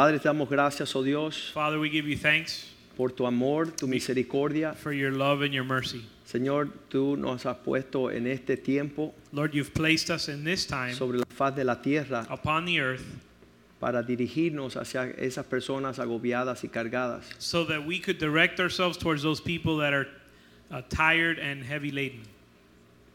Padre, 0.00 0.18
te 0.18 0.30
damos 0.30 0.48
gracias, 0.48 0.96
oh 0.96 1.02
Dios, 1.02 1.50
Father, 1.52 1.78
we 1.78 1.90
give 1.90 2.08
you 2.08 2.16
thanks 2.16 2.72
por 2.96 3.10
tu 3.10 3.26
amor, 3.26 3.66
tu 3.66 3.86
misericordia. 3.86 4.72
for 4.72 4.94
your 4.94 5.12
love 5.12 5.42
and 5.42 5.52
your 5.52 5.62
mercy. 5.62 6.06
Señor, 6.24 6.70
tú 6.88 7.18
nos 7.18 7.44
has 7.44 7.58
puesto 7.58 8.10
en 8.10 8.26
este 8.26 8.56
tiempo 8.56 9.12
Lord, 9.30 9.52
you've 9.52 9.74
placed 9.74 10.08
us 10.08 10.30
in 10.30 10.42
this 10.42 10.64
time 10.64 10.94
sobre 10.94 11.18
la 11.18 11.26
faz 11.26 11.54
de 11.54 11.64
la 11.64 11.82
tierra 11.82 12.26
upon 12.30 12.64
the 12.64 12.80
earth 12.80 13.04
para 13.78 14.02
dirigirnos 14.02 14.74
hacia 14.76 15.12
esas 15.18 15.44
personas 15.44 15.98
agobiadas 15.98 16.64
y 16.64 16.70
cargadas. 16.70 17.24
so 17.38 17.66
that 17.66 17.84
we 17.84 17.98
could 18.00 18.16
direct 18.16 18.58
ourselves 18.58 18.96
towards 18.96 19.22
those 19.22 19.38
people 19.38 19.76
that 19.76 19.92
are 19.92 20.08
uh, 20.70 20.80
tired 20.88 21.38
and 21.38 21.62
heavy 21.62 21.90
laden. 21.90 22.22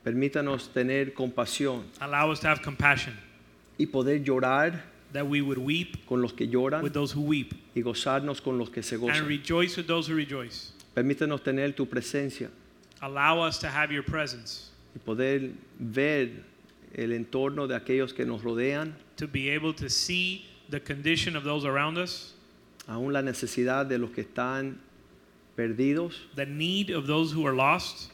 Permítanos 0.05 0.71
tener 0.71 1.15
compasión 1.15 1.85
Allow 1.99 2.29
us 2.29 2.41
to 2.41 2.48
have 2.48 2.62
compassion, 2.62 3.17
y 3.76 3.88
poder 3.88 4.23
llorar 4.23 4.93
that 5.16 5.26
we 5.26 5.42
would 5.42 5.58
weep 5.58 6.05
con 6.05 6.22
los 6.22 6.34
que 6.34 6.46
lloran 6.46 6.84
with 6.84 6.94
those 6.94 7.12
who 7.12 7.22
weep 7.22 7.54
y 7.74 7.82
gozarnos 7.82 8.42
con 8.44 8.58
los 8.58 8.70
que 8.70 8.84
se 8.84 8.96
and 8.96 9.04
gozan. 9.04 9.28
rejoice 9.28 9.78
with 9.78 9.88
those 9.88 10.07
who 10.07 10.16
rejoice. 10.16 10.74
Permítanos 10.96 11.41
tener 11.41 11.74
tu 11.74 11.85
presencia 11.85 12.49
Allow 13.02 13.41
us 13.41 13.57
to 13.60 13.68
have 13.68 13.91
your 13.91 14.04
presence, 14.04 14.72
y 14.96 14.99
poder 14.99 15.52
ver 15.80 16.44
el 16.94 17.12
entorno 17.12 17.68
de 17.68 17.76
aquellos 17.76 18.13
que 18.13 18.26
nos 18.26 18.41
rodean, 18.41 18.94
to 19.18 19.27
be 19.27 19.49
able 19.49 19.74
to 19.74 19.90
see 19.90 20.46
the 20.70 20.80
condition 20.80 21.35
of 21.35 21.44
those 21.44 21.66
around 21.66 21.98
us, 21.98 22.34
aún 22.88 23.13
la 23.13 23.22
necesidad 23.22 23.88
de 23.88 23.98
los 23.98 24.12
que 24.12 24.24
están 24.24 24.77
perdidos, 25.57 26.13
the 26.35 26.46
need 26.46 26.90
of 26.90 27.07
those 27.07 27.32
who 27.32 27.46
are 27.46 27.54
lost, 27.55 28.12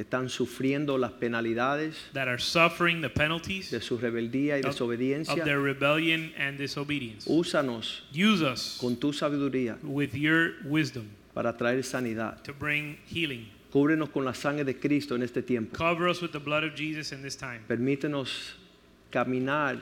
que 0.00 0.04
están 0.04 0.30
sufriendo 0.30 0.96
las 0.96 1.12
penalidades 1.12 1.94
that 2.14 2.26
are 2.26 2.38
suffering 2.38 3.02
the 3.02 3.10
penalties 3.10 3.70
de 3.70 3.82
su 3.82 3.98
rebeldía 3.98 4.56
y 4.56 4.60
of, 4.60 4.68
of 4.68 4.72
desobediencia. 4.72 5.44
their 5.44 5.60
rebellion 5.60 6.32
and 6.38 6.56
disobedience. 6.56 7.26
Úsanos 7.26 8.00
Use 8.10 8.40
us 8.40 8.78
con 8.80 8.96
tu 8.96 9.12
sabiduría 9.12 9.76
with 9.82 10.14
your 10.14 10.54
wisdom 10.64 11.10
para 11.34 11.54
traer 11.54 11.84
sanidad. 11.84 12.42
to 12.44 12.54
bring 12.54 12.96
healing. 13.04 13.46
Cúbrenos 13.70 14.08
con 14.10 14.24
la 14.24 14.32
sangre 14.32 14.64
de 14.64 14.72
Cristo 14.72 15.16
en 15.16 15.22
este 15.22 15.42
tiempo. 15.42 15.76
Cover 15.76 16.08
us 16.08 16.22
with 16.22 16.32
the 16.32 16.40
blood 16.40 16.64
of 16.64 16.74
Jesus 16.74 17.12
in 17.12 17.20
this 17.20 17.36
time. 17.36 17.62
Permítenos 17.68 18.54
caminar 19.12 19.78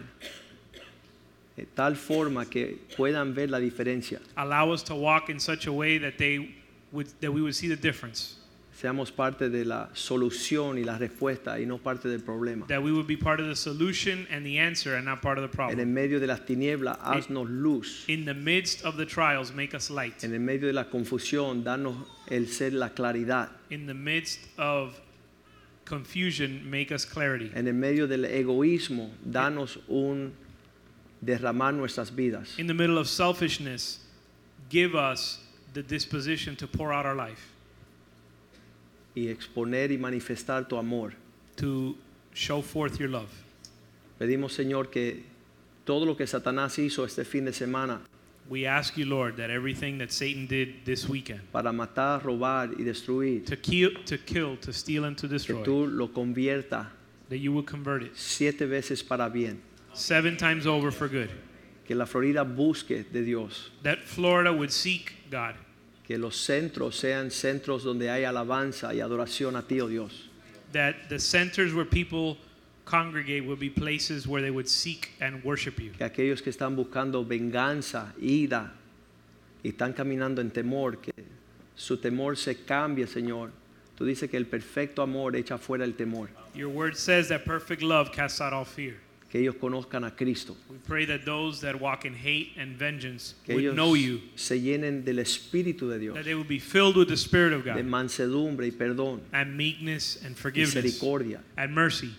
de 1.57 1.65
tal 1.77 1.95
forma 1.95 2.45
que 2.45 2.77
puedan 2.97 3.35
ver 3.37 3.51
la 3.51 3.61
diferencia. 3.61 4.19
Allow 4.37 4.73
us 4.73 4.83
to 4.83 4.97
walk 4.97 5.31
in 5.31 5.39
such 5.39 5.69
a 5.69 5.73
way 5.73 5.97
that 5.99 6.19
they 6.19 6.57
would 6.91 7.07
that 7.21 7.31
we 7.33 7.41
would 7.41 7.55
see 7.55 7.69
the 7.69 7.77
difference. 7.77 8.38
Seamos 8.81 9.11
parte 9.11 9.51
de 9.51 9.65
la 9.65 9.91
solución 9.93 10.79
y 10.79 10.85
la 10.85 10.97
respuesta 10.99 11.59
y 11.59 11.67
no 11.67 11.79
parte 11.79 12.09
del 12.09 12.21
problema. 12.21 12.65
That 12.69 12.81
we 12.81 12.93
would 12.93 13.09
be 13.09 13.17
part 13.17 13.41
of 13.41 13.49
the 13.49 13.57
solution 13.57 14.29
and 14.31 14.47
the 14.47 14.61
answer 14.61 14.95
and 14.95 15.05
not 15.05 15.21
part 15.21 15.37
of 15.37 15.51
the 15.51 15.63
En 15.63 15.71
el 15.71 15.75
problem. 15.75 15.95
medio 15.95 16.21
de 16.21 16.29
las 16.29 16.47
tinieblas, 16.47 16.97
haznos 17.01 17.49
luz. 17.51 18.05
In 18.07 18.25
the 18.25 18.35
midst 18.35 18.85
of 18.85 18.97
the 18.97 19.05
trials, 19.05 19.53
make 19.53 19.75
us 19.75 19.91
light. 19.91 20.23
En 20.23 20.33
el 20.33 20.39
medio 20.39 20.69
de 20.69 20.73
la 20.75 20.85
confusión, 20.85 21.65
danos 21.65 21.97
el 22.29 22.47
ser 22.47 22.73
la 22.73 22.91
claridad. 22.91 23.49
In 23.71 23.87
the 23.87 23.95
midst 23.95 24.47
of 24.59 24.95
confusion, 25.85 26.71
make 26.71 26.93
us 26.93 27.05
clarity. 27.05 27.51
En 27.57 27.67
el 27.67 27.75
medio 27.75 28.07
del 28.07 28.27
egoísmo, 28.27 29.11
danos 29.29 29.79
un 29.89 30.33
derramar 31.21 31.75
nuestras 31.75 32.15
vidas. 32.15 32.57
In 32.61 32.69
the 32.69 32.75
middle 32.75 32.99
of 32.99 33.09
selfishness, 33.09 33.99
give 34.69 34.95
us 34.95 35.41
the 35.75 35.83
disposition 35.83 36.55
to 36.55 36.69
pour 36.69 36.93
out 36.93 37.05
our 37.05 37.17
life, 37.17 37.53
y 39.19 39.29
exponer 39.29 39.91
y 39.91 39.99
manifestar 39.99 40.69
tu 40.69 40.77
amor. 40.77 41.13
to 41.57 41.97
show 42.35 42.63
forth 42.63 42.99
your 43.01 43.09
love. 43.09 43.31
Pedimos, 44.19 44.53
Señor, 44.53 44.91
que 44.91 45.25
todo 45.85 46.05
lo 46.07 46.17
que 46.17 46.27
Satanás 46.27 46.79
hizo 46.79 47.05
este 47.05 47.25
fin 47.25 47.45
de 47.45 47.53
semana 47.53 48.01
We 48.49 48.67
ask 48.67 48.97
you, 48.97 49.05
Lord, 49.05 49.37
that 49.37 49.51
everything 49.51 49.99
that 49.99 50.11
Satan 50.11 50.47
did 50.47 50.87
this 50.87 51.07
weekend 51.07 51.41
para 51.53 51.71
matar, 51.71 52.23
robar 52.23 52.71
y 52.79 52.83
destruir, 52.83 53.45
to 53.45 53.57
kill, 53.57 53.91
to 54.07 54.17
kill, 54.17 54.57
to 54.59 54.73
steal, 54.73 55.05
and 55.05 55.17
to 55.19 55.29
que 55.29 55.37
destroy, 55.37 55.63
tú 55.65 55.87
lo 55.87 56.09
conviertas 56.09 56.87
that 57.29 57.39
you 57.39 57.53
will 57.53 57.63
convert 57.63 58.03
it 58.03 58.17
siete 58.17 58.61
veces 58.67 59.03
para 59.07 59.29
bien. 59.29 59.61
seven 59.93 60.37
times 60.37 60.67
over 60.67 60.91
for 60.91 61.09
good. 61.09 61.31
Que 61.85 61.95
la 61.95 62.07
Florida 62.07 62.43
busque 62.45 63.05
de 63.13 63.23
Dios. 63.23 63.71
That 63.83 63.99
Florida 64.05 64.51
would 64.53 64.73
seek 64.73 65.13
God. 65.31 65.55
Que 66.09 66.19
los 66.19 66.37
centros 66.37 66.97
sean 66.97 67.31
centros 67.31 67.85
donde 67.85 68.11
hay 68.11 68.25
alabanza 68.25 68.95
y 68.95 69.01
adoración 69.01 69.57
a 69.57 69.63
ti, 69.63 69.81
oh 69.81 69.89
Dios. 69.89 70.31
That 70.73 70.95
the 71.09 71.19
centers 71.19 71.73
where 71.75 71.85
people 71.85 72.39
congregate 72.87 73.45
would 73.45 73.61
be 73.61 73.69
places 73.69 74.27
where 74.27 74.43
they 74.43 74.51
would 74.51 74.69
seek 74.69 75.11
and 75.21 75.45
worship 75.45 75.79
you. 75.79 75.93
Que 75.93 76.07
aquellos 76.07 76.41
que 76.43 76.51
están 76.51 76.75
buscando 76.75 77.25
venganza, 77.25 78.15
ira 78.19 78.73
y 79.63 79.69
están 79.69 79.93
caminando 79.93 80.41
en 80.41 80.51
temor, 80.51 80.97
que 80.97 81.13
su 81.77 81.99
temor 81.99 82.37
se 82.37 82.65
cambie, 82.65 83.07
Señor. 83.07 83.51
Tú 83.95 84.05
dices 84.05 84.31
que 84.31 84.37
el 84.37 84.47
perfecto 84.47 85.03
amor 85.03 85.37
echa 85.37 85.59
fuera 85.59 85.85
el 85.85 85.95
temor. 85.95 86.31
Your 86.55 86.69
word 86.69 86.97
says 86.97 87.29
that 87.29 87.45
perfect 87.45 87.83
love 87.83 88.13
casts 88.13 88.41
out 88.41 88.53
all 88.53 88.65
fear. 88.65 88.97
Que 89.31 89.41
ellos 89.43 89.57
conozcan 89.57 90.05
a 90.07 90.11
Cristo. 90.17 90.57
We 90.71 90.79
pray 90.87 91.05
that 91.07 91.27
those 91.27 91.61
that 91.61 91.79
walk 91.79 92.07
in 92.07 92.15
hate 92.15 92.53
and 92.57 92.77
vengeance 92.79 93.35
Que 93.45 93.55
would 93.57 93.65
ellos 93.65 93.77
know 93.77 93.95
you, 93.95 94.21
se 94.37 94.59
llenen 94.59 95.05
del 95.05 95.17
Espíritu 95.19 95.89
de 95.91 95.99
Dios. 95.99 96.15
that 96.15 96.25
they 96.25 96.35
would 96.35 96.49
be 96.49 96.59
filled 96.59 96.97
with 96.97 97.09
the 97.09 97.17
Spirit 97.17 97.53
of 97.53 97.63
de 97.65 97.75
God 97.75 97.85
mansedumbre 97.85 98.65
y 98.67 98.71
perdón, 98.71 99.21
and 99.35 99.55
meekness 99.57 100.19
and 100.25 100.35
forgiveness 100.37 100.75
misericordia. 100.83 101.41
and 101.59 101.75
mercy. 101.75 102.11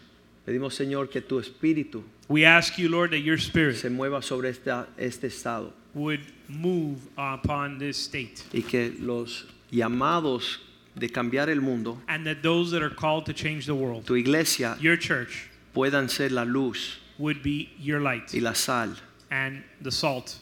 Pedimos, 0.45 0.75
Señor, 0.75 1.09
que 1.09 1.21
tu 1.21 1.39
espíritu 1.39 2.03
We 2.27 2.45
ask 2.45 2.77
you, 2.77 2.89
Lord, 2.89 3.09
that 3.11 3.19
your 3.21 3.39
se 3.39 3.47
Spirit 3.49 3.83
mueva 3.91 4.21
sobre 4.23 4.49
esta- 4.49 4.87
este 4.97 5.25
estado 5.25 5.73
would 5.95 6.21
move 6.47 6.99
upon 7.17 7.79
this 7.79 7.97
state. 7.97 8.43
y 8.53 8.61
que 8.61 8.93
los 8.99 9.45
llamados 9.71 10.59
de 10.95 11.09
cambiar 11.09 11.49
el 11.49 11.61
mundo, 11.61 11.99
And 12.07 12.23
that 12.27 12.43
those 12.43 12.69
that 12.71 12.83
are 12.83 12.93
called 12.93 13.25
to 13.25 13.33
change 13.33 13.65
the 13.65 13.73
world, 13.73 14.05
tu 14.05 14.13
iglesia, 14.15 14.77
your 14.79 14.95
church, 14.97 15.48
puedan 15.79 16.09
ser 16.09 16.29
la 16.31 16.43
luz 16.43 16.97
would 17.17 17.41
be 17.41 17.69
your 17.79 18.01
light 18.01 18.33
y 18.33 18.39
la 18.39 18.53
sal. 18.53 18.95
and 19.31 19.63
the 19.81 19.91
salt. 19.91 20.37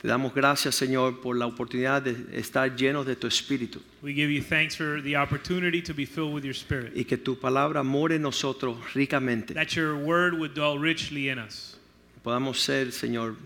Te 0.00 0.08
damos 0.08 0.32
gracias, 0.34 0.74
Señor, 0.76 1.20
por 1.20 1.36
la 1.36 1.46
oportunidad 1.46 2.02
de 2.02 2.14
estar 2.38 2.74
llenos 2.74 3.04
de 3.04 3.16
tu 3.16 3.26
espíritu 3.26 3.82
We 4.02 4.14
give 4.14 4.30
you 4.32 4.40
thanks 4.42 4.74
for 4.74 5.02
the 5.02 5.14
opportunity 5.16 5.82
to 5.82 5.92
be 5.92 6.06
filled 6.06 6.32
with 6.32 6.42
your 6.42 6.54
Spirit. 6.54 6.94
y 6.96 7.04
que 7.04 7.18
tu 7.18 7.36
palabra 7.36 7.84
more 7.84 8.14
en 8.14 8.22
nosotros 8.22 8.78
ricamente. 8.94 9.52
That 9.54 9.76
your 9.76 9.96
word 9.96 10.34
would 10.38 10.54
dwell 10.54 10.78
richly 10.78 11.28
in 11.28 11.38
us. 11.38 11.76
Podamos 12.24 12.58
ser, 12.58 12.92
Señor, 12.92 13.36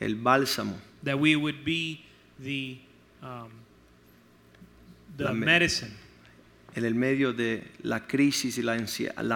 el 0.00 0.14
bálsamo, 0.14 0.76
That 1.02 1.18
we 1.18 1.34
would 1.34 1.64
be 1.64 2.04
the, 2.38 2.78
um, 3.22 3.50
the 5.16 5.32
me- 5.34 5.44
medicine 5.46 5.92
en 6.74 6.84
el 6.84 6.94
medio 6.94 7.32
de 7.32 7.62
la 7.82 8.06
crisis 8.06 8.58
y 8.58 8.62
la 8.62 8.74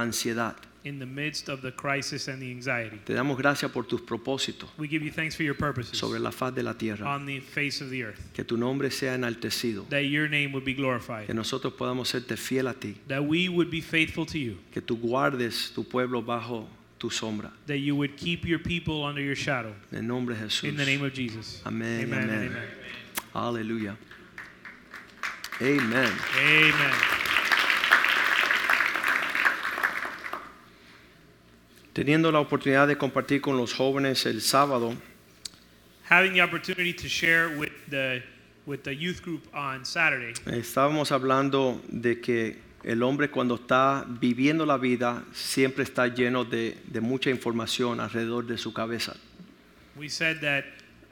ansiedad. 0.01 0.57
in 0.85 1.01
the 1.01 1.07
midst 1.07 1.49
of 1.49 1.63
the 1.63 1.73
crisis 1.73 2.29
and 2.29 2.41
the 2.41 2.49
anxiety. 2.49 3.01
Te 3.05 3.13
damos 3.13 3.37
gracias 3.37 3.73
por 3.73 3.87
tus 3.87 4.01
propósitos 4.03 4.69
We 4.79 4.87
give 4.87 5.03
you 5.05 5.11
thanks 5.11 5.35
for 5.35 5.43
your 5.43 5.57
purposes 5.57 5.99
sobre 5.99 6.21
la 6.21 6.31
faz 6.31 6.55
de 6.55 6.63
la 6.63 6.75
tierra. 6.75 7.05
on 7.09 7.27
the 7.27 7.41
face 7.41 7.81
of 7.83 7.91
the 7.91 8.05
earth. 8.05 8.21
Que 8.33 8.45
tu 8.45 8.57
nombre 8.57 8.91
sea 8.93 9.15
enaltecido. 9.15 9.85
That 9.89 10.05
your 10.05 10.29
name 10.29 10.53
would 10.53 10.65
be 10.65 10.75
glorified. 10.75 11.27
Que 11.27 11.35
nosotros 11.35 11.73
podamos 11.73 12.09
serte 12.09 12.37
fiel 12.37 12.69
a 12.69 12.75
ti. 12.75 12.97
That 13.09 13.25
we 13.25 13.49
would 13.49 13.69
be 13.69 13.81
faithful 13.81 14.25
to 14.27 14.39
you. 14.39 14.59
Que 14.73 14.81
tú 14.81 14.97
guardes 14.97 15.73
tu 15.75 15.83
pueblo 15.83 16.23
bajo 16.23 16.69
tu 16.99 17.11
sombra. 17.11 17.51
That 17.67 17.79
you 17.79 17.97
would 17.97 18.17
keep 18.17 18.45
your 18.45 18.61
people 18.61 19.03
under 19.03 19.21
your 19.21 19.35
shadow. 19.37 19.75
En 19.91 19.99
el 19.99 20.07
nombre 20.07 20.37
de 20.37 20.43
Jesús. 20.45 20.69
In 20.69 20.77
the 20.77 20.87
name 20.87 21.05
of 21.05 21.13
Jesus. 21.13 21.63
Amén, 21.65 22.05
Amen. 22.05 22.31
amen. 22.31 22.57
Aleluya. 23.35 23.97
Amén. 25.61 26.13
Amen. 26.39 27.26
Teniendo 31.97 32.31
la 32.31 32.41
oportunidad 32.41 32.87
de 32.87 32.99
compartir 32.99 33.41
con 33.41 33.57
los 33.57 33.73
jóvenes 33.73 34.27
el 34.27 34.43
sábado, 34.43 34.95
Having 36.11 36.35
the 36.35 36.43
opportunity 36.43 36.93
to 36.93 37.09
share 37.09 37.49
with 37.57 37.73
the 37.89 38.23
with 38.67 38.81
the 38.83 38.95
youth 38.95 39.23
group 39.23 39.49
on 39.55 39.83
Saturday, 39.87 40.35
estábamos 40.45 41.11
hablando 41.11 41.81
de 41.89 42.21
que 42.21 42.59
el 42.85 43.03
hombre 43.03 43.31
cuando 43.31 43.55
está 43.55 44.05
viviendo 44.07 44.67
la 44.67 44.77
vida 44.77 45.25
siempre 45.33 45.85
está 45.85 46.07
lleno 46.09 46.45
de, 46.45 46.77
de 46.87 47.01
mucha 47.01 47.31
información 47.31 47.99
alrededor 47.99 48.45
de 48.47 48.59
su 48.59 48.75
cabeza. 48.75 49.17
we 49.97 50.11
said 50.11 50.43
that 50.43 50.65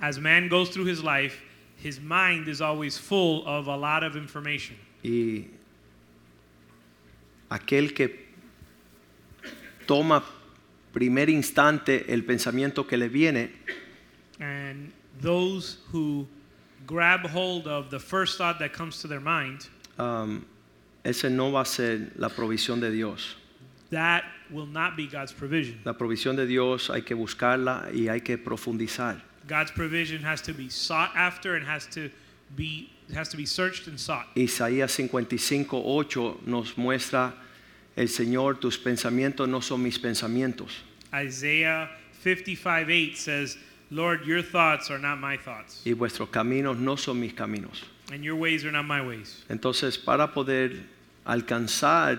as 0.02 0.18
man 0.18 0.50
goes 0.50 0.68
through 0.68 0.84
his 0.84 1.02
life, 1.02 1.40
his 1.82 1.98
mind 1.98 2.46
is 2.46 2.60
always 2.60 2.98
full 2.98 3.42
of 3.46 3.68
a 3.68 3.74
lot 3.74 4.04
of 4.04 4.16
information. 4.16 4.76
Y 5.02 5.46
aquel 7.48 7.94
que 7.94 8.26
toma 9.86 10.22
primer 10.94 11.28
instante 11.28 12.06
el 12.08 12.22
pensamiento 12.22 12.86
que 12.86 12.96
le 12.96 13.08
viene, 13.08 13.50
And 14.40 14.92
those 15.20 15.78
who 15.92 16.26
grab 16.86 17.26
hold 17.26 17.66
of 17.66 17.90
the 17.90 17.98
first 17.98 18.38
thought 18.38 18.58
that 18.60 18.72
comes 18.72 19.00
to 19.02 19.08
their 19.08 19.20
mind, 19.20 19.68
um, 19.98 20.46
ese 21.04 21.24
no 21.24 21.50
va 21.50 21.60
a 21.60 21.66
ser 21.66 22.10
la 22.16 22.28
provisión 22.28 22.80
de 22.80 22.90
Dios. 22.90 23.36
that 23.90 24.24
will 24.50 24.66
not 24.66 24.96
be 24.96 25.06
God's 25.06 25.32
provision. 25.32 25.78
La 25.84 25.92
provisión 25.92 26.36
de 26.36 26.46
Dios 26.46 26.88
hay 26.90 27.02
que 27.02 27.14
buscarla 27.14 27.90
y 27.94 28.08
hay 28.08 28.20
que 28.20 28.36
profundizar. 28.36 29.20
God's 29.46 29.70
provision 29.70 30.22
has 30.22 30.40
to 30.42 30.52
be 30.52 30.68
sought 30.68 31.10
after 31.14 31.54
and 31.56 31.66
has 31.66 31.86
to 31.88 32.10
be 32.56 32.90
has 33.14 33.28
to 33.28 33.36
be 33.36 33.46
searched 33.46 33.86
and 33.86 33.98
sought. 34.00 34.26
Isaías 34.36 34.94
55, 34.94 35.74
8 35.74 36.46
nos 36.46 36.74
muestra 36.76 37.32
el 37.96 38.08
Señor, 38.08 38.58
tus 38.58 38.78
pensamientos 38.78 39.48
no 39.48 39.60
son 39.60 39.82
mis 39.82 39.98
pensamientos. 39.98 40.82
Isaiah 41.12 41.90
55:8 42.22 43.16
says, 43.16 43.58
"Lord, 43.90 44.24
your 44.24 44.42
thoughts 44.42 44.90
are 44.90 44.98
not 44.98 45.18
my 45.20 45.36
thoughts, 45.36 45.82
y 45.84 45.92
vuestros 45.92 46.28
caminos 46.30 46.76
no 46.78 46.96
son 46.96 47.20
mis 47.20 47.32
caminos. 47.32 47.84
and 48.12 48.22
your 48.22 48.36
ways 48.36 48.64
are 48.64 48.72
not 48.72 48.86
my 48.86 49.00
ways." 49.00 49.44
Entonces, 49.48 49.96
para 49.98 50.32
poder 50.32 50.86
alcanzar 51.24 52.18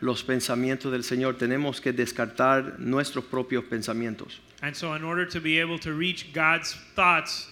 los 0.00 0.22
pensamientos 0.22 0.92
del 0.92 1.04
Señor, 1.04 1.36
tenemos 1.36 1.80
que 1.80 1.92
descartar 1.92 2.78
nuestros 2.78 3.24
propios 3.24 3.64
pensamientos. 3.64 4.40
And 4.60 4.74
so 4.76 4.94
in 4.94 5.02
order 5.02 5.26
to 5.26 5.40
be 5.40 5.58
able 5.58 5.78
to 5.80 5.92
reach 5.92 6.32
God's 6.32 6.74
thoughts, 6.94 7.48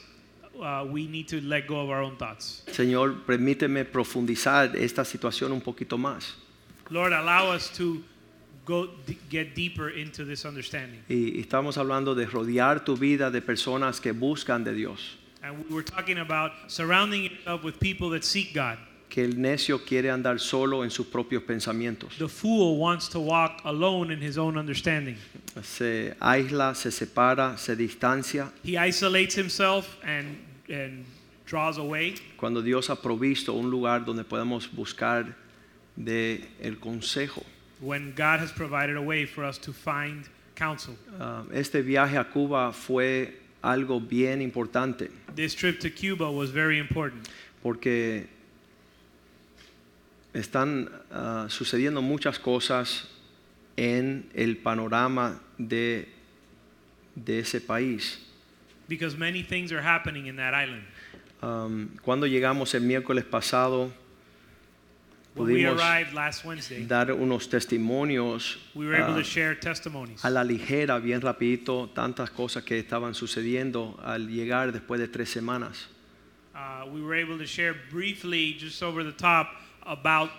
uh, 0.61 0.85
we 0.89 1.07
need 1.07 1.27
to 1.29 1.41
let 1.41 1.67
go 1.67 1.81
of 1.81 1.91
our 1.91 2.03
own 2.03 2.17
thoughts. 2.17 2.63
Señor, 2.73 3.25
permíteme 3.27 3.85
profundizar 3.85 4.77
esta 4.77 5.05
situación 5.05 5.53
un 5.53 5.61
poquito 5.61 5.99
más. 5.99 6.37
Lord, 6.91 7.13
allow 7.13 7.51
us 7.51 7.71
to 7.77 8.03
go 8.65 8.89
get 9.29 9.55
deeper 9.55 9.91
into 9.91 10.25
this 10.25 10.45
understanding. 10.45 11.03
Y 11.09 11.41
estamos 11.41 11.77
hablando 11.77 12.15
de 12.15 12.27
rodear 12.27 12.85
tu 12.85 12.97
vida 12.97 13.31
de 13.31 13.41
personas 13.41 14.01
que 14.01 14.13
buscan 14.13 14.65
de 14.65 14.75
Dios. 14.75 15.17
And 15.43 15.65
we 15.69 15.75
were 15.75 15.83
talking 15.83 16.19
about 16.19 16.53
surrounding 16.69 17.25
yourself 17.25 17.65
with 17.65 17.79
people 17.81 18.11
that 18.11 18.25
seek 18.25 18.53
God. 18.55 18.79
Que 19.09 19.25
el 19.25 19.41
necio 19.41 19.85
quiere 19.85 20.11
andar 20.11 20.39
solo 20.39 20.83
en 20.83 20.91
sus 20.91 21.07
propios 21.07 21.43
pensamientos. 21.43 22.17
The 22.19 22.29
fool 22.29 22.77
wants 22.77 23.09
to 23.09 23.21
walk 23.21 23.61
alone 23.65 24.13
in 24.13 24.21
his 24.21 24.39
own 24.39 24.57
understanding. 24.57 25.17
Se 25.63 26.15
aísla, 26.21 26.77
se 26.77 26.91
separa, 26.91 27.59
se 27.59 27.75
distancia. 27.75 28.53
He 28.63 28.77
isolates 28.77 29.35
himself 29.35 29.97
and 30.05 30.39
and 30.69 31.05
draws 31.47 31.79
away 31.79 32.15
Cuando 32.37 32.63
Dios 32.63 32.89
ha 32.91 32.97
provisto 32.97 33.55
un 33.55 33.71
lugar 33.71 34.05
donde 34.05 34.23
podamos 34.23 34.71
buscar 34.71 35.35
de 35.97 36.45
el 36.63 36.79
consejo. 36.79 37.45
when 37.81 38.13
God 38.15 38.41
has 38.41 38.53
provided 38.53 38.97
a 38.97 39.03
way 39.03 39.25
for 39.27 39.45
us 39.45 39.59
to 39.59 39.73
find 39.73 40.29
counsel. 40.55 40.95
Ah, 41.19 41.45
este 41.53 41.83
viaje 41.83 42.19
a 42.19 42.25
Cuba 42.25 42.73
fue 42.73 43.39
algo 43.63 44.01
bien 44.01 44.41
importante 44.43 45.11
This 45.35 45.55
trip 45.55 45.81
to 45.81 45.91
Cuba 45.91 46.31
was 46.31 46.51
very 46.51 46.79
important 46.79 47.29
porque 47.63 48.27
están 50.35 50.89
ah, 51.11 51.47
sucediendo 51.49 52.03
muchas 52.03 52.39
cosas 52.39 53.07
en 53.77 54.29
el 54.35 54.57
panorama 54.57 55.41
de, 55.59 56.09
de 57.15 57.39
ese 57.41 57.61
país. 57.61 58.19
because 58.89 59.17
many 59.17 59.43
things 59.43 59.71
are 59.73 59.81
happening 59.83 60.27
in 60.27 60.35
that 60.37 60.53
island. 60.53 60.83
Um, 61.43 61.97
cuando 62.03 62.27
llegamos 62.27 62.75
el 62.75 62.83
miércoles 62.83 63.25
pasado, 63.25 63.93
pudimos 65.41 65.79
arrived 65.79 66.13
last 66.13 66.45
Wednesday, 66.45 66.85
dar 66.87 67.13
unos 67.13 67.49
testimonios 67.49 68.59
we 68.75 68.87
were 68.87 68.97
able 68.97 69.15
to 69.15 69.25
share 69.25 69.55
testimonies. 69.55 70.25
a 70.25 70.31
la 70.31 70.43
ligera, 70.45 70.99
bien 70.99 71.21
rapidito, 71.21 71.91
tantas 71.95 72.31
cosas 72.31 72.65
que 72.65 72.79
estaban 72.79 73.15
sucediendo 73.15 73.99
al 74.03 74.29
llegar 74.29 74.73
después 74.73 75.01
de 75.01 75.09
tres 75.09 75.31
semanas. 75.31 75.89
Uh, 76.55 76.87
we 76.93 77.01
were 77.01 77.15
able 77.15 77.39
to 77.39 77.47
share 77.47 77.75
briefly, 77.91 78.55
just 78.59 78.83
over 78.83 79.03
the 79.03 79.13
top, 79.13 79.49
about 79.87 80.31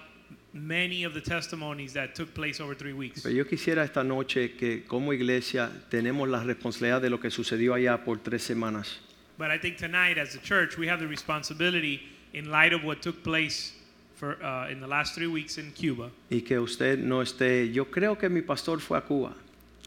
many 0.53 1.03
of 1.03 1.13
the 1.13 1.21
testimonies 1.21 1.93
that 1.93 2.13
took 2.13 2.33
place 2.33 2.59
over 2.59 2.75
three 2.75 2.93
weeks. 2.93 3.21
Pero 3.23 3.33
yo 3.33 3.45
quisiera 3.45 3.83
esta 3.83 4.03
noche 4.03 4.55
que 4.57 4.83
como 4.87 5.13
iglesia 5.13 5.69
tenemos 5.89 6.29
la 6.29 6.43
responsabilidad 6.43 7.01
de 7.01 7.09
lo 7.09 7.19
que 7.19 7.31
sucedió 7.31 7.73
allá 7.73 8.03
por 8.03 8.17
tres 8.17 8.43
semanas. 8.43 8.99
But 9.37 9.49
I 9.49 9.57
think 9.57 9.77
tonight, 9.77 10.17
as 10.17 10.35
a 10.35 10.39
church, 10.39 10.77
we 10.77 10.87
have 10.87 10.99
the 10.99 11.07
responsibility, 11.07 12.01
in 12.33 12.51
light 12.51 12.73
of 12.73 12.83
what 12.83 13.01
took 13.01 13.23
place 13.23 13.73
for, 14.21 14.37
uh, 14.43 14.69
in 14.69 14.79
the 14.79 14.87
last 14.87 15.15
three 15.15 15.25
weeks 15.27 15.57
in 15.57 15.71
Cuba, 15.71 16.11
Y 16.29 16.41
que 16.41 16.59
usted 16.59 16.99
no 16.99 17.21
esté, 17.21 17.73
yo 17.73 17.85
creo 17.85 18.17
que 18.19 18.29
mi 18.29 18.41
pastor 18.41 18.79
fue 18.79 18.97
a 18.97 19.01
Cuba. 19.01 19.33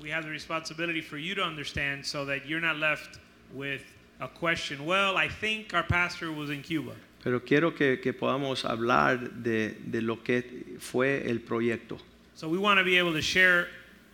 we 0.02 0.10
have 0.10 0.24
the 0.24 0.30
responsibility 0.30 1.00
for 1.00 1.16
you 1.18 1.34
to 1.36 1.42
understand 1.42 2.04
so 2.04 2.24
that 2.24 2.44
you're 2.46 2.60
not 2.60 2.76
left 2.76 3.18
with 3.54 3.82
a 4.20 4.26
question. 4.28 4.84
Well, 4.84 5.16
I 5.16 5.28
think 5.28 5.72
our 5.72 5.84
pastor 5.84 6.32
was 6.32 6.50
in 6.50 6.62
Cuba. 6.62 6.92
Pero 7.22 7.40
quiero 7.40 7.70
que, 7.74 8.00
que 8.02 8.12
podamos 8.12 8.64
hablar 8.64 9.30
de, 9.42 9.76
de 9.88 10.02
lo 10.02 10.16
que 10.16 10.42
fue 10.80 11.22
el 11.30 11.38
proyecto. 11.38 11.98
So 12.34 12.48
we 12.48 12.58
want 12.58 12.78
to 12.78 12.84
be 12.84 12.98
able 12.98 13.12
to 13.12 13.22
share 13.22 13.68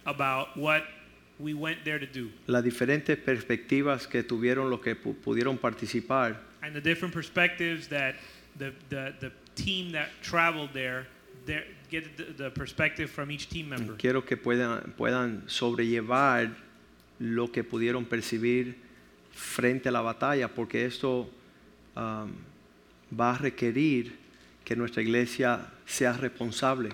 about 0.04 0.54
what 0.56 0.84
we 1.40 1.54
went 1.54 1.82
there 1.84 1.98
to 1.98 2.06
do 2.06 2.30
Las 2.46 2.62
diferentes 2.62 3.16
perspectivas 3.16 4.06
que 4.06 4.22
tuvieron 4.22 4.68
los 4.68 4.80
que 4.80 4.94
pu- 4.94 5.14
pudieron 5.16 5.56
participar. 5.58 6.36
and 6.62 6.74
the 6.74 6.80
different 6.80 7.14
perspectives 7.14 7.88
that 7.88 8.16
the, 8.58 8.72
the, 8.90 9.14
the 9.20 9.32
team 9.54 9.92
that 9.92 10.08
traveled 10.22 10.70
there, 10.72 11.06
there 11.46 11.64
get 11.90 12.16
the, 12.16 12.24
the 12.44 12.50
perspective 12.50 13.10
from 13.10 13.30
each 13.30 13.48
team 13.48 13.68
member. 13.68 13.96
Quiero 13.96 14.22
que 14.22 14.36
puedan, 14.36 14.94
puedan 14.96 15.42
sobrellevar 15.48 16.54
lo 17.18 17.48
que 17.48 17.64
pudieron 17.64 18.04
percibir 18.06 18.76
frente 19.32 19.88
a 19.88 19.92
la 19.92 20.00
batalla, 20.00 20.48
porque 20.48 20.84
esto 20.84 21.28
um, 21.96 22.32
va 23.12 23.34
a 23.34 23.38
requerir 23.38 24.12
que 24.64 24.76
nuestra 24.76 25.02
iglesia 25.02 25.66
sea 25.86 26.12
responsable 26.12 26.90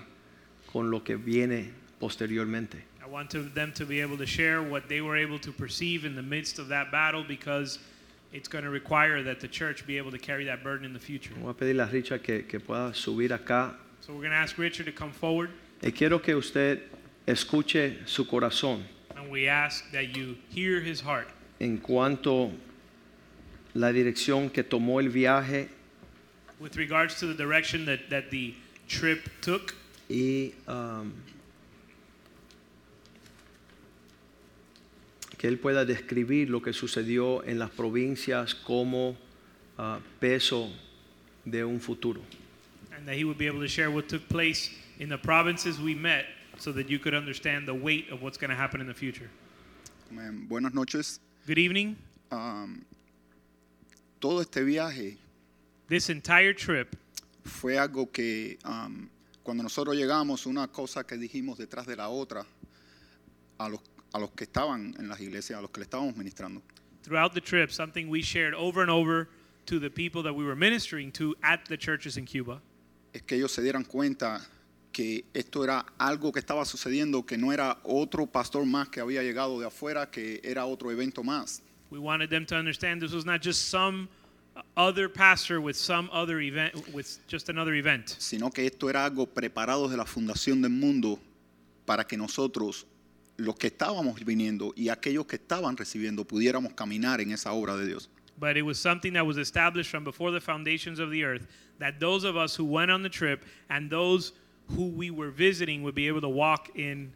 con 0.71 0.89
lo 0.89 1.03
que 1.03 1.15
viene 1.15 1.71
posteriormente. 1.99 2.83
I 3.03 3.09
want 3.09 3.29
to, 3.31 3.43
them 3.43 3.71
to 3.73 3.85
be 3.85 4.01
able 4.01 4.17
to 4.17 4.25
share 4.25 4.61
what 4.61 4.89
they 4.89 5.01
were 5.01 5.17
able 5.17 5.39
to 5.39 5.51
perceive 5.51 6.05
in 6.05 6.15
the 6.15 6.21
midst 6.21 6.59
of 6.59 6.67
that 6.69 6.91
battle 6.91 7.23
because 7.23 7.79
it's 8.33 8.47
going 8.47 8.63
to 8.63 8.69
require 8.69 9.23
that 9.23 9.39
the 9.39 9.47
church 9.47 9.85
be 9.85 9.97
able 9.97 10.11
to 10.11 10.17
carry 10.19 10.45
that 10.45 10.63
burden 10.63 10.85
in 10.85 10.93
the 10.93 10.99
future. 10.99 11.33
Voy 11.41 11.49
a 11.49 11.53
pedirle 11.53 11.87
a 11.87 11.91
Richard 11.91 12.23
que, 12.23 12.43
que 12.43 12.59
pueda 12.59 12.93
subir 12.93 13.29
acá. 13.29 13.73
So 14.01 14.13
we're 14.13 14.19
going 14.19 14.31
to 14.31 14.37
ask 14.37 14.57
Richard 14.57 14.85
to 14.85 14.91
come 14.91 15.11
forward 15.11 15.49
Y 15.83 15.91
quiero 15.91 16.19
que 16.19 16.35
usted 16.35 16.81
escuche 17.27 18.07
su 18.07 18.25
corazón 18.25 18.83
and 19.15 19.29
we 19.29 19.47
ask 19.47 19.91
that 19.91 20.15
you 20.15 20.35
hear 20.49 20.79
his 20.79 21.01
heart 21.01 21.27
en 21.59 21.77
cuanto 21.77 22.51
la 23.75 23.91
dirección 23.91 24.51
que 24.51 24.63
tomó 24.63 24.99
el 24.99 25.09
viaje 25.09 25.69
with 26.59 26.77
regards 26.77 27.19
to 27.19 27.27
the 27.27 27.33
direction 27.33 27.85
that, 27.85 28.09
that 28.09 28.31
the 28.31 28.55
trip 28.87 29.29
took 29.41 29.75
y 30.09 30.51
um, 30.67 31.13
que 35.37 35.47
él 35.47 35.59
pueda 35.59 35.85
describir 35.85 36.49
lo 36.49 36.61
que 36.61 36.73
sucedió 36.73 37.43
en 37.45 37.59
las 37.59 37.69
provincias 37.69 38.55
como 38.55 39.17
ah, 39.77 39.99
peso 40.19 40.71
de 41.45 41.63
un 41.63 41.79
futuro. 41.79 42.21
and 42.97 43.07
that 43.07 43.15
he 43.15 43.23
would 43.23 43.37
be 43.37 43.47
able 43.47 43.59
to 43.59 43.67
share 43.67 43.91
what 43.91 44.09
took 44.09 44.27
place 44.27 44.71
in 44.99 45.07
the 45.07 45.17
provinces 45.17 45.79
we 45.79 45.93
met 45.93 46.25
so 46.57 46.71
that 46.71 46.89
you 46.89 46.97
could 46.97 47.13
understand 47.13 47.67
the 47.67 47.73
weight 47.73 48.09
of 48.11 48.21
what's 48.23 48.37
going 48.37 48.49
to 48.49 48.55
happen 48.55 48.81
in 48.81 48.87
the 48.87 48.93
future. 48.93 49.29
Amén. 50.11 50.47
Buenas 50.47 50.73
noches. 50.73 51.19
Good 51.45 51.59
evening. 51.59 51.95
Am, 52.31 52.83
todo 54.19 54.41
este 54.41 54.65
viaje 54.65 55.17
This 55.87 56.09
entire 56.09 56.53
trip 56.53 56.95
fue 57.45 57.77
algo 57.77 58.11
que 58.11 58.57
am, 58.65 59.09
cuando 59.43 59.63
nosotros 59.63 59.95
llegamos, 59.95 60.45
una 60.45 60.67
cosa 60.67 61.05
que 61.05 61.15
dijimos 61.15 61.57
detrás 61.57 61.85
de 61.85 61.95
la 61.95 62.09
otra 62.09 62.45
a 63.59 63.69
los, 63.69 63.79
a 64.13 64.19
los 64.19 64.31
que 64.31 64.43
estaban 64.45 64.95
en 64.99 65.07
las 65.07 65.19
iglesias, 65.19 65.59
a 65.59 65.61
los 65.61 65.71
que 65.71 65.79
le 65.79 65.85
estábamos 65.85 66.15
ministrando. 66.15 66.61
throughout 67.03 67.33
the 67.33 67.41
trip, 67.41 67.71
something 67.71 68.09
we 68.09 68.21
shared 68.21 68.53
over 68.53 68.81
and 68.81 68.91
over 68.91 69.29
to 69.65 69.79
the 69.79 69.89
people 69.89 70.21
that 70.23 70.33
we 70.33 70.43
were 70.43 70.55
ministering 70.55 71.09
to 71.11 71.33
at 71.41 71.65
the 71.67 71.77
churches 71.77 72.17
in 72.17 72.25
Cuba 72.25 72.59
Es 73.13 73.21
que 73.21 73.37
ellos 73.37 73.51
se 73.53 73.61
dieran 73.61 73.85
cuenta 73.85 74.41
que 74.91 75.23
esto 75.33 75.63
era 75.63 75.85
algo 75.99 76.31
que 76.33 76.39
estaba 76.41 76.65
sucediendo, 76.65 77.25
que 77.25 77.37
no 77.37 77.51
era 77.51 77.77
otro 77.83 78.25
pastor 78.25 78.65
más 78.65 78.89
que 78.89 78.99
había 78.99 79.21
llegado 79.23 79.59
de 79.59 79.65
afuera, 79.67 80.09
que 80.11 80.41
era 80.43 80.65
otro 80.65 80.91
evento 80.91 81.23
más. 81.23 81.61
We 81.89 81.99
wanted 81.99 82.29
them 82.29 82.45
to 82.47 82.55
understand 82.55 83.01
this 83.01 83.13
was 83.13 83.25
not 83.25 83.41
just 83.41 83.69
some 83.69 84.09
other 84.75 85.07
pastor 85.07 85.61
with 85.61 85.75
some 85.75 86.09
other 86.11 86.41
event, 86.41 86.73
with 86.93 87.19
just 87.27 87.49
another 87.49 87.75
event, 87.75 88.09
sino 88.19 88.49
que 88.49 88.65
esto 88.65 88.89
era 88.89 89.05
algo 89.05 89.27
preparado 89.27 89.83
desde 89.87 89.97
la 89.97 90.05
fundación 90.05 90.61
del 90.61 90.71
mundo 90.71 91.19
para 91.85 92.03
que 92.03 92.17
nosotros 92.17 92.85
los 93.37 93.55
que 93.55 93.67
estábamos 93.67 94.23
viniendo 94.25 94.73
y 94.75 94.89
aquellos 94.89 95.25
que 95.25 95.37
estaban 95.37 95.77
recibiendo 95.77 96.25
pudiéramos 96.25 96.73
caminar 96.73 97.21
en 97.21 97.31
esa 97.31 97.53
obra 97.53 97.75
de 97.77 97.87
Dios. 97.87 98.09
But 98.39 98.55
it 98.55 98.63
was 98.63 98.77
something 98.77 99.13
that 99.13 99.25
was 99.25 99.37
established 99.37 99.89
from 99.89 100.03
before 100.03 100.31
the 100.31 100.41
foundations 100.41 100.99
of 100.99 101.09
the 101.09 101.23
earth 101.23 101.47
that 101.79 101.99
those 101.99 102.23
of 102.23 102.35
us 102.35 102.55
who 102.55 102.65
went 102.65 102.91
on 102.91 103.01
the 103.01 103.09
trip 103.09 103.43
and 103.69 103.89
those 103.89 104.33
who 104.75 104.87
we 104.89 105.09
were 105.09 105.31
visiting 105.31 105.81
would 105.83 105.95
be 105.95 106.07
able 106.07 106.21
to 106.21 106.29
walk 106.29 106.69
in 106.75 107.11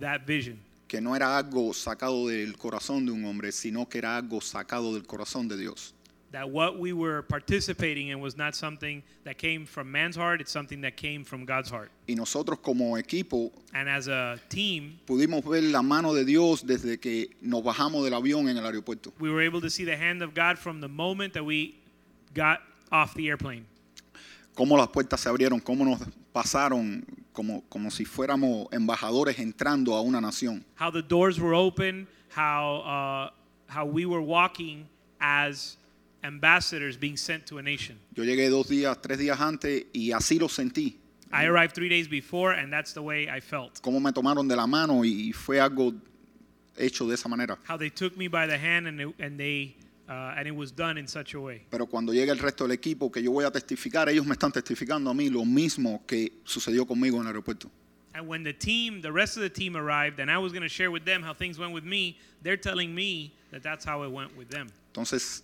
that 0.00 0.26
vision. 0.26 0.58
Que 0.88 1.00
no 1.00 1.14
era 1.14 1.38
algo 1.38 1.72
sacado 1.72 2.28
del 2.28 2.56
corazón 2.56 3.06
de 3.06 3.12
un 3.12 3.24
hombre, 3.24 3.52
sino 3.52 3.86
que 3.86 3.98
era 3.98 4.16
algo 4.16 4.40
sacado 4.40 4.94
del 4.94 5.06
corazón 5.06 5.48
de 5.48 5.56
Dios. 5.56 5.93
That 6.34 6.50
what 6.50 6.80
we 6.80 6.92
were 6.92 7.22
participating 7.22 8.08
in 8.08 8.18
was 8.18 8.36
not 8.36 8.56
something 8.56 9.04
that 9.22 9.38
came 9.38 9.66
from 9.66 9.92
man's 9.92 10.16
heart, 10.16 10.40
it's 10.40 10.50
something 10.50 10.80
that 10.80 10.96
came 10.96 11.22
from 11.22 11.44
God's 11.44 11.70
heart. 11.70 11.92
Y 12.08 12.16
nosotros 12.16 12.58
como 12.60 12.96
equipo 12.96 13.52
And 13.72 13.88
as 13.88 14.08
a 14.08 14.40
team, 14.48 14.98
pudimos 15.06 15.44
ver 15.44 15.62
la 15.62 15.80
mano 15.80 16.12
de 16.12 16.24
Dios 16.24 16.62
desde 16.62 17.00
que 17.00 17.28
nos 17.40 17.62
bajamos 17.62 18.02
del 18.02 18.14
avión 18.14 18.48
en 18.48 18.56
el 18.56 18.64
aeropuerto. 18.64 19.12
we 19.20 19.30
were 19.30 19.42
able 19.42 19.60
to 19.60 19.70
see 19.70 19.84
the 19.84 19.96
hand 19.96 20.22
of 20.22 20.34
God 20.34 20.58
from 20.58 20.80
the 20.80 20.88
moment 20.88 21.34
that 21.34 21.44
we 21.44 21.76
got 22.34 22.58
off 22.90 23.14
the 23.14 23.28
airplane. 23.28 23.64
Cómo 24.56 24.76
las 24.76 24.88
puertas 24.88 25.20
se 25.20 25.28
abrieron, 25.28 25.60
cómo 25.60 25.84
nos 25.84 26.00
pasaron 26.32 27.04
como, 27.32 27.62
como 27.68 27.90
si 27.90 28.04
fuéramos 28.04 28.66
embajadores 28.72 29.38
entrando 29.38 29.94
a 29.94 30.00
una 30.00 30.20
nación. 30.20 30.64
How 30.80 30.90
the 30.90 31.02
doors 31.02 31.38
were 31.38 31.54
open, 31.54 32.08
how, 32.36 32.80
uh, 32.80 33.30
how 33.72 33.86
we 33.86 34.04
were 34.04 34.20
walking 34.20 34.88
as 35.20 35.76
ambassadors 36.24 36.96
being 36.96 37.16
sent 37.16 37.46
to 37.46 37.58
a 37.58 37.62
nation. 37.62 37.98
Yo 38.14 38.24
llegué 38.24 38.48
dos 38.48 38.68
días, 38.68 39.00
tres 39.00 39.18
días 39.18 39.40
antes 39.40 39.84
y 39.92 40.10
así 40.12 40.38
lo 40.38 40.48
sentí. 40.48 40.96
I 41.32 41.46
arrived 41.46 41.74
three 41.74 41.88
days 41.88 42.08
before, 42.08 42.52
and 42.52 42.72
that's 42.72 42.92
the 42.94 43.02
way 43.02 43.28
I 43.28 43.40
felt. 43.40 43.80
Cómo 43.82 44.00
me 44.00 44.12
tomaron 44.12 44.48
de 44.48 44.56
la 44.56 44.66
mano 44.66 45.04
y 45.04 45.32
fue 45.32 45.60
algo 45.60 45.92
hecho 46.76 47.06
de 47.06 47.14
esa 47.14 47.28
manera. 47.28 47.58
How 47.68 47.76
they 47.76 47.90
took 47.90 48.16
me 48.16 48.28
by 48.28 48.46
the 48.46 48.56
hand 48.56 48.86
and, 48.86 49.00
it, 49.00 49.14
and 49.18 49.38
they 49.38 49.76
uh, 50.08 50.34
and 50.36 50.46
it 50.46 50.54
was 50.54 50.70
done 50.70 50.96
in 50.98 51.06
such 51.06 51.34
a 51.34 51.40
way. 51.40 51.66
Pero 51.70 51.86
cuando 51.86 52.12
llegue 52.12 52.30
el 52.30 52.38
resto 52.38 52.64
del 52.66 52.72
equipo 52.72 53.10
que 53.10 53.22
yo 53.22 53.32
voy 53.32 53.44
a 53.44 53.50
testificar, 53.50 54.08
ellos 54.08 54.26
me 54.26 54.34
están 54.34 54.52
testificando 54.52 55.10
a 55.10 55.14
mí 55.14 55.28
lo 55.28 55.44
mismo 55.44 56.06
que 56.06 56.40
sucedió 56.44 56.86
conmigo 56.86 57.20
en 57.20 57.26
el 57.26 57.34
aeropuerto. 57.34 57.70
And 58.14 58.28
when 58.28 58.44
the 58.44 58.52
team, 58.52 59.02
the 59.02 59.10
rest 59.10 59.36
of 59.36 59.42
the 59.42 59.50
team 59.50 59.76
arrived, 59.76 60.20
and 60.20 60.30
I 60.30 60.38
was 60.38 60.52
going 60.52 60.62
to 60.62 60.68
share 60.68 60.92
with 60.92 61.04
them 61.04 61.20
how 61.20 61.34
things 61.34 61.58
went 61.58 61.72
with 61.72 61.82
me, 61.82 62.16
they're 62.42 62.56
telling 62.56 62.94
me 62.94 63.34
that 63.50 63.64
that's 63.64 63.84
how 63.84 64.04
it 64.04 64.12
went 64.12 64.36
with 64.36 64.48
them. 64.50 64.68
Entonces, 64.92 65.42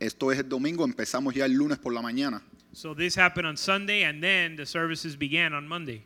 esto 0.00 0.32
es 0.32 0.38
el 0.38 0.48
domingo, 0.48 0.84
empezamos 0.84 1.34
ya 1.34 1.44
el 1.44 1.52
lunes 1.52 1.78
por 1.78 1.92
la 1.92 2.02
mañana. 2.02 2.42
So 2.72 2.94
this 2.94 3.16
happened 3.16 3.46
on 3.46 3.56
Sunday, 3.56 4.04
and 4.04 4.22
then 4.22 4.56
the 4.56 4.66
services 4.66 5.16
began 5.16 5.54
on 5.54 5.66
Monday. 5.66 6.04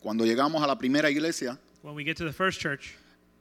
Cuando 0.00 0.24
llegamos 0.24 0.62
a 0.62 0.66
la 0.66 0.76
primera 0.76 1.10
iglesia, 1.10 1.58
When 1.82 1.94
we 1.94 2.04
get 2.04 2.16
to 2.16 2.24
the 2.24 2.32
first 2.32 2.60
church, 2.60 2.94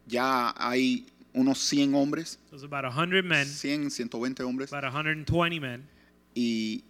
ya 0.08 0.54
hay 0.58 1.06
unos 1.34 1.58
100 1.58 1.96
hombres, 1.96 2.38
there's 2.50 2.64
about 2.64 2.84
100 2.84 3.24
men, 3.26 3.48
100, 3.48 3.90
120 3.90 4.44
hombres, 4.44 4.72
about 4.72 4.84
120 4.84 5.60
men, 5.60 5.88
y 6.36 6.84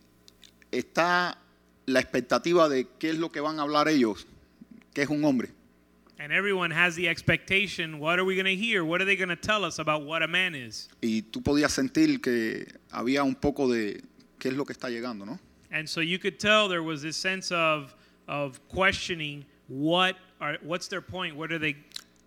está 0.71 1.37
la 1.85 1.99
expectativa 1.99 2.67
de 2.67 2.87
qué 2.99 3.11
es 3.11 3.17
lo 3.17 3.31
que 3.31 3.39
van 3.39 3.59
a 3.59 3.61
hablar 3.61 3.87
ellos, 3.87 4.25
qué 4.93 5.03
es 5.03 5.09
un 5.09 5.23
hombre. 5.23 5.49
And 6.19 6.31
everyone 6.31 6.71
has 6.71 6.95
the 6.95 7.07
expectation 7.07 7.99
what 7.99 8.19
are 8.19 8.25
we 8.25 8.35
going 8.35 8.45
to 8.45 8.55
hear? 8.55 8.83
What 8.83 9.01
are 9.01 9.05
they 9.05 9.15
going 9.15 9.29
to 9.29 9.35
tell 9.35 9.65
us 9.65 9.79
about 9.79 10.03
what 10.03 10.23
a 10.23 10.27
man 10.27 10.55
is? 10.55 10.87
Y 11.01 11.23
tú 11.31 11.41
podías 11.41 11.71
sentir 11.71 12.21
que 12.21 12.65
había 12.91 13.23
un 13.23 13.35
poco 13.35 13.67
de 13.67 14.01
qué 14.39 14.49
es 14.49 14.53
lo 14.53 14.65
que 14.65 14.73
está 14.73 14.89
llegando, 14.89 15.25
¿no? 15.25 15.39
And 15.71 15.89
so 15.89 16.01
you 16.01 16.19
could 16.19 16.39
tell 16.39 16.69
there 16.69 16.83
was 16.83 17.01
this 17.01 17.17
sense 17.17 17.51
of 17.51 17.93
of 18.27 18.59
questioning 18.69 19.45
what 19.67 20.15
are 20.39 20.57
what's 20.63 20.87
their 20.87 21.01
point? 21.01 21.35
What 21.35 21.51
are 21.51 21.59
they 21.59 21.75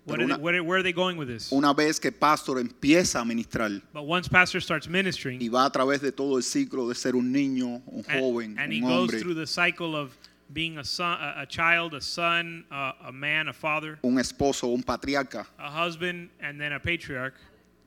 what 0.05 0.17
Pero 0.17 0.25
are 0.25 0.27
they, 0.27 0.35
una- 0.35 0.43
what 0.43 0.55
are, 0.55 0.63
where 0.63 0.79
are 0.79 0.83
they 0.83 0.93
going 0.93 1.17
with 1.17 1.29
this? 1.29 1.53
Una 1.53 1.73
vez 1.75 1.99
que 1.99 2.11
Pastor 2.13 2.59
empieza 2.59 3.21
a 3.21 3.25
ministrar 3.25 3.83
But 3.93 4.05
once 4.05 4.29
pastor 4.29 4.61
starts 4.61 4.89
ministering 4.89 5.41
y 5.41 5.49
va 5.49 5.67
a 5.67 5.71
través 5.71 6.01
de 6.01 6.13
todo 6.13 6.37
el 6.37 6.43
ciclo 6.43 6.89
de 6.89 6.95
ser 6.95 7.15
un 7.15 7.33
niño, 7.33 7.83
un 7.87 8.03
joven, 8.05 8.53
and, 8.53 8.61
and 8.61 8.73
he 8.73 8.83
un 8.83 8.89
goes 8.89 9.21
through 9.21 9.35
the 9.35 9.47
cycle 9.47 9.95
of 9.97 10.17
being 10.53 10.79
a 10.79 10.85
son, 10.85 11.19
a, 11.21 11.43
a 11.43 11.47
child, 11.47 11.95
a 11.95 12.01
son, 12.01 12.65
a, 12.71 12.95
a 13.09 13.13
man, 13.13 13.49
a 13.49 13.53
father, 13.53 13.99
un 14.03 14.19
esposo, 14.19 14.69
un 14.69 14.83
patriarca, 14.83 15.47
a 15.59 15.71
husband, 15.71 16.31
and 16.41 16.59
then 16.61 16.73
a 16.73 16.81
patriarch. 16.81 17.35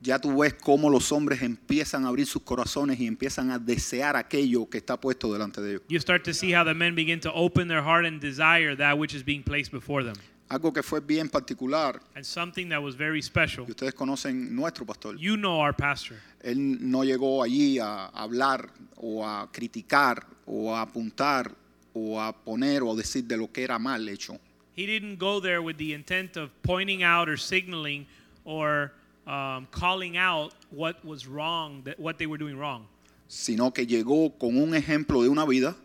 ya 0.04 0.18
tú 0.18 0.36
ves 0.40 0.54
cómo 0.56 0.90
los 0.90 1.12
hombres 1.12 1.42
empiezan 1.44 2.06
a 2.06 2.08
abrir 2.10 2.26
sus 2.26 2.42
corazones 2.42 3.00
y 3.00 3.06
empiezan 3.06 3.52
a 3.52 3.60
desear 3.60 4.16
aquello 4.16 4.68
que 4.68 4.80
está 4.80 5.00
puesto 5.00 5.32
delante 5.32 5.62
de 5.62 5.72
ellos. 5.74 5.82
You 5.90 6.00
start 6.00 6.24
to 6.26 6.34
see 6.34 6.52
how 6.54 6.64
the 6.64 6.74
men 6.74 6.96
begin 6.96 7.20
to 7.22 7.32
open 7.34 7.68
their 7.68 7.84
heart 7.84 8.06
and 8.06 8.20
desire 8.20 8.76
that 8.78 8.98
which 8.98 9.14
is 9.14 9.24
being 9.24 9.44
placed 9.44 9.72
before 9.72 10.04
them. 10.04 10.16
Algo 10.50 10.74
que 10.74 10.84
fue 10.84 11.00
bien 11.00 11.30
particular, 11.30 12.02
And 12.14 12.26
something 12.26 12.68
that 12.70 12.82
was 12.82 12.96
very 12.96 13.22
special. 13.22 13.64
que 13.66 13.72
ustedes 13.72 13.94
conocen 13.94 14.54
nuestro 14.54 14.86
pastor. 14.86 15.16
You 15.18 15.38
know 15.38 15.62
our 15.62 15.74
pastor. 15.74 16.18
Él 16.44 16.78
no 16.82 17.04
llegó 17.06 17.42
allí 17.44 17.78
a 17.80 18.08
hablar 18.08 18.70
o 18.98 19.24
a 19.26 19.50
criticar 19.52 20.26
o 20.46 20.76
a 20.76 20.82
apuntar 20.82 21.56
o 21.94 22.20
a 22.20 22.34
poner 22.34 22.82
o 22.84 22.92
a 22.92 22.96
decir 22.96 23.24
de 23.28 23.38
lo 23.38 23.48
que 23.52 23.64
era 23.64 23.78
mal 23.80 24.08
hecho. 24.08 24.38
He 24.74 24.86
didn't 24.86 25.18
go 25.18 25.40
there 25.42 25.62
with 25.62 25.78
the 25.78 25.94
intent 25.94 26.38
of 26.38 26.50
pointing 26.64 27.04
out 27.04 27.28
or 27.28 27.38
signaling 27.38 28.06
or 28.46 28.94
um, 29.28 29.68
calling 29.72 30.18
out 30.18 30.54
what 30.72 31.04
was 31.06 31.28
wrong, 31.28 31.82
that 31.84 32.00
what 32.00 32.18
they 32.18 32.26
were 32.26 32.38
doing 32.38 32.58
wrong. 32.58 32.88
sino 33.28 33.72
que 33.72 33.86
llegó 33.86 34.38
con 34.38 34.58
un 34.58 34.74
ejemplo 34.76 35.22
de 35.24 35.30
una 35.30 35.46
vida, 35.46 35.76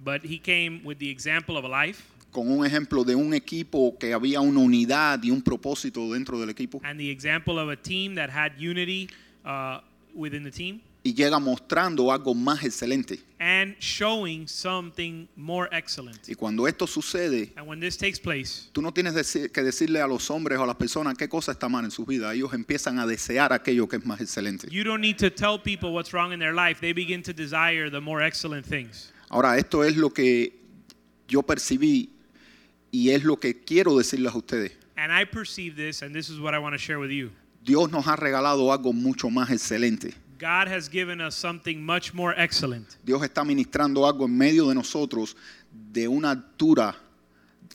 But 0.00 0.22
he 0.24 0.38
came 0.38 0.82
with 0.84 0.98
the 0.98 1.10
example 1.10 1.56
of 1.56 1.64
a 1.64 1.68
life 1.68 2.02
con 2.30 2.48
un 2.48 2.64
ejemplo 2.64 3.04
de 3.04 3.16
un 3.16 3.32
equipo 3.34 3.96
que 3.98 4.12
había 4.12 4.40
una 4.40 4.60
unidad 4.60 5.20
y 5.24 5.30
un 5.30 5.42
propósito 5.42 6.12
dentro 6.12 6.38
del 6.38 6.50
equipo, 6.50 6.80
and 6.84 6.98
the 7.00 7.10
example 7.10 7.58
of 7.58 7.68
a 7.68 7.76
team 7.76 8.14
that 8.14 8.30
had 8.30 8.52
unity 8.58 9.08
uh, 9.44 9.80
within 10.14 10.42
the 10.44 10.50
team 10.50 10.80
y 11.08 11.14
llega 11.14 11.38
mostrando 11.38 12.12
algo 12.12 12.34
más 12.34 12.62
excelente. 12.64 13.18
and 13.40 13.76
showing 13.78 14.46
something 14.46 15.26
more 15.36 15.68
excellent. 15.72 16.28
Y 16.28 16.34
cuando 16.34 16.66
esto 16.68 16.86
sucede, 16.86 17.52
And 17.56 17.66
when 17.66 17.80
this 17.80 17.96
takes 17.96 18.18
place, 18.20 18.68
tú 18.72 18.82
no 18.82 18.92
tienes 18.92 19.14
que 19.52 19.62
decirle 19.62 20.00
a 20.02 20.06
los 20.06 20.28
hombres 20.30 20.58
o 20.58 20.64
a 20.64 20.66
las 20.66 20.76
personas 20.76 21.16
qué 21.16 21.28
cosa 21.28 21.52
está 21.52 21.68
mal 21.68 21.84
en 21.84 21.90
su 21.90 22.04
vida, 22.04 22.34
ellos 22.34 22.52
empiezan 22.52 22.98
a 22.98 23.06
desear 23.06 23.52
aquello 23.52 23.88
que 23.88 23.96
es 23.96 24.04
más 24.04 24.20
excelente. 24.20 24.68
you 24.70 24.84
don't 24.84 25.00
need 25.00 25.16
to 25.16 25.30
tell 25.30 25.58
people 25.58 25.90
what's 25.92 26.12
wrong 26.12 26.32
in 26.32 26.38
their 26.40 26.52
life. 26.54 26.80
They 26.80 26.92
begin 26.92 27.22
to 27.22 27.32
desire 27.32 27.90
the 27.90 28.00
more 28.00 28.22
excellent 28.22 28.66
things. 28.66 29.12
Ahora, 29.30 29.56
esto 29.56 29.84
es 29.84 29.96
lo 29.96 30.10
que 30.10 30.58
yo 31.28 31.42
percibí 31.42 32.10
y 32.90 33.10
es 33.10 33.22
lo 33.24 33.36
que 33.38 33.62
quiero 33.64 33.96
decirles 33.96 34.34
a 34.34 34.38
ustedes. 34.38 34.72
And 34.96 35.12
I 35.12 35.24
perceive 35.24 35.76
this, 35.76 36.02
and 36.02 36.12
this 36.14 36.28
is 36.28 36.40
what 36.40 36.54
I 36.54 36.58
want 36.58 36.74
to 36.74 36.78
share 36.78 36.98
with 36.98 37.10
you. 37.10 37.30
Dios 37.62 37.90
nos 37.90 38.06
ha 38.08 38.16
regalado 38.16 38.72
algo 38.72 38.92
mucho 38.92 39.30
más 39.30 39.50
excelente. 39.50 40.14
God 40.38 40.68
has 40.68 40.88
given 40.88 41.20
us 41.20 41.34
something 41.34 41.84
much 41.84 42.14
more 42.14 42.32
excellent. 42.36 42.96
Dios 43.04 43.22
está 43.22 43.44
ministrando 43.44 44.06
algo 44.06 44.24
en 44.26 44.36
medio 44.36 44.68
de 44.68 44.74
nosotros 44.74 45.36
de 45.72 46.06
una 46.06 46.30
altura 46.30 46.94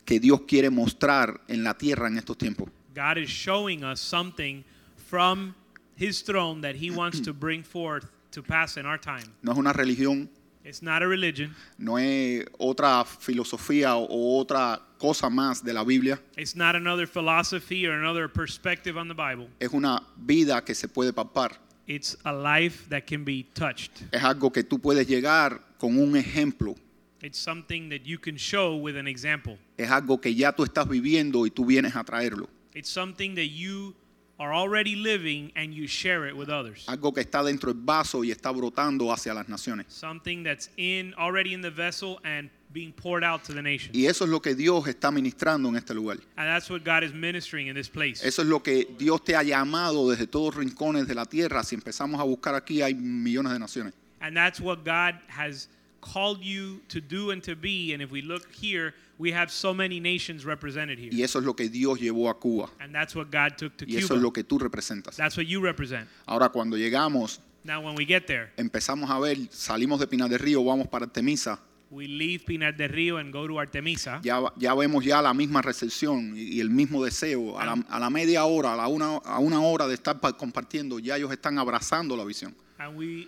que 0.06 0.20
Dios 0.20 0.42
quiere 0.48 0.70
mostrar 0.70 1.42
en 1.48 1.64
la 1.64 1.74
tierra 1.74 2.08
en 2.08 2.18
estos 2.18 2.38
tiempos. 2.38 2.70
God 2.96 3.18
is 3.18 3.30
showing 3.30 3.84
us 3.84 4.00
something 4.00 4.64
from 4.98 5.54
His 5.96 6.24
throne 6.24 6.62
that 6.62 6.76
He 6.76 6.90
wants 6.92 7.20
to 7.22 7.34
bring 7.34 7.64
forth 7.64 8.06
to 8.32 8.42
pass 8.42 8.78
in 8.78 8.86
our 8.86 8.98
time. 9.00 9.26
No 9.42 9.52
es 9.52 9.58
una 9.58 9.74
religión, 9.74 10.30
It's 10.66 10.82
not 10.82 11.04
a 11.04 11.08
religion, 11.08 11.54
no 11.78 11.98
es 11.98 12.46
otra 12.58 13.04
filosofía 13.04 13.98
o, 13.98 14.40
otra 14.40 14.80
cosa 14.98 15.30
más 15.30 15.62
de 15.62 15.74
la 15.74 15.84
Biblia. 15.84 16.18
it's 16.38 16.56
not 16.56 16.74
another 16.76 17.06
philosophy 17.06 17.86
or 17.86 17.92
another 17.92 18.30
perspective 18.30 18.98
on 18.98 19.10
the 19.10 19.14
Bible. 19.14 19.50
Es 19.60 19.74
una 19.74 20.02
vida 20.16 20.64
que 20.64 20.74
se 20.74 20.88
puede 20.88 21.12
palpar. 21.12 21.58
It's 21.86 22.18
a 22.24 22.32
life 22.32 22.88
that 22.90 23.06
can 23.06 23.26
be 23.26 23.46
touched. 23.54 24.04
Es 24.12 24.24
algo 24.24 24.52
que 24.52 24.64
tú 24.64 24.80
puedes 24.80 25.08
llegar 25.08 25.62
con 25.78 25.98
un 25.98 26.16
ejemplo. 26.16 26.76
It's 27.22 27.38
something 27.38 27.90
that 27.90 28.04
you 28.06 28.20
can 28.20 28.38
show 28.38 28.76
with 28.76 28.98
an 28.98 29.08
example. 29.08 29.58
Es 29.78 29.90
algo 29.90 30.20
que 30.20 30.34
ya 30.34 30.54
tú 30.54 30.64
estás 30.64 30.88
viviendo 30.88 31.46
y 31.46 31.52
tú 31.52 31.66
vienes 31.66 31.96
a 31.96 32.04
traerlo. 32.04 32.50
It's 32.74 32.90
something 32.90 33.36
that 33.36 33.50
you 33.50 33.96
are 34.40 34.54
already 34.54 34.96
living 34.96 35.52
and 35.56 35.74
you 35.74 35.88
share 35.88 36.28
it 36.28 36.36
with 36.36 36.50
others. 36.50 36.86
Algo 36.88 37.14
que 37.14 37.22
está 37.22 37.44
dentro 37.44 37.74
del 37.74 37.84
vaso 37.84 38.24
y 38.24 38.32
está 38.32 38.52
brotando 38.52 39.12
hacia 39.12 39.34
las 39.34 39.48
naciones. 39.48 39.86
Something 39.90 40.44
that's 40.44 40.70
in 40.78 41.14
already 41.18 41.54
in 41.54 41.62
the 41.62 41.70
vessel 41.70 42.20
and 42.24 42.50
being 42.74 42.92
poured 42.92 43.24
out 43.24 43.44
to 43.44 43.54
the 43.54 43.62
nations. 43.62 43.96
Y 43.96 44.08
eso 44.08 44.26
es 44.26 44.32
lo 44.32 44.42
que 44.42 44.56
Dios 44.56 44.88
está 44.88 45.12
ministrando 45.12 45.70
en 45.70 45.76
este 45.76 45.94
lugar. 45.94 46.18
And 46.36 46.48
that's 46.48 46.70
what 46.70 46.84
God 46.84 47.04
is 47.04 47.14
ministering 47.14 47.68
in 47.68 47.76
this 47.76 47.88
place. 47.88 48.24
Eso 48.24 48.42
es 48.42 48.48
lo 48.48 48.62
que 48.62 48.88
Dios 48.98 49.24
te 49.24 49.36
ha 49.36 49.44
llamado 49.44 50.10
desde 50.10 50.28
todos 50.28 50.56
rincones 50.56 51.08
de 51.08 51.14
la 51.14 51.26
tierra. 51.26 51.64
Si 51.64 51.76
empezamos 51.76 52.20
a 52.20 52.24
buscar 52.24 52.56
aquí, 52.56 52.82
hay 52.82 52.96
millones 52.96 53.54
de 53.54 53.60
naciones. 53.60 53.94
And 54.20 54.36
that's 54.36 54.60
what 54.60 54.84
God 54.84 55.16
has 55.28 55.68
called 56.02 56.42
you 56.42 56.82
to 56.90 57.00
do 57.00 57.32
and 57.32 57.44
to 57.44 57.56
be. 57.56 57.94
And 57.94 58.02
if 58.02 58.12
we 58.12 58.22
look 58.22 58.52
here, 58.52 58.94
we 59.20 59.32
have 59.32 59.50
so 59.52 59.74
many 59.74 60.00
nations 60.00 60.44
represented 60.46 60.98
here. 61.00 61.10
Y 61.14 61.22
eso 61.24 61.40
es 61.40 61.46
lo 61.46 61.54
que 61.56 61.70
Dios 61.70 62.00
llevó 62.00 62.30
a 62.30 62.40
Cuba. 62.40 62.70
And 62.80 62.94
that's 62.94 63.16
what 63.16 63.28
God 63.32 63.58
took 63.58 63.78
to 63.78 63.86
Y 63.88 63.98
eso 63.98 64.16
es 64.16 64.22
lo 64.22 64.32
Cuba. 64.32 64.34
que 64.34 64.44
tú 64.44 64.60
representas. 64.60 65.16
That's 65.16 65.38
what 65.38 65.46
you 65.48 65.62
represent. 65.62 66.08
Ahora, 66.26 66.50
cuando 66.50 66.78
llegamos, 66.78 67.40
Now, 67.66 67.80
when 67.82 67.96
we 67.96 68.06
get 68.06 68.26
there, 68.28 68.52
empezamos 68.58 69.10
a 69.10 69.20
ver, 69.20 69.38
salimos 69.50 69.98
de 70.00 70.08
Pinar 70.08 70.30
del 70.30 70.40
Río, 70.40 70.64
vamos 70.66 70.88
para 70.88 71.06
Artemisa. 71.06 71.60
we 71.92 72.08
leave 72.08 72.44
Pinar 72.44 72.76
del 72.76 72.90
Rio 72.90 73.18
and 73.18 73.32
go 73.32 73.48
to 73.48 73.54
Artemisa. 73.60 74.20
ya, 74.24 74.42
ya 74.58 74.74
vemos 74.74 75.06
ya 75.06 75.22
la 75.22 75.32
misma 75.34 75.62
recepción 75.62 76.34
y, 76.36 76.56
y 76.56 76.60
el 76.60 76.70
mismo 76.72 77.04
deseo. 77.06 77.58
A 77.60 77.66
la, 77.68 77.74
a 77.88 78.00
la 78.00 78.10
media 78.10 78.44
hora, 78.46 78.74
a, 78.74 78.76
la 78.76 78.88
una, 78.88 79.18
a 79.18 79.38
una 79.40 79.62
hora 79.62 79.88
de 79.88 79.94
estar 79.94 80.20
pa- 80.20 80.34
compartiendo, 80.36 80.98
ya 81.00 81.16
ellos 81.18 81.32
están 81.32 81.58
abrazando 81.60 82.18
la 82.18 82.26
visión. 82.26 82.54
and 82.80 82.98
we 82.98 83.28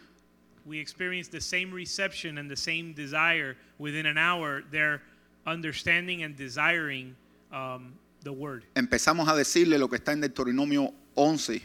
we 0.65 0.80
experience 0.80 1.30
the 1.30 1.39
same 1.39 1.72
reception 1.72 2.39
and 2.39 2.50
the 2.50 2.58
same 2.58 2.92
desire 2.96 3.56
within 3.77 4.08
an 4.08 4.18
hour 4.18 4.63
they're 4.72 5.00
understanding 5.46 6.24
and 6.24 6.36
desiring 6.36 7.16
um, 7.52 7.94
the 8.24 8.32
word 8.32 8.64
Empezamos 8.75 9.28
a 9.30 9.36
decirle 9.36 9.78
lo 9.78 9.88
que 9.88 9.98
está 9.98 10.14
en 10.14 10.22
Deuteronomio 10.22 10.94
11. 11.16 11.62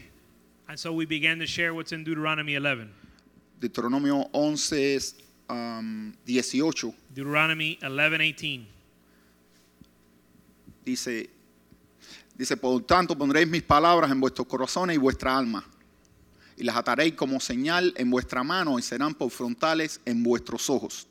and 0.68 0.78
so 0.78 0.92
we 0.92 1.04
began 1.06 1.38
to 1.38 1.46
share 1.46 1.72
what's 1.74 1.92
in 1.92 2.04
deuteronomy 2.04 2.54
11 2.56 2.90
Deuteronomio 3.60 4.28
11, 4.32 4.94
es, 4.94 5.14
um, 5.48 6.14
18. 6.26 6.94
deuteronomy 7.14 7.78
11 7.82 8.18
18 8.18 8.66
Dice, 10.84 11.28
dice, 12.36 12.56
por 12.56 12.80
tanto 12.82 13.16
pondréis 13.16 13.46
mis 13.46 13.62
palabras 13.62 14.10
en 14.10 14.18
vuestros 14.18 14.46
corazones 14.46 14.96
y 14.96 14.98
vuestra 14.98 15.36
alma, 15.36 15.62
y 16.56 16.64
las 16.64 16.74
ataréis 16.76 17.12
como 17.14 17.38
señal 17.38 17.92
en 17.96 18.10
vuestra 18.10 18.42
mano 18.42 18.78
y 18.78 18.82
serán 18.82 19.14
por 19.14 19.30
frontales 19.30 20.00
en 20.06 20.22
vuestros 20.22 20.70
ojos. 20.70 21.06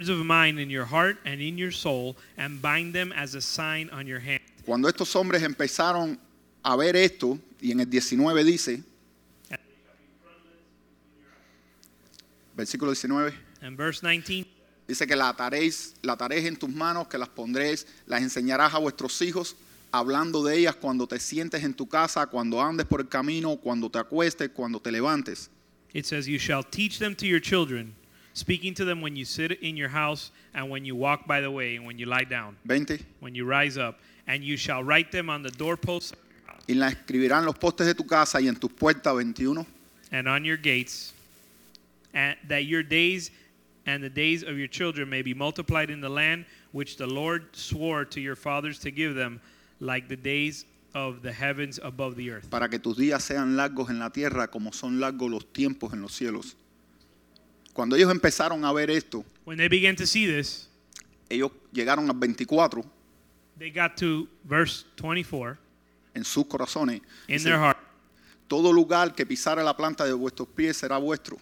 Of 0.00 0.24
mine 0.24 0.58
in 0.58 0.70
your 0.70 0.84
heart 0.84 1.18
and 1.24 1.40
in 1.40 1.56
your 1.58 1.72
soul 1.72 2.16
and 2.36 2.60
bind 2.60 2.94
them 2.94 3.12
as 3.12 3.34
a 3.34 3.40
sign 3.40 3.90
on 3.90 4.06
your 4.06 4.20
hand 4.20 4.40
Cuando 4.64 4.88
estos 4.88 5.14
hombres 5.14 5.42
empezaron 5.42 6.18
a 6.62 6.76
ver 6.76 6.96
esto, 6.96 7.38
y 7.60 7.70
en 7.70 7.80
el 7.80 7.88
19 7.88 8.42
dice, 8.44 8.82
versículo 12.56 12.90
19, 12.90 13.32
and 13.62 13.76
verse 13.76 14.00
19 14.00 14.46
dice 14.88 15.06
que 15.06 15.14
la 15.14 15.28
ataréis, 15.28 15.94
la 16.02 16.14
ataréis 16.14 16.46
en 16.46 16.56
tus 16.56 16.68
manos, 16.70 17.06
que 17.06 17.16
las 17.16 17.28
pondréis, 17.28 17.86
las 18.06 18.22
enseñarás 18.22 18.74
a 18.74 18.78
vuestros 18.78 19.22
hijos, 19.22 19.54
hablando 19.92 20.42
de 20.42 20.58
ellas 20.58 20.74
cuando 20.74 21.06
te 21.06 21.20
sientes 21.20 21.62
en 21.62 21.72
tu 21.72 21.88
casa, 21.88 22.26
cuando 22.26 22.60
andes 22.60 22.86
por 22.86 23.00
el 23.00 23.08
camino, 23.08 23.56
cuando 23.56 23.88
te 23.88 23.98
acuestes, 23.98 24.50
cuando 24.50 24.80
te 24.80 24.90
levantes. 24.90 25.48
it 25.94 26.04
says 26.04 26.28
you 26.28 26.38
shall 26.38 26.62
teach 26.62 26.98
them 26.98 27.14
to 27.14 27.26
your 27.26 27.40
children 27.40 27.94
speaking 28.36 28.74
to 28.74 28.84
them 28.84 29.00
when 29.00 29.16
you 29.16 29.24
sit 29.24 29.50
in 29.62 29.76
your 29.78 29.88
house 29.88 30.30
and 30.54 30.68
when 30.68 30.84
you 30.84 30.94
walk 30.94 31.26
by 31.26 31.40
the 31.40 31.50
way 31.50 31.76
and 31.76 31.86
when 31.86 31.98
you 31.98 32.04
lie 32.04 32.24
down 32.24 32.54
20. 32.66 32.98
when 33.20 33.34
you 33.34 33.46
rise 33.46 33.78
up, 33.78 33.98
and 34.26 34.44
you 34.44 34.56
shall 34.58 34.84
write 34.84 35.10
them 35.10 35.30
on 35.30 35.42
the 35.42 35.50
doorposts 35.52 36.12
Y 36.68 36.74
la 36.74 36.90
escribirán 36.90 37.44
los 37.46 37.54
postes 37.56 37.86
de 37.86 37.94
tu 37.94 38.04
casa 38.04 38.38
y 38.40 38.46
en 38.48 38.56
tus 38.56 38.70
puertas 38.72 39.14
21. 39.14 39.64
and 40.12 40.28
on 40.28 40.44
your 40.44 40.56
gates, 40.58 41.14
and 42.12 42.36
that 42.48 42.64
your 42.66 42.82
days 42.82 43.30
and 43.86 44.02
the 44.02 44.10
days 44.10 44.42
of 44.42 44.58
your 44.58 44.68
children 44.68 45.08
may 45.08 45.22
be 45.22 45.32
multiplied 45.32 45.90
in 45.90 46.00
the 46.00 46.08
land 46.08 46.44
which 46.72 46.96
the 46.98 47.06
Lord 47.06 47.44
swore 47.54 48.04
to 48.04 48.20
your 48.20 48.36
fathers 48.36 48.78
to 48.80 48.90
give 48.90 49.14
them, 49.14 49.40
like 49.80 50.08
the 50.08 50.16
days 50.16 50.64
of 50.94 51.22
the 51.22 51.32
heavens 51.32 51.78
above 51.82 52.16
the 52.16 52.30
earth. 52.32 52.50
para 52.50 52.68
que 52.68 52.78
tus 52.78 52.96
días 52.98 53.22
sean 53.22 53.56
largos 53.56 53.88
en 53.88 53.98
la 53.98 54.10
tierra 54.10 54.48
como 54.48 54.72
son 54.72 54.98
largos 55.00 55.30
los 55.30 55.44
tiempos 55.52 55.92
en 55.92 56.02
los 56.02 56.12
cielos. 56.12 56.56
Cuando 57.76 57.94
ellos 57.94 58.10
empezaron 58.10 58.64
a 58.64 58.72
ver 58.72 58.88
esto, 58.90 59.22
When 59.44 59.58
they 59.58 59.68
began 59.68 59.94
to 59.96 60.06
see 60.06 60.26
this, 60.26 60.70
ellos 61.28 61.50
llegaron 61.72 62.08
al 62.08 62.16
24 62.18 62.82
they 63.58 63.70
got 63.70 63.94
to 63.96 64.26
verse 64.44 64.86
24 64.96 65.58
en 66.14 66.24
sus 66.24 66.46
corazones. 66.46 67.02
in 67.28 67.34
Dice, 67.36 67.44
their 67.44 67.58
heart. 67.58 67.78
Todo 68.48 68.72
lugar 68.72 69.14
que 69.14 69.26
pisare 69.26 69.62
la 69.62 69.76
planta 69.76 70.06
de 70.06 70.14
vuestros 70.14 70.48
pies 70.48 70.78
será 70.78 70.96
vuestro. 70.98 71.36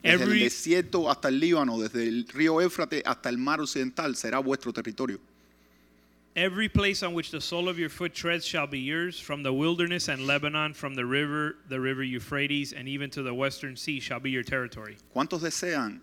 Desde 0.00 0.22
Every- 0.24 0.38
el 0.38 0.44
desierto 0.44 1.10
hasta 1.10 1.26
el 1.28 1.40
Líbano, 1.40 1.78
desde 1.80 2.06
el 2.06 2.26
río 2.28 2.60
Éufrates 2.60 3.02
hasta 3.04 3.28
el 3.28 3.38
mar 3.38 3.60
occidental 3.60 4.14
será 4.14 4.38
vuestro 4.38 4.72
territorio. 4.72 5.18
Every 6.36 6.68
place 6.68 7.02
on 7.02 7.12
which 7.12 7.32
the 7.32 7.40
sole 7.40 7.68
of 7.68 7.76
your 7.76 7.88
foot 7.88 8.14
treads 8.14 8.46
shall 8.46 8.68
be 8.68 8.78
yours, 8.78 9.18
from 9.18 9.42
the 9.42 9.52
wilderness 9.52 10.06
and 10.08 10.28
Lebanon, 10.28 10.74
from 10.74 10.94
the 10.94 11.04
river, 11.04 11.56
the 11.68 11.80
river 11.80 12.04
Euphrates, 12.04 12.72
and 12.72 12.88
even 12.88 13.10
to 13.10 13.22
the 13.22 13.34
western 13.34 13.74
sea 13.76 13.98
shall 13.98 14.20
be 14.20 14.30
your 14.30 14.44
territory. 14.44 14.96
¿Cuántos 15.14 15.40
desean 15.40 16.00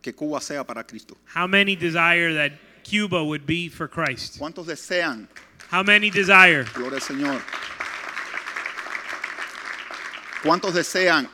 que 0.00 0.12
Cuba 0.12 0.40
sea 0.40 0.62
para 0.62 0.84
Cristo? 0.84 1.16
How 1.24 1.48
many 1.48 1.74
desire 1.74 2.32
that 2.34 2.52
Cuba 2.84 3.24
would 3.24 3.46
be 3.46 3.68
for 3.68 3.88
Christ? 3.88 4.38
¿Cuántos 4.38 4.66
desean, 4.66 5.26
How 5.70 5.82
many 5.82 6.08
desire? 6.08 6.64
gloria 6.72 6.98
al 6.98 7.00
Señor? 7.00 7.40
¿Cuántos 10.44 10.74
desean 10.74 11.28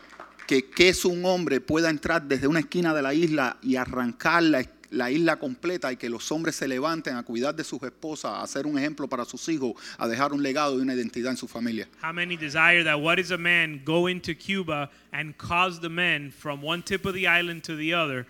que, 0.46 0.70
que 0.70 0.88
es 0.88 1.04
un 1.04 1.22
hombre 1.26 1.60
pueda 1.60 1.90
entrar 1.90 2.22
desde 2.22 2.46
una 2.46 2.60
esquina 2.60 2.94
de 2.94 3.02
la 3.02 3.12
isla 3.12 3.58
y 3.60 3.76
arrancar 3.76 4.44
la, 4.44 4.64
la 4.90 5.10
isla 5.10 5.38
completa 5.38 5.92
y 5.92 5.96
que 5.96 6.08
los 6.08 6.30
hombres 6.32 6.56
se 6.56 6.66
levanten 6.66 7.16
a 7.16 7.22
cuidar 7.22 7.54
de 7.54 7.64
sus 7.64 7.82
esposas, 7.82 8.42
a 8.42 8.46
ser 8.46 8.66
un 8.66 8.78
ejemplo 8.78 9.08
para 9.08 9.24
sus 9.24 9.48
hijos, 9.48 9.74
a 9.98 10.08
dejar 10.08 10.32
un 10.32 10.42
legado 10.42 10.78
y 10.78 10.82
una 10.82 10.94
identidad 10.94 11.30
en 11.30 11.36
su 11.36 11.46
familia? 11.46 11.88
How 12.02 12.12
many 12.12 12.36
desire 12.36 12.82
that 12.84 13.00
what 13.00 13.18
is 13.18 13.30
a 13.30 13.38
man 13.38 13.82
go 13.84 14.08
into 14.08 14.34
Cuba 14.34 14.90
and 15.12 15.36
cause 15.38 15.80
the 15.80 15.88
men 15.88 16.30
from 16.30 16.62
one 16.62 16.82
tip 16.82 17.06
of 17.06 17.14
the 17.14 17.26
island 17.26 17.62
to 17.64 17.76
the 17.76 17.94
other 17.94 18.26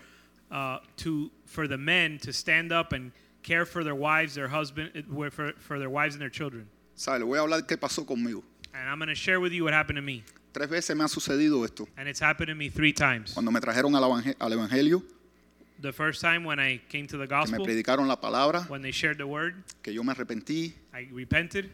uh, 0.50 0.78
to 0.96 1.30
for 1.46 1.66
the 1.66 1.78
men 1.78 2.18
to 2.18 2.32
stand 2.32 2.72
up 2.72 2.92
and 2.92 3.12
care 3.42 3.64
for 3.64 3.82
their 3.82 3.94
wives, 3.94 4.34
their 4.34 4.48
husband, 4.48 4.90
uh, 4.94 5.30
for, 5.30 5.52
for 5.58 5.78
their 5.78 5.90
wives 5.90 6.14
and 6.14 6.20
their 6.20 6.30
children. 6.30 6.68
¿Sabe? 6.94 7.20
Le 7.20 7.24
voy 7.24 7.38
a 7.38 7.42
hablar 7.42 7.66
qué 7.66 7.76
pasó 7.78 8.04
conmigo. 8.04 8.42
And 8.74 8.88
I'm 8.88 8.98
going 8.98 9.08
to 9.08 9.14
share 9.14 9.40
with 9.40 9.52
you 9.52 9.64
what 9.64 9.72
happened 9.72 9.96
to 9.96 10.02
me. 10.02 10.22
Tres 10.52 10.68
veces 10.68 10.96
me 10.96 11.02
ha 11.02 11.08
sucedido 11.08 11.64
esto. 11.64 11.88
And 11.96 12.08
it's 12.08 12.20
happened 12.20 12.48
to 12.48 12.54
me 12.54 12.68
three 12.68 12.92
times. 12.92 13.32
Cuando 13.32 13.50
me 13.50 13.60
trajeron 13.60 13.94
al, 13.96 14.02
evangel- 14.02 14.36
al 14.38 14.50
Evangelio, 14.52 15.02
The 15.80 15.92
first 15.92 16.20
time 16.20 16.44
when 16.44 16.58
I 16.60 16.78
came 16.90 17.06
to 17.06 17.16
the 17.16 17.26
que 17.26 17.36
me 17.36 17.40
gospel, 17.42 17.64
predicaron 17.64 18.06
la 18.06 18.16
palabra, 18.16 18.68
when 18.68 18.82
they 18.82 18.90
shared 18.92 19.16
the 19.18 19.26
word, 19.26 19.54
que 19.82 19.92
yo 19.92 20.02
me 20.02 20.12
arrepentí, 20.12 20.72
I 20.92 21.08
repented, 21.12 21.70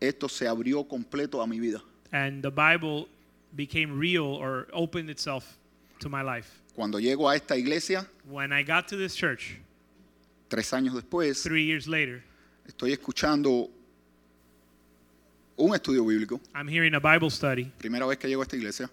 esto 0.00 0.28
se 0.28 0.46
abrió 0.46 0.86
completo 0.86 1.42
a 1.42 1.46
mi 1.46 1.58
vida. 1.58 1.80
and 2.12 2.42
the 2.42 2.50
Bible 2.50 3.08
became 3.56 3.98
real 3.98 4.24
or 4.24 4.68
opened 4.72 5.10
itself 5.10 5.58
to 5.98 6.08
my 6.08 6.22
life. 6.22 6.62
Cuando 6.76 6.98
llego 7.00 7.28
a 7.28 7.34
esta 7.34 7.56
iglesia, 7.56 8.06
When 8.30 8.52
I 8.52 8.62
got 8.62 8.86
to 8.88 8.96
this 8.96 9.16
church, 9.16 9.56
tres 10.48 10.70
años 10.72 10.94
después, 10.94 11.42
three 11.42 11.64
years 11.64 11.88
later, 11.88 12.22
estoy 12.68 12.92
escuchando 12.92 13.68
un 15.56 15.74
estudio 15.74 16.04
bíblico, 16.04 16.40
I'm 16.54 16.68
hearing 16.68 16.94
a 16.94 17.00
Bible 17.00 17.30
study. 17.30 17.72
primera 17.78 18.06
vez 18.06 18.18
que 18.18 18.28
llego 18.28 18.42
a 18.42 18.44
esta 18.44 18.56
iglesia, 18.56 18.88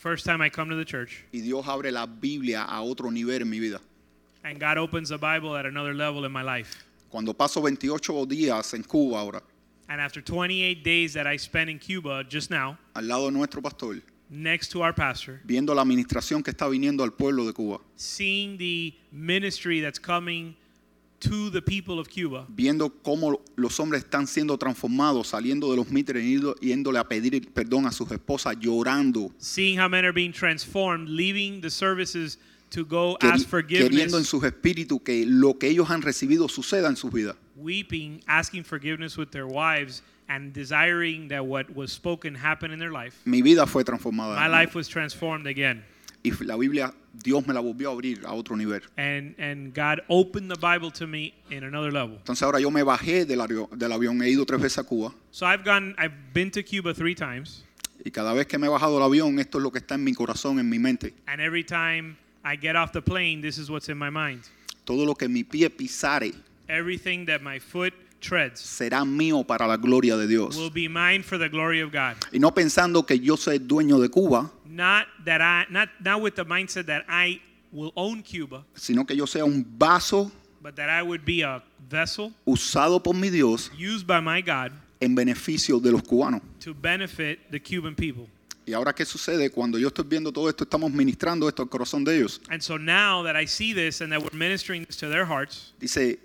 First 0.00 0.24
time 0.24 0.40
I 0.40 0.48
come 0.48 0.70
to 0.70 0.76
the 0.76 0.84
church, 0.86 1.24
y 1.30 1.40
Dios 1.40 1.66
abre 1.68 1.92
la 1.92 2.06
Biblia 2.06 2.64
a 2.66 2.82
otro 2.82 3.10
nivel 3.10 3.42
en 3.42 3.50
mi 3.50 3.58
vida. 3.60 3.80
and 4.44 4.58
God 4.58 4.78
opens 4.78 5.10
the 5.10 5.18
Bible 5.18 5.54
at 5.54 5.66
another 5.66 5.92
level 5.92 6.24
in 6.24 6.32
my 6.32 6.40
life. 6.42 6.82
Cuando 7.10 7.34
paso 7.34 7.60
28 7.60 8.26
días 8.26 8.72
en 8.72 8.82
Cuba 8.82 9.18
ahora, 9.18 9.42
And 9.90 10.00
after 10.00 10.22
28 10.22 10.82
days 10.82 11.12
that 11.12 11.26
I 11.26 11.36
spent 11.36 11.68
in 11.68 11.78
Cuba 11.78 12.24
just 12.24 12.50
now, 12.50 12.78
al 12.96 13.02
lado 13.04 13.26
de 13.26 13.32
nuestro 13.36 13.60
pastor, 13.60 14.00
next 14.30 14.68
to 14.70 14.80
our 14.80 14.94
pastor, 14.94 15.40
viendo 15.44 15.74
la 15.74 15.82
administración 15.82 16.42
que 16.42 16.50
está 16.52 16.66
viniendo 16.70 17.02
al 17.02 17.10
pueblo 17.10 17.44
de 17.44 17.52
Cuba, 17.52 17.78
seeing 17.96 18.56
the 18.56 18.94
ministry 19.12 19.82
that's 19.82 19.98
coming 19.98 20.56
to 21.20 21.50
the 21.50 21.60
people 21.62 21.98
of 22.00 22.08
Cuba, 22.08 22.46
viendo 22.48 22.90
cómo 23.02 23.40
los 23.56 23.78
hombres 23.78 24.04
están 24.04 24.26
siendo 24.26 24.56
transformados, 24.58 25.28
saliendo 25.28 25.70
de 25.70 25.76
los 25.76 25.88
mítines, 25.90 26.22
yendo- 26.24 26.56
yéndole 26.60 26.98
a 26.98 27.04
pedir 27.08 27.48
perdón 27.52 27.86
a 27.86 27.92
sus 27.92 28.10
esposas, 28.10 28.56
llorando, 28.58 29.30
seeing 29.38 29.78
how 29.78 29.88
men 29.88 30.04
are 30.04 30.12
being 30.12 30.32
transformed, 30.32 31.08
leaving 31.08 31.60
the 31.60 31.70
services 31.70 32.38
to 32.70 32.84
go 32.84 33.16
queri- 33.20 33.32
ask 33.34 33.48
queriendo 33.50 33.84
en 33.84 33.90
forgiveness, 33.90 34.26
sus 34.28 34.44
espíritus 34.44 35.00
que 35.04 35.24
lo 35.26 35.54
que 35.58 35.68
ellos 35.68 35.90
han 35.90 36.02
recibido 36.02 36.48
suceda 36.48 36.88
en 36.88 36.96
sus 36.96 37.12
vidas. 37.12 37.36
weeping, 37.56 38.22
asking 38.26 38.64
forgiveness 38.64 39.18
with 39.18 39.30
their 39.30 39.46
wives, 39.46 40.02
and 40.28 40.54
desiring 40.54 41.28
that 41.28 41.44
what 41.44 41.68
was 41.74 41.92
spoken 41.92 42.34
happen 42.34 42.70
in 42.72 42.78
their 42.78 42.92
life. 42.92 43.14
Mi 43.26 43.42
vida 43.42 43.66
fue 43.66 43.82
transformada. 43.84 44.36
My 44.36 44.46
life 44.48 44.74
was 44.74 44.88
transformed 44.88 45.46
again. 45.46 45.82
Y 46.22 46.30
la 46.44 46.56
Biblia, 46.56 46.94
Dios 47.12 47.46
me 47.46 47.52
la 47.52 47.60
volvió 47.60 47.90
a 47.90 47.92
abrir 47.92 48.24
a 48.24 48.32
otro 48.32 48.56
nivel. 48.56 48.82
And, 48.96 49.34
and 49.38 49.74
God 49.74 50.00
opened 50.08 50.50
the 50.50 50.58
Bible 50.58 50.90
to 50.92 51.06
me 51.06 51.34
in 51.50 51.64
another 51.64 51.92
level. 51.92 52.16
Entonces 52.16 52.42
ahora 52.42 52.60
yo 52.60 52.70
me 52.70 52.82
bajé 52.82 53.26
del 53.26 53.40
avión, 53.40 53.68
del 53.76 53.92
avión, 53.92 54.22
he 54.22 54.30
ido 54.30 54.46
tres 54.46 54.60
veces 54.60 54.78
a 54.78 54.84
Cuba 54.84 55.12
So 55.30 55.46
I've 55.46 55.64
gone, 55.64 55.94
I've 55.98 56.14
been 56.32 56.50
to 56.52 56.62
Cuba 56.62 56.94
three 56.94 57.14
times, 57.14 57.64
y 58.04 58.10
cada 58.10 58.32
vez 58.32 58.46
que 58.46 58.58
me 58.58 58.66
he 58.66 58.70
bajado 58.70 58.94
del 58.94 59.02
avión 59.02 59.38
esto 59.38 59.58
es 59.58 59.62
lo 59.64 59.70
que 59.70 59.78
está 59.78 59.96
en 59.96 60.04
mi 60.04 60.14
corazón, 60.14 60.58
en 60.58 60.68
mi 60.68 60.78
mente. 60.78 61.12
and 61.26 61.40
every 61.40 61.64
time 61.64 62.16
I 62.44 62.56
get 62.56 62.76
off 62.76 62.92
the 62.92 63.02
plane, 63.02 63.42
this 63.42 63.58
is 63.58 63.68
what's 63.70 63.88
in 63.88 63.98
my 63.98 64.08
mind. 64.10 64.42
Todo 64.84 65.04
lo 65.04 65.14
que 65.14 65.28
mi 65.28 65.44
pie 65.44 65.68
pisare 65.68 66.32
Everything 66.68 67.26
that 67.26 67.42
my 67.42 67.58
foot 67.58 67.92
treads 68.20 68.60
será 68.60 69.04
mío 69.04 69.44
para 69.46 69.66
la 69.66 69.76
gloria 69.76 70.16
de 70.16 70.26
Dios. 70.26 70.56
will 70.56 70.70
be 70.70 70.88
mine 70.88 71.22
for 71.22 71.38
the 71.38 71.48
glory 71.48 71.80
of 71.80 71.90
God. 71.90 72.16
Y 72.32 72.38
no 72.38 72.52
pensando 72.52 73.04
que 73.06 73.18
yo 73.18 73.36
soy 73.36 73.58
dueño 73.58 74.00
de 74.00 74.08
Cuba, 74.08 74.50
Not 74.66 75.06
that 75.24 75.40
I, 75.40 75.66
not 75.72 75.88
not 76.00 76.20
with 76.22 76.34
the 76.36 76.44
mindset 76.44 76.86
that 76.86 77.04
I 77.08 77.40
will 77.72 77.92
own 77.96 78.22
Cuba, 78.22 78.64
sino 78.74 79.04
que 79.04 79.16
yo 79.16 79.26
sea 79.26 79.42
un 79.44 79.64
vaso 79.78 80.30
but 80.62 80.76
that 80.76 80.88
I 80.90 81.02
would 81.02 81.24
be 81.24 81.42
a 81.42 81.62
vessel 81.88 82.32
usado 82.46 83.02
por 83.02 83.14
mi 83.14 83.30
Dios 83.30 83.70
used 83.78 84.06
by 84.06 84.20
my 84.20 84.40
God 84.42 84.72
en 85.00 85.14
beneficio 85.14 85.80
de 85.80 85.90
los 85.90 86.02
cubanos. 86.02 86.42
to 86.60 86.74
benefit 86.74 87.50
the 87.50 87.58
Cuban 87.58 87.94
people. 87.94 88.28
Y 88.66 88.74
ahora, 88.74 88.92
¿qué 88.94 89.04
sucede? 89.04 89.50
Cuando 89.50 89.78
yo 89.78 89.88
estoy 89.88 90.04
viendo 90.06 90.30
todo 90.30 90.48
esto, 90.48 90.62
estamos 90.64 90.92
ministrando 90.92 91.48
esto 91.48 91.62
al 91.62 91.68
corazón 91.68 92.04
de 92.04 92.18
ellos. 92.18 92.40
And 92.50 92.60
so 92.62 92.76
now 92.76 93.22
that 93.24 93.34
I 93.34 93.46
see 93.46 93.72
this 93.72 94.00
and 94.00 94.12
that 94.12 94.20
we're 94.22 94.36
ministering 94.36 94.84
this 94.84 94.96
to 94.98 95.08
their 95.08 95.24
hearts, 95.24 95.72
Dice, 95.80 96.18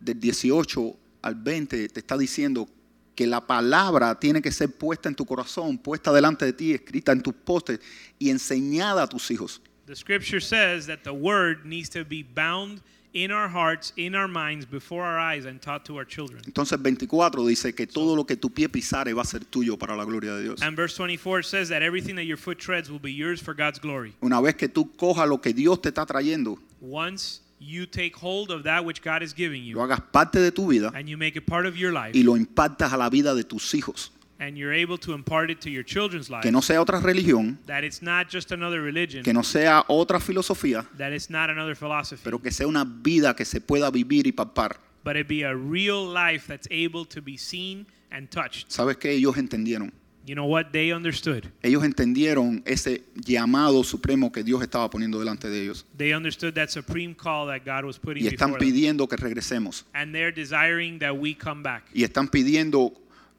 del 0.00 0.14
18 0.18 0.96
al 1.22 1.34
20, 1.34 1.88
te 1.88 2.00
está 2.00 2.16
diciendo 2.16 2.68
que 3.14 3.26
la 3.26 3.46
palabra 3.46 4.18
tiene 4.18 4.40
que 4.40 4.50
ser 4.50 4.70
puesta 4.70 5.08
en 5.08 5.14
tu 5.14 5.26
corazón, 5.26 5.78
puesta 5.78 6.12
delante 6.12 6.44
de 6.44 6.52
ti, 6.52 6.72
escrita 6.72 7.12
en 7.12 7.22
tus 7.22 7.34
postes 7.34 7.80
y 8.18 8.30
enseñada 8.30 9.02
a 9.02 9.06
tus 9.06 9.30
hijos. 9.30 9.60
the 9.90 9.96
scripture 9.96 10.38
says 10.38 10.86
that 10.86 11.02
the 11.02 11.12
word 11.12 11.64
needs 11.66 11.88
to 11.88 12.04
be 12.04 12.22
bound 12.22 12.80
in 13.12 13.32
our 13.32 13.48
hearts, 13.48 13.92
in 13.96 14.14
our 14.14 14.28
minds, 14.28 14.64
before 14.64 15.02
our 15.02 15.18
eyes, 15.18 15.44
and 15.44 15.60
taught 15.60 15.84
to 15.84 15.96
our 15.96 16.04
children. 16.04 16.40
Entonces 16.46 16.80
24 16.80 17.44
dice 17.44 17.74
que 17.74 17.88
todo 17.88 18.14
lo 18.14 18.24
que 18.24 18.36
tu 18.36 18.50
pie 18.50 18.68
pisare 18.68 19.12
va 19.12 19.22
a 19.22 19.24
ser 19.24 19.40
tuyo 19.40 19.76
para 19.76 19.96
la 19.96 20.04
gloria 20.04 20.32
de 20.34 20.44
Dios. 20.44 20.62
And 20.62 20.76
verse 20.76 20.94
24 20.96 21.42
says 21.42 21.68
that 21.70 21.82
everything 21.82 22.14
that 22.14 22.24
your 22.24 22.36
foot 22.36 22.58
treads 22.60 22.88
will 22.88 23.00
be 23.00 23.12
yours 23.12 23.42
for 23.42 23.52
God's 23.52 23.80
glory. 23.80 24.14
Una 24.22 24.40
vez 24.40 24.54
que 24.54 24.68
tú 24.68 24.94
cojas 24.96 25.28
lo 25.28 25.38
que 25.38 25.52
Dios 25.52 25.82
te 25.82 25.88
está 25.88 26.06
trayendo, 26.06 26.56
Once 26.80 27.40
you 27.60 27.84
take 27.86 28.16
hold 28.16 28.50
of 28.50 28.62
that 28.64 28.84
which 28.84 29.02
God 29.02 29.22
is 29.22 29.34
giving 29.34 29.62
lo 29.62 29.68
you 29.68 29.80
hagas 29.80 30.00
parte 30.10 30.38
de 30.40 30.50
tu 30.50 30.66
vida 30.66 30.90
and 30.94 31.08
you 31.08 31.16
make 31.18 31.36
it 31.36 31.44
part 31.46 31.66
of 31.66 31.76
your 31.76 31.92
life 31.92 32.12
y 32.18 32.22
lo 32.22 32.36
impartas 32.36 32.92
a 32.92 32.96
la 32.96 33.08
vida 33.10 33.34
de 33.34 33.44
tus 33.44 33.72
hijos. 33.74 34.10
and 34.38 34.56
you're 34.56 34.72
able 34.72 34.96
to 34.96 35.12
impart 35.12 35.50
it 35.50 35.60
to 35.60 35.68
your 35.68 35.84
children's 35.84 36.28
Que 36.28 36.36
lives, 36.36 36.52
no 36.52 36.62
sea 36.62 36.76
otra 36.78 36.98
religión, 37.00 37.58
that 37.66 37.84
it's 37.84 38.00
not 38.00 38.26
just 38.30 38.50
another 38.52 38.80
religion, 38.80 39.22
que 39.22 39.34
no 39.34 39.42
sea 39.42 39.84
otra 39.88 40.18
filosofía, 40.18 40.86
that 40.96 41.12
it's 41.12 41.28
not 41.28 41.50
another 41.50 41.74
philosophy, 41.76 42.22
pero 42.24 42.38
que 42.38 42.50
sea 42.50 42.66
una 42.66 42.84
vida 42.84 43.36
que 43.36 43.44
se 43.44 43.60
pueda 43.60 43.90
vivir 43.90 44.26
y 44.26 44.32
palpar. 44.32 44.78
but 45.04 45.16
it 45.16 45.28
be 45.28 45.42
a 45.44 45.54
real 45.54 46.02
life 46.06 46.46
that's 46.46 46.66
able 46.70 47.04
to 47.04 47.20
be 47.20 47.36
seen 47.36 47.86
and 48.10 48.30
touched. 48.30 48.70
¿Sabes 48.70 48.96
qué? 48.96 49.10
Ellos 49.12 49.36
entendieron. 49.36 49.92
You 50.26 50.34
know 50.34 50.44
what? 50.46 50.70
They 50.72 50.92
understood. 50.92 51.50
Ellos 51.62 51.82
entendieron 51.82 52.62
ese 52.66 53.02
llamado 53.14 53.82
supremo 53.84 54.30
que 54.30 54.44
Dios 54.44 54.62
estaba 54.62 54.88
poniendo 54.90 55.18
delante 55.18 55.48
de 55.48 55.62
ellos. 55.62 55.86
They 55.96 56.12
understood 56.14 56.54
that 56.54 56.68
supreme 56.68 57.14
call 57.14 57.46
that 57.48 57.62
God 57.64 57.84
was 57.86 57.98
putting 57.98 58.22
Y 58.24 58.28
están 58.28 58.50
before 58.52 58.58
them. 58.64 58.68
pidiendo 58.72 59.08
que 59.08 59.16
regresemos. 59.16 59.86
And 59.94 60.12
they're 60.14 60.30
desiring 60.32 60.98
that 61.00 61.14
we 61.18 61.34
come 61.34 61.62
back. 61.62 61.84
Y 61.94 62.04
están 62.04 62.28
pidiendo 62.28 62.92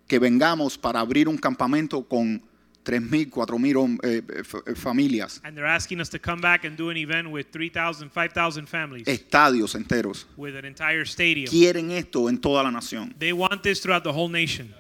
que 0.08 0.20
vengamos 0.20 0.78
para 0.78 1.00
abrir 1.00 1.28
un 1.30 1.38
campamento 1.38 2.04
con 2.08 2.41
3.000, 2.84 3.30
4.000 3.30 3.76
hom- 3.78 4.00
eh, 4.04 4.24
eh, 4.28 4.41
eh, 4.65 4.76
familias, 4.76 5.39
And 5.44 5.56
they're 5.56 5.67
asking 5.70 6.02
us 6.02 6.10
to 6.10 6.20
come 6.20 6.41
back 6.41 6.65
and 6.65 6.76
do 6.76 6.89
an 6.89 6.98
event 6.98 7.30
with 7.32 7.46
3,000, 7.52 8.10
5,000 8.12 8.67
families, 8.67 9.08
estadios 9.08 9.76
enteros. 9.76 10.26
with 10.36 10.56
an 10.58 10.65
entire 10.65 11.06
stadium. 11.06 11.48
Quieren 11.48 11.91
esto 11.91 12.28
en 12.28 12.39
toda 12.39 12.63
la 12.63 12.72
nación. 12.72 13.13
They 13.20 13.34
want 13.34 13.62
this 13.62 13.82
throughout 13.82 14.04
the 14.04 14.12
whole 14.12 14.28
nation. 14.30 14.74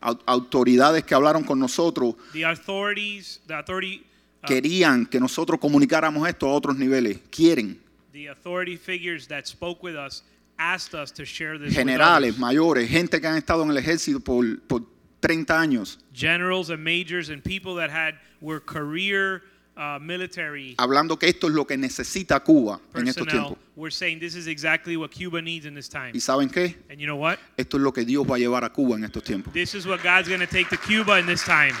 Au- 0.00 0.18
Autoridades 0.26 1.04
que 1.04 1.14
hablaron 1.14 1.44
con 1.44 1.58
nosotros 1.58 2.14
The 2.32 2.44
authorities, 2.44 3.40
the 3.46 3.54
authority, 3.54 4.04
uh, 4.42 4.46
querían 4.46 5.06
que 5.06 5.18
nosotros 5.20 5.58
comunicáramos 5.60 6.28
esto 6.28 6.46
a 6.48 6.52
otros 6.52 6.76
niveles. 6.76 7.18
Quieren. 7.30 7.78
the 8.12 8.26
authority 8.28 8.76
figures 8.76 9.28
that 9.28 9.46
spoke 9.46 9.82
with 9.82 9.94
us 9.96 10.22
asked 10.58 10.92
us 10.94 11.12
to 11.12 11.24
share 11.24 11.56
this 11.58 11.72
Generales, 11.74 12.36
mayores, 12.38 12.88
gente 12.88 13.20
que 13.20 13.28
han 13.28 13.36
estado 13.36 13.62
en 13.62 13.70
el 13.70 13.76
ejército 13.76 14.18
por, 14.20 14.44
por 14.66 14.82
30 15.20 15.60
años, 15.60 15.98
generals 16.12 16.70
and 16.70 16.82
majors 16.82 17.28
and 17.28 17.42
people 17.44 17.74
that 17.76 17.90
had 17.90 18.14
were 18.40 18.60
career 18.60 19.42
uh, 19.78 19.98
military 20.00 20.74
hablando 20.76 21.18
que 21.18 21.28
esto 21.28 21.46
es 21.46 21.54
lo 21.54 21.66
que 21.66 21.76
necesita 21.76 22.40
Cuba 22.40 22.80
en 22.94 23.08
estos 23.08 23.24
personnel 23.24 23.54
tiempos. 23.54 23.68
were 23.76 23.92
saying 23.92 24.18
this 24.18 24.34
is 24.34 24.46
exactly 24.48 24.96
what 24.96 25.10
Cuba 25.10 25.40
needs 25.40 25.64
in 25.64 25.74
this 25.74 25.88
time. 25.88 26.10
¿Y 26.12 26.20
saben 26.20 26.50
qué? 26.50 26.76
And 26.90 26.98
you 26.98 27.06
know 27.06 27.16
what? 27.16 27.38
Esto 27.56 27.76
es 27.76 27.82
lo 27.82 27.92
que 27.92 28.04
Dios 28.04 28.26
va 28.28 28.34
a 28.36 28.38
llevar 28.38 28.64
a 28.64 28.70
Cuba 28.70 28.96
en 28.96 29.04
estos 29.04 29.22
tiempos. 29.22 29.52
This 29.52 29.74
is 29.74 29.86
what 29.86 30.02
God's 30.02 30.28
going 30.28 30.40
to 30.40 30.46
take 30.46 30.68
to 30.70 30.76
Cuba 30.76 31.18
in 31.18 31.26
this 31.26 31.44
time. 31.44 31.74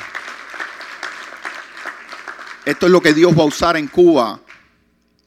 Esto 2.64 2.86
es 2.86 2.92
lo 2.92 3.00
que 3.00 3.12
Dios 3.12 3.32
va 3.36 3.42
a 3.42 3.46
usar 3.46 3.76
en 3.76 3.88
Cuba 3.88 4.40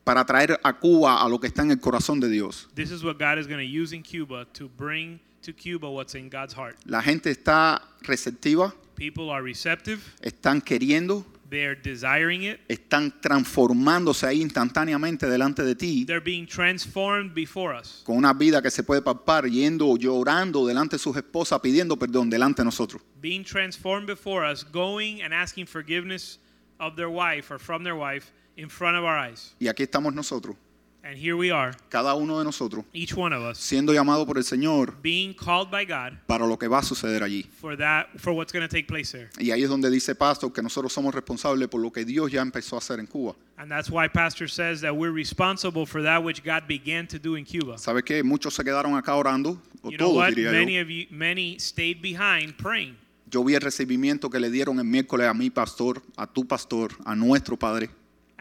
para 0.04 0.26
traer 0.26 0.60
a 0.64 0.74
Cuba 0.74 1.22
a 1.22 1.28
lo 1.28 1.40
que 1.40 1.48
está 1.48 1.64
en 1.64 1.72
el 1.72 1.80
corazón 1.80 2.20
de 2.20 2.30
Dios. 2.30 2.70
This 2.76 2.92
is 2.92 3.04
what 3.04 3.18
God 3.18 3.38
is 3.38 3.48
going 3.48 3.60
to 3.60 3.66
use 3.66 3.94
in 3.94 4.04
Cuba 4.04 4.46
to 4.54 4.70
bring 4.70 5.20
to 5.42 5.54
Cuba 5.54 5.90
what's 5.90 6.16
in 6.16 6.30
God's 6.30 6.54
heart. 6.54 6.78
La 6.86 7.02
gente 7.02 7.32
está 7.32 7.82
receptiva, 8.02 8.74
People 8.96 9.32
are 9.32 9.42
receptive, 9.42 10.02
están 10.22 10.62
queriendo, 10.62 11.26
they're 11.52 11.76
desiring 11.76 12.44
it, 12.46 12.60
están 12.68 13.22
transformándose 13.22 14.26
ahí 14.26 14.42
instantáneamente 14.42 15.28
delante 15.30 15.64
de 15.64 15.76
ti 15.76 16.06
they're 16.06 16.24
being 16.24 16.48
transformed 16.48 17.34
before 17.36 17.78
us. 17.78 18.02
con 18.06 18.16
una 18.16 18.34
vida 18.34 18.62
que 18.62 18.72
se 18.72 18.82
puede 18.84 19.02
palpar, 19.02 19.46
yendo, 19.48 19.96
llorando 19.98 20.66
delante 20.66 20.96
de 20.96 21.00
sus 21.00 21.16
esposas, 21.18 21.60
pidiendo 21.60 22.00
perdón 22.00 22.30
delante 22.30 22.62
de 22.62 22.66
nosotros. 22.66 23.02
Being 23.22 23.44
transformed 23.44 24.08
before 24.08 24.44
us, 24.50 24.64
going 24.64 25.22
and 25.22 25.34
asking 25.34 25.68
forgiveness 25.68 26.40
of 26.80 26.96
their 26.96 27.10
wife 27.10 27.54
or 27.54 27.60
from 27.60 27.84
their 27.84 27.96
wife 27.96 28.32
in 28.56 28.70
front 28.70 28.98
of 28.98 29.04
our 29.04 29.18
eyes. 29.18 29.54
Y 29.60 29.68
aquí 29.68 29.84
estamos 29.84 30.14
nosotros, 30.14 30.56
And 31.04 31.18
here 31.18 31.36
we 31.36 31.50
are, 31.52 31.74
cada 31.90 32.14
uno 32.14 32.38
de 32.38 32.44
nosotros, 32.46 32.86
each 32.94 33.16
one 33.18 33.34
of 33.36 33.42
us, 33.42 33.58
siendo 33.58 33.92
llamado 33.92 34.24
por 34.26 34.38
el 34.38 34.44
Señor 34.44 34.94
being 35.02 35.34
called 35.34 35.72
by 35.72 35.84
God 35.84 36.14
para 36.28 36.46
lo 36.46 36.58
que 36.60 36.68
va 36.68 36.78
a 36.78 36.84
suceder 36.84 37.24
allí. 37.24 37.44
for 37.60 37.76
that 37.76 38.06
for 38.18 38.34
what's 38.34 38.54
going 38.54 38.62
to 38.62 38.68
take 38.72 38.88
place 38.88 39.12
there. 39.12 39.30
Y 39.40 39.50
ahí 39.50 39.64
es 39.64 39.70
donde 39.70 39.90
dice 39.90 40.14
Pastor 40.14 40.54
que 40.54 40.62
nosotros 40.62 40.94
somos 40.94 41.16
responsables 41.16 41.68
por 41.70 41.82
lo 41.82 41.92
que 41.92 42.06
Dios 42.06 42.32
ya 42.32 42.44
empezó 42.44 42.76
a 42.76 42.80
hacer 42.80 43.00
en 43.00 43.08
Cuba. 43.08 43.36
And 43.58 43.68
that's 43.72 43.90
why 43.90 44.08
Pastor 44.08 44.48
says 44.48 44.82
that 44.82 44.94
we're 44.96 45.12
responsible 45.12 45.88
for 45.88 46.04
that 46.04 46.24
which 46.24 46.44
God 46.44 46.68
began 46.68 47.08
to 47.08 47.18
do 47.18 47.36
in 47.36 47.46
Cuba. 47.46 47.80
¿Sabe 47.80 48.04
qué? 48.04 48.24
Muchos 48.24 48.54
se 48.54 48.64
quedaron 48.64 48.96
acá 48.96 49.16
orando, 49.16 49.60
o 49.82 49.90
You 49.90 49.98
todos 49.98 50.28
diría 50.30 50.52
Many 50.52 50.76
yo. 50.76 50.82
of 50.84 50.90
you, 50.90 51.08
many 51.10 51.58
stayed 51.58 52.00
behind 52.04 52.56
praying. 52.58 52.96
Yo 53.28 53.44
vi 53.44 53.56
el 53.56 53.62
recibimiento 53.62 54.30
que 54.30 54.40
le 54.40 54.52
dieron 54.52 54.78
el 54.78 54.86
miércoles 54.86 55.26
a 55.28 55.34
mi 55.34 55.50
pastor, 55.50 56.02
a 56.16 56.28
tu 56.28 56.46
pastor, 56.46 56.92
a 57.06 57.16
nuestro 57.16 57.58
padre. 57.58 57.90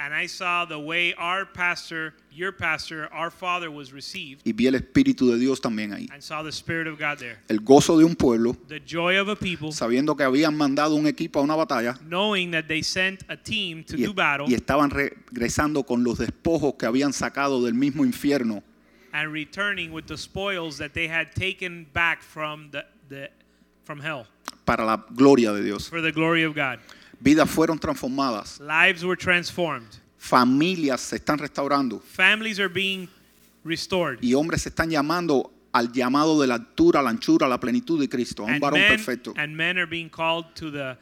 And 0.03 0.15
I 0.15 0.27
saw 0.29 0.65
the 0.65 0.79
way 0.79 1.13
our 1.19 1.45
pastor, 1.45 2.15
your 2.33 2.53
pastor, 2.53 3.07
our 3.13 3.31
father 3.31 3.71
was 3.71 3.93
received, 3.93 4.41
Y 4.47 4.53
vi 4.53 4.67
el 4.67 4.75
Espíritu 4.77 5.31
de 5.31 5.39
Dios 5.39 5.61
también 5.61 5.93
ahí. 5.93 6.09
and 6.11 6.23
saw 6.23 6.43
the 6.43 6.51
Spirit 6.51 6.87
of 6.87 6.99
God 6.99 7.19
there. 7.19 7.37
El 7.51 7.59
gozo 7.59 7.99
de 7.99 8.07
un 8.07 8.15
pueblo, 8.17 8.57
The 8.67 8.81
joy 8.81 9.19
of 9.21 9.29
a 9.29 9.37
people, 9.37 9.73
sabiendo 9.73 10.17
que 10.17 10.25
habían 10.25 10.57
mandado 10.57 10.95
un 10.95 11.07
equipo 11.07 11.41
a 11.41 11.43
una 11.43 11.55
batalla 11.55 11.99
knowing 12.09 12.51
that 12.53 12.65
they 12.67 12.83
sent 12.83 13.25
a 13.29 13.37
team 13.37 13.85
to 13.85 13.99
y, 13.99 14.05
do 14.07 14.15
battle 14.15 14.47
y 14.49 14.55
estaban 14.55 14.89
regresando 14.89 15.85
con 15.85 16.03
los 16.03 16.17
despojos 16.19 16.77
que 16.79 16.87
habían 16.87 17.13
sacado 17.13 17.63
del 17.63 17.75
mismo 17.75 18.03
infierno 18.03 18.63
and 19.13 19.31
returning 19.35 19.93
with 19.93 20.07
the 20.07 20.17
spoils 20.17 20.79
that 20.79 20.93
they 20.95 21.09
had 21.09 21.27
taken 21.35 21.85
back 21.93 22.23
from 22.23 22.71
the, 22.71 22.83
the 23.11 23.29
from 23.85 24.01
hell 24.01 24.25
para 24.65 24.83
la 24.87 24.97
gloria 25.15 25.53
de 25.53 25.63
Dios. 25.63 25.91
for 25.91 26.01
the 26.01 26.11
glory 26.13 26.43
of 26.43 26.55
God. 26.55 26.79
Vidas 27.21 27.49
fueron 27.51 27.79
transformadas, 27.79 28.61
Lives 28.61 29.05
were 29.05 29.17
transformed. 29.17 29.89
familias 30.19 31.01
se 31.01 31.17
están 31.17 31.39
restaurando 31.39 32.01
Families 32.01 32.59
are 32.59 32.69
being 32.69 33.09
restored. 33.65 34.19
y 34.23 34.35
hombres 34.35 34.63
se 34.63 34.71
están 34.71 34.91
llamando 34.91 35.53
al 35.73 35.93
llamado 35.93 36.41
de 36.41 36.47
la 36.49 36.55
altura, 36.55 37.01
la 37.03 37.11
anchura, 37.11 37.47
la 37.47 37.59
plenitud 37.61 38.01
de 38.01 38.09
Cristo, 38.09 38.43
a 38.43 38.47
un 38.47 38.53
And 38.55 38.63
varón 38.63 38.81
men, 38.81 38.89
perfecto. 38.89 39.35
and 39.37 39.55
men 39.57 39.79
are 39.79 39.87
being 39.87 40.09
called 40.09 40.47
to 40.55 40.71
the 40.71 40.97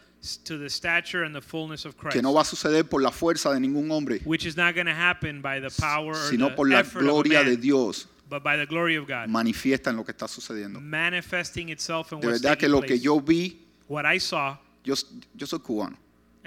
to 0.45 0.59
the 0.59 0.69
stature 0.69 1.23
and 1.25 1.33
the 1.35 1.41
fullness 1.41 1.85
of 1.85 1.97
Christ. 1.97 2.15
que 2.17 2.21
no 2.23 2.33
va 2.35 2.41
a 2.41 2.45
suceder 2.45 2.85
por 2.89 3.01
la 3.01 3.11
fuerza 3.13 3.53
de 3.55 3.61
ningún 3.61 3.89
hombre, 3.91 4.21
which 4.25 4.45
is 4.45 4.57
not 4.57 4.75
going 4.75 4.87
to 4.87 4.93
happen 4.93 5.41
by 5.41 5.61
the 5.61 5.71
power 5.81 6.11
or 6.17 6.29
sino 6.29 6.49
the 6.49 6.55
por 6.57 6.69
la 6.69 6.81
effort 6.81 7.01
gloria 7.05 7.45
de 7.45 7.53
man, 7.53 7.61
Dios 7.61 8.09
but 8.29 8.43
by 8.43 8.57
the 8.57 8.67
glory 8.67 8.97
of 8.97 9.07
God 9.07 9.29
manifiesta 9.29 9.91
en 9.91 9.97
lo 9.97 10.05
que 10.05 10.13
está 10.13 10.27
sucediendo. 10.29 10.81
manifesting 10.81 11.69
itself 11.71 12.13
in 12.13 12.19
De 12.21 12.27
what's 12.27 12.43
verdad 12.43 12.59
que 12.59 12.69
lo 12.69 12.81
que 12.81 12.89
place. 12.89 13.01
yo 13.05 13.21
vi, 13.21 13.59
what 13.87 14.05
I 14.05 14.19
saw, 14.19 14.57
yo, 14.85 14.95
yo 15.37 15.47
soy 15.47 15.61
cubano. 15.61 15.97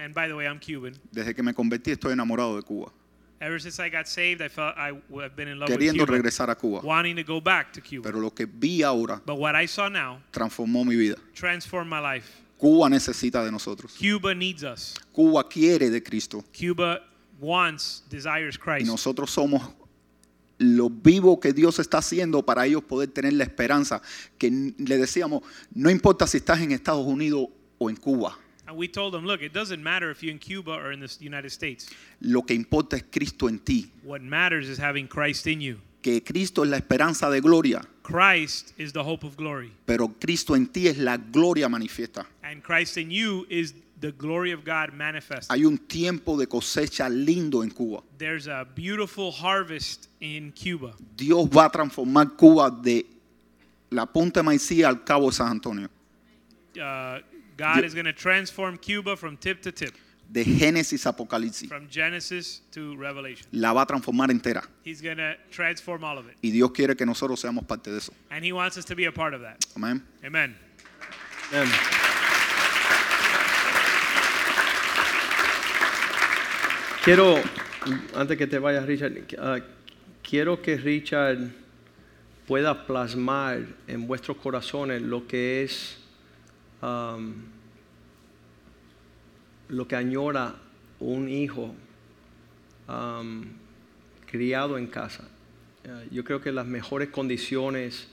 And 0.04 0.14
by 0.14 0.28
the 0.28 0.34
way, 0.36 0.46
I'm 0.48 0.60
Cuban. 0.60 0.94
Desde 1.12 1.34
que 1.36 1.44
me 1.44 1.54
convertí 1.54 1.92
estoy 1.92 2.14
enamorado 2.14 2.56
de 2.56 2.64
Cuba, 2.64 2.92
Ever 3.40 3.60
since 3.60 3.80
I 3.80 3.90
got 3.90 4.06
saved, 4.06 4.40
I 4.42 4.50
felt 4.50 4.76
I 4.78 4.92
have 5.20 5.36
been 5.36 5.48
in 5.48 5.58
love 5.60 5.68
queriendo 5.68 6.04
with 6.04 6.10
Cuba, 6.10 6.18
regresar 6.18 6.50
a 6.52 6.56
Cuba. 6.56 6.82
wanting 6.84 7.16
to 7.16 7.24
go 7.24 7.42
back 7.42 7.74
to 7.74 7.82
Cuba. 7.82 8.04
Pero 8.04 8.20
lo 8.20 8.30
que 8.32 8.46
vi 8.46 8.84
ahora 8.84 9.20
but 9.26 9.38
what 9.38 9.56
I 9.56 9.66
saw 9.68 9.90
now 9.90 10.22
transformó 10.32 10.86
mi 10.86 10.96
vida. 10.96 11.16
transformed 11.34 11.90
my 11.90 12.00
life. 12.00 12.28
Cuba 12.60 12.88
necesita 12.90 13.44
de 13.44 13.52
nosotros. 13.52 13.96
Cuba 14.00 14.36
needs 14.36 14.62
us. 14.64 14.94
Cuba 15.12 15.48
quiere 15.50 15.90
de 15.90 16.04
Cristo. 16.04 16.44
Cuba 16.56 17.02
wants, 17.40 18.04
desires 18.10 18.56
Y 18.56 18.60
Christ. 18.60 18.86
nosotros 18.86 19.32
somos 19.32 19.74
lo 20.60 20.92
vivo 20.92 21.40
que 21.40 21.54
Dios 21.54 21.80
está 21.80 21.98
haciendo 21.98 22.46
para 22.46 22.68
ellos 22.68 22.84
poder 22.84 23.10
tener 23.10 23.34
la 23.34 23.44
esperanza. 23.46 24.00
Que 24.38 24.52
le 24.78 24.98
decíamos, 25.00 25.42
no 25.74 25.90
importa 25.90 26.28
si 26.28 26.38
estás 26.38 26.62
en 26.62 26.72
Estados 26.72 27.08
Unidos 27.08 27.48
o 27.80 27.90
en 27.90 27.96
Cuba. 27.96 28.38
And 28.72 28.80
we 28.80 28.88
told 28.88 29.14
them, 29.14 29.26
look, 29.26 29.42
it 29.42 29.52
doesn't 29.54 29.84
matter 29.84 30.10
if 30.10 30.24
you're 30.24 30.32
in 30.32 30.40
Cuba 30.40 30.72
or 30.72 30.94
in 30.94 31.02
the 31.02 31.18
United 31.20 31.52
States. 31.52 31.90
Lo 32.22 32.42
que 32.44 32.56
importa 32.56 32.96
es 32.96 33.04
Cristo 33.12 33.48
en 33.48 33.60
ti. 33.60 33.92
What 34.04 34.22
matters 34.22 34.70
is 34.70 34.78
having 34.78 35.10
Christ 35.10 35.46
in 35.46 35.60
you. 35.60 35.80
Que 36.02 36.22
Cristo 36.22 36.64
es 36.64 36.70
la 36.70 36.78
esperanza 36.78 37.30
de 37.30 37.42
gloria. 37.42 37.82
Christ 38.02 38.74
is 38.78 38.94
the 38.94 39.04
hope 39.04 39.26
of 39.26 39.36
glory. 39.36 39.72
pero 39.86 40.08
Cristo 40.20 40.56
en 40.56 40.68
ti 40.68 40.88
es 40.88 40.98
la 40.98 41.18
gloria 41.18 41.68
manifiesta. 41.68 42.26
And 42.44 42.64
Christ 42.64 42.98
in 42.98 43.12
you 43.12 43.46
is 43.50 43.74
the 44.00 44.14
glory 44.14 44.54
of 44.54 44.64
God 44.64 44.94
manifested. 44.94 45.54
Hay 45.54 45.66
un 45.66 45.78
tiempo 45.78 46.38
de 46.38 46.48
cosecha 46.48 47.10
lindo 47.10 47.64
en 47.64 47.72
Cuba. 47.72 48.02
There's 48.18 48.48
a 48.48 48.66
beautiful 48.74 49.32
harvest 49.34 50.08
in 50.22 50.54
Cuba. 50.54 50.94
Dios 51.18 51.46
va 51.50 51.66
a 51.66 51.70
transformar 51.70 52.38
Cuba 52.38 52.72
de 52.72 53.06
la 53.90 54.06
punta 54.06 54.40
de 54.40 54.44
Maicía 54.46 54.88
al 54.88 55.04
cabo 55.04 55.28
de 55.28 55.34
San 55.34 55.48
Antonio. 55.50 55.90
Uh, 56.78 57.20
God 57.62 57.78
Yo- 57.80 57.86
is 57.86 57.94
going 57.94 58.06
to 58.06 58.14
transform 58.14 58.78
Cuba 58.78 59.16
from 59.16 59.38
tip 59.38 59.62
to 59.62 59.72
tip. 59.72 59.94
de 60.32 60.46
Génesis 60.46 61.06
a 61.06 61.10
Apocalipsis. 61.10 61.68
from 61.68 61.90
Genesis 61.90 62.62
to 62.72 62.96
Revelation. 62.96 63.46
La 63.52 63.74
va 63.74 63.82
a 63.82 63.86
transformar 63.86 64.30
entera. 64.32 64.64
He's 64.86 65.02
going 65.02 65.18
to 65.18 65.36
transform 65.52 66.04
all 66.06 66.18
of 66.18 66.26
it. 66.28 66.38
Y 66.42 66.52
Dios 66.52 66.72
quiere 66.72 66.96
que 66.96 67.06
nosotros 67.06 67.40
seamos 67.42 67.68
parte 67.68 67.92
de 67.92 67.98
eso. 67.98 68.14
And 68.30 68.44
he 68.46 68.54
wants 68.54 68.78
us 68.78 68.86
to 68.86 68.96
be 68.96 69.06
a 69.06 69.12
part 69.12 69.34
of 69.34 69.42
that. 69.42 69.58
Amén. 69.76 70.02
Amen. 70.24 70.56
Amén. 71.52 71.70
Quiero, 77.04 77.42
antes 78.16 78.38
que 78.38 78.46
te 78.48 78.60
vayas, 78.60 78.86
Richard, 78.86 79.14
ah, 79.40 79.60
quiero 80.22 80.62
que 80.62 80.78
Richard 80.78 81.50
pueda 82.48 82.86
plasmar 82.86 83.66
en 83.88 84.06
vuestros 84.08 84.38
corazones 84.38 85.02
lo 85.02 85.26
que 85.28 85.64
es 85.64 85.98
am, 86.82 87.46
lo 89.70 89.88
que 89.88 89.96
añora 89.96 90.56
un 91.00 91.30
hijo 91.30 91.74
am, 92.88 93.46
criado 94.26 94.78
en 94.78 94.88
casa. 94.88 95.28
Ah, 95.88 96.04
yo 96.12 96.24
creo 96.24 96.42
que 96.42 96.52
las 96.52 96.66
mejores 96.66 97.10
condiciones 97.10 98.08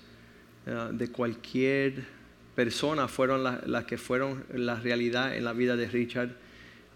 ah, 0.67 0.91
de 0.93 1.09
cualquier 1.11 2.07
persona 2.55 3.09
fueron 3.09 3.43
la- 3.45 3.61
las 3.67 3.85
que 3.85 3.99
fueron 3.99 4.45
la 4.55 4.77
realidad 4.77 5.37
en 5.37 5.45
la 5.45 5.53
vida 5.53 5.77
de 5.77 5.87
Richard. 5.89 6.31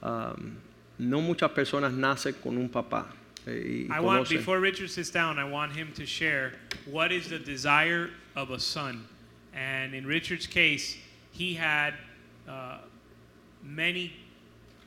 Um, 0.02 0.56
no 0.98 1.20
muchas 1.20 1.50
personas 1.52 1.92
nacen 1.92 2.34
con 2.42 2.56
un 2.58 2.68
papá. 2.68 3.06
eh, 3.46 3.86
I 3.90 4.00
want, 4.00 4.28
before 4.28 4.58
Richard 4.60 4.88
sits 4.88 5.10
down, 5.10 5.38
I 5.38 5.44
want 5.44 5.72
him 5.76 5.92
to 5.94 6.04
share 6.06 6.52
what 6.86 7.12
is 7.12 7.28
the 7.28 7.38
desire 7.38 8.10
of 8.34 8.50
a 8.50 8.58
son. 8.58 9.06
And 9.54 9.94
in 9.94 10.04
Richard's 10.06 10.46
case, 10.48 10.96
he 11.32 11.54
had 11.54 11.94
uh, 12.48 12.78
many, 13.62 14.12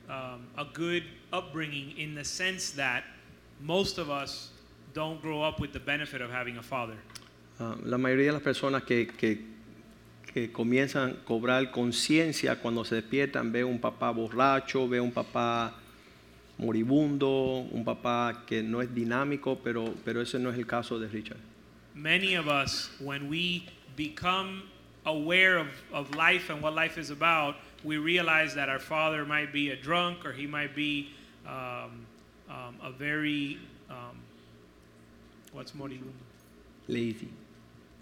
um, 0.09 0.47
a 0.57 0.65
good 0.73 1.03
upbringing 1.33 1.97
in 1.97 2.15
the 2.15 2.23
sense 2.23 2.71
that 2.71 3.03
most 3.61 3.97
of 3.97 4.09
us 4.09 4.51
don't 4.93 5.21
grow 5.21 5.41
up 5.41 5.59
with 5.59 5.73
the 5.73 5.79
benefit 5.79 6.21
of 6.21 6.29
having 6.31 6.57
a 6.57 6.63
father. 6.63 6.95
Ah, 7.59 7.75
la 7.83 7.97
mayoría 7.97 8.27
de 8.27 8.33
las 8.33 8.41
personas 8.41 8.83
que, 8.83 9.07
que- 9.07 9.53
que 10.33 10.51
comienzan 10.51 11.11
a 11.11 11.13
cobrar 11.25 11.71
conciencia 11.71 12.57
cuando 12.61 12.83
se 12.83 12.95
despiertan, 12.95 13.53
ve 13.53 13.63
un 13.63 13.79
papá 13.79 14.11
borracho, 14.11 14.85
ve 14.89 14.99
un 14.99 15.11
papá 15.13 15.73
moribundo, 16.57 17.65
un 17.71 17.83
papá 17.85 18.43
que 18.45 18.61
no 18.61 18.81
es 18.81 18.93
dinámico, 18.93 19.57
pero, 19.63 19.93
pero 20.03 20.21
ese 20.21 20.37
no 20.39 20.49
es 20.49 20.57
el 20.57 20.65
caso 20.65 20.99
de 20.99 21.07
Richard. 21.07 21.39
Many 21.93 22.35
of 22.35 22.47
us, 22.47 22.91
when 22.99 23.29
we 23.29 23.65
become 23.95 24.63
aware 25.05 25.57
of, 25.57 25.67
of 25.93 26.13
life 26.15 26.49
and 26.49 26.61
what 26.61 26.73
life 26.73 26.97
is 26.97 27.09
about, 27.11 27.55
we 27.83 27.97
realize 27.97 28.55
that 28.55 28.69
our 28.69 28.79
father 28.79 29.25
might 29.25 29.53
be 29.53 29.69
a 29.69 29.75
drunk 29.75 30.25
or 30.25 30.31
he 30.31 30.47
might 30.47 30.75
be 30.75 31.09
um, 31.47 32.05
um, 32.49 32.75
a 32.83 32.91
very, 32.91 33.57
um, 33.89 34.17
what's 35.53 35.71
moribundo? 35.73 36.11
Lazy. 36.87 37.27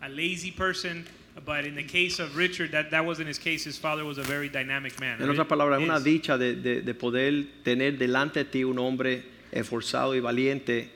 A 0.02 0.10
lazy 0.10 0.52
person. 0.52 1.06
But 1.46 1.66
in 1.66 1.74
the 1.76 1.84
case 1.84 2.20
of 2.20 2.36
Richard, 2.38 2.72
that, 2.74 2.92
that 2.92 3.04
wasn't 3.04 3.28
his 3.28 3.40
case. 3.40 3.64
His 3.64 3.78
father 3.78 4.06
was 4.06 4.20
a 4.20 4.24
very 4.24 4.50
dynamic 4.50 5.00
man. 5.00 5.20
En 5.20 5.30
otras 5.30 5.48
palabras, 5.48 5.82
es 5.82 5.84
una 5.90 6.00
dicha 6.00 6.38
de, 6.38 6.56
de- 6.56 6.82
de 6.82 6.94
poder 6.94 7.46
tener 7.64 7.98
delante 7.98 8.44
de 8.44 8.46
ti 8.46 8.64
un 8.64 8.78
hombre 8.78 9.24
esforzado 9.52 10.16
y 10.16 10.20
valiente, 10.20 10.90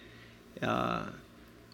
ah, 0.62 1.08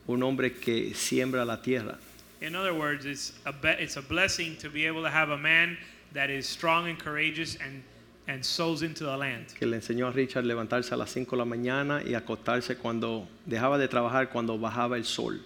un 0.07 0.23
hombre 0.23 0.53
que 0.53 0.93
siembra 0.93 1.43
la 1.43 1.61
tierra. 1.61 1.99
In 2.43 2.55
other 2.55 2.73
words, 2.73 3.05
it's 3.05 3.31
a, 3.45 3.53
be- 3.53 3.69
it's 3.81 3.95
a 3.95 4.01
blessing 4.01 4.57
to 4.57 4.69
be 4.69 4.85
able 4.85 5.01
to 5.03 5.09
have 5.09 5.29
a 5.29 5.37
man 5.37 5.77
that 6.11 6.29
is 6.29 6.45
strong 6.45 6.89
and 6.89 6.99
courageous 6.99 7.55
and, 7.65 7.81
and 8.27 8.43
sows 8.43 8.83
into 8.83 9.05
the 9.05 9.15
land. 9.15 9.45
que 9.57 9.65
le 9.65 9.77
enseñó 9.77 10.09
a 10.09 10.11
Richard 10.11 10.43
levantarse 10.43 10.91
a 10.91 10.97
las 10.97 11.09
5 11.11 11.31
de 11.31 11.37
la 11.37 11.45
mañana 11.45 12.03
y 12.05 12.13
acostarse 12.15 12.75
cuando 12.77 13.29
dejaba 13.47 13.77
de 13.77 13.87
trabajar 13.87 14.29
cuando 14.29 14.57
bajaba 14.57 14.97
el 14.97 15.05
sol. 15.05 15.39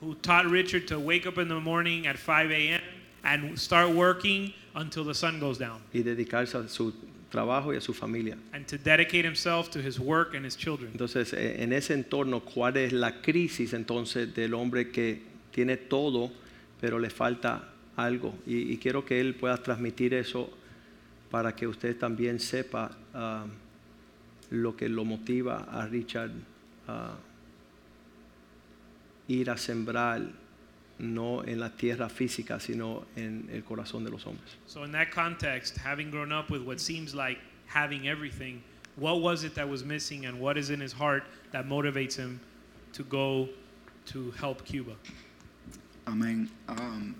who 0.00 0.14
taught 0.22 0.46
Richard 0.46 0.86
to 0.86 1.00
wake 1.00 1.26
up 1.26 1.38
in 1.38 1.48
the 1.48 1.58
morning 1.58 2.06
at 2.06 2.16
5 2.16 2.52
a.m. 2.52 2.80
and 3.24 3.58
start 3.58 3.90
working 3.90 4.52
until 4.76 5.02
the 5.04 5.14
sun 5.14 5.40
goes 5.40 5.58
down, 5.58 5.80
y 5.92 6.02
dedicarse 6.02 6.54
a 6.54 6.68
su 6.68 6.92
trabajo 7.32 7.72
y 7.72 7.78
a 7.78 7.80
su 7.80 7.92
familia. 7.92 8.38
and 8.52 8.64
to 8.68 8.78
dedicate 8.78 9.24
himself 9.24 9.72
to 9.72 9.80
his 9.80 9.98
work 9.98 10.34
and 10.34 10.44
his 10.44 10.54
children. 10.54 10.92
Entonces, 10.92 11.32
en 11.34 11.72
ese 11.72 11.94
entorno, 11.94 12.44
¿cuál 12.44 12.76
es 12.76 12.92
la 12.92 13.10
crisis 13.22 13.72
entonces 13.72 14.32
del 14.32 14.54
hombre 14.54 14.92
que 14.92 15.34
tiene 15.52 15.76
todo, 15.76 16.30
pero 16.80 16.98
le 16.98 17.10
falta 17.10 17.72
algo? 17.96 18.34
Y, 18.46 18.72
y 18.72 18.78
quiero 18.78 19.04
que 19.04 19.20
él 19.20 19.34
pueda 19.34 19.56
transmitir 19.56 20.14
eso 20.14 20.50
para 21.30 21.54
que 21.54 21.66
usted 21.66 21.96
también 21.98 22.38
sepa 22.38 22.96
ah, 23.12 23.44
lo 24.50 24.76
que 24.76 24.88
lo 24.88 25.04
motiva 25.04 25.66
a 25.70 25.86
Richard 25.86 26.30
a 26.86 27.16
ir 29.26 29.50
a 29.50 29.56
sembrar, 29.56 30.30
no 30.98 31.42
en 31.44 31.58
la 31.58 31.70
tierra 31.70 32.08
física, 32.08 32.60
sino 32.60 33.04
en 33.16 33.48
el 33.52 33.64
corazón 33.64 34.04
de 34.04 34.10
los 34.10 34.24
hombres. 34.26 34.56
So, 34.66 34.84
in 34.84 34.92
that 34.92 35.10
context, 35.10 35.76
having 35.76 36.10
grown 36.10 36.30
up 36.30 36.50
with 36.50 36.62
what 36.62 36.78
seems 36.78 37.14
like 37.14 37.38
having 37.66 38.06
everything, 38.06 38.62
what 38.96 39.20
was 39.20 39.42
it 39.42 39.54
that 39.54 39.68
was 39.68 39.84
missing, 39.84 40.26
and 40.26 40.38
what 40.38 40.56
is 40.56 40.70
in 40.70 40.80
his 40.80 40.92
heart 40.92 41.24
that 41.50 41.66
motivates 41.66 42.16
him 42.16 42.38
to 42.92 43.02
go 43.02 43.48
to 44.06 44.30
help 44.32 44.64
Cuba? 44.64 44.94
Amén. 46.06 46.48
Am, 46.68 47.14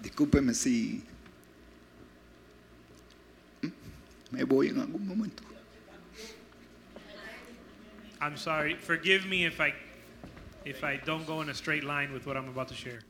discúlpeme 0.00 0.54
si 0.54 1.02
¿Mm? 3.62 3.68
me 4.30 4.44
voy 4.44 4.68
en 4.68 4.80
algún 4.80 5.06
momento. 5.06 5.42
I'm 8.20 8.36
sorry. 8.36 8.74
Forgive 8.76 9.26
me 9.26 9.44
if 9.46 9.60
I 9.60 9.72
if 10.64 10.84
I 10.84 10.96
don't 11.04 11.26
go 11.26 11.40
in 11.42 11.48
a 11.48 11.54
straight 11.54 11.82
line 11.84 12.12
with 12.12 12.24
what 12.26 12.36
I'm 12.36 12.48
about 12.48 12.68
to 12.68 12.74
share. 12.74 13.00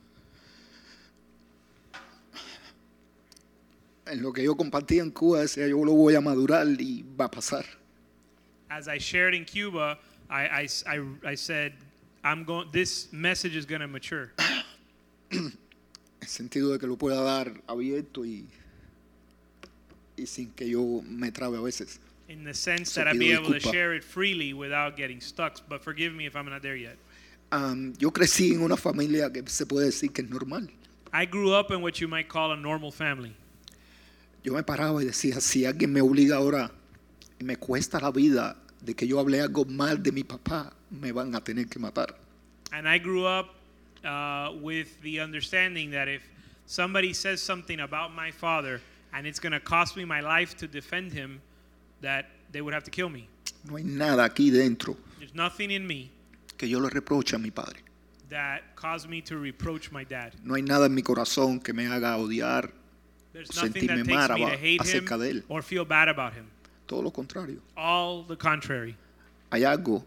En 4.07 4.22
lo 4.22 4.33
que 4.33 4.42
yo 4.42 4.55
compartía 4.57 5.03
en 5.03 5.11
Cuba 5.11 5.40
decía 5.40 5.68
yo 5.68 5.85
lo 5.85 5.92
voy 5.92 6.14
a 6.14 6.20
madurar 6.20 6.66
y 6.81 7.05
va 7.18 7.27
a 7.27 7.31
pasar. 7.31 7.64
as 8.72 8.88
I 8.88 8.96
shared 8.98 9.35
in 9.35 9.44
Cuba, 9.44 9.98
I, 10.31 10.42
I, 10.62 10.68
I, 10.87 11.01
I 11.27 11.35
said, 11.35 11.75
I'm 12.25 12.44
going, 12.44 12.68
this 12.72 13.12
message 13.12 13.55
is 13.55 13.66
going 13.66 13.83
to 13.83 13.88
mature. 13.88 14.33
En 15.33 15.53
el 16.21 16.29
sentido 16.29 16.71
de 16.73 16.79
que 16.79 16.87
lo 16.87 16.97
pueda 16.97 17.21
dar 17.23 17.62
abierto 17.66 18.25
y, 18.25 18.47
y 20.16 20.27
sin 20.27 20.51
que 20.53 20.68
yo 20.68 21.03
me 21.05 21.33
trabe 21.33 21.59
a 21.59 21.61
veces. 21.61 21.99
In 22.29 22.45
the 22.45 22.55
sense 22.55 22.95
that 22.95 23.09
I'd 23.09 23.18
be 23.18 23.35
able 23.35 23.53
to 23.53 23.61
share 23.61 23.95
it 23.95 24.05
freely 24.05 24.53
without 24.53 24.97
getting 24.97 25.21
stuck. 25.21 25.59
But 25.68 25.83
forgive 25.83 26.14
me 26.14 26.27
if 26.27 26.35
I'm 26.35 26.49
not 26.49 26.62
there 26.62 26.77
yet. 26.77 26.97
Am, 27.51 27.92
yo 27.99 28.11
crecí 28.11 28.55
en 28.55 28.62
una 28.62 28.77
familia 28.77 29.31
que 29.31 29.42
se 29.47 29.66
puede 29.66 29.87
decir 29.87 30.12
que 30.12 30.23
es 30.23 30.31
normal. 30.31 30.71
I 31.12 31.27
grew 31.27 31.53
up 31.53 31.71
in 31.71 31.83
what 31.83 32.01
you 32.01 32.09
might 32.09 32.29
call 32.29 32.53
a 32.53 32.57
normal 32.57 32.90
family. 32.90 33.35
Yo 34.42 34.55
me 34.55 34.62
paraba 34.62 35.03
y 35.03 35.07
decía, 35.07 35.40
si 35.40 35.66
alguien 35.66 35.92
me 35.92 36.01
obliga 36.01 36.37
ahora 36.37 36.71
y 37.38 37.45
me 37.45 37.57
cuesta 37.57 38.01
la 38.01 38.11
vida 38.11 38.57
de 38.81 38.95
que 38.95 39.07
yo 39.07 39.21
hablé 39.21 39.40
algo 39.40 39.64
mal 39.66 40.03
de 40.03 40.11
mi 40.11 40.25
papá, 40.25 40.73
me 40.90 41.12
van 41.12 41.35
a 41.35 41.45
tener 41.45 41.68
que 41.68 41.79
matar. 41.79 42.16
And 42.73 42.88
I 42.88 42.99
grew 42.99 43.27
up 43.27 43.51
uh, 44.05 44.53
with 44.61 45.01
the 45.03 45.21
understanding 45.21 45.91
that 45.93 46.09
if 46.09 46.23
somebody 46.67 47.12
says 47.12 47.43
something 47.43 47.81
about 47.81 48.12
my 48.15 48.31
father 48.31 48.81
and 49.12 49.27
it's 49.27 49.38
going 49.41 49.53
to 49.53 49.61
cost 49.61 49.97
me 49.97 50.05
my 50.05 50.21
life 50.21 50.57
to 50.59 50.67
defend 50.67 51.12
him, 51.12 51.41
that 52.01 52.27
they 52.51 52.61
would 52.61 52.75
have 52.75 52.85
to 52.85 52.91
kill 52.91 53.09
me. 53.09 53.29
No 53.65 53.77
hay 53.77 53.85
nada 53.85 54.29
aquí 54.29 54.51
dentro 54.51 54.97
There's 55.19 55.35
nothing 55.35 55.71
in 55.71 55.87
me 55.87 56.11
que 56.59 56.67
yo 56.67 56.81
le 56.81 56.88
reproche 56.91 57.35
a 57.35 57.38
mi 57.38 57.51
padre. 57.51 57.79
that 58.29 58.62
caused 58.77 59.09
me 59.09 59.21
to 59.21 59.37
reproach 59.37 59.93
my 59.93 60.05
dad. 60.05 60.33
No 60.43 60.55
hay 60.55 60.62
nada 60.62 60.87
en 60.87 60.95
mi 60.95 61.03
corazón 61.03 61.62
que 61.62 61.73
me 61.73 61.87
haga 61.87 62.17
odiar. 62.17 62.71
There's 63.33 63.55
nothing 63.55 63.87
that 63.87 63.99
sentirme 63.99 64.05
takes 64.07 64.29
mal 64.29 64.38
me 64.38 64.51
to 64.51 64.57
hate 64.57 64.81
acerca 64.81 65.19
de 65.19 65.31
él. 65.31 65.43
or 65.49 65.62
feel 65.62 65.85
bad 65.85 66.09
about 66.09 66.33
him. 66.33 66.47
Todo 66.87 67.03
lo 67.03 67.11
contrario. 67.11 67.61
All 67.77 68.25
the 68.25 68.37
contrary. 68.37 68.97
Hay 69.53 69.61
algo, 69.65 70.05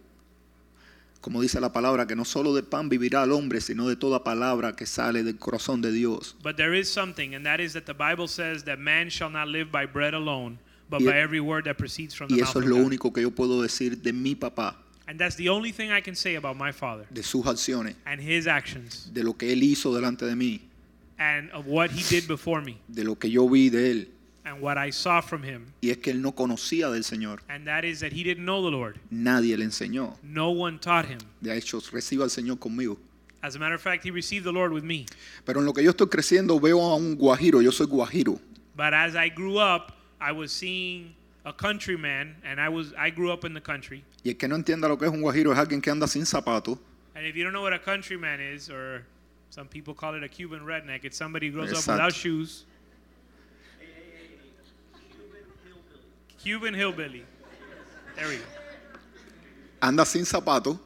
como 1.25 1.41
dice 1.41 1.59
la 1.59 1.73
palabra, 1.73 2.05
que 2.05 2.15
no 2.15 2.23
solo 2.23 2.53
de 2.53 2.61
pan 2.61 2.87
vivirá 2.87 3.23
el 3.23 3.31
hombre, 3.31 3.59
sino 3.59 3.87
de 3.87 3.95
toda 3.95 4.23
palabra 4.23 4.75
que 4.75 4.85
sale 4.85 5.23
del 5.23 5.39
corazón 5.39 5.81
de 5.81 5.91
Dios. 5.91 6.35
But 6.43 6.55
there 6.55 6.77
is 6.79 6.87
something, 6.87 7.33
and 7.33 7.43
that 7.47 7.59
is 7.59 7.73
that 7.73 7.85
the 7.85 7.93
Bible 7.95 8.27
says 8.27 8.63
that 8.65 8.77
man 8.77 9.09
shall 9.09 9.31
not 9.31 9.47
live 9.47 9.71
by 9.71 9.87
bread 9.87 10.13
alone, 10.13 10.59
but 10.87 11.01
Y- 11.01 11.07
by 11.07 11.17
every 11.19 11.39
word 11.39 11.63
that 11.65 11.77
proceeds 11.79 12.13
from 12.13 12.27
the 12.27 12.35
Y 12.35 12.41
mouth 12.41 12.49
eso 12.51 12.59
of 12.59 12.65
es 12.65 12.69
lo 12.69 12.75
God. 12.77 12.85
único 12.85 13.11
que 13.11 13.23
yo 13.23 13.31
puedo 13.31 13.59
decir 13.63 13.99
de 14.03 14.13
mi 14.13 14.35
papá, 14.35 14.75
And 15.07 15.17
that's 15.19 15.35
the 15.35 15.49
only 15.49 15.71
thing 15.71 15.89
I 15.91 15.99
can 16.01 16.15
say 16.15 16.35
about 16.35 16.57
my 16.57 16.71
father 16.71 17.07
de 17.09 17.23
sus 17.23 17.43
acciones, 17.47 17.95
and 18.05 18.21
his 18.21 18.45
actions 18.45 19.09
de 19.11 19.23
lo 19.23 19.33
que 19.33 19.51
él 19.51 19.63
hizo 19.63 19.95
delante 19.95 20.27
de 20.27 20.35
mí, 20.35 20.61
and 21.17 21.49
of 21.53 21.65
what 21.65 21.89
he 21.89 22.03
did 22.07 22.27
before 22.27 22.61
me 22.61 22.77
de 22.87 23.03
lo 23.03 23.15
que 23.15 23.31
yo 23.31 23.49
vi 23.49 23.69
de 23.71 23.89
él. 23.91 24.07
And 24.45 24.61
what 24.61 24.77
I 24.77 24.91
saw 24.91 25.21
from 25.21 25.43
him. 25.43 25.73
Y 25.81 25.89
es 25.89 25.97
que 25.97 26.11
él 26.11 26.21
no 26.21 26.33
conocía 26.33 26.89
del 26.91 27.03
Señor. 27.03 27.39
And 27.49 27.65
that 27.67 27.83
is 27.83 27.99
that 27.99 28.13
he 28.13 28.23
didn't 28.23 28.45
know 28.45 28.61
the 28.63 28.71
Lord. 28.71 28.99
Nadie 29.09 29.57
le 29.57 29.65
enseñó. 29.65 30.15
No 30.23 30.51
one 30.51 30.79
taught 30.79 31.05
him. 31.05 31.19
De 31.41 31.55
hecho, 31.55 31.79
reciba 31.91 32.23
al 32.23 32.29
Señor 32.29 32.59
conmigo. 32.59 32.97
As 33.41 33.55
a 33.55 33.59
matter 33.59 33.75
of 33.75 33.81
fact, 33.81 34.03
he 34.03 34.11
received 34.11 34.45
the 34.45 34.51
Lord 34.51 34.71
with 34.71 34.83
me. 34.83 35.05
Pero 35.45 35.59
en 35.59 35.65
lo 35.65 35.73
que 35.73 35.83
yo 35.83 35.91
estoy 35.91 36.07
creciendo 36.07 36.59
veo 36.59 36.79
a 36.79 36.95
un 36.95 37.15
guajiro. 37.15 37.61
Yo 37.61 37.71
soy 37.71 37.87
guajiro. 37.87 38.39
But 38.75 38.93
as 38.93 39.15
I 39.15 39.29
grew 39.29 39.57
up, 39.57 39.93
I 40.19 40.31
was 40.31 40.51
seeing 40.51 41.15
a 41.45 41.53
countryman, 41.53 42.35
and 42.43 42.59
I 42.59 42.69
was 42.69 42.93
I 42.97 43.11
grew 43.11 43.31
up 43.31 43.45
in 43.45 43.53
the 43.53 43.61
country. 43.61 44.03
Y 44.23 44.31
el 44.31 44.37
que 44.37 44.47
no 44.47 44.55
entienda 44.55 44.87
lo 44.87 44.97
que 44.97 45.05
es 45.05 45.13
un 45.13 45.21
guajiro 45.21 45.51
es 45.51 45.59
alguien 45.59 45.81
que 45.81 45.91
anda 45.91 46.07
sin 46.07 46.23
zapatos, 46.23 46.79
And 47.15 47.25
if 47.25 47.35
you 47.35 47.43
don't 47.43 47.53
know 47.53 47.61
what 47.61 47.73
a 47.73 47.79
countryman 47.79 48.41
is, 48.41 48.69
or 48.69 49.05
some 49.49 49.67
people 49.67 49.93
call 49.93 50.15
it 50.15 50.23
a 50.23 50.27
Cuban 50.27 50.61
redneck, 50.65 51.05
it's 51.05 51.17
somebody 51.17 51.47
who 51.47 51.53
grows 51.53 51.71
up 51.71 51.87
without 51.87 52.13
shoes. 52.13 52.65
Cuban 56.45 56.75
hillbilly. 56.75 57.23
There 58.15 58.27
we 58.27 58.35
go. 58.37 58.43
anda 59.81 60.05
sin 60.05 60.25
zapatos, 60.25 60.77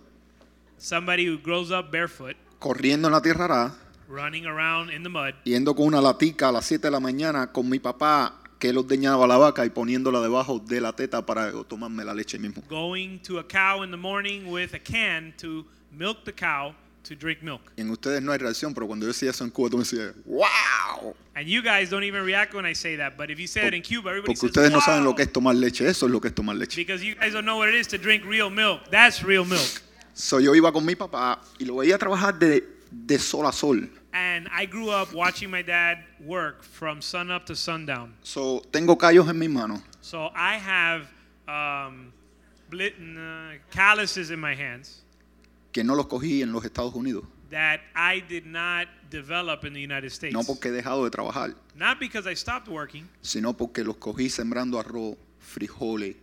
Somebody 0.78 1.26
who 1.28 1.38
grows 1.38 1.69
up 1.69 1.91
barefoot, 1.91 2.38
corriendo 2.60 3.10
en 3.10 3.12
la 3.13 3.22
tierra 3.22 3.43
arada, 3.43 3.76
running 4.08 4.45
around 4.45 4.89
in 4.89 5.04
the 5.04 5.10
mud, 5.10 5.34
yendo 5.43 5.76
con 5.76 5.88
una 5.88 6.00
latica 6.00 6.48
a 6.48 6.52
las 6.54 6.65
7 6.65 6.88
de 6.88 6.91
la 6.91 7.02
mañana 7.02 7.52
con 7.52 7.67
mi 7.69 7.78
papá 7.80 8.39
que 8.58 8.69
él 8.69 8.78
ordeñaba 8.78 9.28
la 9.28 9.36
vaca 9.38 9.65
y 9.65 9.69
poniéndola 9.69 10.22
debajo 10.22 10.60
de 10.60 10.80
la 10.80 10.93
teta 10.93 11.26
para 11.26 11.52
tomarme 11.65 12.06
la 12.06 12.13
leche 12.13 12.39
mismo. 12.39 12.63
going 12.69 13.19
to 13.19 13.39
a 13.39 13.43
cow 13.43 13.84
in 13.84 13.91
the 13.91 13.98
morning 13.98 14.50
with 14.50 14.74
a 14.74 14.80
can 14.80 15.34
to 15.38 15.65
milk 15.91 16.24
the 16.24 16.32
cow 16.34 16.74
to 17.10 17.15
drink 17.15 17.41
milk. 17.41 17.62
En 17.76 17.89
ustedes 17.89 18.22
no 18.22 18.32
hay 18.32 18.38
reacción, 18.38 18.74
pero 18.74 18.86
cuando 18.88 19.06
yo 19.06 19.12
decía 19.12 19.32
eso 19.32 19.43
en 19.43 19.50
Cuba, 19.50 19.69
tú 19.69 19.78
me 19.78 19.84
decías, 19.84 20.13
¡Wow! 20.26 21.15
And 21.36 21.48
you 21.48 21.62
guys 21.62 21.89
don't 21.89 22.04
even 22.04 22.24
react 22.24 22.54
when 22.54 22.65
I 22.65 22.74
say 22.74 22.95
that, 22.98 23.17
but 23.17 23.32
if 23.32 23.39
you 23.39 23.48
say 23.48 23.67
it 23.67 23.74
in 23.74 23.82
Cuba, 23.82 24.10
everybody 24.12 24.28
Porque 24.28 24.41
says, 24.41 24.50
ustedes 24.52 24.72
no 24.72 24.80
saben 24.80 25.04
"Wow." 25.04 25.10
lo 25.10 25.15
que 25.15 25.24
es 25.24 25.34
tomar 25.34 25.56
leche, 25.56 25.88
eso 25.88 26.06
es 26.06 26.12
lo 26.12 26.22
que 26.22 26.30
es 26.30 26.36
tomar 26.36 26.56
leche. 26.56 26.76
Because 26.76 27.04
you 27.04 27.15
guys 27.15 27.34
don't 27.34 27.45
know 27.45 27.58
what 27.58 27.67
it 27.67 27.76
is 27.76 27.88
to 27.88 27.98
drink 27.98 28.24
real 28.26 28.50
milk. 28.50 28.89
That's 28.91 29.24
real 29.24 29.43
milk. 29.43 29.82
So, 30.13 30.39
yo 30.39 30.54
iba 30.54 30.72
con 30.72 30.86
mi 30.86 30.95
papá 30.95 31.39
y 31.60 31.65
lo 31.65 31.78
veía 31.78 31.98
trabajar 31.98 32.38
de, 32.38 32.63
de 32.91 33.17
sol 33.17 33.48
a 33.48 33.52
sol. 33.52 33.89
And 34.13 34.48
I 34.52 34.65
grew 34.65 34.89
up 34.89 35.13
watching 35.13 35.50
my 35.50 35.63
dad 35.63 36.00
work 36.19 36.63
from 36.63 37.02
sun 37.02 37.32
up 37.32 37.45
to 37.48 37.56
sundown. 37.56 38.13
So, 38.22 38.62
tengo 38.72 38.98
callos 38.98 39.28
en 39.28 39.39
mis 39.39 39.50
manos. 39.50 39.82
So 40.02 40.30
I 40.36 40.58
have 40.58 41.08
um, 41.48 42.12
uh, 42.72 43.58
calluses 43.72 44.32
in 44.32 44.39
my 44.39 44.56
hands 44.56 45.02
que 45.71 45.84
no 45.84 45.95
los 45.95 46.08
cogí 46.08 46.41
en 46.41 46.51
los 46.51 46.63
Estados 46.65 46.93
Unidos. 46.95 47.23
that 47.49 47.79
I 47.95 48.21
did 48.21 48.45
not 48.45 48.88
develop 49.10 49.65
in 49.65 49.73
the 49.73 49.82
United 49.82 50.12
States. 50.12 50.34
No 50.34 50.43
porque 50.43 50.69
he 50.69 50.71
dejado 50.71 51.03
de 51.03 51.10
trabajar, 51.10 51.55
Not 51.75 51.99
because 51.99 52.27
I 52.32 52.36
stopped 52.36 52.67
working, 52.67 53.08
sino 53.21 53.53
porque 53.58 53.84
los 53.84 53.95
cogí 53.97 54.29
sembrando 54.29 54.79
arroz, 54.79 55.17
frijoles, 55.39 56.15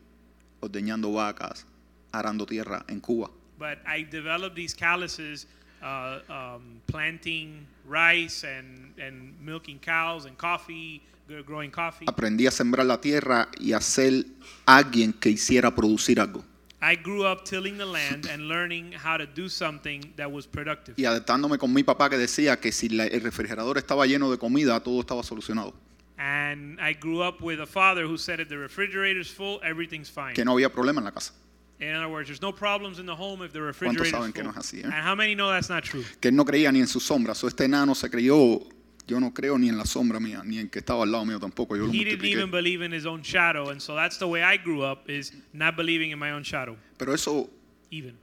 ordeñando 0.60 1.12
vacas, 1.12 1.66
arando 2.12 2.46
tierra 2.46 2.84
en 2.88 3.00
Cuba. 3.00 3.30
but 3.58 3.78
I 3.86 4.04
developed 4.04 4.54
these 4.54 4.74
calluses 4.74 5.46
uh, 5.82 6.18
um, 6.28 6.80
planting 6.86 7.66
rice 7.88 8.44
and, 8.44 8.92
and 9.00 9.34
milking 9.40 9.78
cows 9.80 10.26
and 10.26 10.36
coffee, 10.36 11.02
gr- 11.26 11.40
growing 11.40 11.70
coffee. 11.72 12.04
Aprendí 12.06 12.46
a 12.46 12.50
sembrar 12.50 12.86
la 12.86 13.00
tierra 13.00 13.48
y 13.58 13.72
a 13.72 13.80
ser 13.80 14.26
alguien 14.66 15.12
que 15.12 15.30
hiciera 15.30 15.74
producir 15.74 16.20
algo. 16.20 16.44
I 16.88 16.94
grew 16.96 17.24
up 17.26 17.44
tilling 17.44 17.78
the 17.78 17.84
land 17.86 18.26
and 18.30 18.48
learning 18.48 18.92
how 18.92 19.16
to 19.16 19.26
do 19.26 19.48
something 19.48 20.12
that 20.16 20.30
was 20.30 20.46
productive. 20.46 20.94
Y 20.96 21.04
adaptándome 21.04 21.58
con 21.58 21.72
mi 21.72 21.82
papá 21.82 22.08
que 22.10 22.16
decía 22.18 22.60
que 22.60 22.70
si 22.70 22.88
la- 22.88 23.06
el 23.06 23.20
refrigerador 23.22 23.78
estaba 23.78 24.06
lleno 24.06 24.30
de 24.30 24.38
comida, 24.38 24.78
todo 24.80 25.00
estaba 25.00 25.22
solucionado. 25.22 25.74
And 26.18 26.78
I 26.80 26.94
grew 26.94 27.22
up 27.22 27.42
with 27.42 27.60
a 27.60 27.66
father 27.66 28.04
who 28.06 28.16
said 28.16 28.40
if 28.40 28.48
the 28.48 28.56
refrigerator's 28.56 29.28
full, 29.30 29.60
everything's 29.62 30.08
fine. 30.10 30.34
Que 30.34 30.44
no 30.44 30.52
había 30.52 30.70
problema 30.70 30.98
en 31.00 31.04
la 31.06 31.12
casa. 31.12 31.32
In 31.78 31.94
other 31.94 32.08
words, 32.08 32.28
there's 32.28 32.40
no 32.40 32.52
problems 32.54 32.98
in 32.98 33.04
the 33.04 33.14
home 33.14 33.42
if 33.44 33.52
the 33.52 33.58
¿Cuántos 33.58 33.66
refrigerator's 33.66 34.10
saben 34.10 34.32
que 34.32 34.42
full. 34.42 34.44
no 34.44 34.50
es 34.52 34.56
así, 34.56 34.80
eh? 34.80 34.84
And 34.84 34.94
how 35.06 35.14
many 35.14 35.34
know 35.34 35.50
that's 35.50 35.68
not 35.68 35.82
true? 35.84 36.04
Que 36.20 36.30
él 36.30 36.34
no 36.36 36.44
creía 36.46 36.72
ni 36.72 36.80
en 36.80 36.86
sus 36.86 37.02
sombras. 37.02 37.42
O 37.44 37.48
este 37.48 37.64
enano 37.66 37.94
se 37.94 38.08
creyó, 38.08 38.60
yo 39.06 39.20
no 39.20 39.32
creo 39.32 39.56
ni 39.58 39.68
en 39.68 39.78
la 39.78 39.84
sombra 39.84 40.18
mía, 40.20 40.42
ni 40.44 40.58
en 40.58 40.68
que 40.68 40.80
estaba 40.80 41.04
al 41.04 41.12
lado 41.12 41.24
mío 41.24 41.38
tampoco. 41.38 41.76
Yo 41.76 41.82
lo 41.86 41.88
He 41.92 41.98
didn't 42.04 42.18
multipliqué. 42.20 42.32
even 42.38 42.50
believe 42.50 42.82
in 42.84 42.92
his 42.92 43.06
own 43.06 43.22
shadow, 43.22 43.70
and 43.70 43.80
so 43.80 43.94
that's 43.94 44.18
the 44.18 44.26
way 44.26 44.42
I 44.42 44.56
grew 44.58 44.82
up 44.84 45.08
is 45.08 45.32
not 45.52 45.76
believing 45.76 46.10
in 46.10 46.18
my 46.18 46.32
own 46.32 46.42
shadow, 46.42 46.76
Pero 46.98 47.14
eso 47.14 47.48
even. 47.90 48.16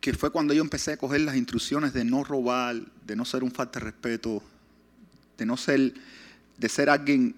que 0.00 0.14
fue 0.14 0.30
cuando 0.30 0.54
yo 0.54 0.62
empecé 0.62 0.92
a 0.92 0.96
coger 0.96 1.20
las 1.20 1.36
instrucciones 1.36 1.92
de 1.92 2.04
no 2.04 2.24
robar, 2.24 2.76
de 3.04 3.16
no 3.16 3.24
ser 3.24 3.44
un 3.44 3.50
falta 3.50 3.80
de 3.80 3.84
respeto, 3.86 4.42
de 5.36 5.44
no 5.46 5.56
ser, 5.58 5.92
de 6.56 6.68
ser 6.68 6.88
alguien 6.88 7.34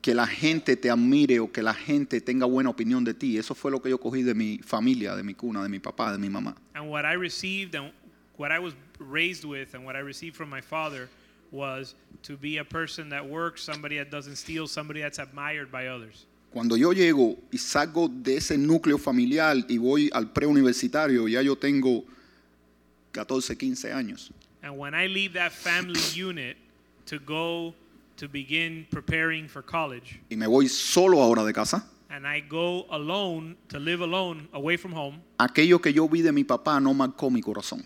que 0.00 0.14
la 0.14 0.26
gente 0.26 0.76
te 0.76 0.90
admire 0.90 1.40
o 1.40 1.50
que 1.50 1.62
la 1.62 1.72
gente 1.74 2.20
tenga 2.20 2.44
buena 2.46 2.68
opinión 2.70 3.04
de 3.04 3.14
ti. 3.14 3.38
Eso 3.38 3.54
fue 3.54 3.70
lo 3.70 3.80
que 3.80 3.88
yo 3.90 3.98
cogí 3.98 4.22
de 4.22 4.34
mi 4.34 4.58
familia, 4.58 5.16
de 5.16 5.22
mi 5.22 5.32
cuna, 5.34 5.62
de 5.62 5.68
mi 5.70 5.78
papá, 5.80 6.12
de 6.12 6.18
mi 6.18 6.28
mamá. 6.28 6.54
And 6.74 6.88
what 6.90 7.04
I 7.06 7.14
received 7.16 7.74
and 7.74 7.90
what 8.36 8.52
I 8.52 8.58
was 8.60 8.74
raised 9.00 9.44
with 9.44 9.74
and 9.74 9.84
what 9.84 9.96
I 9.96 10.00
received 10.02 10.36
from 10.36 10.50
my 10.50 10.60
father 10.60 11.08
was 11.54 11.94
to 12.24 12.36
be 12.36 12.58
a 12.58 12.64
person 12.64 13.08
that 13.10 13.24
works, 13.24 13.62
somebody 13.62 13.96
that 13.98 14.10
doesn't 14.10 14.36
steal, 14.36 14.66
somebody 14.66 15.00
that's 15.00 15.18
admired 15.18 15.70
by 15.70 15.86
others. 15.86 16.26
Cuando 16.52 16.76
yo 16.76 16.92
llego 16.92 17.36
y 17.52 17.58
salgo 17.58 18.08
de 18.08 18.36
ese 18.36 18.56
núcleo 18.58 18.98
familiar 18.98 19.56
y 19.68 19.76
voy 19.78 20.10
al 20.12 20.32
preuniversitario, 20.32 21.28
ya 21.28 21.40
yo 21.40 21.56
tengo 21.56 22.04
14, 23.12 23.56
15 23.56 23.92
años. 23.92 24.30
And 24.62 24.78
when 24.78 24.94
I 24.94 25.06
leave 25.06 25.32
that 25.34 25.52
family 25.52 26.00
unit 26.14 26.56
to 27.06 27.18
go 27.18 27.74
to 28.16 28.28
begin 28.28 28.86
preparing 28.90 29.48
for 29.48 29.62
college, 29.62 30.20
Y 30.30 30.36
me 30.36 30.46
voy 30.46 30.68
solo 30.68 31.20
ahora 31.20 31.44
de 31.44 31.52
casa. 31.52 31.84
and 32.10 32.26
I 32.26 32.38
go 32.40 32.86
alone 32.90 33.56
to 33.70 33.78
live 33.80 34.00
alone 34.00 34.48
away 34.52 34.76
from 34.76 34.92
home, 34.92 35.20
Aquello 35.38 35.80
que 35.82 35.92
yo 35.92 36.06
vi 36.06 36.22
de 36.22 36.30
mi 36.32 36.44
papá 36.44 36.80
no 36.80 36.94
marcó 36.94 37.30
mi 37.30 37.40
corazón. 37.40 37.84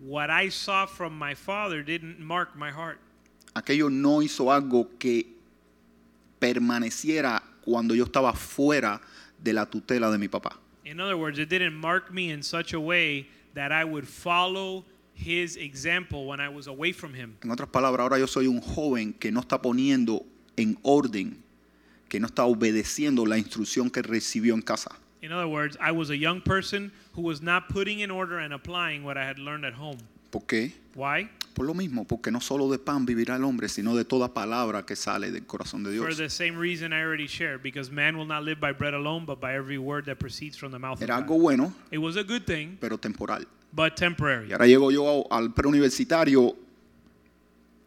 What 0.00 0.30
I 0.30 0.48
saw 0.48 0.86
from 0.86 1.18
my 1.18 1.34
father 1.34 1.82
didn't 1.82 2.20
mark 2.20 2.56
my 2.56 2.70
heart. 2.70 2.98
aquello 3.54 3.90
no 3.90 4.22
hizo 4.22 4.52
algo 4.52 4.88
que 4.98 5.26
permaneciera 6.38 7.42
cuando 7.62 7.94
yo 7.94 8.04
estaba 8.04 8.32
fuera 8.34 9.00
de 9.42 9.52
la 9.52 9.66
tutela 9.66 10.10
de 10.10 10.18
mi 10.18 10.28
papá. 10.28 10.58
In 10.84 11.00
other 11.00 11.16
words, 11.16 11.38
it 11.38 11.48
didn't 11.48 11.74
mark 11.74 12.12
me 12.12 12.30
in 12.30 12.42
such 12.42 12.72
a 12.72 12.80
way 12.80 13.26
that 13.54 13.72
I 13.72 13.84
would 13.84 14.06
follow 14.06 14.84
his 15.14 15.56
example 15.56 16.26
when 16.26 16.40
I 16.40 16.48
was 16.48 16.66
away 16.66 16.92
from 16.92 17.12
him. 17.12 17.36
En 17.42 17.50
otras 17.50 17.68
palabras, 17.68 18.00
ahora 18.00 18.18
yo 18.18 18.26
soy 18.26 18.46
un 18.46 18.60
joven 18.60 19.12
que 19.12 19.30
no 19.30 19.40
está 19.40 19.60
poniendo 19.60 20.24
en 20.56 20.78
orden, 20.82 21.42
que 22.08 22.20
no 22.20 22.26
está 22.26 22.44
obedeciendo 22.44 23.26
la 23.26 23.36
instrucción 23.36 23.90
que 23.90 24.02
recibió 24.02 24.54
en 24.54 24.62
casa. 24.62 24.98
In 25.22 25.32
other 25.32 25.48
words, 25.48 25.76
I 25.80 25.90
was 25.92 26.10
a 26.10 26.16
young 26.16 26.40
person 26.40 26.92
who 27.14 27.22
was 27.22 27.42
not 27.42 27.68
putting 27.68 28.00
in 28.00 28.10
order 28.10 28.38
and 28.38 28.52
applying 28.54 29.02
what 29.02 29.16
I 29.16 29.24
had 29.24 29.38
learned 29.38 29.64
at 29.64 29.74
home. 29.74 29.98
¿Por 30.30 30.42
qué? 30.42 30.72
Why? 30.94 31.28
Por 31.54 31.66
lo 31.66 31.74
mismo, 31.74 32.06
porque 32.06 32.30
no 32.30 32.38
solo 32.38 32.70
de 32.70 32.78
pan 32.78 33.04
vivirá 33.04 33.34
el 33.36 33.42
hombre, 33.44 33.68
sino 33.68 33.96
de 33.96 34.04
toda 34.04 34.28
palabra 34.32 34.84
que 34.86 34.94
sale 34.94 35.32
del 35.32 35.44
corazón 35.46 35.82
de 35.82 35.98
For 35.98 36.14
the 36.14 36.28
same 36.30 36.56
reason 36.56 36.92
I 36.92 37.00
already 37.02 37.26
shared, 37.26 37.62
because 37.62 37.90
man 37.90 38.16
will 38.16 38.26
not 38.26 38.44
live 38.44 38.60
by 38.60 38.70
bread 38.72 38.94
alone, 38.94 39.24
but 39.24 39.40
by 39.40 39.54
every 39.56 39.78
word 39.78 40.04
that 40.06 40.20
proceeds 40.20 40.56
from 40.56 40.70
the 40.70 40.78
mouth 40.78 41.02
of 41.02 41.08
Era 41.08 41.16
algo 41.16 41.28
God. 41.36 41.40
bueno, 41.40 41.72
It 41.90 41.98
was 41.98 42.16
a 42.16 42.22
good 42.22 42.46
thing, 42.46 42.78
pero 42.80 42.96
temporal. 42.96 43.44
but 43.72 43.96
temporary. 43.96 44.48
Y 44.48 44.52
ahora 44.52 44.66
llego 44.66 44.92
yo 44.92 45.26
al 45.30 45.52
preuniversitario 45.52 46.54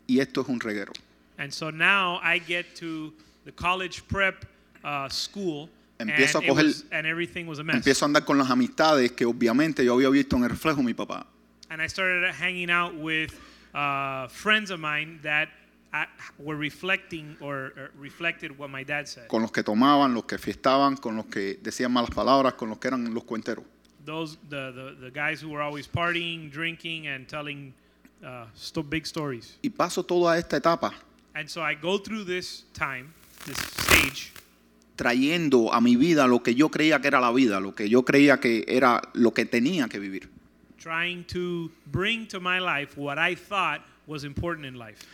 y 0.08 0.20
esto 0.20 0.42
es 0.42 0.50
un 0.50 0.60
reguero. 0.60 0.92
And 1.38 1.54
so 1.54 1.70
now 1.70 2.20
I 2.22 2.40
get 2.40 2.76
to 2.78 3.14
the 3.46 3.52
college 3.54 4.06
prep 4.10 4.46
uh, 4.84 5.08
school, 5.10 5.70
and, 6.02 6.10
Empiezo 6.12 6.40
a 6.40 6.44
it 6.44 6.50
coger- 6.50 6.64
was- 6.66 6.86
and 6.92 7.06
everything 7.08 7.48
was 7.48 7.60
a 7.60 7.64
mess. 7.64 7.76
Empiezo 7.76 8.04
a 8.06 8.08
andar 8.08 8.26
con 8.26 8.38
las 8.38 8.50
amistades 8.50 9.12
que 9.12 9.26
obviamente 9.26 9.84
yo 9.86 9.94
había 9.96 10.10
visto 10.10 10.36
en 10.38 10.44
el 10.44 10.50
reflejo 10.50 10.78
de 10.78 10.84
mi 10.84 10.94
papá. 10.94 11.26
and 11.70 11.82
I 11.82 11.88
started 11.88 12.30
hanging 12.34 12.70
out 12.70 12.94
with 12.96 13.34
uh, 13.74 14.28
friends 14.28 14.72
of 14.72 14.80
mine 14.82 15.20
that 15.24 15.48
uh, 15.94 16.06
were 16.38 16.58
reflecting 16.58 17.38
or, 17.40 17.72
or 17.78 17.92
reflected 17.98 18.58
what 18.58 18.70
my 18.70 18.84
dad 18.84 19.08
said. 19.08 19.28
con 19.30 19.42
los 19.42 19.52
que 19.52 19.64
tomaban, 19.64 20.14
los 20.14 20.26
que 20.26 20.38
fiestaban, 20.38 20.98
con 20.98 21.16
los 21.16 21.26
que 21.28 21.60
decían 21.62 21.92
malas 21.92 22.10
palabras, 22.10 22.56
con 22.56 22.70
los 22.70 22.78
que 22.80 22.88
eran 22.90 23.14
los 23.14 23.24
cuenteros. 23.24 23.64
Those 24.06 24.38
the, 24.50 24.72
the, 24.74 24.96
the 25.06 25.12
guys 25.12 25.42
who 25.42 25.50
were 25.50 25.62
always 25.62 25.88
partying, 25.88 26.50
drinking, 26.52 27.08
and 27.08 27.28
telling 27.28 27.74
uh, 28.26 28.46
big 28.90 29.06
stories. 29.06 29.58
Y 29.62 29.70
paso 29.70 30.04
toda 30.04 30.38
esta 30.38 30.58
etapa 30.58 30.94
And 31.34 31.48
so 31.50 31.62
I 31.62 31.76
go 31.76 31.98
through 31.98 32.26
this 32.26 32.66
time, 32.74 33.14
this 33.46 33.58
stage, 33.58 34.34
trayendo 34.96 35.74
a 35.74 35.82
mi 35.82 35.96
vida 35.96 36.28
lo 36.28 36.44
que 36.44 36.54
yo 36.56 36.70
creía 36.70 37.00
que 37.02 37.08
era 37.08 37.20
la 37.20 37.32
vida, 37.32 37.60
lo 37.60 37.74
que 37.74 37.90
yo 37.90 38.04
creía 38.04 38.40
que 38.40 38.66
era 38.68 39.02
lo 39.14 39.34
que 39.34 39.46
tenía 39.46 39.88
que 39.88 40.00
vivir. 40.00 40.30
trying 40.78 41.24
to 41.26 41.70
bring 41.92 42.28
to 42.28 42.40
my 42.40 42.60
life 42.60 42.98
what 43.00 43.18
I 43.20 43.36
thought 43.36 43.82
was 44.08 44.24
important 44.24 44.66
in 44.66 44.80
life. 44.80 45.06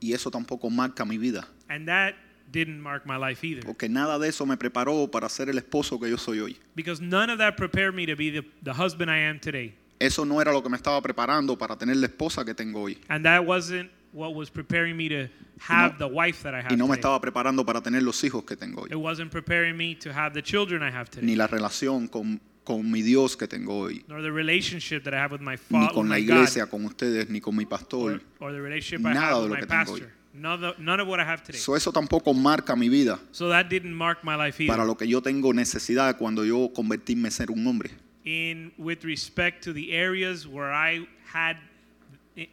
Y 0.00 0.12
eso 0.12 0.30
tampoco 0.30 0.70
marca 0.70 1.04
mi 1.04 1.18
vida, 1.18 1.46
And 1.68 1.86
that 1.86 2.14
didn't 2.50 2.80
mark 2.80 3.04
my 3.06 3.16
life 3.16 3.44
either. 3.46 3.62
porque 3.64 3.88
nada 3.88 4.18
de 4.18 4.28
eso 4.28 4.44
me 4.46 4.56
preparó 4.56 5.08
para 5.10 5.28
ser 5.28 5.48
el 5.48 5.58
esposo 5.58 6.00
que 6.00 6.10
yo 6.10 6.16
soy 6.16 6.40
hoy. 6.40 6.56
Because 6.74 7.00
none 7.00 7.30
of 7.30 7.38
that 7.38 7.56
prepared 7.56 7.94
me 7.94 8.06
to 8.06 8.16
be 8.16 8.30
the, 8.30 8.44
the 8.62 8.72
husband 8.72 9.10
I 9.10 9.18
am 9.28 9.38
today. 9.38 9.74
Eso 10.00 10.24
no 10.24 10.40
era 10.40 10.52
lo 10.52 10.62
que 10.62 10.70
me 10.70 10.76
estaba 10.76 11.00
preparando 11.02 11.56
para 11.58 11.76
tener 11.76 11.96
la 11.96 12.06
esposa 12.06 12.44
que 12.44 12.54
tengo 12.54 12.80
hoy. 12.82 12.98
And 13.08 13.24
that 13.24 13.44
wasn't 13.44 13.90
what 14.12 14.34
was 14.34 14.50
preparing 14.50 14.96
me 14.96 15.08
to 15.08 15.28
have 15.60 15.98
the 15.98 16.06
wife 16.08 16.42
that 16.42 16.54
I 16.54 16.62
have 16.62 16.72
Y 16.72 16.76
no 16.76 16.84
me 16.86 16.90
today. 16.96 17.00
estaba 17.00 17.20
preparando 17.20 17.64
para 17.64 17.80
tener 17.80 18.02
los 18.02 18.22
hijos 18.24 18.44
que 18.44 18.56
tengo 18.56 18.86
It 18.86 18.92
hoy. 18.94 18.96
wasn't 19.02 19.30
preparing 19.30 19.76
me 19.76 19.94
to 19.96 20.10
have 20.12 20.32
the 20.34 20.42
children 20.42 20.82
I 20.82 20.90
have 20.90 21.10
today. 21.10 21.26
Ni 21.26 21.36
la 21.36 21.46
relación 21.46 22.08
con, 22.08 22.40
con 22.64 22.90
mi 22.90 23.02
Dios 23.02 23.36
que 23.36 23.46
tengo 23.46 23.78
hoy. 23.78 24.04
nor 24.08 24.22
the 24.22 24.32
relationship 24.32 25.04
that 25.04 25.14
I 25.14 25.18
have 25.18 25.32
with 25.32 25.40
my 25.42 25.52
Ni 25.52 25.56
father, 25.78 25.94
con 25.94 26.08
la 26.08 26.18
iglesia, 26.18 26.64
God, 26.64 26.70
con 26.70 26.84
ustedes, 26.86 27.28
ni 27.30 27.40
con 27.40 27.54
mi 27.56 27.64
or, 27.64 27.68
pastor. 27.68 28.20
or 28.40 28.52
the 28.52 28.60
relationship 28.60 29.06
I 29.06 29.14
Nada 29.14 29.26
have 29.26 29.34
de 29.36 29.40
with 29.42 29.50
lo 29.50 29.54
my 29.54 29.60
que 29.60 29.66
tengo 29.66 29.92
hoy. 29.92 30.00
pastor. 30.00 30.12
None 30.32 30.64
of, 30.64 30.78
none 30.78 31.00
of 31.00 31.08
what 31.08 31.18
I 31.18 31.24
have 31.24 31.42
today. 31.42 31.58
So, 31.58 31.74
eso 31.74 31.90
tampoco 31.90 32.32
marca 32.32 32.76
mi 32.76 32.88
vida 32.88 33.18
So 33.32 33.48
that 33.48 33.68
didn't 33.68 33.92
mark 33.94 34.22
my 34.22 34.36
life 34.36 34.60
either. 34.62 34.72
para 34.72 34.84
lo 34.86 34.94
que 34.96 35.06
yo 35.08 35.20
tengo 35.20 35.52
necesidad 35.52 36.16
cuando 36.18 36.44
yo 36.44 36.72
convertirme 36.72 37.26
en 37.28 37.32
ser 37.32 37.50
un 37.50 37.66
hombre. 37.66 37.90
in 38.24 38.70
with 38.78 39.02
respect 39.04 39.64
to 39.64 39.72
the 39.72 39.92
areas 39.92 40.46
where 40.46 40.70
I 40.72 41.06
had 41.32 41.56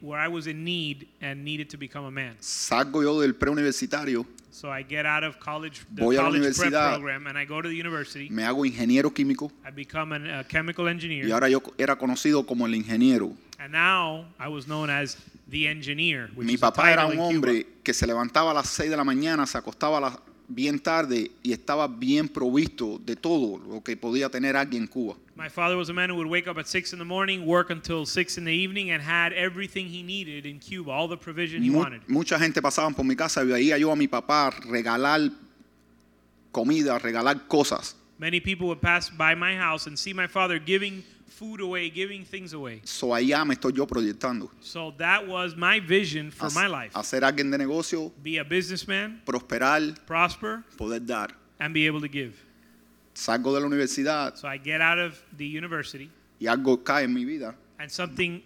where 0.00 0.18
I 0.20 0.28
was 0.28 0.46
in 0.46 0.64
need 0.64 1.08
and 1.20 1.44
needed 1.44 1.68
to 1.70 1.76
become 1.78 2.04
a 2.04 2.10
man. 2.10 2.36
Salgo 2.40 3.02
yo 3.02 3.20
del 3.20 3.34
preuniversitario, 3.34 4.26
So 4.50 4.70
I 4.72 4.82
get 4.82 5.06
out 5.06 5.22
of 5.24 5.38
college 5.38 5.82
the 5.94 6.02
Voy 6.02 6.16
a 6.16 6.22
la 6.22 6.24
college 6.30 6.56
prep 6.56 6.72
universidad. 6.72 6.94
program 6.94 7.26
and 7.28 7.38
I 7.38 7.44
go 7.44 7.60
to 7.62 7.68
the 7.68 7.76
university. 7.76 8.28
me 8.30 8.42
hago 8.42 8.64
ingeniero 8.66 9.12
químico 9.12 9.52
I 9.64 9.70
become 9.70 10.12
an- 10.16 10.28
a 10.28 10.44
chemical 10.44 10.88
engineer. 10.88 11.26
y 11.26 11.30
ahora 11.30 11.48
yo 11.48 11.62
era 11.78 11.96
conocido 11.96 12.44
como 12.46 12.66
el 12.66 12.74
ingeniero. 12.74 13.32
And 13.60 13.72
now 13.72 14.24
I 14.40 14.48
was 14.48 14.66
known 14.66 14.90
as 14.90 15.16
the 15.48 15.68
engineer, 15.68 16.30
which 16.34 16.46
Mi 16.46 16.54
is 16.54 16.60
papá 16.60 16.90
era 16.92 17.06
un 17.06 17.18
hombre 17.18 17.66
que 17.84 17.92
se 17.94 18.06
levantaba 18.06 18.50
a 18.50 18.54
las 18.54 18.68
6 18.68 18.90
de 18.90 18.96
la 18.96 19.04
mañana, 19.04 19.46
se 19.46 19.58
acostaba 19.58 19.98
a 19.98 20.00
las- 20.00 20.18
bien 20.48 20.78
tarde 20.78 21.30
y 21.42 21.52
estaba 21.52 21.86
bien 21.86 22.28
provisto 22.28 22.98
de 23.04 23.14
todo 23.16 23.58
lo 23.58 23.82
que 23.82 23.96
podía 23.96 24.28
tener 24.30 24.56
alguien 24.56 24.82
en 24.84 24.88
Cuba. 24.88 25.14
My 25.36 25.48
father 25.48 25.76
was 25.76 25.88
a 25.88 25.92
man 25.92 26.10
who 26.10 26.16
would 26.16 26.26
wake 26.28 26.48
up 26.48 26.58
at 26.58 26.66
six 26.66 26.92
in 26.92 26.98
the 26.98 27.04
morning, 27.04 27.46
work 27.46 27.70
until 27.70 28.04
six 28.06 28.36
in 28.38 28.44
the 28.44 28.52
evening, 28.52 28.90
and 28.90 29.00
had 29.02 29.32
everything 29.34 29.86
he 29.86 30.02
needed 30.02 30.46
in 30.46 30.58
Cuba, 30.58 30.90
all 30.90 31.06
the 31.08 31.16
provision 31.16 31.62
he 31.62 31.70
Mu- 31.70 31.78
wanted. 31.78 32.00
mucha 32.08 32.38
gente 32.38 32.60
pasaba 32.60 32.90
por 32.96 33.04
mi 33.04 33.14
casa 33.14 33.42
y 33.42 33.46
veía 33.46 33.78
yo 33.78 33.92
a 33.92 33.96
mi 33.96 34.08
papá 34.08 34.50
regalar 34.68 35.30
comida, 36.52 36.98
regalar 36.98 37.46
cosas. 37.46 37.94
Many 38.18 38.40
people 38.40 38.66
would 38.66 38.80
pass 38.80 39.10
by 39.10 39.34
my 39.36 39.54
house 39.54 39.86
and 39.86 39.96
see 39.96 40.12
my 40.12 40.26
father 40.26 40.58
giving 40.58 41.04
food 41.28 41.60
away, 41.60 41.90
giving 41.90 42.24
things 42.24 42.52
away. 42.52 42.80
So 42.84 43.08
allá 43.14 43.44
me 43.46 43.54
estoy 43.54 43.76
yo 43.76 43.86
proyectando. 43.86 44.50
So 44.60 44.92
that 44.98 45.26
was 45.26 45.54
my 45.56 45.80
vision 45.80 46.30
for 46.30 46.50
my 46.50 46.66
life. 46.66 46.92
a 46.94 47.02
ser 47.04 47.20
alguien 47.24 47.50
de 47.50 47.58
negocio, 47.58 48.10
Be 48.22 48.38
a 48.38 48.44
businessman, 48.44 49.20
prosperar, 49.24 49.94
prosper, 50.06 50.64
poder 50.76 51.00
dar. 51.00 51.28
and 51.60 51.72
be 51.74 51.86
able 51.86 52.00
to 52.00 52.08
give. 52.08 52.34
Salgo 53.14 53.52
de 53.52 53.60
la 53.60 53.66
universidad 53.66 54.36
So 54.36 54.46
I 54.46 54.58
get 54.58 54.80
out 54.80 54.98
of 54.98 55.18
the 55.36 55.44
university 55.46 56.08
y 56.40 56.46
algo 56.46 56.84
cae 56.84 57.02
en 57.04 57.12
mi 57.12 57.24
vida 57.24 57.54
and 57.80 57.90
something 57.90 58.40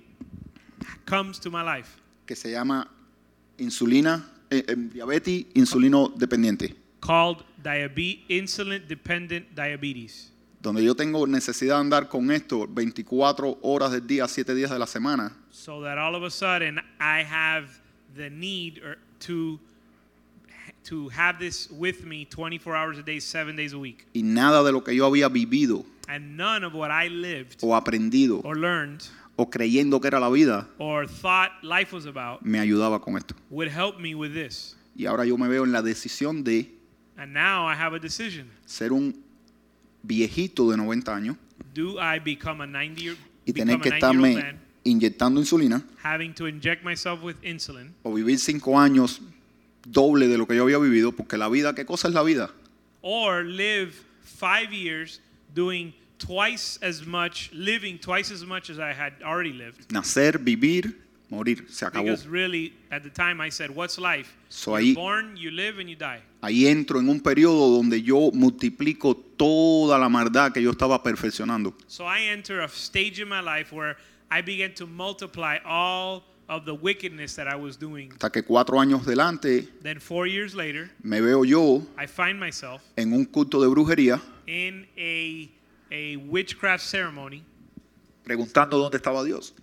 comes 1.05 1.39
to 1.39 1.51
my 1.51 1.62
life 1.62 2.01
que 2.26 2.35
se 2.35 2.51
llama 2.51 2.89
insulina, 3.59 4.24
eh, 4.51 4.64
eh, 4.66 4.74
diabetes 4.95 5.45
insulino 5.55 6.09
dependiente, 6.16 6.74
called 7.03 7.45
diabetes, 7.62 8.24
insulin 8.30 8.83
dependent 8.89 9.55
diabetes. 9.55 10.32
Donde 10.63 10.85
yo 10.85 10.95
tengo 10.95 11.27
necesidad 11.27 11.75
de 11.75 11.81
andar 11.81 12.09
con 12.09 12.31
esto 12.31 12.69
24 12.69 13.59
horas 13.63 13.91
del 13.91 14.07
día, 14.07 14.29
7 14.29 14.55
días 14.55 14.71
de 14.71 14.79
la 14.79 14.87
semana. 14.87 15.37
So 15.51 15.83
that 15.83 15.99
all 15.99 16.15
of 16.15 16.23
a 16.23 16.31
sudden 16.31 16.79
I 17.01 17.25
have 17.25 17.69
the 18.15 18.31
need 18.31 18.79
or 18.83 18.97
to 19.27 19.59
to 20.85 21.09
have 21.11 21.39
this 21.39 21.69
with 21.71 22.05
me 22.05 22.25
24 22.25 22.75
hours 22.77 22.99
a 22.99 23.03
day, 23.03 23.21
7 23.21 23.55
days 23.57 23.73
a 23.73 23.79
week. 23.79 24.07
Y 24.15 24.23
nada 24.23 24.63
de 24.65 24.73
lo 24.73 24.83
que 24.83 24.95
yo 24.95 25.07
había 25.07 25.29
vivido 25.29 25.85
And 26.09 26.37
none 26.37 26.65
of 26.65 26.75
what 26.75 26.91
I 26.91 27.09
lived 27.09 27.59
o 27.63 27.75
aprendido 27.77 28.41
or 28.45 28.57
learned 28.57 29.03
o 29.37 29.49
creyendo 29.49 30.01
que 30.01 30.09
era 30.09 30.19
la 30.21 30.29
vida 30.29 30.69
or 30.79 31.07
thought 31.07 31.51
life 31.63 31.93
was 31.95 32.07
about 32.07 32.43
me 32.45 32.59
ayudaba 32.59 33.01
con 33.01 33.17
esto. 33.17 33.35
would 33.51 33.69
help 33.71 33.99
me 33.99 34.15
with 34.15 34.33
this. 34.33 34.77
Y 34.97 35.07
ahora 35.07 35.25
yo 35.25 35.37
me 35.39 35.49
veo 35.49 35.65
en 35.65 35.73
la 35.73 35.83
decisión 35.83 36.43
de 36.45 36.69
And 37.17 37.33
now 37.33 37.67
I 37.67 37.75
have 37.75 37.95
a 37.95 38.01
decision. 38.01 38.49
ser 38.67 38.93
un 38.93 39.15
viejito 40.03 40.71
de 40.71 40.77
90 40.77 41.15
años 41.15 41.37
Do 41.75 41.97
I 42.01 42.19
become 42.19 42.63
a 42.63 42.67
90 42.67 43.01
year 43.01 43.17
y 43.47 43.53
tener 43.53 43.81
que 43.81 43.89
a 43.89 43.99
90 43.99 43.99
year 43.99 44.17
old 44.17 44.27
estarme 44.39 44.59
inyectando 44.85 45.41
insulina 45.41 45.83
having 46.03 46.33
to 46.35 46.47
inject 46.47 46.85
myself 46.85 47.23
with 47.23 47.37
insulin 47.43 47.93
o 48.03 48.13
vivir 48.13 48.39
5 48.39 48.79
años 48.81 49.21
doble 49.87 50.29
de 50.29 50.39
lo 50.39 50.47
que 50.47 50.55
yo 50.55 50.63
había 50.65 50.79
vivido, 50.79 51.11
porque 51.13 51.37
la 51.37 51.49
vida, 51.49 51.75
¿qué 51.75 51.85
cosa 51.85 52.07
es 52.09 52.15
la 52.15 52.23
vida? 52.23 52.51
or 53.01 53.45
live 53.45 53.93
5 54.41 54.73
years 54.73 55.21
doing 55.55 55.93
twice 56.19 56.79
as 56.83 57.05
much 57.05 57.51
living 57.53 57.99
twice 57.99 58.31
as 58.33 58.45
much 58.45 58.71
as 58.71 58.79
I 58.79 58.93
had 58.93 59.13
already 59.25 59.53
lived 59.53 59.89
Nacer, 59.91 60.39
vivir, 60.39 60.95
morir, 61.31 61.65
se 61.69 61.85
acabó. 61.85 62.05
because 62.05 62.29
really 62.29 62.75
at 62.93 63.03
the 63.03 63.11
time 63.11 63.41
I 63.41 63.51
said 63.51 63.71
what's 63.71 63.99
life 63.99 64.29
So 64.49 64.79
you're 64.79 64.93
ahí- 64.93 64.95
born 64.95 65.37
you 65.37 65.51
live 65.51 65.81
and 65.81 65.89
you 65.91 65.97
die 65.97 66.21
Ahí 66.45 66.66
entro 66.66 66.99
en 66.99 67.09
un 67.09 67.20
periodo 67.20 67.68
donde 67.76 68.03
yo 68.03 68.30
multiplico 68.32 69.14
toda 69.16 69.97
la 69.97 70.09
maldad 70.09 70.53
que 70.53 70.61
yo 70.61 70.72
estaba 70.72 71.01
perfeccionando. 71.03 71.72
so 71.86 72.05
I 72.05 72.28
enter 72.32 72.61
a 72.61 72.68
stage 72.68 73.20
in 73.22 73.28
my 73.28 73.40
life 73.40 73.72
where 73.72 73.97
I 74.28 74.43
began 74.43 74.74
to 74.74 74.86
multiply 74.86 75.59
all 75.64 76.24
of 76.49 76.64
the 76.64 76.72
wickedness 76.74 77.36
that 77.36 77.47
I 77.47 77.55
was 77.55 77.78
doing 77.78 78.11
Hasta 78.11 78.30
que 78.30 78.43
cuatro 78.43 78.80
años 78.80 79.07
delante 79.07 79.68
then 79.82 80.01
4 80.01 80.26
years 80.26 80.55
later 80.55 80.90
me 81.03 81.20
veo 81.20 81.45
yo 81.45 81.82
I 81.97 82.07
find 82.09 82.40
myself 82.40 82.82
en 82.97 83.12
un 83.12 83.24
culto 83.24 83.61
de 83.62 83.68
brujería 83.68 84.20
in 84.49 84.86
a 84.99 85.49
a 85.93 86.16
witchcraft 86.28 86.84
ceremony 86.84 87.45
preguntando 88.24 88.78
dónde 88.78 88.97
estaba 88.97 89.22
Dios. 89.24 89.55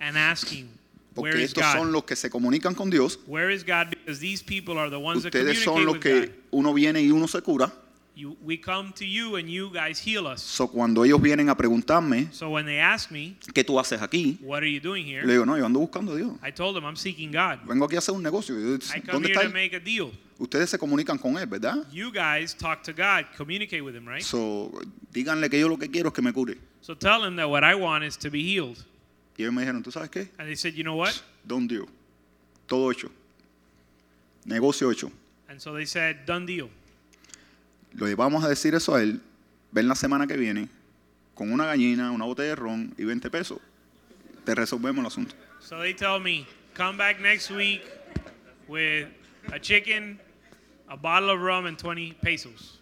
and 0.00 0.18
asking 0.18 0.68
Porque 1.16 1.42
estos 1.42 1.64
son 1.72 1.90
los 1.90 2.04
que 2.04 2.14
se 2.14 2.30
comunican 2.30 2.74
con 2.74 2.90
Dios. 2.90 3.18
Where 3.26 3.52
is 3.52 3.64
God? 3.64 3.88
Because 3.90 4.20
these 4.20 4.44
people 4.44 4.78
are 4.78 4.88
the 4.90 4.98
ones 4.98 5.22
that 5.24 5.34
Ustedes 5.34 5.64
son 5.64 5.84
los 5.84 5.98
que 5.98 6.30
uno 6.52 6.72
viene 6.72 7.02
y 7.02 7.10
uno 7.10 7.26
se 7.26 7.40
cura. 7.40 7.72
You, 8.14 8.34
we 8.42 8.56
come 8.56 8.94
to 8.94 9.04
you 9.04 9.36
and 9.36 9.46
you 9.50 9.70
guys 9.70 9.98
heal 9.98 10.26
us. 10.26 10.40
So, 10.40 10.68
cuando 10.68 11.04
ellos 11.04 11.20
vienen 11.20 11.50
a 11.50 11.54
preguntarme, 11.54 12.32
So 12.32 12.48
when 12.48 12.64
they 12.64 12.78
ask 12.78 13.10
me, 13.10 13.36
¿qué 13.52 13.62
tú 13.62 13.78
haces 13.78 14.00
aquí? 14.00 14.38
what 14.40 14.62
are 14.62 14.70
you 14.70 14.80
doing 14.80 15.04
here? 15.04 15.26
Le 15.26 15.34
digo, 15.34 15.44
no, 15.44 15.58
yo 15.58 15.66
ando 15.66 15.80
buscando 15.80 16.12
a 16.12 16.16
Dios. 16.16 16.32
I 16.42 16.50
told 16.50 16.74
them 16.76 16.86
I'm 16.86 16.96
seeking 16.96 17.30
God. 17.30 17.58
Vengo 17.66 17.84
aquí 17.84 17.96
a 17.96 17.98
hacer 17.98 18.14
un 18.14 18.22
negocio. 18.22 18.54
I 18.54 19.00
come 19.00 19.12
¿Dónde 19.12 19.28
here 19.28 19.34
está 19.34 19.40
to 19.42 19.46
él? 19.48 19.52
make 19.52 19.76
a 19.76 19.80
deal. 19.80 20.12
Ustedes 20.38 20.70
se 20.70 20.78
comunican 20.78 21.18
con 21.18 21.36
él, 21.36 21.46
¿verdad? 21.46 21.86
You 21.92 22.10
guys 22.10 22.54
talk 22.54 22.82
to 22.84 22.92
God, 22.94 23.26
communicate 23.36 23.82
with 23.82 23.94
him, 23.94 24.06
right? 24.06 24.22
So, 24.22 24.70
díganle 25.12 25.50
que 25.50 25.60
yo 25.60 25.68
lo 25.68 25.76
que 25.76 25.90
quiero 25.90 26.08
es 26.08 26.14
que 26.14 26.22
me 26.22 26.32
cure. 26.32 26.56
So 26.80 26.94
tell 26.94 27.22
him 27.22 27.36
that 27.36 27.50
what 27.50 27.64
I 27.64 27.74
want 27.74 28.02
is 28.02 28.16
to 28.18 28.30
be 28.30 28.42
healed. 28.42 28.82
Y 29.36 29.42
ellos 29.42 29.52
me 29.52 29.62
dijeron, 29.62 29.82
¿tú 29.82 29.90
sabes 29.90 30.10
qué? 30.10 30.30
And 30.38 30.48
they 30.48 30.56
said, 30.56 30.74
you 30.74 30.82
know 30.82 30.96
what? 30.96 31.12
Don 31.44 31.68
Dios. 31.68 31.86
Todo 32.66 32.90
hecho. 32.90 33.10
Negocio 34.44 34.90
hecho. 34.90 35.10
And 35.48 35.60
so 35.60 35.74
they 35.74 35.86
said, 35.86 36.24
done 36.26 36.46
deal. 36.46 36.68
Le 37.92 38.14
vamos 38.14 38.44
a 38.44 38.48
decir 38.48 38.74
eso 38.74 38.94
a 38.94 39.02
él. 39.02 39.20
Ven 39.72 39.88
la 39.88 39.94
semana 39.94 40.26
que 40.26 40.36
viene 40.36 40.68
con 41.34 41.52
una 41.52 41.66
gallina, 41.66 42.10
una 42.10 42.24
botella 42.24 42.50
de 42.50 42.56
ron 42.56 42.94
y 42.96 43.04
20 43.04 43.30
pesos. 43.30 43.58
Te 44.44 44.54
resolvemos 44.54 45.00
el 45.00 45.06
asunto. 45.06 45.34
So 45.60 45.78
they 45.78 45.92
tell 45.92 46.18
me, 46.18 46.46
come 46.74 46.96
back 46.96 47.20
next 47.20 47.50
week 47.50 47.82
with 48.68 49.08
a 49.52 49.58
chicken, 49.58 50.18
a 50.88 50.96
bottle 50.96 51.30
of 51.30 51.40
rum, 51.40 51.66
and 51.66 51.78
20 51.78 52.14
pesos. 52.22 52.78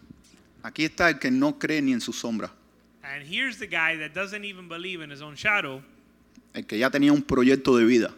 Aquí 0.62 0.84
está 0.84 1.09
el 1.09 1.18
que 1.18 1.30
no 1.30 1.59
cree 1.59 1.80
ni 1.82 1.92
en 1.92 2.00
su 2.00 2.12
sombra. 2.12 2.50
And 3.02 3.22
here's 3.22 3.59
the 3.59 3.66
guy 3.66 3.96
that 3.96 4.14
doesn't 4.14 4.44
even 4.44 4.68
believe 4.68 5.00
in 5.02 5.11
his 5.11 5.20
own 5.20 5.34
shadow, 5.34 5.82
El 6.55 6.64
que 6.66 6.78
ya 6.78 6.88
tenía 6.90 7.12
un 7.12 7.22
proyecto 7.22 7.76
de 7.76 7.84
vida. 7.84 8.14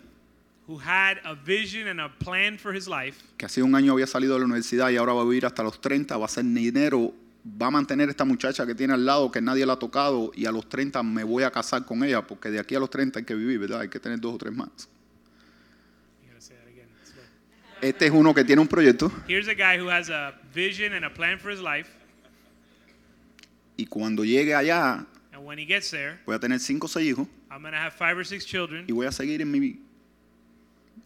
who 0.68 0.78
had 0.78 1.18
a 1.24 1.34
vision 1.34 1.86
and 1.86 2.00
a 2.00 2.08
plan 2.18 2.58
for 2.58 2.74
his 2.74 2.88
life, 2.88 3.22
Que 3.38 3.46
hace 3.46 3.62
un 3.62 3.74
año 3.76 3.92
había 3.92 4.06
salido 4.06 4.34
de 4.34 4.40
la 4.40 4.46
universidad 4.46 4.90
y 4.90 4.96
ahora 4.96 5.12
va 5.12 5.22
a 5.22 5.24
vivir 5.24 5.46
hasta 5.46 5.62
los 5.62 5.80
30. 5.80 6.16
Va 6.16 6.24
a 6.24 6.26
hacer 6.26 6.44
dinero. 6.44 7.12
Va 7.60 7.68
a 7.68 7.70
mantener 7.70 8.08
esta 8.08 8.24
muchacha 8.24 8.66
que 8.66 8.74
tiene 8.74 8.92
al 8.92 9.06
lado 9.06 9.30
que 9.30 9.40
nadie 9.40 9.64
la 9.64 9.74
ha 9.74 9.78
tocado. 9.78 10.32
Y 10.34 10.44
a 10.46 10.50
los 10.50 10.68
30 10.68 11.02
me 11.04 11.22
voy 11.22 11.44
a 11.44 11.50
casar 11.52 11.84
con 11.84 12.02
ella. 12.02 12.26
Porque 12.26 12.50
de 12.50 12.58
aquí 12.58 12.74
a 12.74 12.80
los 12.80 12.90
30 12.90 13.20
hay 13.20 13.24
que 13.24 13.34
vivir, 13.36 13.60
¿verdad? 13.60 13.82
Hay 13.82 13.88
que 13.88 14.00
tener 14.00 14.20
dos 14.20 14.34
o 14.34 14.38
tres 14.38 14.52
más. 14.52 14.68
Este 17.80 18.06
es 18.06 18.10
uno 18.10 18.34
que 18.34 18.42
tiene 18.42 18.60
un 18.60 18.68
proyecto. 18.68 19.12
Here's 19.28 19.48
a 19.48 19.54
guy 19.54 19.78
who 19.78 19.90
has 19.90 20.10
a 20.10 20.34
vision 20.52 20.94
and 20.94 21.04
a 21.04 21.12
plan 21.12 21.38
for 21.38 21.52
his 21.52 21.60
life, 21.60 21.90
Y 23.76 23.86
cuando 23.86 24.24
llegue 24.24 24.54
allá, 24.54 25.06
and 25.36 25.44
when 25.44 25.58
he 25.58 25.66
gets 25.66 25.90
there, 25.90 26.18
voy 26.26 26.34
a 26.34 26.38
tener 26.38 26.58
cinco 26.58 26.86
o 26.86 26.88
seis 26.88 27.06
hijos. 27.14 27.28
I'm 27.50 27.62
gonna 27.62 27.76
have 27.78 27.92
five 27.92 28.16
or 28.16 28.24
six 28.24 28.44
children 28.46 28.86
y 28.88 28.92
voy 28.94 29.06
a 29.06 29.12
seguir 29.12 29.40
en 29.42 29.50
mi 29.50 29.78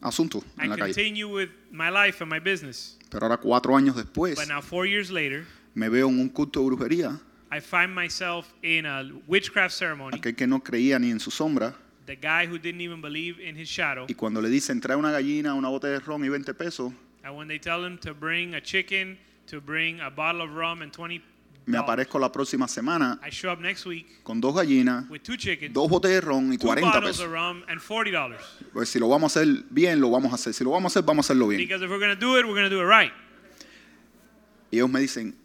asunto 0.01 0.43
en 0.57 0.69
la 0.69 0.73
and 0.75 0.79
calle. 0.81 0.93
continue 0.93 1.27
with 1.27 1.49
my 1.71 1.89
life 1.89 2.21
and 2.21 2.29
my 2.29 2.39
business. 2.39 2.97
Pero 3.09 3.25
ahora 3.25 3.37
cuatro 3.37 3.75
años 3.75 3.95
después 3.95 4.35
But 4.35 4.47
now, 4.47 4.61
four 4.61 4.85
years 4.85 5.11
later, 5.11 5.45
me 5.75 5.89
veo 5.89 6.07
en 6.09 6.19
un 6.19 6.29
culto 6.29 6.61
de 6.61 6.65
brujería, 6.75 7.19
I 7.51 7.59
find 7.59 7.93
myself 7.93 8.53
in 8.63 8.85
a 8.85 9.03
witchcraft 9.27 9.75
ceremony. 9.75 10.17
aquel 10.17 10.35
que 10.35 10.47
no 10.47 10.61
creía 10.63 10.97
ni 10.99 11.11
en 11.11 11.19
su 11.19 11.29
sombra, 11.31 11.75
The 12.05 12.15
guy 12.15 12.45
who 12.47 12.57
didn't 12.57 12.81
even 12.81 13.01
believe 13.01 13.39
in 13.39 13.55
his 13.57 13.69
shadow, 13.69 14.05
y 14.07 14.13
cuando 14.15 14.41
le 14.41 14.49
dicen 14.49 14.79
trae 14.81 14.95
una 14.95 15.11
gallina, 15.11 15.53
una 15.53 15.67
botella 15.69 15.93
de 15.93 15.99
ron 15.99 16.23
y 16.23 16.29
20 16.29 16.53
pesos, 16.53 16.93
and 17.23 17.35
when 17.35 17.47
they 17.47 17.59
tell 17.59 17.83
him 17.85 17.97
to 17.99 18.13
bring 18.13 18.55
a 18.55 18.61
chicken, 18.61 19.17
to 19.47 19.59
bring 19.61 19.99
a 19.99 20.09
bottle 20.09 20.41
of 20.41 20.55
rum 20.55 20.81
and 20.81 20.91
20 20.93 21.21
me 21.65 21.77
aparezco 21.77 22.19
la 22.19 22.31
próxima 22.31 22.67
semana 22.67 23.19
I 23.25 23.29
show 23.29 23.51
up 23.51 23.59
next 23.59 23.85
week 23.85 24.23
con 24.23 24.41
dos 24.41 24.55
gallinas, 24.55 25.09
with 25.09 25.21
two 25.21 25.37
chickens, 25.37 25.73
dos 25.73 25.89
botellas 25.89 26.21
de 26.21 26.21
ron 26.21 26.53
y 26.53 26.57
two 26.57 26.67
40 26.67 26.89
bottles 26.89 27.17
pesos. 27.17 27.31
Pues 28.73 28.89
si 28.89 28.99
lo 28.99 29.07
vamos 29.07 29.35
a 29.35 29.39
hacer 29.39 29.63
bien, 29.69 29.99
lo 29.99 30.09
vamos 30.09 30.31
a 30.31 30.35
hacer. 30.35 30.53
Si 30.53 30.63
lo 30.63 30.71
vamos 30.71 30.91
a 30.91 30.99
hacer, 30.99 31.05
vamos 31.05 31.25
a 31.25 31.27
hacerlo 31.27 31.47
bien. 31.47 31.59
Because 31.59 31.83
if 31.83 31.89
we're 31.89 31.99
gonna 31.99 32.15
do 32.15 32.37
it, 32.37 32.45
we're 32.45 32.55
gonna 32.55 32.69
do 32.69 32.81
it 32.81 32.87
right. 32.87 33.11
Y 34.71 34.77
ellos 34.77 34.89
me 34.89 34.99
dicen, 34.99 35.35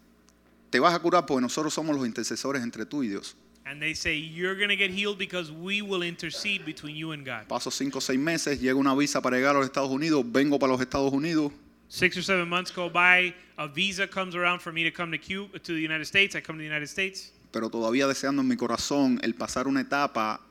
te 0.69 0.79
vas 0.79 0.93
a 0.93 0.99
curar 0.99 1.25
porque 1.25 1.41
nosotros 1.41 1.73
somos 1.73 1.95
los 1.95 2.05
intercesores 2.05 2.63
entre 2.63 2.85
tú 2.85 3.03
y 3.03 3.09
Dios. 3.09 3.35
And 3.65 3.81
they 3.81 3.93
say 3.93 4.17
you're 4.17 4.57
gonna 4.57 4.77
get 4.77 4.91
healed 4.91 5.17
because 5.17 5.51
we 5.51 5.81
will 5.81 6.01
intercede 6.01 6.63
between 6.65 6.95
you 6.95 7.11
and 7.11 7.25
God. 7.25 7.47
Paso 7.49 7.69
cinco 7.69 7.97
o 7.97 8.01
seis 8.01 8.17
meses, 8.17 8.61
llega 8.61 8.75
una 8.75 8.95
visa 8.95 9.21
para 9.21 9.35
llegar 9.35 9.55
a 9.55 9.59
los 9.59 9.65
Estados 9.65 9.89
Unidos, 9.89 10.23
vengo 10.25 10.57
para 10.57 10.71
los 10.71 10.81
Estados 10.81 11.11
Unidos 11.11 11.51
Six 11.89 12.17
or 12.17 12.21
seven 12.21 12.49
months 12.49 12.71
go 12.71 12.89
by. 12.89 13.33
A 13.57 13.67
visa 13.67 14.07
comes 14.07 14.35
around 14.35 14.59
for 14.59 14.71
me 14.71 14.83
to 14.83 14.91
come 14.91 15.11
to 15.11 15.17
Cuba, 15.17 15.59
to 15.59 15.73
the 15.73 15.79
United 15.81 16.05
States. 16.05 16.35
I 16.35 16.41
come 16.41 16.55
to 16.55 16.59
the 16.59 16.65
United 16.65 16.89
States. 16.89 17.31
pero 17.51 17.69
todavía 17.69 18.07
deseando 18.07 18.41
en 18.41 18.47
mi 18.47 18.55
corazón 18.55 19.19
el 19.23 19.33
pasar 19.33 19.67
una 19.67 19.81
etapa 19.81 20.41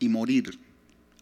y 0.00 0.08
morir. 0.08 0.58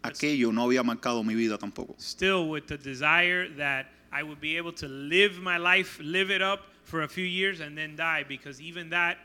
Aquello 0.03 0.53
no 0.53 0.63
había 0.63 0.83
marcado 0.83 1.25
mi 1.25 1.35
vida 1.35 1.59
tampoco. 1.59 1.95
Still 1.99 2.49
with 2.49 2.67
the 2.67 2.79
desire 2.79 3.49
that 3.57 3.87
I 4.13 4.23
would 4.23 4.41
be 4.41 4.57
able 4.57 4.73
to 4.75 4.87
live 4.87 5.41
my 5.41 5.59
life, 5.59 5.99
live 6.01 6.31
it 6.31 6.41
up 6.41 6.61
for 6.85 7.03
a 7.03 7.09
few 7.09 7.25
years, 7.25 7.61
and 7.61 7.77
then 7.77 7.97
die, 7.97 8.25
because 8.29 8.61
even 8.61 8.91
that 8.91 9.19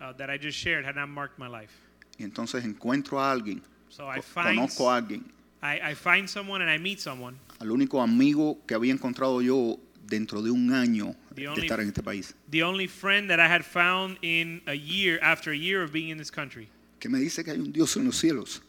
uh, 0.00 0.12
that 0.12 0.28
I 0.30 0.36
just 0.36 0.58
shared 0.58 0.84
had 0.84 0.96
not 0.96 1.08
marked 1.08 1.38
my 1.38 1.48
life. 1.48 1.72
Y 2.18 2.24
entonces 2.24 2.64
encuentro 2.64 3.20
a 3.20 3.32
alguien, 3.32 3.62
So 3.88 4.06
I 4.06 4.20
find 4.20 4.58
conozco 4.58 4.90
a 4.90 5.00
alguien, 5.00 5.24
I, 5.62 5.90
I 5.90 5.94
find 5.94 6.28
someone 6.28 6.62
and 6.62 6.70
I 6.70 6.78
meet 6.78 7.00
someone. 7.00 7.38
Al 7.58 7.70
único 7.70 8.00
amigo 8.02 8.58
que 8.66 8.74
había 8.74 8.92
encontrado 8.92 9.40
yo 9.42 9.78
dentro 10.06 10.42
de 10.42 10.50
un 10.50 10.72
año 10.72 11.14
The 11.34 11.42
de 11.42 11.48
only- 11.48 11.60
estar 11.62 11.80
en 11.80 11.88
este 11.88 12.02
país, 12.02 12.34
The 12.50 12.62
only 12.62 12.88
friend 12.88 13.28
that 13.28 13.38
I 13.38 13.48
had 13.52 13.62
found 13.62 14.18
in 14.22 14.62
a 14.66 14.74
year 14.74 15.18
after 15.22 15.52
a 15.52 15.56
year 15.56 15.82
of 15.82 15.92
being 15.92 16.08
in 16.10 16.18
this 16.18 16.30
country, 16.30 16.68
que 16.98 17.08
me 17.10 17.18
dice 17.18 17.44
que 17.44 17.52
hay 17.52 17.58
un 17.58 17.72
Dios 17.72 17.96
en 17.96 18.04
los 18.04 18.16
cielos 18.18 18.62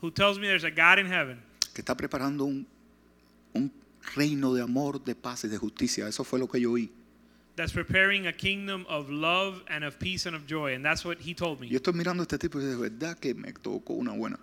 who 0.00 0.10
tells 0.10 0.38
me 0.38 0.46
there's 0.46 0.64
a 0.64 0.70
God 0.70 0.98
in 0.98 1.06
heaven 1.06 1.38
que 1.74 1.82
está 1.82 1.96
preparando 1.96 2.44
un, 2.44 2.66
un 3.54 3.72
reino 4.14 4.54
de 4.54 4.62
amor, 4.62 5.02
de 5.04 5.14
paz 5.14 5.44
y 5.44 5.48
de 5.48 5.58
justicia. 5.58 6.08
Eso 6.08 6.24
fue 6.24 6.38
lo 6.38 6.46
que 6.48 6.60
yo 6.60 6.72
oí. 6.72 6.90
that's 7.56 7.72
preparing 7.72 8.28
a 8.28 8.32
kingdom 8.32 8.86
of 8.88 9.10
love 9.10 9.62
and 9.68 9.82
of 9.84 9.98
peace 9.98 10.26
and 10.26 10.36
of 10.36 10.46
joy, 10.46 10.72
and 10.74 10.84
that's 10.84 11.04
what 11.04 11.18
he 11.18 11.34
told 11.34 11.60
me. 11.60 11.68
Yo 11.68 11.78
estoy 11.78 11.92
mirando 11.94 12.22
a 12.22 12.24
este 12.24 12.38
tipo 12.38 12.60
y 12.60 12.64
de 12.64 12.76
verdad 12.76 13.18
que 13.18 13.34
me 13.34 13.52
tocó 13.52 13.94
una 13.94 14.12
buena. 14.12 14.38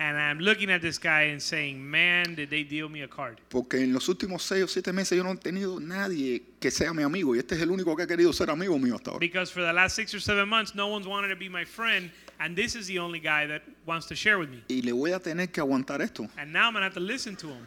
And 0.00 0.16
I'm 0.16 0.38
looking 0.38 0.70
at 0.70 0.80
this 0.80 0.98
guy 0.98 1.24
and 1.24 1.42
saying, 1.42 1.78
man, 1.78 2.34
did 2.34 2.48
they 2.48 2.64
deal 2.64 2.88
me 2.88 3.02
a 3.02 3.06
card. 3.06 3.38
Porque 3.50 3.74
en 3.74 3.92
los 3.92 4.08
últimos 4.08 4.40
seis 4.40 4.64
o 4.64 4.66
siete 4.66 4.94
meses 4.94 5.18
yo 5.18 5.22
no 5.22 5.32
he 5.32 5.36
tenido 5.36 5.78
nadie 5.78 6.40
que 6.58 6.70
sea 6.70 6.94
mi 6.94 7.02
amigo. 7.02 7.34
Y 7.34 7.38
este 7.38 7.54
es 7.54 7.60
el 7.60 7.68
único 7.70 7.94
que 7.94 8.04
ha 8.04 8.06
querido 8.06 8.32
ser 8.32 8.48
amigo 8.48 8.78
mío 8.78 8.94
hasta 8.94 9.10
ahora. 9.10 9.20
Because 9.20 9.52
for 9.52 9.60
the 9.62 9.72
last 9.74 9.94
six 9.94 10.14
or 10.14 10.20
seven 10.20 10.48
months, 10.48 10.74
no 10.74 10.86
one's 10.86 11.06
wanted 11.06 11.28
to 11.28 11.36
be 11.36 11.50
my 11.50 11.66
friend, 11.66 12.10
and 12.38 12.56
this 12.56 12.74
is 12.74 12.86
the 12.86 12.98
only 12.98 13.20
guy 13.20 13.46
that 13.46 13.60
wants 13.84 14.06
to 14.06 14.16
share 14.16 14.38
with 14.38 14.48
me. 14.48 14.62
Y 14.70 14.80
le 14.82 14.92
voy 14.92 15.12
a 15.12 15.20
tener 15.20 15.48
que 15.48 15.62
aguantar 15.62 16.00
esto. 16.00 16.26
And 16.38 16.50
now 16.50 16.68
I'm 16.68 16.72
gonna 16.72 16.86
have 16.86 16.94
to 16.94 17.00
listen 17.00 17.36
to 17.36 17.48
him. 17.48 17.66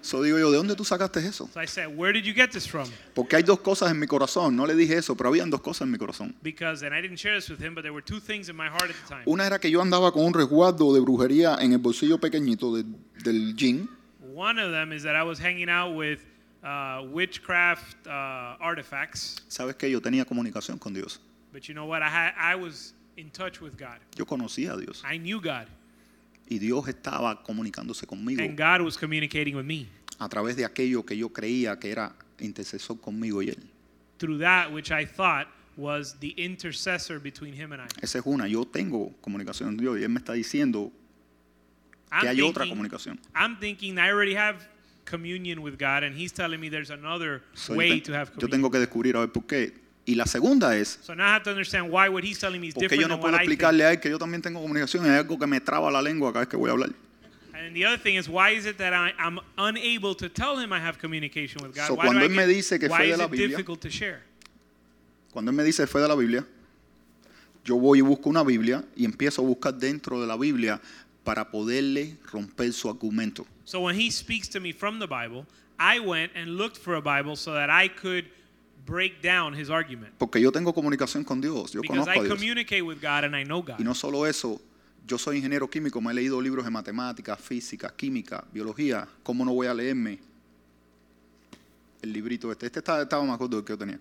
So 0.00 0.22
digo 0.22 0.38
yo, 0.38 0.50
¿de 0.50 0.56
dónde 0.56 0.74
tú 0.76 0.84
sacaste 0.84 1.20
eso? 1.26 1.48
So 1.52 1.60
I 1.60 1.66
said, 1.66 1.88
where 1.96 2.12
did 2.12 2.24
you 2.24 2.34
get 2.34 2.50
this 2.50 2.66
from? 2.66 2.88
Porque 3.14 3.36
hay 3.36 3.42
dos 3.42 3.60
cosas 3.60 3.90
en 3.90 3.98
mi 3.98 4.06
corazón. 4.06 4.54
No 4.56 4.66
le 4.66 4.74
dije 4.74 4.96
eso, 4.96 5.16
pero 5.16 5.28
habían 5.30 5.50
dos 5.50 5.60
cosas 5.60 5.82
en 5.82 5.90
mi 5.92 5.98
corazón. 5.98 6.34
Because, 6.42 6.84
and 6.84 6.94
I 6.94 7.00
didn't 7.00 7.18
share 7.18 7.34
this 7.36 7.48
with 7.48 7.60
him, 7.60 7.74
but 7.74 7.82
there 7.82 7.92
were 7.92 8.04
two 8.04 8.20
things 8.20 8.48
in 8.48 8.56
my 8.56 8.68
heart 8.68 8.90
at 8.90 8.96
the 8.96 9.08
time. 9.14 9.22
Una 9.26 9.44
era 9.46 9.58
que 9.58 9.70
yo 9.70 9.80
andaba 9.80 10.12
con 10.12 10.24
un 10.24 10.32
resguardo 10.34 10.92
de 10.94 11.00
brujería 11.00 11.56
en 11.60 11.72
el 11.72 11.78
bolsillo 11.78 12.18
pequeñito 12.18 12.74
de- 12.76 12.84
del 13.22 13.54
jean. 13.56 13.88
One 14.34 14.58
of 14.58 14.72
them 14.72 14.92
is 14.92 15.02
that 15.04 15.14
I 15.16 15.22
was 15.22 15.38
hanging 15.38 15.68
out 15.68 15.94
with 15.96 16.20
uh, 16.64 17.02
witchcraft 17.12 18.06
uh, 18.06 18.56
artifacts, 18.60 19.42
Sabes 19.48 19.76
que 19.76 19.90
yo 19.90 20.00
tenía 20.00 20.24
comunicación 20.24 20.78
con 20.78 20.92
Dios. 20.94 21.20
but 21.52 21.68
you 21.68 21.74
know 21.74 21.86
what? 21.86 22.02
I 22.02 22.08
had 22.08 22.32
I 22.36 22.56
was 22.56 22.94
in 23.16 23.30
touch 23.30 23.60
with 23.60 23.76
God. 23.76 23.98
Yo 24.16 24.24
conocía 24.24 24.72
a 24.74 24.76
Dios. 24.80 25.02
I 25.04 25.18
knew 25.18 25.40
God, 25.40 25.66
Y 26.48 26.58
Dios 26.58 26.86
estaba 26.88 27.42
comunicándose 27.42 28.06
conmigo 28.06 28.42
and 28.42 28.56
God 28.58 28.84
was 28.84 28.96
communicating 28.98 29.56
with 29.56 29.64
me 29.64 29.86
a 30.18 30.28
través 30.28 30.56
de 30.56 30.64
aquello 30.64 31.04
que 31.04 31.16
yo 31.16 31.30
creía 31.32 31.78
que 31.78 31.90
era 31.90 32.14
intercesor 32.38 33.00
conmigo 33.00 33.42
y 33.42 33.48
Él. 33.50 33.58
through 34.18 34.38
that 34.38 34.70
which 34.72 34.90
I 34.90 35.04
thought 35.06 35.46
was 35.76 36.16
the 36.20 36.34
intercessor 36.36 37.18
between 37.18 37.52
Him 37.54 37.72
and 37.72 37.82
I. 37.82 37.86
Esa 38.02 38.18
es 38.18 38.26
una. 38.26 38.46
Yo 38.46 38.64
tengo 38.64 39.12
comunicación 39.20 39.70
con 39.70 39.76
Dios 39.78 39.98
y 39.98 40.02
Él 40.04 40.10
me 40.10 40.18
está 40.20 40.34
diciendo 40.34 40.92
que 42.20 42.28
I'm 42.28 42.28
hay 42.28 42.40
otra 42.42 42.62
thinking, 42.64 42.70
comunicación. 42.76 43.18
I'm 43.34 43.58
thinking 43.58 43.98
I 43.98 44.10
already 44.10 44.34
have 44.36 44.68
communion 45.04 45.58
with 45.62 45.76
God, 45.78 46.04
and 46.04 46.14
He's 46.16 46.32
telling 46.32 46.60
me 46.60 46.68
there's 46.70 46.90
another 46.90 47.42
So, 47.54 47.72
yo, 47.72 47.78
way 47.78 48.00
te- 48.00 48.00
to 48.02 48.12
have 48.14 48.28
yo 48.28 48.46
communion. 48.46 48.50
tengo 48.50 48.70
que 48.70 48.78
descubrir 48.78 49.16
a 49.16 49.20
ver 49.20 49.32
por 49.32 49.44
qué. 49.46 49.72
Y 50.06 50.14
la 50.16 50.26
segunda 50.26 50.76
es 50.76 50.98
So 51.02 51.14
now 51.14 51.24
I 51.24 51.30
have 51.34 51.44
to 51.44 51.50
understand 51.50 51.90
why 51.90 52.08
what 52.10 52.22
He's 52.24 52.38
telling 52.38 52.60
me 52.60 52.68
is 52.68 52.74
porque 52.74 52.88
different 52.88 53.02
yo 53.02 53.08
no 53.08 53.14
than 53.16 53.22
what 53.22 53.30
puedo 53.32 53.38
think. 53.38 53.50
explicarle 53.60 53.84
a 53.84 53.92
Él 53.92 54.00
que 54.00 54.10
yo 54.10 54.18
también 54.18 54.42
tengo 54.42 54.60
comunicación. 54.60 55.04
Es 55.06 55.10
algo 55.12 55.38
que 55.38 55.46
me 55.46 55.60
traba 55.60 55.90
la 55.90 56.02
lengua 56.02 56.30
cada 56.32 56.40
vez 56.44 56.48
que 56.50 56.56
voy 56.58 56.68
a 56.68 56.72
hablar. 56.72 56.90
And 57.54 57.74
the 57.74 57.86
other 57.86 57.98
thing 57.98 58.16
is, 58.16 58.28
why 58.28 58.50
is 58.50 58.66
it 58.66 58.76
that 58.78 58.92
I, 58.92 59.14
I'm 59.18 59.38
unable 59.56 60.14
to 60.16 60.28
tell 60.28 60.58
him 60.58 60.72
I 60.72 60.80
have 60.80 60.98
communication 60.98 61.62
with 61.62 61.74
God? 61.74 61.86
So, 61.86 61.94
why 61.94 62.02
do 62.04 62.08
cuando 62.08 62.20
I 62.20 62.24
él 62.26 62.30
me 62.30 62.36
get- 62.46 62.48
dice 62.48 62.78
que 62.78 62.88
why 62.88 62.96
fue 62.98 63.06
de 63.06 63.12
is 63.12 63.18
la 63.18 63.24
it 63.24 63.30
Biblia- 63.30 63.48
difficult 63.56 63.80
to 63.80 63.90
share? 63.90 64.20
Cuando 65.32 65.50
Él 65.50 65.56
me 65.56 65.64
dice 65.64 65.86
fue 65.86 66.02
de 66.02 66.08
la 66.08 66.14
Biblia, 66.14 66.44
yo 67.64 67.76
voy 67.76 67.98
y 67.98 68.02
busco 68.02 68.28
una 68.28 68.42
Biblia 68.44 68.84
y 68.94 69.04
empiezo 69.06 69.40
a 69.40 69.44
buscar 69.46 69.72
dentro 69.74 70.20
de 70.20 70.26
la 70.26 70.36
Biblia 70.36 70.80
para 71.24 71.50
poderle 71.50 72.16
romper 72.30 72.70
su 72.74 72.90
argumento. 72.90 73.46
So 73.64 73.80
when 73.80 73.98
he 73.98 74.10
speaks 74.10 74.48
to 74.50 74.60
me 74.60 74.72
from 74.72 74.98
the 74.98 75.06
Bible, 75.06 75.46
I 75.78 75.98
went 76.00 76.32
and 76.36 76.58
looked 76.58 76.76
for 76.76 76.94
a 76.96 77.00
Bible 77.00 77.34
so 77.36 77.54
that 77.54 77.70
I 77.70 77.88
could 77.88 78.26
break 78.86 79.22
down 79.22 79.54
his 79.54 79.70
argument. 79.70 80.12
Porque 80.18 80.40
yo 80.40 80.50
tengo 80.52 80.72
comunicación 80.74 81.24
con 81.24 81.40
Dios, 81.40 81.72
yo 81.72 81.80
Because 81.80 82.00
conozco 82.00 82.14
I 82.14 82.18
a 82.18 82.22
Dios. 82.24 82.34
communicate 82.38 82.82
with 82.82 83.00
God 83.00 83.24
and 83.24 83.34
I 83.36 83.44
know 83.44 83.62
God. 83.62 83.78
Y 83.78 83.84
no 83.84 83.94
solo 83.94 84.26
eso, 84.26 84.60
yo 85.06 85.18
soy 85.18 85.36
ingeniero 85.38 85.68
químico, 85.68 86.00
me 86.00 86.10
he 86.12 86.14
leído 86.14 86.40
libros 86.40 86.64
de 86.64 86.70
matemáticas, 86.70 87.38
física, 87.40 87.90
química, 87.96 88.44
biología. 88.52 89.06
¿Cómo 89.22 89.44
no 89.44 89.52
voy 89.52 89.66
a 89.66 89.74
leerme 89.74 90.18
el 92.02 92.12
librito 92.12 92.50
este? 92.52 92.66
Este 92.66 92.80
estaba, 92.80 93.02
estaba 93.02 93.24
más 93.24 93.38
corto 93.38 93.56
del 93.56 93.64
que 93.64 93.72
yo 93.72 93.78
tenía. 93.78 93.98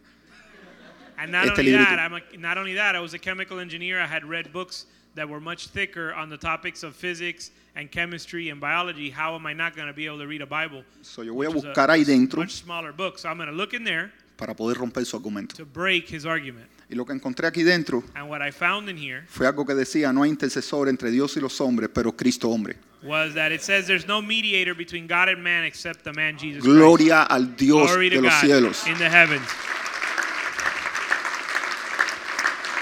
And 1.18 1.32
not 1.32 1.46
Este 1.46 1.60
only 1.62 1.72
librito. 1.74 1.90
that, 1.90 2.00
I'm 2.00 2.14
a, 2.16 2.38
not 2.38 2.58
only 2.58 2.74
that, 2.74 2.96
I 2.96 3.00
was 3.00 3.14
a 3.14 3.20
chemical 3.20 3.60
engineer. 3.60 4.00
I 4.02 4.08
had 4.08 4.26
read 4.26 4.52
books 4.52 4.88
that 5.16 5.30
were 5.30 5.40
much 5.40 5.68
thicker 5.68 6.12
on 6.16 6.28
the 6.30 6.38
topics 6.38 6.82
of 6.84 6.96
physics 6.96 7.52
and 7.76 7.92
chemistry 7.92 8.50
and 8.50 8.60
biology. 8.60 9.12
How 9.12 9.36
am 9.36 9.46
I 9.46 9.54
not 9.54 9.76
going 9.76 9.88
to 9.88 9.94
be 9.94 10.08
able 10.08 10.18
to 10.20 10.28
read 10.28 10.42
a 10.42 10.48
Bible? 10.48 10.84
So, 11.04 11.22
yo 11.22 11.34
voy 11.36 11.46
a 11.46 11.50
buscar 11.52 11.92
ahí 11.92 12.04
dentro 12.04 12.38
much 12.40 12.54
smaller 12.64 12.92
book. 12.92 13.20
So 13.20 13.30
I'm 13.30 13.38
going 13.38 13.48
to 13.50 13.56
look 13.56 13.74
in 13.76 13.84
there 13.84 14.12
para 14.44 14.54
poder 14.54 14.78
romper 14.78 15.06
su 15.06 15.16
argumento. 15.16 15.56
to 15.56 15.66
break 15.66 16.10
his 16.14 16.26
argument. 16.26 16.68
Y 16.90 16.96
lo 16.96 17.06
que 17.06 17.14
encontré 17.14 17.48
aquí 17.48 17.64
dentro 17.64 18.04
And 18.14 18.30
what 18.30 18.42
I 18.46 18.52
found 18.52 18.90
in 18.90 18.98
here 18.98 19.24
fue 19.30 19.48
algo 19.48 19.66
que 19.66 19.74
decía, 19.74 20.12
no 20.14 20.24
hay 20.24 20.30
intercesor 20.32 20.90
entre 20.90 21.12
Dios 21.12 21.38
y 21.38 21.40
los 21.40 21.60
hombres, 21.62 21.90
pero 21.94 22.12
Cristo 22.12 22.50
hombre. 22.50 22.76
was 23.04 23.34
that 23.36 23.54
it 23.54 23.62
says 23.62 23.88
there's 23.88 24.06
no 24.06 24.22
mediator 24.22 24.74
between 24.76 25.08
God 25.08 25.30
and 25.30 25.42
man 25.42 25.64
except 25.64 26.04
the 26.04 26.12
man 26.12 26.38
Jesus 26.38 26.62
Christ. 26.62 26.76
Gloria 26.78 27.24
al 27.24 27.56
Dios 27.56 27.90
Glory 27.90 28.10
de 28.10 28.22
los 28.22 28.34
God 28.34 28.42
cielos. 28.42 28.86
in 28.88 28.98
the 28.98 29.10
heavens. 29.10 29.48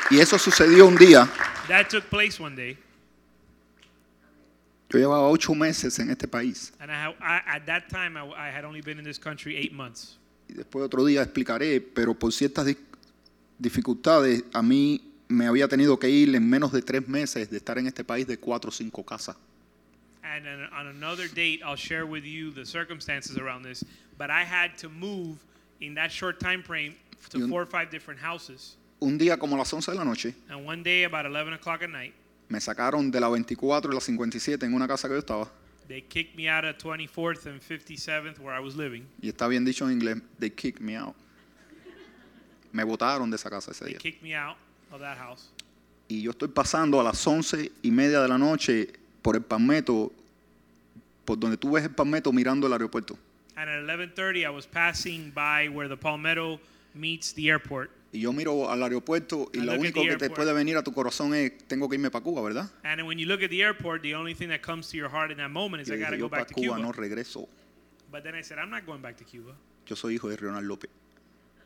Y 0.10 0.20
eso 0.20 0.38
sucedió 0.40 0.88
un 0.88 0.96
día. 0.98 1.28
That 1.68 1.90
took 1.90 2.10
place 2.10 2.40
one 2.42 2.56
day, 2.56 2.78
Yo 4.90 5.00
llevaba 5.00 5.30
ocho 5.30 5.54
meses 5.56 5.98
en 6.00 6.10
este 6.10 6.28
país. 6.28 6.74
and 6.82 6.92
I, 6.92 6.96
ha- 6.96 7.16
I 7.22 7.56
at 7.58 7.66
that 7.68 7.88
time 7.90 8.18
I, 8.18 8.26
I 8.36 8.50
had 8.50 8.66
only 8.66 8.82
been 8.82 8.98
in 8.98 9.06
this 9.06 9.18
country 9.20 9.56
eight 9.56 9.72
months. 9.74 10.18
Y 10.52 10.56
después 10.56 10.84
otro 10.86 11.06
día 11.06 11.22
explicaré, 11.24 11.80
pero 11.82 12.14
por 12.14 12.32
ciertas 12.34 12.66
di- 12.66 12.78
dificultades 13.58 14.44
a 14.54 14.62
mí 14.62 15.02
me 15.28 15.48
había 15.48 15.68
tenido 15.68 15.98
que 15.98 16.10
ir 16.10 16.36
en 16.36 16.50
menos 16.50 16.72
de 16.74 16.82
tres 16.82 17.08
meses 17.08 17.50
de 17.50 17.58
estar 17.58 17.78
en 17.78 17.88
este 17.88 18.04
país 18.04 18.28
de 18.28 18.38
cuatro 18.38 18.70
o 18.70 18.72
cinco 18.72 19.04
casas. 19.06 19.36
And 20.24 20.46
on 20.74 20.88
another 20.88 21.28
date, 21.28 21.62
I'll 21.64 21.76
share 21.78 22.06
with 22.06 22.24
you 22.24 22.52
the 22.52 22.66
circumstances 22.66 23.38
around 23.38 23.64
this. 23.64 23.84
But 24.18 24.30
I 24.30 24.44
had 24.44 24.78
to 24.82 24.90
move 24.90 25.38
in 25.80 25.96
that 25.96 26.10
short 26.12 26.40
time 26.40 26.64
frame 26.64 26.96
to 27.32 27.38
un- 27.44 27.50
four 27.50 27.62
or 27.64 27.68
five 27.68 27.90
different 27.92 28.22
houses. 28.22 28.78
Un 29.00 29.18
día 29.18 29.38
como 29.40 29.58
las 29.58 29.72
11 29.74 29.92
de 29.92 29.98
la 29.98 30.04
noche 30.06 30.36
And 30.50 30.64
one 30.66 30.84
day, 30.84 31.06
about 31.06 31.26
11 31.26 31.54
o'clock 31.54 31.82
at 31.82 31.90
night, 31.90 32.14
me 32.50 32.60
sacaron 32.60 33.10
de 33.10 33.20
la 33.20 33.30
24 33.30 33.92
y 33.92 33.96
la 33.96 34.02
57 34.02 34.66
en 34.66 34.74
una 34.74 34.88
casa 34.88 35.08
que 35.08 35.16
yo 35.16 35.20
estaba. 35.20 35.52
They 35.92 36.02
kicked 36.02 36.36
me 36.38 36.48
out 36.48 36.64
of 36.64 36.78
24th 36.78 37.46
and 37.46 37.60
57th 37.62 38.40
where 38.40 38.54
I 38.56 38.60
was 38.62 38.76
living. 38.76 39.06
Y 39.22 39.28
está 39.30 39.48
bien 39.50 39.66
dicho 39.66 39.86
en 39.88 40.00
inglés, 40.00 40.22
they 40.40 40.50
kicked 40.50 40.80
me 40.82 40.96
out. 40.96 41.16
Me 42.72 42.84
botaron 42.84 43.30
de 43.30 43.36
esa 43.36 43.50
casa 43.50 43.72
ese 43.72 43.84
They 43.84 43.94
día. 43.94 44.00
kicked 44.00 44.24
me 44.24 44.34
out 44.34 44.56
of 44.92 45.02
that 45.02 45.18
house. 45.18 45.50
Y 46.08 46.22
yo 46.22 46.32
estoy 46.32 46.48
pasando 46.48 47.00
a 47.00 47.04
las 47.04 47.26
11 47.26 47.72
y 47.84 47.92
media 47.92 48.22
de 48.22 48.28
la 48.30 48.38
noche 48.38 48.88
por 49.22 49.36
el 49.36 49.42
Palmetto, 49.42 50.12
por 51.26 51.38
donde 51.38 51.58
tú 51.58 51.72
ves 51.72 51.84
el 51.84 51.92
Palmetto 51.92 52.32
mirando 52.32 52.68
el 52.68 52.74
aeropuerto. 52.74 53.18
And 53.58 53.70
at 53.70 53.84
11:30, 53.84 54.46
I 54.46 54.50
was 54.50 54.66
passing 54.66 55.32
by 55.32 55.68
where 55.70 55.90
the 55.90 55.98
Palmetto 55.98 56.60
meets 56.96 57.34
the 57.34 57.50
airport. 57.50 57.92
Y 58.14 58.20
yo 58.22 58.34
miro 58.34 58.70
al 58.70 58.84
aeropuerto 58.84 59.50
y 59.54 59.60
I 59.60 59.62
lo 59.62 59.66
look 59.68 59.74
at 59.76 59.80
único 59.80 60.02
the 60.02 60.08
que 60.10 60.18
te 60.18 60.26
airport. 60.26 60.36
puede 60.36 60.54
venir 60.54 60.76
a 60.78 60.84
tu 60.84 60.92
corazón 60.92 61.34
es, 61.34 61.58
tengo 61.68 61.88
que 61.88 61.96
irme 61.96 62.12
para 62.12 62.24
Cuba, 62.24 62.42
¿verdad? 62.42 62.70
And 62.84 63.02
when 63.08 63.18
you 63.18 63.26
look 63.26 63.42
at 63.42 63.50
the 63.50 63.62
airport, 63.64 64.02
the 64.02 64.16
only 64.16 64.34
thing 64.36 64.50
that 64.50 64.62
comes 64.62 64.90
to 64.90 64.98
your 64.98 65.10
heart 65.10 65.32
in 65.32 65.38
that 65.38 65.50
moment 65.50 65.82
is 65.84 65.90
Y 65.90 65.94
I 65.94 65.98
yo 65.98 66.04
got 66.06 66.10
to 66.12 66.18
go 66.18 66.24
yo 66.26 66.30
para 66.30 66.42
back 66.42 66.48
to 66.50 66.54
Cuba 66.56 66.76
Cuba. 66.76 66.86
no 66.88 66.92
regreso. 66.92 67.48
But 68.12 68.24
then 68.24 68.36
I 68.36 68.42
said, 68.42 68.58
I'm 68.60 68.70
not 68.70 68.86
going 68.86 69.02
back 69.02 69.16
to 69.18 69.24
Cuba. 69.24 69.54
Yo 69.88 69.96
soy 69.96 70.16
hijo 70.16 70.28
de 70.30 70.36
Leonard 70.36 70.66
López, 70.66 70.90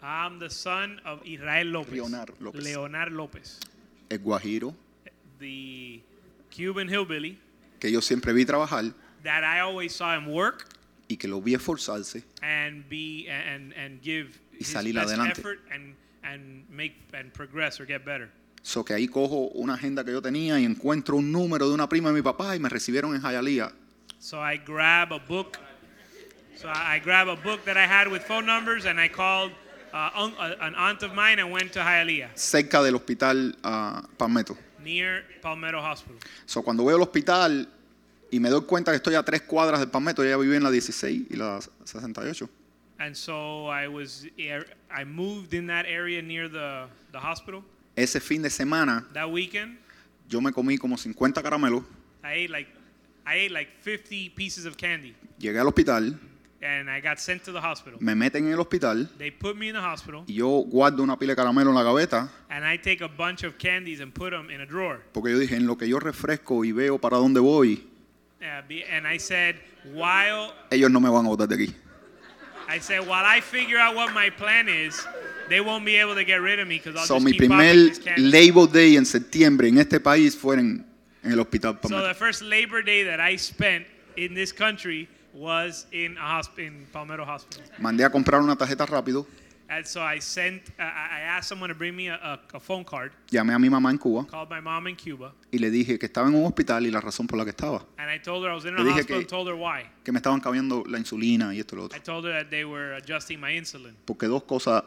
I'm 0.03 0.37
the 0.37 0.49
son 0.51 1.01
of 1.03 1.19
Israel 1.25 1.67
Lopez. 1.67 1.93
Leonard 1.99 2.31
Lopez. 2.39 2.63
Leonard 2.63 3.11
Lopez. 3.13 3.59
el 4.11 4.19
guajiro, 4.19 4.75
the 5.39 6.01
Cuban 6.51 6.87
hillbilly 6.87 7.37
que 7.79 7.91
yo 7.91 8.01
siempre 8.01 8.33
vi 8.33 8.45
trabajar 8.45 8.93
that 9.23 9.43
I 9.43 9.59
always 9.61 9.93
saw 9.93 10.15
him 10.15 10.27
work 10.27 10.67
y 11.09 11.17
que 11.17 11.27
lo 11.27 11.41
vi 11.41 11.55
esforzarse 11.55 12.23
and 12.43 12.87
be 12.87 13.27
and 13.29 13.73
and 13.73 13.99
give 14.01 14.39
Y 14.53 14.57
his 14.59 14.67
salir 14.67 14.93
best 14.93 15.07
adelante. 15.09 15.39
effort 15.39 15.59
and 15.71 15.95
and 16.25 16.65
make 16.69 16.95
and 17.13 17.31
progress 17.31 17.79
or 17.79 17.85
get 17.85 18.03
better. 18.03 18.29
So 18.63 18.83
que 18.83 18.95
ahí 18.95 19.07
cojo 19.07 19.51
una 19.53 19.75
agenda 19.75 20.03
que 20.03 20.11
yo 20.11 20.21
tenía 20.21 20.59
y 20.59 20.65
encuentro 20.65 21.17
un 21.17 21.31
número 21.31 21.67
de 21.67 21.73
una 21.75 21.87
prima 21.87 22.09
de 22.09 22.15
mi 22.15 22.21
papá 22.21 22.55
y 22.55 22.59
me 22.59 22.67
recibieron 22.69 23.15
en 23.15 23.21
Hialeah. 23.21 23.71
So 24.19 24.39
I 24.39 24.57
grab 24.57 25.13
a 25.13 25.19
book 25.19 25.57
So 26.55 26.69
I 26.69 26.99
grabbed 26.99 27.29
a 27.29 27.35
book 27.35 27.65
that 27.65 27.75
I 27.77 27.85
had 27.85 28.07
with 28.07 28.23
phone 28.23 28.45
numbers 28.45 28.85
and 28.85 28.97
I 28.99 29.09
called 29.09 29.51
uh, 29.93 30.09
un- 30.15 30.33
uh, 30.39 30.55
an 30.61 30.73
aunt 30.75 31.03
of 31.03 31.13
mine 31.13 31.37
and 31.39 31.51
went 31.51 31.73
to 31.73 31.79
Hialeah, 31.79 32.29
cerca 32.33 32.81
del 32.81 32.95
hospital 32.95 33.53
ah, 33.63 34.01
Palmetto. 34.17 34.57
near 34.81 35.25
Palmetto 35.41 35.79
Hospital. 35.79 36.17
So, 36.45 36.61
cuando 36.63 36.83
voy 36.83 36.93
al 36.93 37.01
hospital 37.01 37.67
y 38.31 38.39
me 38.39 38.49
doy 38.49 38.61
cuenta 38.61 38.91
que 38.91 38.97
estoy 38.97 39.15
a 39.15 39.23
tres 39.23 39.41
cuadras 39.41 39.79
del 39.81 39.89
Palmetto, 39.89 40.23
ella 40.23 40.37
vive 40.37 40.55
en 40.55 40.63
la 40.63 40.71
16 40.71 41.27
y 41.29 41.35
la 41.35 41.59
68. 41.83 42.49
And 42.97 43.15
so 43.15 43.67
I 43.67 43.87
was, 43.87 44.25
I 44.89 45.03
moved 45.03 45.53
in 45.53 45.67
that 45.67 45.85
area 45.85 46.21
near 46.21 46.47
the, 46.47 46.87
the 47.11 47.19
hospital. 47.19 47.63
Ese 47.97 48.19
fin 48.21 48.41
de 48.41 48.49
semana 48.49 49.05
That 49.13 49.29
weekend, 49.29 49.77
yo 50.29 50.39
me 50.41 50.51
comí 50.51 50.77
como 50.77 50.95
50 50.97 51.41
caramelos, 51.43 51.83
I 52.23 52.43
ate 52.45 52.49
like, 52.49 52.69
I 53.25 53.35
ate 53.45 53.51
like 53.51 53.69
50 53.81 54.29
pieces 54.35 54.65
of 54.65 54.75
candy, 54.77 55.13
llegué 55.39 55.59
al 55.59 55.67
hospital, 55.67 56.17
and 56.61 56.89
I 56.89 56.99
got 57.01 57.19
sent 57.19 57.43
to 57.45 57.51
the 57.51 57.59
hospital. 57.61 57.99
me 58.01 58.13
meten 58.15 58.47
en 58.47 58.53
el 58.53 58.59
hospital 58.59 59.09
They 59.17 59.29
put 59.31 59.55
me 59.57 59.67
in 59.69 59.75
the 59.75 59.81
hospital, 59.81 60.23
y 60.27 60.33
yo 60.35 60.47
guardo 60.65 61.03
una 61.03 61.17
pila 61.17 61.33
de 61.33 61.35
caramelo 61.35 61.69
en 61.69 61.75
la 61.75 61.83
gaveta 61.83 62.29
and 62.49 62.65
I 62.65 62.77
take 62.77 63.01
a 63.03 63.07
bunch 63.09 63.43
of 63.43 63.57
candies 63.57 63.99
and 64.01 64.13
put 64.13 64.31
them 64.31 64.49
in 64.49 64.61
a 64.61 64.65
drawer. 64.65 65.01
porque 65.13 65.31
yo 65.31 65.37
dije, 65.39 65.55
en 65.55 65.67
lo 65.67 65.77
que 65.77 65.87
yo 65.87 65.99
refresco 65.99 66.63
y 66.65 66.71
veo 66.71 66.97
para 66.99 67.17
dónde 67.17 67.39
voy, 67.39 67.89
Uh, 68.41 68.61
and 68.91 69.07
I 69.07 69.17
said, 69.17 69.55
while 69.93 70.51
ellos 70.69 70.91
no 70.91 70.99
me 70.99 71.09
van 71.09 71.25
a 71.25 71.29
botar 71.29 71.47
de 71.47 71.55
aquí. 71.55 71.75
I 72.67 72.79
said, 72.79 73.05
while 73.07 73.23
I 73.25 73.41
figure 73.41 73.77
out 73.77 73.95
what 73.95 74.13
my 74.13 74.29
plan 74.29 74.67
is, 74.67 74.99
they 75.49 75.61
won't 75.61 75.85
be 75.85 75.95
able 75.97 76.15
to 76.15 76.23
get 76.23 76.41
rid 76.41 76.59
of 76.59 76.67
me 76.67 76.77
because 76.77 76.95
I'll 76.99 77.05
So, 77.05 77.15
just 77.15 77.25
mi 77.25 77.31
keep 77.33 77.47
primer. 77.49 77.91
Labor 78.17 78.67
Day 78.67 78.95
en 78.97 79.05
septiembre 79.05 79.67
en 79.67 79.77
este 79.77 79.99
país 79.99 80.35
fue 80.35 80.55
en, 80.55 80.85
en 81.23 81.31
el 81.31 81.39
hospital 81.39 81.73
So 81.75 81.89
Palmetto. 81.89 82.07
the 82.07 82.13
first 82.15 82.41
Labor 82.41 82.81
Day 82.81 83.03
that 83.03 83.19
I 83.19 83.37
spent 83.37 83.85
in 84.17 84.33
this 84.33 84.51
country 84.51 85.07
was 85.33 85.85
in 85.91 86.17
a 86.17 86.21
hosp- 86.21 86.57
in 86.59 86.87
Palmetto 86.91 87.25
Hospital. 87.25 87.63
Mandé 87.77 88.03
a 88.05 88.09
comprar 88.09 88.41
una 88.41 88.55
tarjeta 88.55 88.85
rápido, 88.85 89.27
And 89.67 89.83
so 89.85 89.99
I 90.03 90.19
sent, 90.19 90.69
uh, 90.77 90.83
I 90.83 91.21
asked 91.21 91.49
someone 91.49 91.69
to 91.69 91.75
bring 91.75 91.95
me 91.95 92.07
a, 92.09 92.39
phone 92.59 92.83
card, 92.85 93.11
llamé 93.31 93.51
a 93.53 93.57
mi 93.59 93.67
mamá 93.67 93.89
en 93.89 93.97
Cuba 93.97 94.23
called 94.27 94.47
my 94.49 94.59
mom 94.61 94.87
in 94.87 94.95
Cuba, 94.95 95.33
y 95.51 95.57
le 95.57 95.71
dije 95.71 95.97
que 95.97 96.05
estaba 96.05 96.27
en 96.27 96.35
un 96.35 96.45
hospital 96.45 96.85
y 96.85 96.91
la 96.91 97.01
razón 97.01 97.25
por 97.25 97.37
la 97.39 97.45
que 97.45 97.49
estaba, 97.49 97.83
and 97.97 98.09
I 98.11 98.19
told 98.19 98.43
her 98.45 98.51
I 98.51 98.53
was 98.55 98.65
in 98.65 98.75
Le 98.75 98.81
a 98.81 98.83
dije 98.83 98.99
hospital 98.99 99.07
que- 99.07 99.21
and 99.23 99.27
told 99.27 99.47
her 99.47 99.55
why. 99.55 99.89
que 100.03 100.11
me 100.11 100.19
estaban 100.19 100.39
cambiando 100.39 100.83
la 100.87 100.99
insulina 100.99 101.51
y 101.55 101.59
esto 101.59 101.75
y 101.75 101.79
lo 101.79 101.85
otro. 101.85 101.97
I 101.97 102.01
told 102.01 102.25
her 102.25 102.31
that 102.33 102.49
they 102.51 102.63
were 102.63 102.93
adjusting 102.95 103.39
my 103.39 103.57
insulin 103.57 103.95
Porque 104.05 104.27
dos 104.27 104.43
cosas 104.43 104.83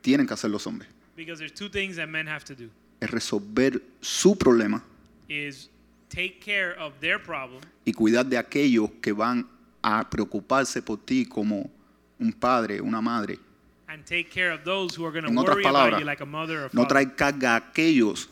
tienen 0.00 0.26
que 0.26 0.34
hacer 0.34 0.50
los 0.50 0.64
hombres. 0.66 0.88
because 1.16 1.38
there's 1.38 1.52
two 1.52 1.68
things 1.68 1.96
that 1.96 2.08
men 2.08 2.26
have 2.28 2.44
to 2.44 2.54
do. 2.54 2.70
Es 3.00 3.10
resolver 3.10 3.82
su 4.00 4.36
problema 4.36 4.82
Is 5.28 5.68
take 6.08 6.38
care 6.40 6.74
of 6.78 6.92
their 7.00 7.18
problem 7.20 7.60
y 7.84 7.92
cuidar 7.92 8.26
de 8.26 8.36
aquellos 8.38 8.90
que 9.02 9.12
van 9.12 9.48
a 9.82 10.08
preocuparse 10.08 10.80
por 10.82 10.98
ti 10.98 11.24
como 11.26 11.70
un 12.24 12.32
padre, 12.32 12.80
una 12.80 13.00
madre. 13.00 13.38
and 13.88 14.04
take 14.06 14.28
care 14.30 14.50
of 14.50 14.64
those 14.64 14.94
who 14.96 15.04
are 15.04 15.12
going 15.12 15.22
to 15.24 15.30
En 15.30 15.36
otras 15.38 15.54
worry 15.56 15.62
about 15.64 15.74
palabras, 15.74 16.00
you 16.00 16.06
like 16.06 16.20
a 16.22 16.26
mother 16.26 16.64
or 16.64 16.70
no 16.72 16.84
traer 16.86 17.14
carga 17.14 17.54
a 17.54 17.56
aquellos 17.60 18.28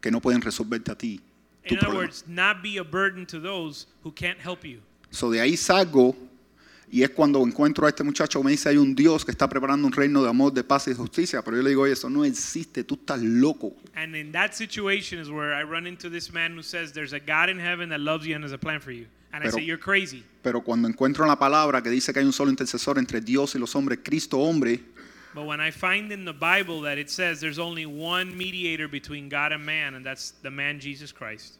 que 0.00 0.10
no 0.10 0.20
pueden 0.20 0.40
resolverte 0.40 0.90
a 0.90 0.94
ti. 0.94 1.20
Tu 1.66 1.74
In 1.74 1.78
other 1.78 1.88
problema. 1.88 1.98
words, 2.06 2.24
not 2.26 2.62
be 2.62 2.78
a 2.78 2.84
burden 2.84 3.26
to 3.26 3.38
those 3.40 3.86
who 4.02 4.10
can't 4.12 4.38
help 4.38 4.64
you. 4.64 4.80
So 5.10 5.30
de 5.30 5.38
ahí 5.40 5.56
salgo 5.58 6.16
y 6.90 7.02
es 7.02 7.10
cuando 7.10 7.40
encuentro 7.44 7.84
a 7.86 7.90
este 7.90 8.02
muchacho 8.02 8.40
que 8.40 8.44
me 8.46 8.50
dice 8.52 8.68
hay 8.70 8.78
un 8.78 8.94
Dios 8.94 9.24
que 9.24 9.30
está 9.32 9.48
preparando 9.48 9.86
un 9.86 9.92
reino 9.92 10.22
de 10.22 10.30
amor, 10.30 10.52
de 10.52 10.64
paz 10.64 10.86
y 10.86 10.90
de 10.92 10.96
justicia, 10.96 11.42
pero 11.42 11.56
yo 11.58 11.62
le 11.62 11.70
digo, 11.70 11.82
oye, 11.82 11.92
eso 11.92 12.08
no 12.08 12.24
existe, 12.24 12.82
tú 12.82 12.94
estás 12.94 13.20
loco. 13.22 13.74
And 13.94 14.16
in 14.16 14.32
that 14.32 14.54
situation 14.54 15.18
is 15.20 15.28
where 15.30 15.52
I 15.52 15.62
run 15.62 15.86
into 15.86 16.08
this 16.08 16.32
man 16.32 16.52
who 16.56 16.62
says 16.62 16.92
there's 16.92 17.12
a 17.12 17.20
God 17.20 17.50
in 17.50 17.58
heaven 17.58 17.90
that 17.90 18.00
loves 18.00 18.26
you 18.26 18.34
and 18.34 18.42
has 18.44 18.52
a 18.52 18.58
plan 18.58 18.80
for 18.80 18.92
you. 18.92 19.06
And 19.32 19.42
I 19.44 19.46
Pero- 19.48 19.58
say, 19.58 19.64
You're 19.64 19.78
crazy. 19.80 20.24
Pero 20.42 20.62
cuando 20.62 20.88
encuentro 20.88 21.26
la 21.26 21.36
palabra 21.38 21.82
que 21.82 21.90
dice 21.90 22.12
que 22.12 22.20
hay 22.20 22.26
un 22.26 22.32
solo 22.32 22.50
intercesor 22.50 22.98
entre 22.98 23.20
Dios 23.20 23.54
y 23.54 23.58
los 23.58 23.74
hombres, 23.76 24.00
Cristo 24.02 24.38
hombre, 24.38 24.80
But 25.32 25.44
when 25.46 25.60
I 25.60 25.70
find 25.70 26.10
in 26.10 26.24
the 26.24 26.32
Bible 26.32 26.80
that 26.82 26.98
it 26.98 27.08
says 27.08 27.38
there's 27.40 27.60
only 27.60 27.86
one 27.86 28.36
mediator 28.36 28.88
between 28.88 29.28
God 29.28 29.52
and 29.52 29.64
man, 29.64 29.94
and 29.94 30.04
that's 30.04 30.32
the 30.42 30.50
man 30.50 30.80
Jesus 30.80 31.12
Christ, 31.12 31.58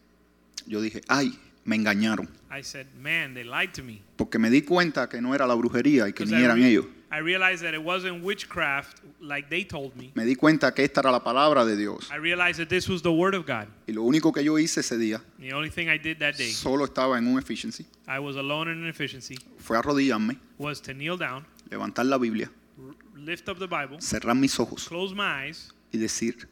yo 0.66 0.81
dije, 0.81 1.03
ay, 1.09 1.31
me 1.64 1.77
engañaron. 1.77 2.27
I 2.51 2.62
said, 2.62 2.87
Man, 3.01 3.33
they 3.35 3.45
lied 3.45 3.73
to 3.75 3.83
me. 3.85 4.03
Porque 4.16 4.41
me 4.41 4.51
di 4.51 4.62
cuenta 4.62 5.09
que 5.09 5.21
no 5.21 5.35
era 5.35 5.47
la 5.47 5.55
brujería 5.55 6.09
y 6.09 6.12
que 6.12 6.25
'Cause 6.25 6.35
ni 6.35 6.41
I, 6.41 6.45
eran 6.45 6.57
re- 6.59 6.66
ellos. 6.68 6.87
I 7.13 7.19
realized 7.19 7.63
that 7.65 7.75
it 7.75 7.83
wasn't 7.83 8.23
witchcraft 8.23 9.01
like 9.21 9.49
they 9.51 9.65
told 9.65 9.97
me. 9.97 10.13
Me 10.15 10.25
di 10.25 10.37
cuenta 10.37 10.73
que 10.73 10.85
esta 10.85 11.01
era 11.01 11.11
la 11.11 11.25
palabra 11.25 11.65
de 11.65 11.77
Dios. 11.77 12.09
I 12.13 12.19
realized 12.19 12.61
that 12.61 12.69
this 12.69 12.89
was 12.89 13.03
the 13.03 13.13
word 13.13 13.35
of 13.35 13.45
God. 13.47 13.67
Y 13.89 13.93
lo 13.95 14.03
único 14.03 14.33
que 14.33 14.45
yo 14.45 14.57
hice 14.59 14.81
ese 14.81 14.97
día, 14.97 15.21
The 15.41 15.53
only 15.53 15.71
thing 15.71 15.89
I 15.89 15.99
did 15.99 16.19
that 16.19 16.37
day, 16.37 16.53
solo 16.53 16.85
estaba 16.85 17.19
en 17.19 17.27
un 17.27 17.37
efficiency, 17.39 17.85
I 18.07 18.21
was 18.21 18.37
alone 18.37 18.71
in 18.71 18.79
an 18.83 18.89
efficiency, 18.89 19.37
fue 19.59 19.77
arrodillarme, 19.77 20.39
was 20.57 20.81
to 20.83 20.95
kneel 20.95 21.17
down, 21.17 21.45
levantar 21.69 22.05
la 22.05 22.17
Biblia, 22.17 22.49
lift 23.17 23.49
up 23.49 23.59
the 23.59 23.67
Bible, 23.67 23.99
cerrar 23.99 24.37
mis 24.37 24.59
ojos 24.61 24.87
close 24.87 25.13
my 25.13 25.47
eyes, 25.47 25.73
y 25.93 25.99
decir, 25.99 26.47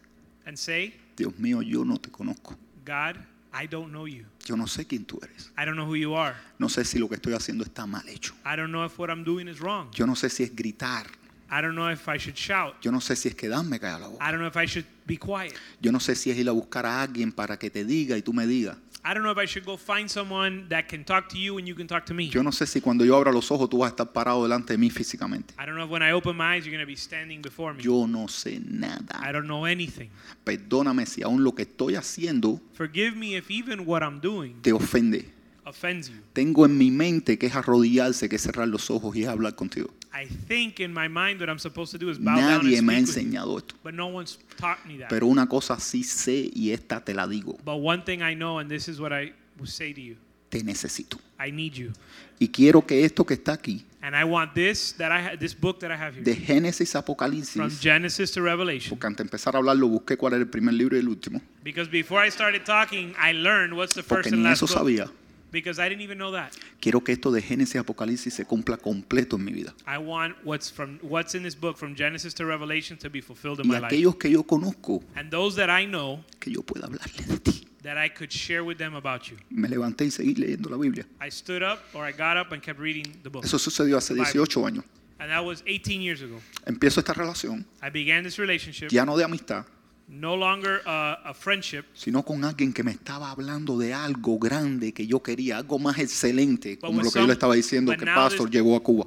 and 0.45 0.59
say, 0.59 0.93
Dios 1.15 1.35
mío, 1.39 1.63
yo 1.63 1.85
no 1.85 1.99
te 1.99 2.11
conozco. 2.11 2.57
God, 2.85 3.19
I 3.53 3.67
don't 3.67 3.91
know 3.91 4.07
you. 4.07 4.27
Yo 4.45 4.57
no 4.57 4.67
sé 4.67 4.87
quién 4.87 5.05
tú 5.05 5.19
eres. 5.23 5.51
I 5.57 5.65
don't 5.65 5.77
know 5.77 5.87
who 5.87 5.97
you 5.97 6.15
are. 6.15 6.37
No 6.59 6.69
sé 6.69 6.85
si 6.85 6.99
lo 6.99 7.09
que 7.09 7.17
estoy 7.17 7.35
haciendo 7.35 7.65
está 7.65 7.87
mal 7.87 8.07
hecho. 8.09 8.35
I 8.45 8.57
don't 8.57 8.71
know 8.71 8.85
if 8.85 8.99
what 8.99 9.09
I'm 9.11 9.25
doing 9.25 9.49
is 9.49 9.61
wrong. 9.61 9.91
Yo 9.95 10.07
no 10.07 10.15
sé 10.15 10.31
si 10.31 10.45
es 10.45 10.55
gritar. 10.55 11.07
I 11.51 11.63
don't 11.63 11.75
know 11.75 11.91
if 11.91 12.07
I 12.09 12.19
should 12.19 12.37
shout. 12.37 12.75
Yo 12.83 12.93
no 12.93 13.01
sé 13.01 13.17
si 13.17 13.29
es 13.29 13.35
quedarme 13.35 13.81
callado 13.81 14.01
la 14.01 14.09
boca. 14.09 14.25
I 14.25 14.31
don't 14.31 14.41
know 14.41 14.49
if 14.49 14.57
I 14.57 14.67
should 14.67 14.85
be 15.07 15.17
quiet. 15.17 15.55
Yo 15.81 15.91
no 15.93 15.99
sé 15.99 16.15
si 16.15 16.31
es 16.31 16.37
ir 16.37 16.49
a 16.49 16.53
buscar 16.53 16.85
a 16.85 17.01
alguien 17.01 17.33
para 17.33 17.59
que 17.59 17.71
te 17.71 17.85
diga 17.85 18.19
y 18.19 18.23
tú 18.23 18.35
me 18.35 18.47
digas. 18.47 18.77
I 19.11 19.15
don't 19.15 19.23
know 19.23 19.33
if 19.33 19.39
I 19.39 19.47
should 19.47 19.65
go 19.65 19.79
find 19.79 20.07
someone 20.11 20.67
that 20.69 20.87
can 20.87 21.03
talk 21.03 21.31
to 21.31 21.39
you 21.39 21.57
and 21.57 21.67
you 21.67 21.75
can 21.75 21.87
talk 21.87 22.05
to 22.07 22.13
me. 22.15 22.29
Yo 22.29 22.43
no 22.43 22.51
sé 22.51 22.67
si 22.67 22.83
cuando 22.83 23.07
yo 23.07 23.17
abra 23.17 23.33
los 23.33 23.51
ojos 23.51 23.71
tú 23.71 23.79
vas 23.79 23.91
a 23.93 23.95
estar 23.97 24.13
parado 24.13 24.43
delante 24.43 24.75
de 24.75 24.79
mí 24.79 24.91
físicamente. 24.91 25.55
I 25.59 25.65
don't 25.65 25.77
know 25.77 25.85
if 25.87 25.91
when 25.91 26.03
I 26.03 26.13
open 26.13 26.37
my 26.37 26.57
eyes 26.57 26.67
you're 26.67 26.77
going 26.77 26.85
to 26.85 26.87
be 26.87 26.95
standing 26.97 27.41
before 27.41 27.73
me. 27.73 27.83
Yo 27.83 28.07
no 28.07 28.27
sé 28.29 28.57
I 28.57 28.63
nada. 28.69 29.33
don't 29.33 29.47
know 29.47 29.65
anything. 29.65 30.11
Perdóname 30.45 31.07
si 31.07 31.23
aún 31.23 31.43
lo 31.43 31.55
que 31.55 31.63
estoy 31.63 31.95
haciendo 31.95 32.61
Forgive 32.75 33.17
me 33.17 33.37
if 33.37 33.51
even 33.51 33.87
what 33.87 34.03
I'm 34.03 34.21
doing 34.21 34.61
te 34.61 34.73
ofende. 34.73 35.25
offends 35.65 36.09
you. 36.11 36.17
Tengo 36.35 36.67
en 36.67 36.77
mi 36.77 36.91
mente 36.91 37.39
que 37.39 37.47
es 37.47 37.55
arrodillarse, 37.55 38.29
que 38.29 38.37
es 38.37 38.43
cerrar 38.43 38.69
los 38.69 38.91
ojos 38.91 39.17
y 39.17 39.23
es 39.23 39.29
hablar 39.29 39.55
contigo. 39.55 39.89
I 40.13 40.27
think 40.27 40.81
in 40.81 40.93
my 40.93 41.09
mind 41.09 41.39
what 41.41 41.49
I'm 41.51 41.59
supposed 41.59 41.93
to 41.93 41.99
do 41.99 42.11
is 42.11 42.19
bow 42.19 42.35
down 42.37 42.63
Nadie 42.65 42.65
me 42.65 42.77
ha 42.77 42.79
speak 42.79 42.89
with 42.89 43.17
you. 43.17 43.31
enseñado 43.31 43.59
esto. 43.59 43.75
But 43.85 43.95
no 43.95 44.07
one's 44.07 44.39
taught 44.57 44.85
me 44.87 44.99
that. 44.99 45.09
Pero 45.11 45.27
una 45.27 45.47
cosa 45.47 45.79
sí 45.79 46.03
sé 46.03 46.51
y 46.55 46.71
esta 46.71 47.05
te 47.05 47.13
la 47.15 47.27
digo. 47.27 47.59
But 47.65 47.77
one 47.77 48.03
thing 48.03 48.23
I 48.23 48.35
know, 48.35 48.59
and 48.59 48.71
this 48.71 48.89
is 48.89 48.99
what 49.01 49.13
I 49.13 49.33
will 49.59 49.69
say 49.69 49.93
to 49.93 50.01
you 50.01 50.17
Te 50.49 50.63
necesito. 50.63 51.19
I 51.39 51.53
need 51.53 51.75
you. 51.75 51.93
Y 52.41 52.49
quiero 52.49 52.87
que 52.87 53.05
esto 53.05 53.25
que 53.27 53.35
está 53.35 53.53
aquí, 53.53 53.85
And 54.01 54.15
I 54.17 54.23
want 54.25 54.55
this 54.55 54.95
that 54.97 55.11
I 55.13 55.21
ha- 55.23 55.37
this 55.37 55.55
book 55.59 55.81
that 55.81 55.91
I 55.91 55.97
have 56.01 56.15
here 56.15 56.23
de 56.25 56.35
Génesis 56.37 56.95
a 56.95 57.03
from 57.03 57.15
Apocalipsis, 57.17 57.81
Genesis 57.83 58.31
to 58.33 58.41
Revelation. 58.41 58.91
porque 58.91 59.07
antes 59.09 59.19
de 59.19 59.23
empezar 59.25 59.57
a 59.57 59.59
hablarlo 59.59 59.89
busqué 59.89 60.17
cuál 60.17 60.35
era 60.35 60.43
el 60.43 60.49
primer 60.49 60.73
libro 60.75 60.97
y 60.97 61.01
el 61.01 61.09
último, 61.09 61.43
Because 61.65 61.91
before 61.91 62.25
I 62.27 62.31
started 62.31 62.63
talking, 62.65 63.13
I 63.21 63.33
learned 63.33 63.75
what's 63.77 63.95
the 63.95 64.03
first 64.03 64.09
porque 64.09 64.29
and 64.29 64.37
ni 64.39 64.43
last 64.45 64.63
eso 64.63 64.67
book. 64.67 64.79
sabía. 64.79 65.11
Because 65.51 65.79
I 65.81 65.89
didn't 65.89 66.03
even 66.03 66.19
know 66.19 66.31
that. 66.33 66.53
Quiero 66.81 67.03
que 67.03 67.13
esto 67.15 67.31
de 67.33 67.41
Génesis 67.41 67.77
a 67.77 67.81
Apocalipsis 67.81 68.35
se 68.35 68.45
cumpla 68.45 68.77
completo 68.77 69.37
en 69.37 69.45
mi 69.45 69.53
vida. 69.53 69.75
I 69.87 69.99
want 69.99 70.37
what's 70.45 70.71
from 70.71 70.99
what's 71.03 71.35
in 71.35 71.43
this 71.43 71.55
book 71.59 71.77
from 71.79 71.95
Genesis 71.97 72.35
to 72.35 72.45
Revelation 72.45 72.99
to 72.99 73.09
be 73.11 73.21
fulfilled 73.23 73.61
in 73.61 73.67
Y 73.67 73.69
my 73.75 73.81
life. 73.81 73.87
aquellos 73.87 74.17
que 74.17 74.31
yo 74.31 74.43
conozco, 74.43 75.03
And 75.17 75.31
those 75.31 75.57
that 75.57 75.71
I 75.71 75.87
know 75.87 76.25
que 76.39 76.53
yo 76.53 76.63
pueda 76.63 76.87
hablarles 76.87 77.27
de 77.29 77.39
ti. 77.39 77.67
that 77.83 77.97
I 77.97 78.09
could 78.11 78.31
share 78.31 78.63
with 78.63 78.77
them 78.77 78.95
about 78.95 79.31
you. 79.31 79.37
Me 79.51 79.69
levanté 79.69 80.05
y 80.05 80.11
seguí 80.11 80.35
leyendo 80.35 80.69
la 80.69 80.77
Biblia. 80.77 81.07
I 81.21 81.31
stood 81.31 81.63
up 81.63 81.79
or 81.95 82.07
I 82.07 82.13
got 82.13 82.37
up 82.37 82.53
and 82.53 82.63
kept 82.63 82.79
reading 82.79 83.07
the 83.23 83.31
book. 83.31 83.45
Eso 83.45 83.59
sucedió 83.59 83.97
hace 83.97 84.13
Bible. 84.15 84.29
18 84.43 84.65
años. 84.67 84.85
And 85.21 85.31
that 85.31 85.45
was 85.45 85.63
18 85.67 86.01
years 86.01 86.21
ago. 86.23 86.41
Empiezo 86.67 87.01
esta 87.01 87.13
relación, 87.15 87.67
I 87.83 87.91
began 87.91 88.23
this 88.23 88.39
relationship, 88.39 88.89
ya 88.91 89.05
no 89.05 89.17
de 89.17 89.25
amistad, 89.25 89.65
no 90.09 90.37
longer 90.37 90.81
a 90.87 91.35
friendship, 91.35 91.85
sino 91.95 92.23
con 92.25 92.45
alguien 92.45 92.73
que 92.73 92.83
me 92.83 92.93
estaba 92.93 93.31
hablando 93.31 93.77
de 93.79 93.93
algo 93.93 94.39
grande 94.39 94.93
que 94.93 95.07
yo 95.07 95.23
quería, 95.23 95.59
algo 95.59 95.79
más 95.79 95.99
excelente, 95.99 96.79
como 96.79 97.03
lo 97.03 97.11
que 97.11 97.21
yo 97.21 97.27
le 97.27 97.35
estaba 97.35 97.55
diciendo 97.55 97.93
but 97.93 97.99
que 97.99 98.07
now 98.07 98.15
Pastor 98.15 98.47
this- 98.49 98.55
llegó 98.55 98.75
a 98.77 98.83
Cuba. 98.83 99.07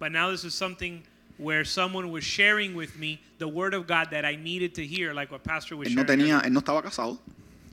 but 0.00 0.10
now 0.10 0.30
this 0.30 0.44
is 0.44 0.52
something 0.52 1.02
where 1.38 1.64
someone 1.64 2.10
was 2.10 2.24
sharing 2.24 2.74
with 2.74 2.96
me 2.98 3.20
the 3.38 3.46
word 3.46 3.74
of 3.74 3.86
God 3.86 4.08
that 4.10 4.24
I 4.24 4.36
needed 4.36 4.74
to 4.74 4.82
hear, 4.86 5.12
like 5.14 5.30
what 5.30 5.42
Pastor 5.44 5.76
was 5.76 5.86
Él 5.88 5.94
no 5.94 6.04
tenía, 6.04 6.40
él 6.44 6.52
no 6.52 6.60
estaba 6.60 6.82
casado. 6.82 7.18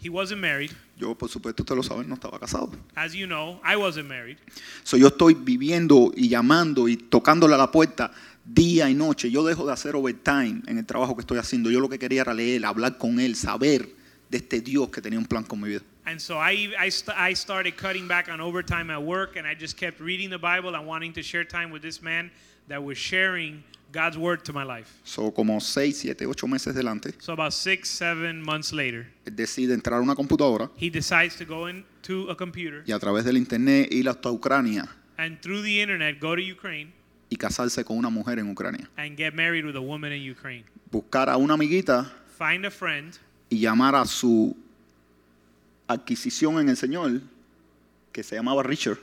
He 0.01 0.09
wasn't 0.09 0.41
married. 0.41 0.69
Yo, 0.97 1.15
por 1.15 1.29
supuesto, 1.29 1.63
ustedes 1.63 1.77
lo 1.77 1.81
saben, 1.83 2.09
no 2.09 2.15
estaba 2.15 2.37
casado. 2.37 2.69
As 2.93 3.13
you 3.13 3.25
know, 3.25 3.61
I 3.63 3.77
wasn't 3.77 4.09
married. 4.09 4.37
So, 4.83 4.97
yo 4.97 5.07
estoy 5.07 5.33
viviendo 5.33 6.11
y 6.13 6.27
llamando 6.27 6.89
y 6.89 6.97
tocándole 6.97 7.55
a 7.55 7.57
la 7.57 7.71
puerta 7.71 8.11
día 8.45 8.89
y 8.89 8.93
noche. 8.93 9.31
Yo 9.31 9.43
dejo 9.43 9.65
de 9.65 9.73
hacer 9.73 9.95
overtime 9.95 10.61
en 10.67 10.77
el 10.77 10.85
trabajo 10.85 11.15
que 11.15 11.21
estoy 11.21 11.37
haciendo. 11.37 11.71
Yo 11.71 11.79
lo 11.79 11.89
que 11.89 11.99
quería 11.99 12.21
era 12.21 12.33
leer, 12.33 12.65
hablar 12.65 12.97
con 12.97 13.19
él, 13.19 13.35
saber 13.35 13.89
de 14.29 14.37
este 14.37 14.61
Dios 14.61 14.89
que 14.89 15.01
tenía 15.01 15.19
un 15.19 15.25
plan 15.25 15.43
con 15.43 15.61
mi 15.61 15.69
vida. 15.69 15.81
And 16.05 16.19
so 16.19 16.37
I, 16.37 16.73
I, 16.77 16.89
st- 16.89 17.17
I 17.17 17.33
started 17.33 17.77
cutting 17.77 18.07
back 18.07 18.27
on 18.27 18.41
overtime 18.41 18.89
at 18.91 19.01
work, 19.01 19.37
and 19.37 19.47
I 19.47 19.55
just 19.55 19.77
kept 19.77 20.01
reading 20.01 20.29
the 20.29 20.37
Bible 20.37 20.75
and 20.75 20.85
wanting 20.85 21.13
to 21.13 21.21
share 21.21 21.45
time 21.45 21.71
with 21.71 21.81
this 21.81 22.01
man 22.01 22.29
that 22.67 22.83
was 22.83 22.97
sharing 22.97 23.63
God's 23.93 24.17
word 24.17 24.43
to 24.43 24.51
my 24.51 24.65
life. 24.65 24.89
So, 25.05 25.31
como 25.31 25.59
seis, 25.61 25.99
siete, 25.99 26.25
ocho 26.25 26.45
meses 26.47 26.75
delante, 26.75 27.13
So 27.19 27.31
about 27.31 27.53
six, 27.53 27.89
seven 27.89 28.41
months 28.43 28.73
later, 28.73 29.05
él 29.23 29.35
decide 29.35 29.73
entrar 29.73 29.99
a 29.99 30.01
una 30.01 30.15
computadora 30.15 30.69
he 30.75 30.89
decides 30.89 31.37
to 31.37 31.45
go 31.45 31.67
into 31.69 32.29
a 32.29 32.35
computer 32.35 32.83
y 32.85 32.91
a 32.91 32.99
través 32.99 33.23
del 33.23 33.37
internet 33.37 33.89
ir 33.93 34.09
hasta 34.09 34.29
Ucrania 34.29 34.89
and 35.17 35.39
through 35.41 35.61
the 35.61 35.79
internet 35.81 36.19
go 36.19 36.35
to 36.35 36.41
Ukraine 36.41 36.91
y 37.33 37.35
casarse 37.35 37.83
con 37.83 37.97
una 37.97 38.09
mujer 38.09 38.37
en 38.37 38.47
Ucrania. 38.51 38.87
and 38.97 39.17
get 39.17 39.33
married 39.33 39.65
with 39.65 39.75
a 39.75 39.81
woman 39.81 40.11
in 40.13 40.21
Ukraine. 40.31 40.63
Buscar 40.91 41.29
a 41.29 41.37
una 41.37 41.55
amiguita 41.55 42.11
Find 42.37 42.63
a 42.65 42.69
friend 42.71 43.15
y 43.49 43.59
llamar 43.59 43.95
a 43.95 44.05
su 44.05 44.55
adquisición 45.87 46.59
en 46.59 46.69
el 46.69 46.77
Señor, 46.77 47.21
que 48.11 48.23
se 48.23 48.35
llamaba 48.35 48.61
Richard, 48.63 48.99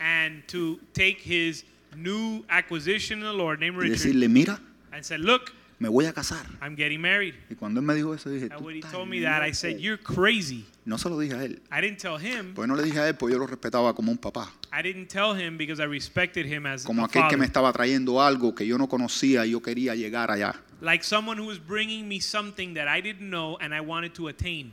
and 0.00 0.46
to 0.46 0.78
take 0.94 1.18
his 1.20 1.64
new 1.94 2.42
acquisition 2.48 3.18
in 3.20 3.24
the 3.26 3.32
Lord 3.32 3.60
named 3.60 3.76
y 3.76 3.88
Richard 3.90 3.98
decirle, 3.98 4.28
mira, 4.28 4.58
and 4.92 5.04
said, 5.04 5.20
"Look, 5.20 5.52
me 5.78 5.88
voy 5.88 6.06
a 6.06 6.12
casar. 6.12 6.46
I'm 6.62 6.76
getting 6.76 7.00
married." 7.00 7.34
Y 7.50 7.54
cuando 7.54 7.80
él 7.80 7.86
me 7.86 7.94
dijo 7.94 8.14
eso, 8.14 8.30
dije, 8.30 8.46
And 8.50 8.58
"Tú 8.58 8.64
when 8.66 8.76
he 8.76 8.80
told 8.82 9.08
me 9.08 9.20
that, 9.22 9.42
I 9.42 9.46
loco". 9.48 9.54
said, 9.54 9.78
"You're 9.78 10.02
crazy." 10.02 10.64
No 10.84 10.98
se 10.98 11.08
lo 11.08 11.18
dije 11.18 11.34
a 11.34 11.44
él. 11.44 11.60
I 11.72 11.80
didn't 11.80 11.98
tell 11.98 12.16
him. 12.18 12.54
Pues 12.54 12.68
no 12.68 12.76
le 12.76 12.82
dije 12.84 13.00
a 13.00 13.08
él, 13.08 13.16
pues 13.16 13.32
yo 13.32 13.38
lo 13.38 13.46
respetaba 13.46 13.94
como 13.94 14.12
un 14.12 14.18
papá. 14.18 14.52
I 14.72 14.82
didn't 14.82 15.08
tell 15.08 15.34
him 15.36 15.56
because 15.58 15.82
I 15.82 15.86
respected 15.86 16.46
him 16.46 16.64
as 16.66 16.84
Como 16.84 17.02
a 17.02 17.06
aquel 17.06 17.22
que 17.28 17.36
me 17.36 17.44
father. 17.44 17.46
estaba 17.46 17.72
trayendo 17.72 18.22
algo 18.22 18.54
que 18.54 18.66
yo 18.66 18.78
no 18.78 18.88
conocía 18.88 19.44
y 19.46 19.50
yo 19.50 19.60
quería 19.62 19.94
llegar 19.96 20.30
allá. 20.30 20.54
Like 20.80 21.02
someone 21.04 21.40
who 21.40 21.46
was 21.48 21.58
bringing 21.58 22.06
me 22.06 22.20
something 22.20 22.74
that 22.74 22.86
I 22.86 23.00
didn't 23.02 23.30
know 23.30 23.56
and 23.60 23.74
I 23.74 23.80
wanted 23.80 24.12
to 24.12 24.28
attain. 24.28 24.72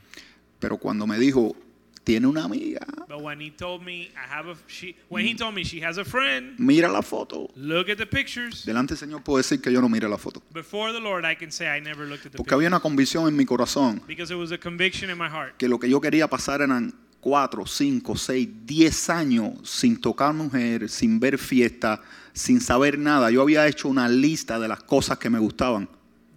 Pero 0.59 0.77
cuando 0.77 1.07
me 1.07 1.17
dijo, 1.17 1.55
tiene 2.03 2.27
una 2.27 2.43
amiga, 2.45 2.85
But 3.07 3.21
when 3.21 3.39
he 3.39 3.49
told 3.51 3.83
me 3.83 4.11
I 4.15 4.27
have 4.29 4.49
a 4.49 4.55
she 4.67 4.95
when 5.09 5.25
he 5.25 5.35
told 5.35 5.53
me 5.55 5.63
she 5.63 5.83
has 5.83 5.97
a 5.97 6.03
friend, 6.05 6.55
mira 6.59 6.89
la 6.91 7.01
foto. 7.01 7.49
look 7.55 7.89
at 7.89 7.97
the 7.97 8.05
pictures. 8.05 8.65
Delante 8.65 8.93
del 8.95 8.99
Señor 8.99 9.23
puedo 9.23 9.37
decir 9.37 9.61
que 9.61 9.71
yo 9.71 9.81
no 9.81 9.87
miré 9.89 10.09
la 10.09 10.17
foto. 10.17 10.41
Before 10.53 10.91
the 10.91 10.99
Lord, 10.99 11.23
I 11.25 11.35
can 11.35 11.51
say 11.51 11.67
I 11.67 11.79
never 11.79 12.05
looked 12.05 12.25
at 12.25 12.31
the 12.31 12.37
Porque 12.37 12.49
pictures 12.49 12.53
había 12.55 12.67
una 12.67 12.79
convicción 12.79 13.27
en 13.27 13.35
mi 13.37 13.45
corazón 13.45 14.01
because 14.07 14.31
it 14.33 14.37
was 14.37 14.51
a 14.51 14.57
conviction 14.57 15.09
in 15.09 15.17
my 15.17 15.29
heart 15.29 15.57
que 15.57 15.67
lo 15.67 15.79
que 15.79 15.89
yo 15.89 16.01
quería 16.01 16.27
pasar 16.27 16.61
eran 16.61 16.93
cuatro, 17.21 17.65
cinco, 17.65 18.17
seis, 18.17 18.49
diez 18.65 19.09
años 19.09 19.53
sin 19.63 20.01
tocar 20.01 20.33
mujer, 20.33 20.89
sin 20.89 21.21
ver 21.21 21.37
fiesta, 21.37 22.01
sin 22.33 22.59
saber 22.59 22.99
nada. 22.99 23.31
Yo 23.31 23.41
había 23.41 23.65
hecho 23.67 23.87
una 23.87 24.09
lista 24.09 24.59
de 24.59 24.67
las 24.67 24.83
cosas 24.83 25.17
que 25.19 25.29
me 25.29 25.39
gustaban. 25.39 25.87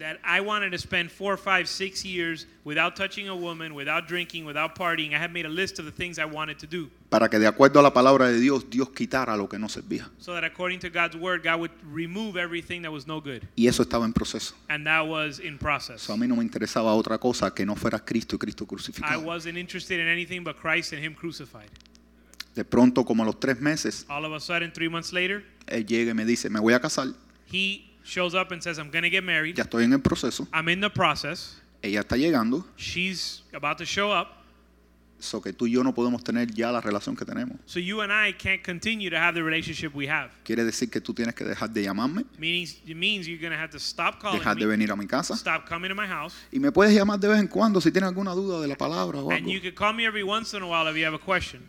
That 0.07 0.21
I 0.23 0.41
wanted 0.41 0.71
to 0.71 0.79
spend 0.79 1.11
four, 1.11 1.37
five, 1.37 1.69
six 1.69 2.05
years 2.05 2.47
without 2.63 2.95
touching 2.95 3.29
a 3.29 3.35
woman, 3.35 3.75
without 3.75 4.07
drinking, 4.07 4.45
without 4.45 4.77
partying. 4.77 5.13
I 5.13 5.19
had 5.19 5.33
made 5.33 5.47
a 5.47 5.49
list 5.49 5.81
of 5.81 5.85
the 5.85 5.91
things 5.91 6.21
I 6.21 6.25
wanted 6.27 6.61
to 6.61 6.67
do 6.69 6.89
Para 7.11 7.29
que 7.29 7.41
de 7.41 7.49
acuerdo 7.49 7.81
a 7.81 7.83
la 7.83 7.93
palabra 7.93 8.29
de 8.31 8.39
Dios, 8.39 8.71
Dios 8.71 8.91
quitara 8.91 9.37
lo 9.37 9.49
que 9.49 9.59
no 9.59 9.69
servía. 9.69 10.09
so 10.19 10.33
that 10.33 10.45
according 10.45 10.79
to 10.79 10.91
God's 10.91 11.17
word, 11.17 11.43
God 11.43 11.59
would 11.59 11.73
remove 11.93 12.37
everything 12.37 12.83
that 12.83 12.93
was 12.93 13.09
no 13.09 13.21
good. 13.21 13.43
Y 13.57 13.67
eso 13.67 13.83
estaba 13.83 14.05
en 14.05 14.13
proceso. 14.13 14.55
And 14.69 14.87
that 14.87 15.09
was 15.09 15.41
in 15.41 15.59
process. 15.59 16.03
So, 16.03 16.13
a 16.13 16.17
mí 16.17 16.29
no 16.29 16.37
me 16.37 16.45
interesaba 16.45 16.95
otra 16.95 17.19
cosa 17.19 17.53
que 17.53 17.67
no 17.67 17.75
fuera 17.75 17.99
Cristo 17.99 18.37
y 18.37 18.39
Cristo 18.39 18.65
I 19.03 19.17
wasn't 19.17 19.59
interested 19.59 19.99
in 19.99 20.07
anything 20.07 20.45
but 20.45 20.57
Christ 20.57 20.93
and 20.93 21.03
Him 21.03 21.15
crucified. 21.15 21.71
De 22.55 22.65
pronto, 22.65 23.05
como 23.05 23.25
a 23.25 23.27
los 23.27 23.41
tres 23.41 23.61
meses, 23.61 24.07
All 24.09 24.25
of 24.25 24.33
a 24.33 24.41
sudden, 24.41 24.73
three 24.73 24.89
months 24.89 25.13
later, 25.13 25.45
él 25.67 25.85
llega 25.85 26.13
y 26.13 26.15
me 26.15 26.25
dice, 26.25 26.49
me 26.49 26.61
voy 26.61 26.75
a 26.75 26.81
casar, 26.81 27.09
he 27.53 27.96
shows 28.07 28.35
up 28.35 28.53
and 28.53 28.63
says, 28.63 28.79
I'm 28.79 28.91
going 28.91 29.03
to 29.03 29.11
get 29.11 29.25
married. 29.25 29.57
ya 29.57 29.65
estoy 29.65 29.85
en 29.85 29.93
el 29.93 30.01
proceso, 30.01 30.47
I'm 30.53 30.69
in 30.69 30.81
the 30.81 30.91
process. 30.91 31.57
ella 31.83 32.01
está 32.01 32.17
llegando, 32.17 32.65
She's 32.77 33.43
about 33.53 33.79
to 33.79 33.85
show 33.85 34.11
up. 34.13 34.29
so 35.19 35.41
que 35.41 35.51
tú 35.55 35.67
y 35.67 35.73
yo 35.73 35.83
no 35.83 35.95
podemos 35.95 36.23
tener 36.23 36.51
ya 36.53 36.71
la 36.71 36.81
relación 36.83 37.17
que 37.17 37.25
tenemos. 37.25 37.57
So 37.65 37.79
you 37.81 38.03
and 38.03 38.13
I 38.13 38.33
can't 38.33 38.63
continue 38.63 39.09
to 39.09 39.17
have 39.17 39.35
the 39.35 39.43
relationship 39.43 39.95
we 39.95 40.07
have. 40.09 40.31
Quiere 40.45 40.63
decir 40.63 40.91
que 40.91 41.01
tú 41.01 41.15
tienes 41.15 41.35
que 41.35 41.43
dejar 41.45 41.71
de 41.73 41.83
llamarme, 41.85 42.27
Meaning, 42.39 42.69
it 42.87 42.95
means 42.97 43.27
you're 43.27 43.41
going 43.41 43.51
to 43.53 43.59
have 43.59 43.71
to 43.71 43.79
stop 43.79 44.21
calling 44.21 44.41
dejar 44.41 44.57
de 44.57 44.67
me, 44.67 44.73
venir 44.77 44.91
a 44.93 44.97
mi 44.97 45.07
casa. 45.07 45.35
stop 45.35 45.67
coming 45.67 45.89
to 45.89 45.95
my 45.95 46.07
house, 46.07 46.35
Y 46.53 46.59
me 46.61 46.71
puedes 46.71 46.95
llamar 46.95 47.19
de 47.19 47.29
vez 47.29 47.41
en 47.41 47.49
cuando 47.49 47.81
si 47.81 47.91
tienes 47.91 48.09
alguna 48.09 48.33
duda 48.35 48.61
de 48.61 48.69
la 48.69 48.77
palabra 48.77 49.19
o 49.21 49.31
and 49.31 49.47
algo. 49.47 49.51
you 49.51 49.61
can 49.63 49.73
call 49.75 49.95
me 49.95 50.05
every 50.07 50.23
once 50.23 50.55
in 50.55 50.63
a 50.63 50.67
while 50.67 50.87
if 50.91 50.97
you 50.97 51.05
have 51.07 51.15
a 51.15 51.19
question. 51.19 51.63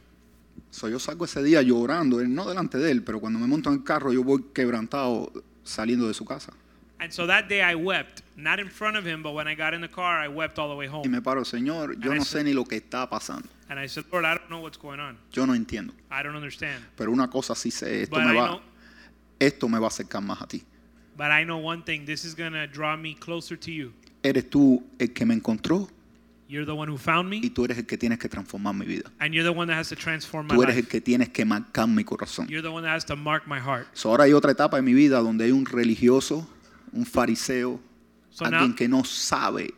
So, 0.70 0.90
yo 0.90 1.00
salgo 1.00 1.24
ese 1.24 1.42
día 1.42 1.62
llorando, 1.62 2.20
él- 2.20 2.28
no 2.34 2.46
delante 2.50 2.78
de 2.78 2.92
él, 2.92 3.02
pero 3.02 3.22
cuando 3.22 3.40
me 3.40 3.48
monto 3.48 3.70
en 3.70 3.76
el 3.78 3.84
carro 3.86 4.12
yo 4.12 4.24
voy 4.26 4.44
quebrantado 4.54 5.32
saliendo 5.68 6.08
de 6.08 6.14
su 6.14 6.26
casa. 6.26 6.52
And 7.00 7.12
so 7.14 7.28
that 7.28 7.48
day 7.48 7.62
I 7.62 7.76
wept, 7.76 8.24
not 8.36 8.60
in 8.60 8.70
front 8.70 8.98
of 8.98 9.06
him, 9.06 9.22
but 9.22 9.34
when 9.34 9.48
I 9.48 9.54
got 9.54 9.74
in 9.76 9.82
the 9.82 9.88
car, 9.88 10.20
I 10.20 10.28
wept 10.28 10.58
all 10.58 10.68
the 10.70 10.76
way 10.76 10.88
Y 10.88 10.92
home. 10.92 11.08
me 11.12 11.20
paro, 11.20 11.44
Señor, 11.44 11.90
yo 12.02 12.10
And 12.10 12.14
I 12.14 12.18
no 12.18 12.24
said- 12.24 12.42
sé 12.42 12.44
ni 12.46 12.54
lo 12.54 12.64
que 12.66 12.78
está 12.80 13.08
pasando. 13.08 13.48
And 13.70 13.80
I 13.80 13.88
said, 13.88 14.06
Lord, 14.12 14.26
I 14.26 14.36
don't 14.36 14.50
know 14.50 14.62
what's 14.62 14.78
going 14.80 15.00
on. 15.00 15.18
Yo 15.32 15.46
no 15.46 15.54
entiendo. 15.54 15.94
I 16.10 16.24
don't 16.24 16.36
understand. 16.36 16.84
Pero 16.96 17.12
una 17.12 17.28
cosa 17.30 17.54
sí 17.54 17.70
sé, 17.70 18.02
esto 18.04 18.16
But 18.16 18.26
me 18.26 18.32
I 18.32 18.36
va, 18.36 18.48
know, 18.48 18.62
esto 19.40 19.68
me 19.70 19.78
va 19.78 19.88
a 19.88 19.90
acercar 19.90 20.24
más 20.24 20.42
a 20.42 20.48
ti. 20.48 20.64
but 21.16 21.30
I 21.32 21.44
know 21.44 21.58
one 21.58 21.84
thing. 21.84 22.06
This 22.06 22.26
is 22.26 22.34
going 22.34 22.54
to 22.54 22.66
draw 22.68 22.96
me 22.98 23.14
closer 23.14 23.56
to 23.58 23.72
you. 23.72 23.94
Eres 24.24 24.50
tú 24.50 24.84
el 25.00 25.10
que 25.14 25.26
me 25.26 25.36
encontró 25.36 25.88
You're 26.50 26.66
the 26.66 26.74
one 26.74 26.90
who 26.90 26.98
found 26.98 27.34
y 27.34 27.42
me, 27.42 27.50
tú 27.50 27.66
eres 27.66 27.78
el 27.78 27.86
que 27.86 27.98
tienes 27.98 28.20
que 28.20 28.30
transformar 28.30 28.74
mi 28.74 28.86
vida. 28.86 29.12
and 29.20 29.34
you're 29.34 29.44
the 29.44 29.52
one 29.58 29.68
that 29.68 29.78
has 29.78 29.90
to 29.90 29.96
transform 29.96 30.48
my 30.48 30.56
Tú 30.56 30.64
eres 30.64 30.76
el 30.76 30.84
life. 30.84 30.90
que 30.90 31.02
tienes 31.02 31.30
que 31.30 31.44
marcar 31.46 31.88
mi 31.88 32.04
corazón. 32.04 32.48
You're 32.48 32.62
the 32.62 32.72
one 32.72 32.84
that 32.84 32.96
has 32.96 33.04
to 33.06 33.16
mark 33.16 33.48
my 33.48 33.60
heart. 33.60 33.88
So, 33.94 34.10
ahora 34.10 34.24
hay 34.26 34.34
otra 34.34 34.52
etapa 34.52 34.78
en 34.78 34.86
mi 34.86 34.94
vida 34.94 35.20
donde 35.20 35.44
hay 35.46 35.52
un 35.52 35.66
religioso, 35.66 36.48
un 36.94 37.06
fariseo, 37.06 37.80
So 38.30 38.46
alguien 38.46 38.70
now, 38.70 38.76
que 38.76 38.88
no 38.88 39.04
sabe 39.04 39.74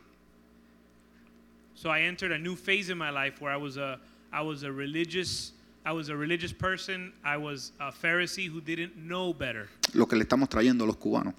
so 1.74 1.90
I 1.90 2.02
entered 2.02 2.34
a 2.34 2.38
new 2.38 2.56
phase 2.58 2.90
in 2.92 2.98
my 2.98 3.10
life 3.10 3.40
where 3.42 3.54
I 3.54 3.58
was 3.58 3.78
a, 3.78 3.98
I 4.34 4.42
was 4.42 4.64
a 4.64 4.72
religious, 4.72 5.54
I 5.86 5.94
was 5.94 6.10
a 6.10 6.16
religious 6.16 6.52
person. 6.52 7.14
I 7.24 7.38
was 7.38 7.72
a 7.80 7.90
Pharisee 7.92 8.48
who 8.50 8.60
didn't 8.60 8.98
know 8.98 9.34
better, 9.34 9.70
lo 9.94 10.06
que 10.06 10.18
le 10.18 10.26
estamos 10.26 10.50
trayendo 10.50 10.84
a 10.84 10.88
los 10.88 10.98
cubanos. 10.98 11.34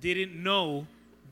didn't 0.00 0.32
know 0.42 0.86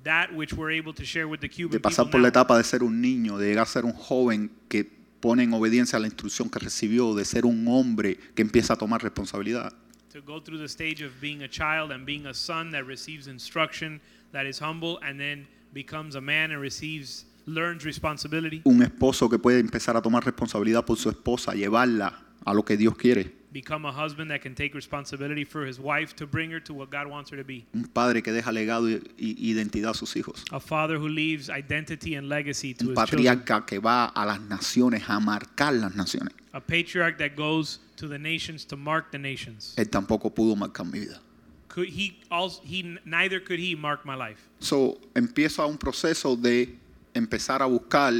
that 0.04 0.30
which 0.32 0.52
we're 0.54 0.72
able 0.72 0.94
to 0.94 1.04
share 1.04 1.26
with 1.26 1.40
the 1.40 1.48
De 1.48 1.80
pasar 1.80 2.10
por 2.10 2.20
la 2.20 2.28
etapa 2.28 2.56
de 2.56 2.64
ser 2.64 2.82
un 2.82 3.00
niño, 3.00 3.38
de 3.38 3.48
llegar 3.48 3.64
a 3.64 3.66
ser 3.66 3.84
un 3.84 3.92
joven 3.92 4.50
que 4.68 4.84
pone 5.20 5.42
en 5.42 5.52
obediencia 5.52 5.96
a 5.96 6.00
la 6.00 6.06
instrucción 6.06 6.50
que 6.50 6.58
recibió, 6.58 7.14
de 7.14 7.24
ser 7.24 7.46
un 7.46 7.66
hombre 7.66 8.18
que 8.34 8.42
empieza 8.42 8.74
a 8.74 8.76
tomar 8.76 9.02
responsabilidad. 9.02 9.72
to 10.14 10.22
go 10.22 10.38
through 10.38 10.58
the 10.58 10.68
stage 10.68 11.02
of 11.02 11.10
being 11.20 11.42
a 11.42 11.48
child 11.48 11.90
and 11.90 12.06
being 12.06 12.26
a 12.26 12.32
son 12.32 12.70
that 12.70 12.84
receives 12.86 13.26
instruction, 13.26 14.00
that 14.30 14.46
is 14.46 14.60
humble, 14.60 15.00
and 15.02 15.18
then 15.18 15.44
becomes 15.72 16.14
a 16.14 16.20
man 16.20 16.52
and 16.52 16.60
receives, 16.60 17.26
learns 17.46 17.84
responsibility. 17.84 18.62
Un 18.64 18.80
esposo 18.82 19.28
que 19.28 19.40
puede 19.40 19.58
empezar 19.58 19.96
a 19.96 20.02
tomar 20.02 20.24
responsabilidad 20.24 20.84
por 20.84 20.98
su 20.98 21.10
esposa, 21.10 21.54
llevarla 21.54 22.16
a 22.44 22.54
lo 22.54 22.64
que 22.64 22.76
Dios 22.76 22.96
quiere. 22.96 23.34
Become 23.54 23.86
a 23.86 23.92
husband 23.92 24.32
that 24.32 24.42
can 24.42 24.56
take 24.56 24.74
responsibility 24.74 25.44
for 25.44 25.64
his 25.64 25.78
wife 25.78 26.16
to 26.16 26.26
bring 26.26 26.50
her 26.50 26.58
to 26.64 26.74
what 26.74 26.90
God 26.90 27.06
wants 27.06 27.30
her 27.30 27.36
to 27.36 27.44
be. 27.44 27.64
Un 27.72 27.84
padre 27.84 28.20
que 28.20 28.32
deja 28.32 28.50
legado 28.50 28.88
y, 28.90 29.00
y 29.16 29.52
identidad 29.52 29.92
a 29.92 29.94
sus 29.94 30.12
hijos. 30.16 30.42
A 30.50 30.58
father 30.58 30.98
who 30.98 31.08
leaves 31.08 31.48
identity 31.48 32.16
and 32.16 32.28
legacy 32.28 32.74
to 32.74 32.84
Un 32.84 32.90
his 32.90 32.96
children. 32.96 33.24
patriarca 33.24 33.64
que 33.64 33.78
va 33.78 34.06
a 34.06 34.26
las 34.26 34.40
naciones 34.40 35.08
a 35.08 35.20
marcar 35.20 35.72
las 35.72 35.94
naciones. 35.94 36.34
A 36.52 36.60
patriarch 36.60 37.16
that 37.18 37.36
goes 37.36 37.78
to 37.94 38.08
the 38.08 38.18
nations 38.18 38.64
to 38.66 38.76
mark 38.76 39.12
the 39.12 39.18
nations. 39.18 39.74
Él 39.76 39.88
tampoco 39.88 40.34
pudo 40.34 40.56
marcar 40.56 40.84
mi 40.84 40.98
vida. 40.98 41.20
Could 41.68 41.90
he 41.90 42.18
also 42.32 42.60
he 42.64 42.98
neither 43.04 43.38
could 43.38 43.60
he 43.60 43.76
mark 43.76 44.04
my 44.04 44.16
life. 44.16 44.48
So, 44.58 44.98
empiezo 45.14 45.62
a 45.62 45.66
un 45.66 45.78
proceso 45.78 46.34
de 46.34 46.76
empezar 47.14 47.62
a 47.62 47.66
buscar 47.66 48.14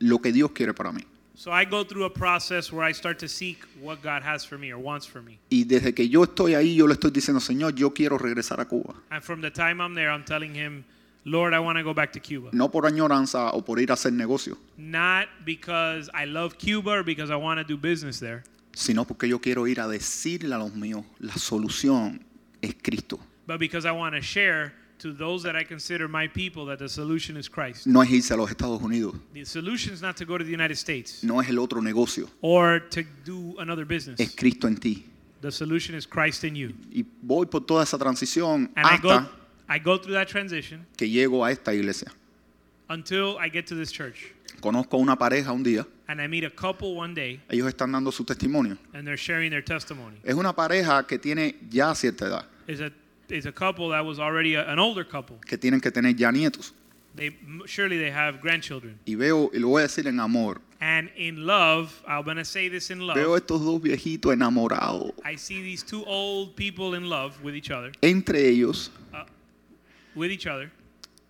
lo 0.00 0.18
que 0.18 0.32
Dios 0.32 0.50
quiere 0.50 0.74
para 0.74 0.90
mí. 0.90 1.04
So 1.38 1.52
I 1.52 1.66
go 1.66 1.84
through 1.84 2.04
a 2.04 2.10
process 2.10 2.72
where 2.72 2.82
I 2.82 2.92
start 2.92 3.18
to 3.18 3.28
seek 3.28 3.58
what 3.80 4.00
God 4.02 4.22
has 4.22 4.42
for 4.44 4.56
me 4.56 4.70
or 4.72 4.78
wants 4.78 5.04
for 5.06 5.20
me. 5.20 5.38
Y 5.50 5.64
desde 5.64 5.94
que 5.94 6.08
yo 6.08 6.22
estoy 6.24 6.54
ahí, 6.54 6.74
yo 6.74 6.86
le 6.86 6.94
estoy 6.94 7.10
diciendo, 7.10 7.40
Señor, 7.40 7.74
yo 7.74 7.92
quiero 7.92 8.16
regresar 8.16 8.58
a 8.60 8.64
Cuba. 8.64 8.94
And 9.10 9.22
from 9.22 9.42
the 9.42 9.50
time 9.50 9.80
I'm 9.82 9.94
there, 9.94 10.10
I'm 10.10 10.24
telling 10.24 10.54
him, 10.54 10.84
Lord, 11.26 11.52
I 11.52 11.58
want 11.58 11.76
to 11.76 11.84
go 11.84 11.92
back 11.92 12.12
to 12.14 12.20
Cuba. 12.20 12.50
No 12.52 12.70
por 12.70 12.84
añoranza 12.86 13.50
o 13.52 13.60
por 13.60 13.80
ir 13.80 13.90
a 13.90 13.94
hacer 13.94 14.12
negocio, 14.12 14.56
Not 14.78 15.28
because 15.44 16.08
I 16.14 16.24
love 16.24 16.56
Cuba 16.56 16.90
or 17.00 17.02
because 17.02 17.30
I 17.30 17.36
want 17.36 17.58
to 17.58 17.64
do 17.64 17.76
business 17.76 18.18
there, 18.18 18.42
sino 18.74 19.04
porque 19.04 19.28
yo 19.28 19.38
quiero 19.38 19.66
ir 19.66 19.78
a 19.80 19.86
decirle 19.88 20.54
a 20.54 20.58
los 20.58 20.72
míos, 20.72 21.04
la 21.18 21.34
solución 21.34 22.22
es 22.62 22.74
Cristo. 22.82 23.18
but 23.46 23.58
because 23.60 23.84
I 23.84 23.92
want 23.92 24.14
to 24.14 24.22
share 24.22 24.72
to 24.98 25.12
those 25.12 25.42
that 25.42 25.54
I 25.56 25.64
consider 25.64 26.08
my 26.08 26.26
people 26.28 26.64
that 26.66 26.78
the 26.78 26.88
solution 26.88 27.36
is 27.36 27.48
Christ. 27.48 27.86
No 27.86 28.00
es 28.02 28.10
irse 28.10 28.30
a 28.32 28.36
los 28.36 28.50
Estados 28.50 28.80
Unidos, 28.80 29.14
The 29.34 29.44
solution 29.44 29.92
is 29.92 30.00
not 30.02 30.16
to 30.16 30.24
go 30.24 30.38
to 30.38 30.44
the 30.44 30.50
United 30.52 30.76
States 30.76 31.22
no 31.22 31.40
es 31.40 31.48
el 31.48 31.58
otro 31.58 31.80
negocio, 31.80 32.28
or 32.40 32.80
to 32.90 33.02
do 33.24 33.54
another 33.58 33.82
es 33.82 33.88
business. 33.88 34.34
Cristo 34.34 34.66
en 34.68 34.76
ti. 34.76 35.04
The 35.42 35.50
solution 35.52 35.94
is 35.94 36.06
Christ 36.06 36.44
in 36.44 36.54
you. 36.56 36.72
Y 36.90 37.04
voy 37.22 37.46
por 37.46 37.60
toda 37.66 37.82
esa 37.82 37.98
transición 37.98 38.70
And 38.74 38.86
I 38.86 38.96
go, 38.98 39.10
hasta 39.10 39.30
I 39.68 39.78
go 39.78 39.98
through 39.98 40.14
that 40.14 40.28
transition 40.28 40.86
que 40.96 41.08
llego 41.08 41.44
a 41.44 41.50
esta 41.52 41.74
iglesia. 41.74 42.10
until 42.88 43.36
I 43.38 43.48
get 43.48 43.66
to 43.66 43.74
this 43.74 43.90
church. 43.92 44.32
Conozco 44.60 44.96
a 44.96 45.00
una 45.00 45.16
pareja 45.16 45.52
un 45.52 45.62
día, 45.62 45.86
And 46.08 46.20
I 46.22 46.28
meet 46.28 46.44
a 46.44 46.50
couple 46.50 46.94
one 46.94 47.14
day 47.14 47.40
ellos 47.50 47.66
están 47.68 47.92
dando 47.92 48.10
su 48.12 48.24
testimonio. 48.24 48.78
and 48.94 49.06
they're 49.06 49.16
sharing 49.18 49.50
their 49.50 49.62
testimony. 49.62 50.16
Es 50.24 50.34
una 50.34 50.54
pareja 50.54 51.06
que 51.06 51.18
tiene 51.18 51.56
ya 51.68 51.94
cierta 51.94 52.26
edad, 52.26 52.44
It's 52.66 52.80
a, 52.80 52.90
it's 53.28 53.46
a 53.46 53.52
couple 53.52 53.88
that 53.90 54.04
was 54.04 54.18
already 54.18 54.54
a, 54.54 54.64
an 54.70 54.78
older 54.78 55.04
couple. 55.04 55.36
que 55.46 55.56
tienen 55.58 55.80
que 55.80 55.90
tener 55.90 56.14
ya 56.16 56.30
nietos. 56.30 56.72
They 57.14 57.34
surely 57.66 57.96
they 57.98 58.10
have 58.10 58.40
grandchildren. 58.42 58.98
Y 59.06 59.14
veo, 59.14 59.50
y 59.54 59.58
lo 59.58 59.68
voy 59.68 59.80
a 59.82 59.86
decir 59.86 60.06
en 60.06 60.20
amor, 60.20 60.60
And 60.80 61.08
in 61.16 61.46
love, 61.46 61.90
I'm 62.06 62.22
gonna 62.24 62.44
say 62.44 62.68
this 62.68 62.90
in 62.90 63.00
love. 63.00 63.16
veo 63.16 63.34
estos 63.36 63.64
dos 63.64 63.80
viejitos 63.80 64.34
enamorados. 64.34 65.12
I 65.24 65.36
see 65.36 65.62
these 65.62 65.82
two 65.82 66.04
old 66.04 66.54
people 66.56 66.94
in 66.94 67.08
love 67.08 67.42
with 67.42 67.54
each 67.54 67.70
other, 67.70 67.92
entre 68.02 68.46
ellos 68.46 68.90
with 70.14 70.30
each 70.30 70.46
other, 70.46 70.70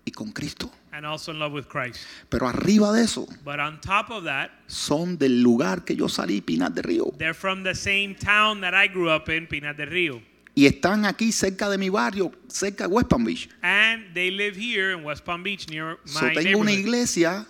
y 0.05 0.11
con 0.13 0.33
Cristo. 0.33 0.71
and 0.93 1.05
also 1.07 1.31
in 1.31 1.39
love 1.39 1.53
with 1.53 1.69
Christ. 1.69 2.01
Pero 2.31 2.49
arriba 2.49 2.93
de 2.93 3.03
eso, 3.05 3.27
But 3.45 3.61
on 3.61 3.81
top 3.81 4.11
of 4.11 4.25
that, 4.25 4.51
son 4.67 5.17
del 5.19 5.41
lugar 5.43 5.85
que 5.85 5.95
yo 5.95 6.07
salí, 6.09 6.41
Pinar 6.45 6.73
de 6.73 6.83
Río. 6.83 7.13
they're 7.19 7.35
from 7.35 7.63
the 7.63 7.75
same 7.77 8.15
town 8.17 8.61
that 8.63 8.75
I 8.75 8.89
grew 8.89 9.09
up 9.11 9.29
in, 9.29 9.47
Pinar 9.47 9.75
del 9.77 9.87
Rio. 9.91 10.21
Y 10.59 10.65
están 10.65 11.05
aquí 11.05 11.33
cerca 11.33 11.69
de 11.69 11.77
mi 11.77 11.91
barrio, 11.91 12.33
cerca 12.49 12.89
de 12.89 12.95
West 12.95 13.09
Palm 13.11 13.25
Beach. 13.25 13.47
And 13.63 14.15
they 14.15 14.31
live 14.31 14.57
here 14.57 14.93
in 14.97 15.05
West 15.05 15.23
Palm 15.23 15.43
Beach 15.43 15.69
near 15.69 15.99
So, 16.07 16.23
my 16.25 16.33
tengo 16.35 16.59
una 16.61 16.73
iglesia 16.73 17.47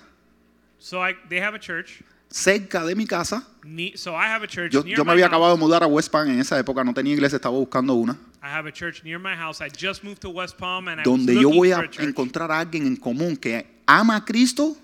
So 0.78 1.00
I, 1.00 1.14
they 1.28 1.38
have 1.40 1.54
a 1.54 1.60
church. 1.60 2.02
cerca 2.28 2.84
de 2.84 2.96
mi 2.96 3.06
casa. 3.06 3.46
Ne- 3.64 3.92
So 3.96 4.12
I 4.16 4.26
have 4.26 4.42
a 4.42 4.48
church 4.48 4.72
Yo, 4.72 4.82
near 4.82 4.96
yo 4.98 5.04
me 5.04 5.06
my 5.06 5.12
había 5.12 5.26
house. 5.26 5.34
acabado 5.36 5.54
de 5.56 5.60
mudar 5.60 5.84
a 5.84 5.86
West 5.86 6.10
Palm 6.10 6.28
en 6.28 6.40
esa 6.40 6.58
época, 6.58 6.82
no 6.82 6.92
tenía 6.92 7.14
iglesia, 7.14 7.36
estaba 7.36 7.56
buscando 7.56 7.94
una. 7.94 8.14
I 8.42 8.48
have 8.48 8.68
a 8.68 8.72
church 8.72 9.04
near 9.04 9.20
my 9.20 9.36
house. 9.36 9.60
I 9.60 9.68
just 9.70 10.02
moved 10.02 10.20
to 10.22 10.30
West 10.30 10.56
Palm 10.58 10.88
and 10.88 11.00
I 11.00 11.04
was 11.04 11.04
Donde 11.04 11.40
yo 11.40 11.48
voy 11.50 11.70
a 11.70 11.78
a 11.78 12.02
encontrar 12.02 12.50
a 12.50 12.58
alguien 12.58 12.86
en 12.88 12.96
común 12.96 13.36
que 13.36 13.66
ama 13.86 14.16
a 14.16 14.24
Cristo, 14.24 14.76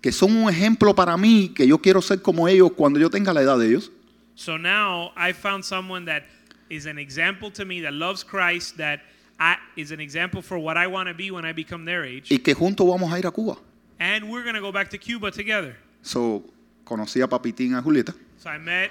que 0.00 0.10
son 0.10 0.36
un 0.36 0.50
ejemplo 0.50 0.96
para 0.96 1.16
mí, 1.16 1.52
que 1.54 1.64
yo 1.66 1.78
quiero 1.78 2.02
ser 2.02 2.20
como 2.22 2.48
ellos 2.48 2.72
cuando 2.76 2.98
yo 2.98 3.08
tenga 3.08 3.32
la 3.32 3.42
edad 3.42 3.56
de 3.56 3.68
ellos. 3.68 3.92
So 4.34 4.58
now 4.58 5.12
I 5.16 5.32
found 5.32 5.64
someone 5.64 6.04
that 6.06 6.24
is 6.70 6.86
an 6.86 6.98
example 6.98 7.50
to 7.52 7.64
me 7.64 7.80
that 7.82 7.92
loves 7.92 8.22
Christ, 8.22 8.76
that 8.78 9.00
I, 9.38 9.56
is 9.76 9.90
an 9.90 10.00
example 10.00 10.42
for 10.42 10.58
what 10.58 10.76
I 10.76 10.86
want 10.86 11.08
to 11.08 11.14
be 11.14 11.30
when 11.30 11.44
I 11.44 11.52
become 11.52 11.84
their 11.84 12.04
age. 12.04 12.30
Y 12.30 12.38
que 12.38 12.54
juntos 12.54 12.86
vamos 12.86 13.12
a 13.12 13.18
ir 13.18 13.26
a 13.26 13.32
Cuba. 13.32 13.56
And 13.98 14.30
we're 14.30 14.42
going 14.42 14.54
to 14.54 14.60
go 14.60 14.72
back 14.72 14.90
to 14.90 14.98
Cuba 14.98 15.30
together. 15.30 15.76
So, 16.02 16.44
conocí 16.84 17.22
a 17.22 17.28
Papitín, 17.28 17.76
a 17.76 17.82
Julieta, 17.82 18.14
So 18.38 18.50
I 18.50 18.58
met 18.58 18.90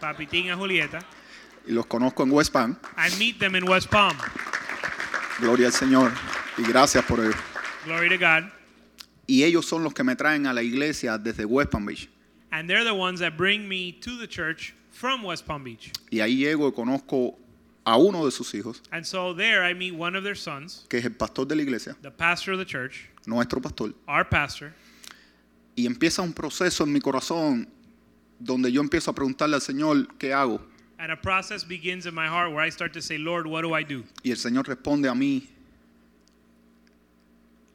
Papitín 0.00 0.50
and 0.50 0.60
Julieta. 0.60 1.02
y 1.66 1.72
los 1.72 1.86
conozco 1.86 2.22
en 2.22 2.30
West 2.30 2.52
Palm. 2.52 2.76
I 2.96 3.10
meet 3.18 3.38
them 3.38 3.54
in 3.54 3.64
West 3.68 3.88
Palm. 3.90 4.16
Gloria 5.38 5.66
al 5.66 5.72
Señor. 5.72 6.12
Y 6.58 6.64
gracias 6.64 7.04
por 7.04 7.20
ello. 7.20 7.34
Glory 7.84 8.08
to 8.08 8.18
God. 8.18 8.44
Y 9.26 9.44
ellos 9.44 9.66
son 9.66 9.82
los 9.84 9.94
que 9.94 10.02
me 10.04 10.14
traen 10.16 10.46
a 10.46 10.52
la 10.52 10.62
iglesia 10.62 11.18
desde 11.18 11.44
West 11.44 11.70
Palm 11.70 11.86
Beach. 11.86 12.08
And 12.50 12.68
they're 12.68 12.84
the 12.84 12.94
ones 12.94 13.20
that 13.20 13.36
bring 13.36 13.68
me 13.68 13.92
to 14.02 14.16
the 14.18 14.26
church 14.26 14.74
from 14.92 15.24
West 15.24 15.46
Palm 15.46 15.64
Beach. 15.64 15.90
Y 16.10 16.18
ahí 16.20 16.36
llego 16.36 16.68
y 16.68 16.72
conozco 16.72 17.36
a 17.84 17.96
uno 17.96 18.24
de 18.24 18.30
sus 18.30 18.54
hijos, 18.54 18.80
And 18.92 19.04
so 19.04 19.34
there 19.34 19.64
I 19.68 19.74
meet 19.74 19.94
one 19.94 20.16
of 20.16 20.22
their 20.22 20.36
sons, 20.36 20.86
que 20.88 20.98
es 20.98 21.04
el 21.04 21.12
pastor 21.12 21.46
de 21.46 21.56
la 21.56 21.62
iglesia, 21.62 21.96
the 22.02 22.10
pastor 22.10 22.52
of 22.52 22.58
the 22.58 22.64
church, 22.64 23.08
nuestro 23.26 23.60
pastor. 23.60 23.92
our 24.06 24.24
pastor. 24.24 24.72
Y 25.74 25.86
empieza 25.86 26.22
un 26.22 26.32
proceso 26.32 26.84
en 26.84 26.92
mi 26.92 27.00
corazón 27.00 27.66
donde 28.38 28.70
yo 28.70 28.80
empiezo 28.82 29.10
a 29.10 29.14
preguntarle 29.14 29.56
al 29.56 29.62
Señor, 29.62 30.06
¿qué 30.18 30.32
hago? 30.32 30.60
And 30.98 31.10
a 31.10 31.16
process 31.16 31.64
begins 31.64 32.06
in 32.06 32.14
my 32.14 32.28
heart 32.28 32.52
where 32.52 32.64
I 32.64 32.70
start 32.70 32.92
to 32.92 33.00
say, 33.02 33.18
Lord, 33.18 33.46
what 33.46 33.62
do 33.62 33.74
I 33.74 33.82
do? 33.82 34.04
Y 34.22 34.30
el 34.30 34.36
Señor 34.36 34.68
responde 34.68 35.08
a 35.08 35.14
mí, 35.14 35.48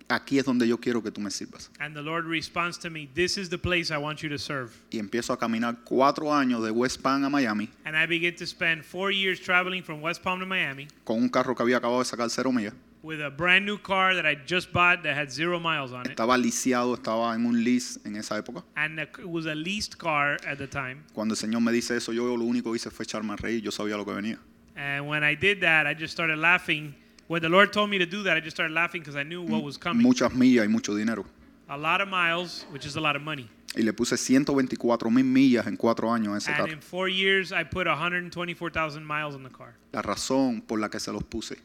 aquí 0.09 0.39
es 0.39 0.45
donde 0.45 0.67
yo 0.67 0.77
quiero 0.79 1.01
que 1.01 1.11
tú 1.11 1.21
me 1.21 1.29
sirvas. 1.29 1.69
And 1.79 1.95
the 1.95 2.01
Lord 2.01 2.25
responds 2.25 2.77
to 2.79 2.89
me, 2.89 3.07
This 3.13 3.37
is 3.37 3.49
the 3.49 3.57
place 3.57 3.91
I 3.91 3.97
want 3.97 4.21
you 4.21 4.29
to 4.29 4.37
serve. 4.37 4.71
Y 4.91 4.99
empiezo 4.99 5.33
a 5.33 5.37
caminar 5.39 5.83
cuatro 5.83 6.33
años 6.33 6.63
de 6.63 6.71
West 6.71 7.01
Palm 7.01 7.23
a 7.23 7.29
Miami 7.29 7.69
And 7.85 7.95
I 7.95 8.05
begin 8.05 8.35
to 8.35 8.45
spend 8.45 8.83
four 8.83 9.11
years 9.11 9.39
traveling 9.39 9.83
from 9.83 10.01
West 10.01 10.23
Palm 10.23 10.39
to 10.39 10.45
Miami 10.45 10.87
con 11.03 11.17
un 11.21 11.29
carro 11.29 11.55
que 11.55 11.63
había 11.63 11.77
acabado 11.77 11.99
de 11.99 12.05
sacar 12.05 12.29
cero 12.29 12.51
millas. 12.51 12.73
with 13.03 13.21
a 13.21 13.29
brand 13.29 13.65
new 13.65 13.77
car 13.77 14.15
that 14.15 14.25
I 14.25 14.35
just 14.35 14.73
bought 14.73 15.03
that 15.03 15.15
had 15.15 15.31
zero 15.31 15.59
miles 15.59 15.93
on 15.93 16.01
it. 16.05 16.15
Estaba 16.15 16.37
lisiado, 16.37 16.95
estaba 16.95 17.33
en 17.35 17.45
un 17.45 17.63
lease 17.63 17.99
en 18.05 18.15
esa 18.17 18.35
época. 18.37 18.63
And 18.75 18.99
it 18.99 19.25
was 19.25 19.45
a 19.45 19.55
leased 19.55 19.97
car 19.97 20.37
at 20.45 20.57
the 20.57 20.67
time. 20.67 21.03
Cuando 21.13 21.33
el 21.33 21.37
Señor 21.37 21.61
me 21.61 21.71
dice 21.71 21.95
eso, 21.95 22.11
yo 22.11 22.35
lo 22.35 22.43
único 22.43 22.71
que 22.71 22.77
hice 22.77 22.89
fue 22.89 23.03
echarme 23.03 23.33
a 23.33 23.35
reír. 23.37 23.61
Yo 23.61 23.71
sabía 23.71 23.95
lo 23.97 24.03
que 24.05 24.11
venía. 24.11 24.39
And 24.75 25.07
when 25.07 25.23
I 25.23 25.35
did 25.35 25.61
that, 25.61 25.87
I 25.87 25.93
just 25.93 26.13
started 26.13 26.37
laughing. 26.37 26.95
When 27.27 27.41
the 27.41 27.49
Lord 27.49 27.71
told 27.73 27.89
me 27.89 27.97
to 27.97 28.05
do 28.05 28.23
that, 28.23 28.37
I 28.37 28.39
just 28.39 28.55
started 28.55 28.73
laughing 28.73 29.01
because 29.01 29.15
I 29.17 29.23
knew 29.23 29.41
what 29.41 29.61
was 29.63 29.77
coming. 29.77 30.01
Muchas 30.01 30.31
millas 30.33 30.65
y 30.65 30.67
mucho 30.67 30.95
dinero. 30.95 31.25
A 31.69 31.77
lot 31.77 31.99
of 32.01 32.07
miles, 32.07 32.65
which 32.71 32.85
is 32.85 32.95
a 32.95 33.01
lot 33.01 33.15
of 33.17 33.21
money. 33.21 33.49
Y 33.75 33.81
le 33.83 33.91
puse 33.91 34.15
124 34.17 35.11
mil 35.11 35.25
millas 35.25 35.67
en 35.67 35.75
cuatro 35.75 36.09
años 36.09 36.33
a 36.33 36.37
ese 36.37 36.47
And 36.47 36.57
carro. 36.57 36.71
in 36.71 36.79
four 36.81 37.09
years, 37.09 37.51
I 37.51 37.63
put 37.65 37.85
124,000 37.85 39.03
miles 39.05 39.35
on 39.35 39.43
the 39.43 39.49
car. 39.49 39.73
La 39.91 40.01
razón 40.01 40.61
por 40.61 40.79
la 40.79 40.87
que 40.89 40.99
se 40.99 41.11
los 41.11 41.23
puse. 41.23 41.57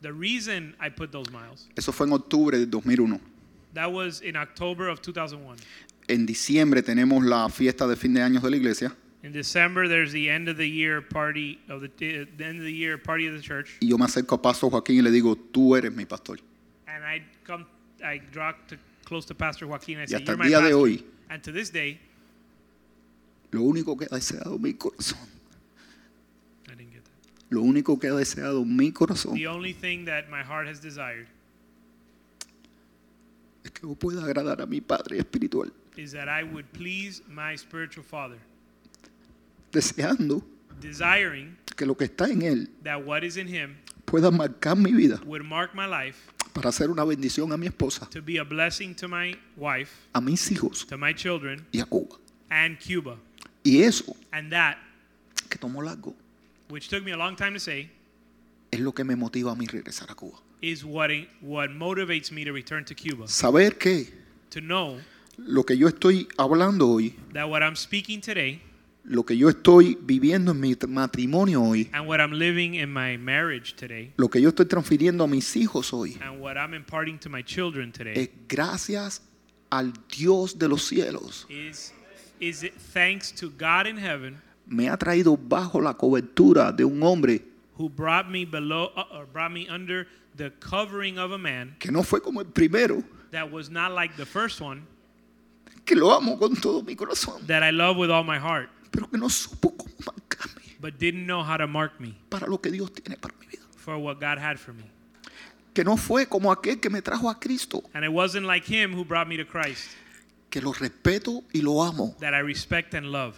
The 0.00 0.12
reason 0.12 0.74
I 0.80 0.88
put 0.88 1.12
those 1.12 1.30
miles, 1.30 1.68
Eso 1.76 1.92
fue 1.92 2.06
en 2.06 2.14
octubre 2.14 2.56
del 2.58 2.70
2001. 2.70 3.20
that 3.74 3.92
was 3.92 4.22
in 4.22 4.36
October 4.36 4.88
of 4.88 5.02
2001. 5.02 5.56
En 6.08 6.24
diciembre 6.24 6.82
tenemos 6.82 7.22
la 7.22 7.46
fiesta 7.50 7.86
de 7.86 7.94
fin 7.96 8.14
de 8.14 8.22
años 8.22 8.42
de 8.42 8.50
la 8.50 8.56
iglesia. 8.56 8.96
In 9.22 9.32
December, 9.32 9.86
there's 9.86 10.12
the 10.12 10.30
end 10.30 10.48
of 10.48 10.56
the 10.56 10.66
year 10.68 11.02
party 11.02 11.58
of 11.68 11.82
the, 11.82 11.90
the 11.98 12.44
end 12.44 12.58
of 12.58 12.64
the 12.64 12.72
year 12.72 12.96
party 12.96 13.26
of 13.26 13.34
the 13.34 13.40
church, 13.42 13.76
Y 13.82 13.88
yo 13.88 13.98
me 13.98 14.06
acerco 14.06 14.36
a 14.36 14.38
Pastor 14.42 14.70
Joaquín 14.70 14.96
y 14.96 15.02
le 15.02 15.10
digo, 15.10 15.36
tú 15.36 15.76
eres 15.76 15.92
mi 15.92 16.06
pastor. 16.06 16.38
and 16.88 17.04
I 17.04 17.22
come, 17.44 17.66
I 18.02 18.18
draw 18.32 18.52
to, 18.68 18.76
close 19.04 19.26
to 19.26 19.34
Pastor 19.34 19.66
Joaquin. 19.66 19.98
I 19.98 20.02
Y 20.02 20.06
say, 20.06 20.16
hasta 20.16 20.32
"You're 20.32 20.32
el 20.32 20.38
my 20.38 20.46
día 20.46 20.56
de 20.62 20.70
pastor." 20.70 20.78
hoy, 20.80 21.04
And 21.28 21.42
to 21.44 21.52
this 21.52 21.70
day, 21.70 22.00
lo 23.52 23.60
único 23.62 23.96
que 23.98 24.06
ha 24.10 24.14
deseado 24.16 24.58
mi 24.58 24.72
corazón, 24.72 25.18
I 26.66 26.74
didn't 26.74 26.92
get 26.92 27.04
that. 27.04 27.50
lo 27.50 27.60
único 27.62 28.00
que 28.00 28.08
ha 28.08 28.14
deseado 28.14 28.64
mi 28.64 28.90
corazón 28.90 29.34
The 29.34 29.46
only 29.48 29.74
thing 29.74 30.06
that 30.06 30.30
my 30.30 30.42
heart 30.42 30.66
has 30.66 30.80
desired 30.80 31.26
es 33.64 33.70
que 33.72 33.86
yo 33.86 33.94
pueda 33.96 34.24
agradar 34.24 34.62
a 34.62 34.66
mi 34.66 34.80
Padre 34.80 35.18
espiritual, 35.18 35.70
is 35.96 36.12
that 36.12 36.28
I 36.28 36.42
would 36.42 36.72
please 36.72 37.20
my 37.28 37.54
spiritual 37.56 38.02
father, 38.04 38.38
deseando 39.72 40.42
desiring 40.80 41.56
que 41.76 41.86
lo 41.86 41.96
que 41.96 42.04
está 42.04 42.28
en 42.30 42.42
Él 42.42 42.68
that 42.82 43.04
what 43.04 43.22
is 43.22 43.36
in 43.36 43.46
him 43.48 43.76
pueda 44.04 44.30
marcar 44.30 44.76
mi 44.76 44.92
vida 44.92 45.20
would 45.24 45.42
mark 45.44 45.74
my 45.74 45.86
life 45.86 46.16
para 46.52 46.70
hacer 46.70 46.90
una 46.90 47.04
bendición 47.04 47.52
a 47.52 47.56
mi 47.56 47.66
esposa, 47.68 48.08
to 48.10 48.20
be 48.20 48.38
a 48.38 48.44
blessing 48.44 48.94
to 48.94 49.06
my 49.06 49.36
wife, 49.56 49.92
a 50.14 50.20
mis 50.20 50.50
hijos 50.50 50.84
to 50.86 50.98
my 50.98 51.14
children, 51.14 51.64
y 51.72 51.80
a 51.80 51.84
Cuba. 51.84 52.16
and 52.50 52.78
Cuba. 52.78 53.16
Y 53.62 53.82
eso 53.82 54.16
And 54.32 54.50
that, 54.50 54.78
que 55.48 55.58
tomó 55.58 55.82
largo 55.82 56.14
which 56.70 56.88
took 56.88 57.04
me 57.04 57.12
a 57.12 57.16
long 57.16 57.36
time 57.36 57.52
to 57.52 57.60
say, 57.60 57.88
es 58.72 58.80
lo 58.80 58.92
que 58.92 59.04
me 59.04 59.14
motiva 59.14 59.52
a 59.52 59.54
mí 59.54 59.66
regresar 59.66 60.10
a 60.10 60.14
Cuba. 60.14 60.38
is 60.60 60.84
what, 60.84 61.10
what 61.40 61.70
motivates 61.70 62.32
me 62.32 62.44
to 62.44 62.52
return 62.52 62.84
to 62.84 62.94
Cuba. 62.94 63.28
Saber 63.28 63.78
que 63.78 64.12
To 64.50 64.60
know 64.60 64.98
lo 65.38 65.62
que 65.62 65.76
yo 65.76 65.86
estoy 65.86 66.26
hablando 66.36 66.88
hoy, 66.88 67.14
that 67.32 67.48
what 67.48 67.62
I'm 67.62 67.76
speaking 67.76 68.20
today 68.20 68.60
lo 69.04 69.24
que 69.24 69.36
yo 69.36 69.48
estoy 69.48 69.98
viviendo 70.00 70.52
en 70.52 70.60
mi 70.60 70.76
matrimonio 70.88 71.62
hoy, 71.62 71.90
and 71.92 72.06
what 72.06 72.20
I'm 72.20 72.32
living 72.32 72.74
in 72.74 72.92
my 72.92 73.16
marriage 73.16 73.74
today 73.74 74.12
lo 74.16 74.28
que 74.28 74.40
yo 74.40 74.50
estoy 74.50 74.66
transfiriendo 74.66 75.24
a 75.24 75.26
mis 75.26 75.56
hijos 75.56 75.92
hoy, 75.92 76.18
and 76.22 76.40
what 76.40 76.56
I'm 76.56 76.74
imparting 76.74 77.18
to 77.20 77.30
my 77.30 77.42
children 77.42 77.92
today 77.92 78.14
es 78.16 78.30
gracias 78.48 79.22
al 79.70 79.92
Dios 80.08 80.58
de 80.58 80.68
los 80.68 80.86
cielos. 80.86 81.46
is, 81.48 81.92
is 82.40 82.62
it 82.62 82.74
thanks 82.92 83.32
to 83.32 83.50
God 83.50 83.86
in 83.86 83.96
heaven 83.96 84.40
Me 84.66 84.88
ha 84.88 84.96
traído 84.96 85.36
bajo 85.36 85.80
la 85.80 85.94
cobertura 85.94 86.70
de 86.70 86.84
un 86.84 87.02
hombre 87.02 87.42
who 87.76 87.88
brought 87.88 88.28
me 88.28 88.44
below 88.44 88.90
uh, 88.96 89.18
or 89.18 89.26
brought 89.26 89.52
me 89.52 89.66
under 89.68 90.06
the 90.36 90.50
covering 90.60 91.18
of 91.18 91.32
a 91.32 91.38
man 91.38 91.74
que 91.78 91.90
no 91.90 92.02
fue 92.02 92.20
como 92.20 92.40
el 92.40 92.46
primero, 92.46 93.02
that 93.30 93.50
was 93.50 93.70
not 93.70 93.92
like 93.92 94.16
the 94.16 94.26
first 94.26 94.60
one 94.60 94.82
que 95.84 95.96
lo 95.96 96.12
amo 96.12 96.36
con 96.36 96.54
todo 96.54 96.82
mi 96.82 96.94
corazón, 96.94 97.44
that 97.46 97.62
I 97.62 97.70
love 97.70 97.96
with 97.96 98.10
all 98.10 98.22
my 98.22 98.38
heart 98.38 98.68
pero 98.90 99.08
que 99.10 99.18
no 99.18 99.28
supo 99.28 99.76
cómo 99.76 99.94
marcarme 100.04 100.76
but 100.80 100.98
didn't 100.98 101.26
know 101.26 101.42
how 101.42 101.56
to 101.56 101.66
mark 101.66 101.92
me 102.00 102.14
para 102.28 102.46
lo 102.46 102.58
que 102.60 102.70
Dios 102.70 102.92
tiene 102.92 103.16
para 103.18 103.34
mi 103.38 103.46
vida. 103.46 103.62
for 103.76 103.96
what 103.96 104.20
God 104.20 104.38
had 104.38 104.58
for 104.58 104.72
me. 104.74 104.84
Que 105.72 105.84
no 105.84 105.96
fue 105.96 106.26
como 106.26 106.50
aquel 106.50 106.80
que 106.80 106.90
me 106.90 107.00
trajo 107.00 107.30
a 107.30 107.38
Cristo, 107.38 107.82
And 107.94 108.04
it 108.04 108.12
wasn't 108.12 108.44
like 108.46 108.64
him 108.66 108.92
who 108.92 109.04
brought 109.04 109.28
me 109.28 109.36
to 109.36 109.44
Christ 109.44 109.88
que 110.50 110.60
lo 110.60 110.72
respeto 110.72 111.44
y 111.52 111.60
lo 111.62 111.82
amo, 111.82 112.16
that 112.18 112.34
I 112.34 112.40
respect 112.40 112.94
and 112.94 113.12
love 113.12 113.36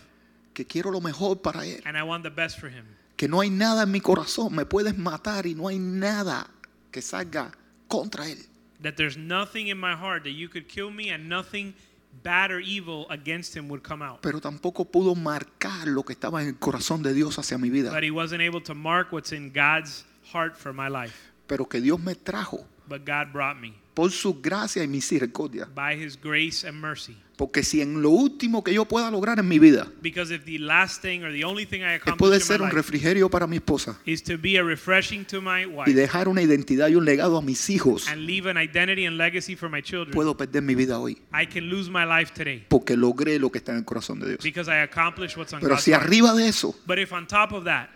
que 0.55 0.65
quiero 0.67 0.91
lo 0.91 1.01
mejor 1.01 1.43
para 1.43 1.65
él, 1.67 1.83
and 1.85 1.97
I 1.97 2.03
want 2.03 2.23
the 2.25 2.31
best 2.31 2.59
for 2.59 2.71
him. 2.71 2.87
que 3.17 3.29
no 3.29 3.41
hay 3.41 3.51
nada 3.51 3.83
en 3.83 3.91
mi 3.93 4.01
corazón, 4.01 4.55
me 4.55 4.65
puedes 4.65 4.97
matar 4.97 5.47
y 5.47 5.55
no 5.55 5.69
hay 5.69 5.79
nada 5.79 6.49
que 6.91 7.03
salga 7.03 7.53
contra 7.89 8.27
él. 8.29 8.39
That 8.83 8.95
there's 8.97 9.17
nothing 9.17 9.69
in 9.69 9.79
my 9.79 9.95
heart 9.95 10.25
that 10.25 10.33
you 10.33 10.49
could 10.49 10.67
kill 10.69 10.91
me 10.91 11.11
and 11.11 11.29
nothing 11.29 11.75
bad 12.23 12.51
or 12.51 12.61
evil 12.61 13.07
against 13.11 13.57
him 13.57 13.69
would 13.69 13.83
come 13.87 14.05
out. 14.05 14.21
Pero 14.21 14.41
tampoco 14.41 14.85
pudo 14.85 15.15
marcar 15.15 15.89
lo 15.89 16.05
que 16.05 16.13
estaba 16.13 16.43
en 16.43 16.49
el 16.49 16.59
corazón 16.59 17.03
de 17.03 17.15
Dios 17.15 17.39
hacia 17.39 17.59
mi 17.59 17.71
vida. 17.71 17.91
But 17.91 18.03
he 18.03 18.11
wasn't 18.11 18.43
able 18.43 18.63
to 18.63 18.75
mark 18.75 19.13
what's 19.13 19.33
in 19.33 19.53
God's 19.53 20.05
heart 20.33 20.57
for 20.57 20.73
my 20.73 20.89
life. 20.89 21.15
Pero 21.47 21.69
que 21.69 21.81
Dios 21.81 22.01
me 22.01 22.15
trajo 22.15 22.67
But 22.93 23.07
God 23.07 23.33
brought 23.33 23.59
me 23.59 23.73
por 23.95 24.11
su 24.11 24.41
gracia 24.41 24.83
y 24.83 24.89
misericordia. 24.89 25.67
by 25.75 25.95
his 25.95 26.19
grace 26.21 26.67
and 26.67 26.79
mercy. 26.79 27.17
Porque 27.37 27.63
si 27.63 27.81
en 27.81 28.03
lo 28.03 28.11
último 28.11 28.63
que 28.63 28.73
yo 28.75 28.85
pueda 28.85 29.11
lograr 29.11 29.39
en 29.39 29.49
mi 29.49 29.59
vida 29.59 29.89
Because 30.03 30.33
if 30.33 30.45
the 30.45 30.59
last 30.59 31.01
thing 31.03 31.23
or 31.25 31.33
the 31.33 31.45
only 31.45 31.65
thing 31.67 31.81
I 31.81 31.95
es 31.97 32.03
poder 32.17 32.41
ser 32.41 32.61
un 32.63 32.71
refrigerio 32.71 33.29
para 33.31 33.47
mi 33.47 33.57
esposa 33.57 33.99
is 34.05 34.23
to 34.23 34.37
be 34.39 34.59
a 34.59 34.63
refreshing 34.63 35.25
to 35.25 35.41
my 35.41 35.63
y 35.63 35.67
wife 35.67 35.93
dejar 35.95 36.29
una 36.29 36.43
identidad 36.43 36.89
y 36.89 36.95
un 36.95 37.05
legado 37.05 37.39
a 37.39 37.43
mis 37.43 37.69
hijos, 37.71 38.07
and 38.09 38.27
leave 38.27 38.49
an 38.49 38.57
identity 38.59 39.07
and 39.07 39.17
legacy 39.17 39.57
for 39.57 39.69
my 39.71 39.83
children, 39.83 40.13
puedo 40.13 40.37
perder 40.37 40.63
mi 40.63 40.75
vida 40.75 40.99
hoy. 41.01 41.19
I 41.33 41.47
can 41.47 41.69
lose 41.71 41.91
my 41.91 42.05
life 42.05 42.33
today 42.35 42.65
Porque 42.69 42.97
logré 42.97 43.39
lo 43.39 43.51
que 43.51 43.59
está 43.59 43.73
en 43.73 43.79
el 43.79 43.85
corazón 43.85 44.21
de 44.21 44.29
Dios. 44.29 44.41
because 44.45 44.71
I 44.71 44.83
accomplished 44.83 45.37
what's 45.37 45.53
on 45.53 45.61
Pero 45.61 45.75
God's 45.75 45.85
si 45.85 45.91
heart. 45.93 46.05
arriba 46.05 46.35
de 46.35 46.47
eso 46.49 46.75
But 46.87 46.99
if 46.99 47.13
on 47.13 47.27
top 47.27 47.53
of 47.53 47.65
that, 47.65 47.89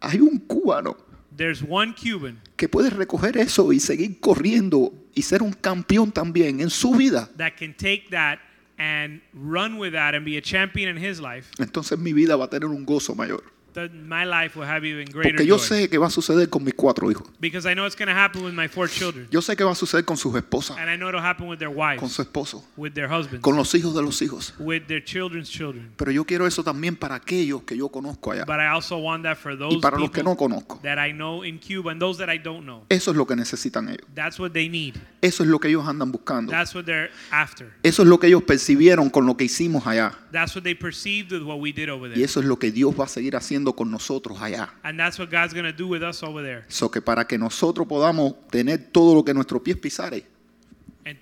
hay 0.00 0.20
un 0.20 0.38
cubano 0.38 0.96
there's 1.36 1.62
one 1.62 1.94
Cuban 1.94 2.40
que 2.56 2.68
puede 2.68 2.90
recoger 2.90 3.36
eso 3.36 3.72
y 3.72 3.80
seguir 3.80 4.20
corriendo 4.20 4.92
y 5.14 5.22
ser 5.22 5.42
un 5.42 5.52
campeón 5.52 6.12
también 6.12 6.60
en 6.60 6.70
su 6.70 6.94
vida, 6.94 7.28
that 7.36 7.52
can 7.58 7.74
take 7.74 8.08
that 8.10 8.38
and 8.78 9.20
run 9.32 9.78
with 9.78 9.92
that 9.92 10.14
and 10.14 10.24
be 10.24 10.36
a 10.36 10.42
champion 10.42 10.96
in 10.96 11.02
his 11.02 11.20
life, 11.20 11.50
entonces 11.58 11.98
mi 11.98 12.12
vida 12.12 12.36
va 12.36 12.46
a 12.46 12.50
tener 12.50 12.68
un 12.68 12.84
gozo 12.84 13.14
mayor. 13.14 13.55
My 13.92 14.24
life 14.24 14.58
will 14.58 14.68
have 14.68 14.84
even 14.86 15.06
greater 15.06 15.32
Porque 15.32 15.46
yo 15.46 15.56
joy. 15.58 15.66
sé 15.66 15.88
que 15.88 15.98
va 15.98 16.06
a 16.06 16.10
suceder 16.10 16.48
con 16.48 16.64
mis 16.64 16.74
cuatro 16.74 17.10
hijos. 17.10 17.28
Because 17.40 17.70
I 17.70 17.74
know 17.74 17.86
it's 17.86 17.96
going 17.96 18.08
to 18.08 18.14
happen 18.14 18.42
with 18.44 18.52
my 18.54 18.68
four 18.68 18.88
children. 18.88 19.28
Yo 19.30 19.40
sé 19.42 19.56
que 19.56 19.64
va 19.64 19.72
a 19.72 19.74
suceder 19.74 20.04
con 20.04 20.16
sus 20.16 20.34
esposas, 20.34 20.76
And 20.78 20.90
I 20.90 20.96
know 20.96 21.08
it'll 21.08 21.20
happen 21.24 21.48
with 21.48 21.58
their 21.58 21.68
con 21.68 21.78
wives, 21.78 22.12
su 22.12 22.22
esposo, 22.22 22.64
with 22.76 22.92
their 22.94 23.08
husbands, 23.10 23.40
con 23.42 23.56
los 23.56 23.74
hijos 23.74 23.94
de 23.94 24.02
los 24.02 24.20
hijos. 24.22 24.54
with 24.58 24.82
their 24.88 25.02
children's 25.04 25.50
children. 25.50 25.92
Pero 25.96 26.10
yo 26.10 26.24
quiero 26.24 26.46
eso 26.46 26.62
también 26.64 26.96
para 26.96 27.16
aquellos 27.16 27.62
que 27.62 27.76
yo 27.76 27.88
conozco 27.88 28.32
allá 28.32 28.44
But 28.44 28.60
I 28.60 28.66
also 28.66 28.98
want 28.98 29.22
that 29.24 29.36
for 29.36 29.52
y 29.52 29.56
those 29.56 29.78
para 29.80 29.98
los 29.98 30.10
que 30.10 30.22
no 30.22 30.36
conozco. 30.36 30.80
that 30.82 30.98
I 30.98 31.12
know 31.12 31.44
in 31.44 31.58
Cuba 31.58 31.90
and 31.92 32.00
those 32.00 32.18
that 32.24 32.32
I 32.32 32.38
don't 32.38 32.64
know. 32.64 32.84
Eso 32.88 33.10
es 33.10 33.16
lo 33.16 33.26
que 33.26 33.36
necesitan 33.36 33.88
ellos. 33.88 34.06
That's 34.14 34.38
what 34.38 34.52
they 34.52 34.68
need. 34.68 34.94
Eso 35.26 35.42
es 35.42 35.48
lo 35.48 35.58
que 35.58 35.68
ellos 35.68 35.86
andan 35.86 36.12
buscando. 36.12 36.50
That's 36.52 36.74
what 36.74 36.84
they're 36.84 37.10
after. 37.30 37.72
Eso 37.82 38.02
es 38.02 38.08
lo 38.08 38.18
que 38.18 38.28
ellos 38.28 38.42
percibieron 38.44 39.10
con 39.10 39.26
lo 39.26 39.36
que 39.36 39.44
hicimos 39.44 39.86
allá. 39.86 40.12
That's 40.32 40.54
what 40.54 40.62
they 40.62 40.74
perceived 40.74 41.32
with 41.32 41.42
what 41.42 41.58
we 41.60 41.72
did 41.72 41.88
over 41.90 42.08
Y 42.08 42.14
there. 42.14 42.24
eso 42.24 42.40
es 42.40 42.46
lo 42.46 42.58
que 42.58 42.70
Dios 42.70 42.94
va 42.98 43.04
a 43.04 43.08
seguir 43.08 43.34
haciendo 43.36 43.74
con 43.74 43.90
nosotros 43.90 44.40
allá. 44.40 44.70
And 44.82 44.98
that's 44.98 45.18
what 45.18 45.30
God's 45.30 45.52
going 45.52 45.64
to 45.70 45.76
do 45.76 45.88
with 45.88 46.02
us 46.02 46.22
over 46.22 46.42
there. 46.42 46.64
So 46.68 46.90
que 46.90 47.00
para 47.02 47.26
que 47.26 47.38
nosotros 47.38 47.86
podamos 47.86 48.34
tener 48.50 48.78
todo 48.92 49.14
lo 49.14 49.24
que 49.24 49.34
nuestros 49.34 49.62
pies 49.62 49.76
pisare, 49.76 50.24
And 51.04 51.18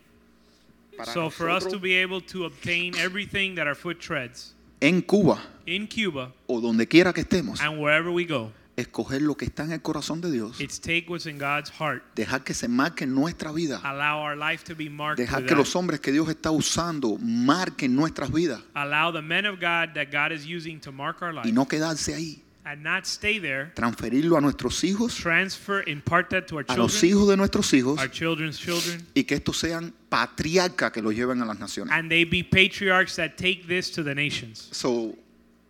Para 0.97 1.13
so 1.13 1.31
for 1.31 1.49
us 1.49 1.65
nosotros- 1.65 1.73
to 1.73 1.79
be 1.81 1.95
able 2.01 2.21
to 2.21 2.45
obtain 2.45 2.95
everything 2.97 3.55
that 3.57 3.67
our 3.67 3.75
foot 3.75 3.99
treads 3.99 4.55
en 4.81 5.01
Cuba 5.03 5.39
in 5.67 5.87
Cuba 5.87 6.33
o 6.47 6.61
donde 6.61 6.87
quiera 6.87 7.13
que 7.13 7.23
estemos, 7.23 7.61
and 7.61 7.79
wherever 7.81 8.11
we 8.11 8.25
go, 8.27 8.53
escoger 8.77 9.23
lo 9.23 9.37
que 9.37 9.45
está 9.45 9.65
en 9.65 9.73
el 9.73 9.83
corazón 9.83 10.21
de 10.21 10.31
Dios, 10.31 10.61
it's 10.61 10.81
take 10.81 11.07
what's 11.09 11.27
in 11.27 11.39
God's 11.39 11.71
heart, 11.79 12.03
dejar 12.17 12.43
que 12.43 12.55
se 12.55 12.67
marque 12.69 13.07
nuestra 13.07 13.53
vida, 13.53 13.81
allow 13.85 14.21
our 14.21 14.37
life 14.37 14.65
to 14.65 14.75
be 14.75 14.91
marked 14.91 15.19
dejar 15.21 15.43
que 15.43 15.51
that. 15.51 15.57
los 15.59 15.75
hombres 15.77 16.01
que 16.01 16.11
Dios 16.13 16.29
está 16.29 16.51
usando 16.51 17.17
marquen 17.21 17.95
nuestras 17.95 18.33
vidas 18.33 18.61
allow 18.75 19.13
the 19.13 19.23
men 19.23 19.47
of 19.47 19.57
God 19.61 19.95
that 19.95 20.07
God 20.11 20.33
is 20.33 20.45
using 20.47 20.81
to 20.81 20.91
mark 20.91 21.23
our 21.23 21.33
life 21.33 21.47
y 21.49 21.53
no 21.53 21.67
quedarse 21.69 22.15
ahí, 22.15 22.41
and 22.65 22.83
not 22.83 23.05
stay 23.05 23.39
there. 23.39 23.71
transferirlo 23.75 24.37
a 24.39 24.41
nuestros 24.41 24.83
hijos, 24.85 25.15
Transfer, 25.15 25.89
impart 25.89 26.31
that 26.31 26.47
to 26.47 26.57
our 26.57 26.65
a 26.67 26.77
los 26.77 26.93
children, 26.99 27.11
hijos 27.11 27.29
de 27.29 27.37
nuestros 27.37 27.73
hijos 27.75 27.99
our 28.01 28.11
children's 28.11 28.59
children, 28.59 29.07
y 29.15 29.23
que 29.25 29.35
estos 29.37 29.57
sean 29.59 29.95
patriarcas 30.09 30.91
que 30.91 31.03
los 31.03 31.15
lleven 31.15 31.41
a 31.43 31.45
las 31.45 31.59
naciones. 31.61 31.93
and 31.93 32.09
they 32.11 32.25
be 32.25 32.43
patriarchs 32.43 33.15
that 33.17 33.37
take 33.37 33.67
this 33.69 33.91
to 33.93 34.03
the 34.03 34.15
nations. 34.15 34.69
So, 34.73 35.15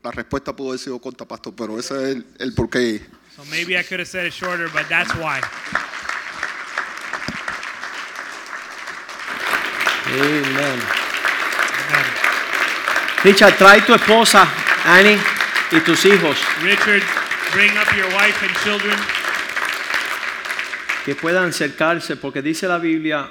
la 0.04 0.10
respuesta 0.10 0.54
pudo 0.54 0.68
haber 0.68 0.78
sido 0.78 0.98
corta, 1.00 1.24
pastor, 1.24 1.54
pero 1.56 1.78
ese 1.78 1.94
es 1.94 2.16
el, 2.16 2.26
el 2.38 2.54
porqué. 2.54 3.00
So 3.34 3.42
maybe 3.46 3.76
I 3.76 3.82
could 3.82 4.00
have 4.00 4.06
said 4.06 4.26
it 4.26 4.34
shorter, 4.34 4.68
but 4.68 4.86
that's 4.88 5.10
why. 5.14 5.40
Amen. 10.06 10.54
Amen. 10.60 10.78
Richard, 13.24 13.56
trae 13.56 13.80
tu 13.80 13.94
esposa, 13.94 14.46
Annie, 14.84 15.18
y 15.72 15.80
tus 15.80 16.04
hijos, 16.04 16.36
Richard, 16.62 17.02
bring 17.54 17.74
up 17.78 17.90
your 17.96 18.08
wife 18.14 18.42
and 18.42 18.54
children 18.62 18.98
que 21.06 21.14
puedan 21.14 21.48
acercarse, 21.48 22.16
porque 22.16 22.42
dice 22.42 22.68
la 22.68 22.78
Biblia 22.78 23.30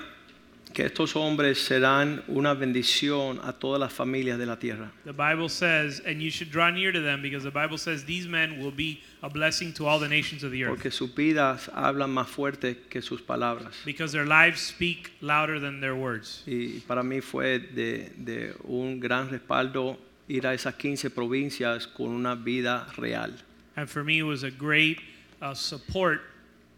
que 0.73 0.85
estos 0.85 1.15
hombres 1.15 1.59
serán 1.59 2.23
una 2.27 2.55
bendición 2.55 3.39
a 3.43 3.53
todas 3.53 3.79
las 3.79 3.93
familias 3.93 4.39
de 4.39 4.45
la 4.45 4.57
tierra. 4.57 4.91
The 5.05 5.13
Bible 5.13 5.47
says, 5.47 6.01
and 6.05 6.19
you 6.19 6.31
should 6.31 6.51
draw 6.51 6.71
near 6.71 6.91
to 6.91 6.99
them 6.99 7.21
because 7.21 7.43
the 7.43 7.51
Bible 7.51 7.77
says 7.77 8.03
these 8.05 8.27
men 8.27 8.59
will 8.59 8.71
be 8.71 9.01
a 9.21 9.29
blessing 9.29 9.71
to 9.73 9.85
all 9.85 9.99
the 9.99 10.07
nations 10.07 10.43
of 10.43 10.51
the 10.51 10.63
earth. 10.63 10.71
Porque 10.71 10.91
sus 10.91 11.11
vidas 11.13 11.69
hablan 11.73 12.11
más 12.11 12.27
fuerte 12.27 12.77
que 12.89 13.01
sus 13.01 13.21
palabras. 13.21 13.75
Because 13.85 14.11
their 14.11 14.25
lives 14.25 14.61
speak 14.61 15.11
louder 15.21 15.59
than 15.59 15.79
their 15.79 15.95
words. 15.95 16.43
Y 16.47 16.81
para 16.87 17.03
mí 17.03 17.21
fue 17.21 17.59
de, 17.59 18.11
de 18.17 18.53
un 18.63 18.99
gran 18.99 19.29
respaldo 19.29 19.97
ir 20.27 20.47
a 20.47 20.53
esas 20.53 20.73
15 20.75 21.11
provincias 21.11 21.85
con 21.87 22.07
una 22.07 22.35
vida 22.35 22.87
real. 22.97 23.33
And 23.75 23.87
for 23.87 24.03
me, 24.03 24.19
it 24.19 24.23
was 24.23 24.43
a 24.43 24.51
great 24.51 24.99
uh, 25.41 25.53
support. 25.53 26.21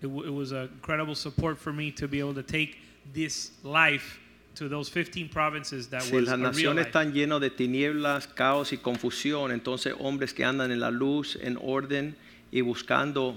It, 0.01 0.07
it 0.07 0.33
was 0.33 0.51
an 0.51 0.69
incredible 0.73 1.15
support 1.15 1.57
for 1.57 1.71
me 1.71 1.91
to 1.91 2.07
be 2.07 2.19
able 2.19 2.33
to 2.33 2.43
take 2.43 2.77
this 3.14 3.51
life 3.64 4.20
to 4.56 4.70
those 4.70 4.89
15 4.89 5.30
provinces 5.30 5.89
that 5.89 6.01
Si 6.01 6.16
was 6.16 6.28
las 6.28 6.39
naciones 6.39 6.88
están 6.88 7.14
llenas 7.14 7.41
de 7.41 7.49
tinieblas, 7.49 8.28
caos 8.28 8.72
y 8.72 8.78
confusión, 8.78 9.51
entonces 9.51 9.93
hombres 9.99 10.34
que 10.34 10.43
andan 10.43 10.72
en 10.72 10.80
la 10.80 10.91
luz, 10.91 11.38
en 11.41 11.58
orden 11.62 12.16
y 12.51 12.62
buscando 12.62 13.36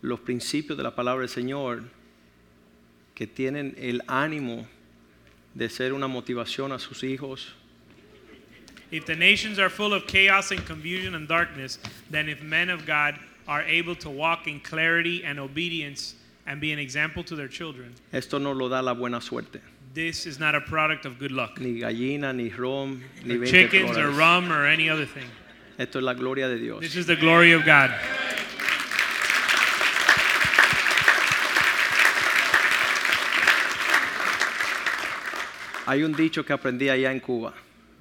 los 0.00 0.20
principios 0.20 0.76
de 0.76 0.84
la 0.84 0.94
palabra 0.94 1.22
del 1.22 1.28
Señor, 1.28 1.82
que 3.14 3.26
tienen 3.26 3.74
el 3.78 4.02
ánimo 4.06 4.66
de 5.54 5.68
ser 5.68 5.92
una 5.92 6.06
motivación 6.08 6.72
a 6.72 6.78
sus 6.78 7.02
hijos, 7.04 7.54
If 8.92 9.06
the 9.06 9.16
nations 9.16 9.58
are 9.58 9.70
full 9.70 9.94
of 9.94 10.06
chaos 10.06 10.50
and 10.50 10.66
confusion 10.66 11.14
and 11.14 11.26
darkness, 11.26 11.78
then 12.10 12.28
if 12.28 12.42
men 12.42 12.68
of 12.68 12.84
God 12.84 13.18
are 13.48 13.62
able 13.62 13.96
to 13.96 14.10
walk 14.10 14.46
in 14.46 14.60
clarity 14.60 15.24
and 15.24 15.40
obedience 15.40 16.14
and 16.46 16.60
be 16.60 16.72
an 16.72 16.78
example 16.78 17.22
to 17.24 17.36
their 17.36 17.48
children, 17.48 17.94
esto 18.12 18.38
no 18.38 18.52
lo 18.52 18.68
da 18.68 18.80
la 18.80 18.94
buena 18.94 19.20
suerte. 19.20 19.60
this 19.94 20.26
is 20.26 20.38
not 20.38 20.54
a 20.54 20.60
product 20.60 21.04
of 21.04 21.18
good 21.18 21.32
luck. 21.32 21.60
Ni 21.60 21.80
gallina, 21.80 22.34
ni 22.34 22.48
rom, 22.48 23.02
ni 23.24 23.34
Or 23.34 23.38
20 23.38 23.50
chickens 23.50 23.96
or 23.96 24.10
rum 24.10 24.50
or 24.50 24.66
any 24.66 24.88
other 24.88 25.06
thing. 25.06 25.28
Esto 25.78 25.98
es 25.98 26.04
la 26.04 26.14
gloria 26.14 26.48
de 26.48 26.58
Dios. 26.58 26.80
This 26.80 26.96
is 26.96 27.06
the 27.06 27.16
glory 27.16 27.52
of 27.52 27.64
God. 27.64 27.90
Hay 35.86 36.04
un 36.04 36.12
dicho 36.12 36.44
que 36.44 36.54
aprendí 36.54 36.88
allá 36.88 37.10
en 37.10 37.20
Cuba. 37.20 37.52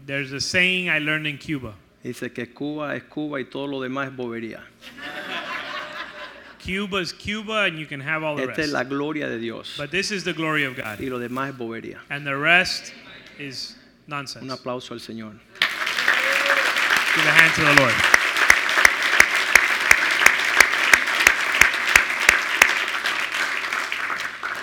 There's 0.06 0.32
a 0.34 0.40
saying 0.40 0.90
I 0.90 1.00
learned 1.00 1.28
in 1.28 1.38
Cuba. 1.38 1.74
Dice 2.04 2.34
que 2.34 2.46
Cuba 2.48 2.96
es 2.96 3.04
Cuba 3.04 3.40
y 3.40 3.46
todo 3.46 3.68
lo 3.68 3.82
demás 3.82 4.10
es 4.10 4.16
bobería. 4.16 4.62
Cuba 6.62 6.98
is 6.98 7.12
Cuba 7.12 7.64
and 7.64 7.80
you 7.80 7.86
can 7.86 8.00
have 8.00 8.24
all 8.24 8.36
the 8.36 8.44
Esta 8.44 8.62
es 8.62 8.72
rest. 8.72 8.74
la 8.74 8.84
gloria 8.84 9.28
de 9.30 9.40
Dios 9.40 9.76
But 9.78 9.90
this 9.92 10.12
is 10.12 10.24
the 10.24 10.34
glory 10.34 10.64
of 10.66 10.76
God. 10.76 11.00
y 11.00 11.08
lo 11.10 11.18
demás 11.20 11.50
es 11.50 11.56
bobería. 11.56 11.98
And 12.10 12.26
the 12.26 12.38
rest 12.38 12.94
is 13.40 13.76
nonsense. 14.08 14.44
Un 14.44 14.52
aplauso 14.52 14.92
al 14.94 15.00
Señor. 15.00 15.34
Give 17.16 17.26
a 17.26 17.32
hand 17.32 17.54
to 17.56 17.62
the 17.62 17.82
Lord. 17.82 17.94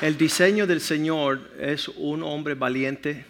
El 0.00 0.16
diseño 0.16 0.66
del 0.66 0.80
Señor 0.80 1.40
es 1.58 1.88
un 1.88 2.22
hombre 2.22 2.54
valiente, 2.54 3.24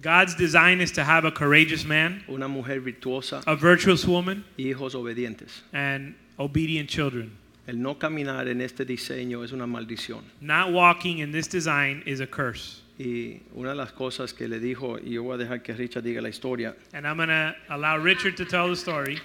God's 0.00 0.36
design 0.36 0.80
is 0.80 0.92
to 0.92 1.04
have 1.04 1.24
a 1.26 1.30
courageous 1.32 1.84
man, 1.84 2.24
una 2.28 2.48
mujer 2.48 2.80
virtuosa, 2.80 3.42
a 3.46 3.56
virtuous 3.56 4.06
woman, 4.06 4.44
hijos 4.56 4.94
obedientes. 4.94 5.62
and 5.72 6.14
obedient 6.38 6.88
children. 6.88 7.36
El 7.68 7.80
no 7.82 7.98
caminar 7.98 8.48
en 8.48 8.62
este 8.62 8.84
diseño 8.86 9.44
es 9.44 9.52
una 9.52 9.66
maldición. 9.66 10.24
Not 10.40 10.72
walking 10.72 11.18
in 11.18 11.30
this 11.32 11.48
design 11.50 12.02
is 12.06 12.20
a 12.22 12.26
curse. 12.26 12.80
Y 12.98 13.42
una 13.52 13.70
de 13.70 13.76
las 13.76 13.92
cosas 13.92 14.32
que 14.32 14.48
le 14.48 14.58
dijo, 14.58 14.98
y 14.98 15.10
yo 15.12 15.22
voy 15.22 15.34
a 15.34 15.36
dejar 15.36 15.62
que 15.62 15.74
Richard 15.74 16.02
diga 16.02 16.22
la 16.22 16.30
historia, 16.30 16.74
And 16.94 17.06
I'm 17.06 17.16
going 17.18 17.28
to 17.28 17.54
allow 17.68 17.98
Richard 18.02 18.36
to 18.36 18.46
tell 18.46 18.66
the 18.68 18.72
story. 18.76 19.18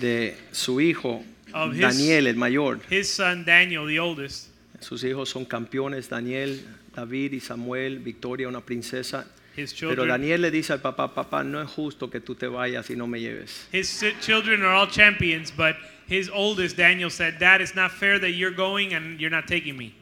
de 0.00 0.34
su 0.50 0.80
hijo, 0.80 1.22
Of 1.52 1.74
his- 1.74 1.80
Daniel 1.82 2.26
el 2.26 2.36
mayor. 2.36 2.80
His 2.90 3.08
son 3.10 3.44
Daniel, 3.44 3.86
the 3.86 4.00
oldest, 4.00 4.48
Sus 4.80 5.04
hijos 5.04 5.28
son 5.28 5.44
campeones, 5.44 6.08
Daniel, 6.08 6.58
David 6.96 7.34
y 7.34 7.40
Samuel, 7.40 7.98
Victoria, 7.98 8.48
una 8.48 8.62
princesa. 8.62 9.26
his 9.56 9.72
Pero 9.74 9.90
children. 9.94 10.08
Daniel 10.08 10.40
le 10.40 10.50
dice 10.50 10.72
al 10.72 10.80
papá, 10.80 11.14
papá, 11.14 11.44
no 11.44 11.60
es 11.62 11.70
justo 11.70 12.08
que 12.10 12.20
tú 12.20 12.34
te 12.34 12.48
vayas 12.48 12.88
y 12.90 12.96
no 12.96 13.06
me 13.06 13.20
lleves. 13.20 13.68
His 13.72 14.02
children 14.22 14.62
are 14.62 14.74
all 14.74 14.88
champions, 14.90 15.52
but 15.56 15.76
his 16.06 16.28
oldest, 16.28 16.76
Daniel, 16.76 17.10
said, 17.10 17.38
Dad, 17.38 17.60
it's 17.60 17.74
not 17.74 17.90
fair 17.90 18.18
that 18.18 18.32
you're 18.32 18.50
going 18.50 18.94
and 18.94 19.20
you're 19.20 19.30
not 19.30 19.46
taking 19.46 19.76
me. 19.76 19.94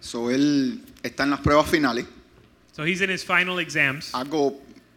So, 0.00 0.30
él 0.30 0.80
está 1.02 1.24
en 1.24 1.30
las 1.30 1.40
pruebas 1.40 1.68
finales. 1.68 2.06
So 2.72 2.84
he's 2.84 3.00
in 3.00 3.10
his 3.10 3.22
final 3.22 3.58
exams. 3.58 4.12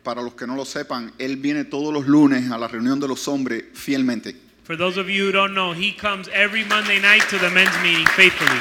Para 0.04 0.22
los 0.22 0.34
que 0.34 0.46
no 0.46 0.56
lo 0.56 0.66
sepan, 0.66 1.14
él 1.18 1.38
viene 1.42 1.64
todos 1.64 1.94
los 1.94 2.06
lunes 2.08 2.52
a 2.52 2.58
la 2.58 2.68
reunión 2.68 3.00
de 3.00 3.08
los 3.08 3.26
hombres 3.28 3.64
fielmente. 3.74 4.36
For 4.64 4.76
those 4.76 4.98
of 4.98 5.10
you 5.10 5.26
who 5.26 5.32
don't 5.32 5.54
know, 5.54 5.72
he 5.72 5.94
comes 5.94 6.28
every 6.34 6.66
Monday 6.66 7.00
night 7.00 7.22
to 7.30 7.38
the 7.38 7.50
men's 7.50 7.78
meeting 7.82 8.06
faithfully. 8.08 8.60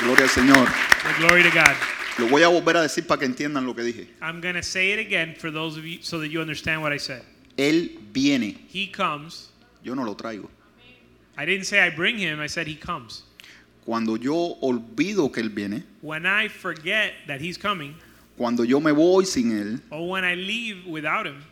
Gloria 0.00 0.24
al 0.24 0.28
Señor. 0.28 0.66
The 1.02 1.26
glory 1.26 1.42
to 1.42 1.50
God. 1.50 1.76
Lo 2.18 2.28
voy 2.28 2.42
a 2.42 2.48
volver 2.48 2.76
a 2.76 2.82
decir 2.82 3.06
para 3.06 3.20
que 3.20 3.26
entiendan 3.26 3.66
lo 3.66 3.74
que 3.74 3.82
dije. 3.84 4.06
I'm 4.20 4.40
going 4.40 4.54
to 4.54 4.62
say 4.62 4.92
it 4.92 4.98
again 4.98 5.34
for 5.36 5.50
those 5.50 5.76
of 5.76 5.84
you 5.84 6.02
so 6.02 6.18
that 6.20 6.28
you 6.28 6.40
understand 6.40 6.82
what 6.82 6.92
I 6.92 6.98
said. 6.98 7.22
Él 7.56 7.98
viene, 8.12 8.58
He 8.68 8.86
comes. 8.88 9.51
Yo 9.82 9.94
no 9.94 10.04
lo 10.04 10.14
traigo. 10.14 10.48
I 11.36 11.46
didn't 11.46 11.64
say 11.64 11.80
I 11.80 11.90
bring 11.90 12.18
him, 12.18 12.40
I 12.40 12.46
said 12.46 12.66
he 12.66 12.74
comes. 12.76 13.22
Cuando 13.84 14.16
yo 14.16 14.56
olvido 14.62 15.32
que 15.32 15.42
él 15.42 15.48
viene, 15.50 15.82
When 16.02 16.24
I 16.26 16.48
forget 16.48 17.12
that 17.26 17.40
he's 17.40 17.56
coming, 17.58 17.94
cuando 18.36 18.62
yo 18.64 18.80
me 18.80 18.92
voy 18.92 19.24
sin 19.24 19.50
él, 19.52 19.80
or 19.90 20.08
when 20.08 20.24
I 20.24 20.34
leave 20.34 20.86
without 20.86 21.26
him, 21.26 21.42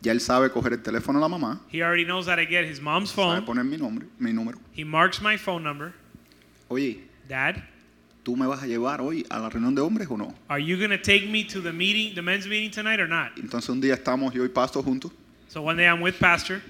ya 0.00 0.12
él 0.12 0.20
sabe 0.20 0.50
coger 0.50 0.72
el 0.72 0.82
teléfono 0.82 1.14
de 1.14 1.20
la 1.20 1.28
mamá, 1.28 1.60
he 1.68 1.82
already 1.82 2.04
knows 2.04 2.26
how 2.28 2.36
to 2.36 2.44
get 2.46 2.64
his 2.64 2.80
mom's 2.80 3.10
sabe 3.10 3.40
phone. 3.40 3.46
poner 3.46 3.64
mi 3.64 3.76
nombre, 3.76 4.06
mi 4.18 4.32
número. 4.32 4.58
He 4.72 4.84
marks 4.84 5.20
my 5.20 5.36
phone 5.36 5.62
number. 5.64 5.92
Oye, 6.70 7.00
Dad, 7.28 7.56
¿tú 8.24 8.36
me 8.36 8.46
vas 8.46 8.62
a 8.62 8.66
llevar 8.66 9.00
hoy 9.00 9.24
a 9.30 9.38
la 9.40 9.48
reunión 9.50 9.74
de 9.74 9.80
hombres 9.82 10.08
o 10.10 10.16
no? 10.16 10.34
Are 10.48 10.60
you 10.60 10.76
going 10.76 10.90
to 10.90 10.98
take 10.98 11.28
me 11.28 11.42
to 11.44 11.60
the 11.60 11.72
meeting, 11.72 12.14
the 12.14 12.22
men's 12.22 12.46
meeting 12.46 12.70
tonight 12.70 13.00
or 13.00 13.08
not? 13.08 13.32
Entonces 13.38 13.68
un 13.70 13.80
día 13.80 13.94
estamos 13.94 14.32
yo 14.32 14.44
y 14.44 14.48
Pastor 14.48 14.82
juntos 14.84 15.10
So 15.48 15.62
one 15.62 15.76
day 15.76 15.86
I'm 15.88 16.00
with 16.00 16.18
Pastor 16.20 16.62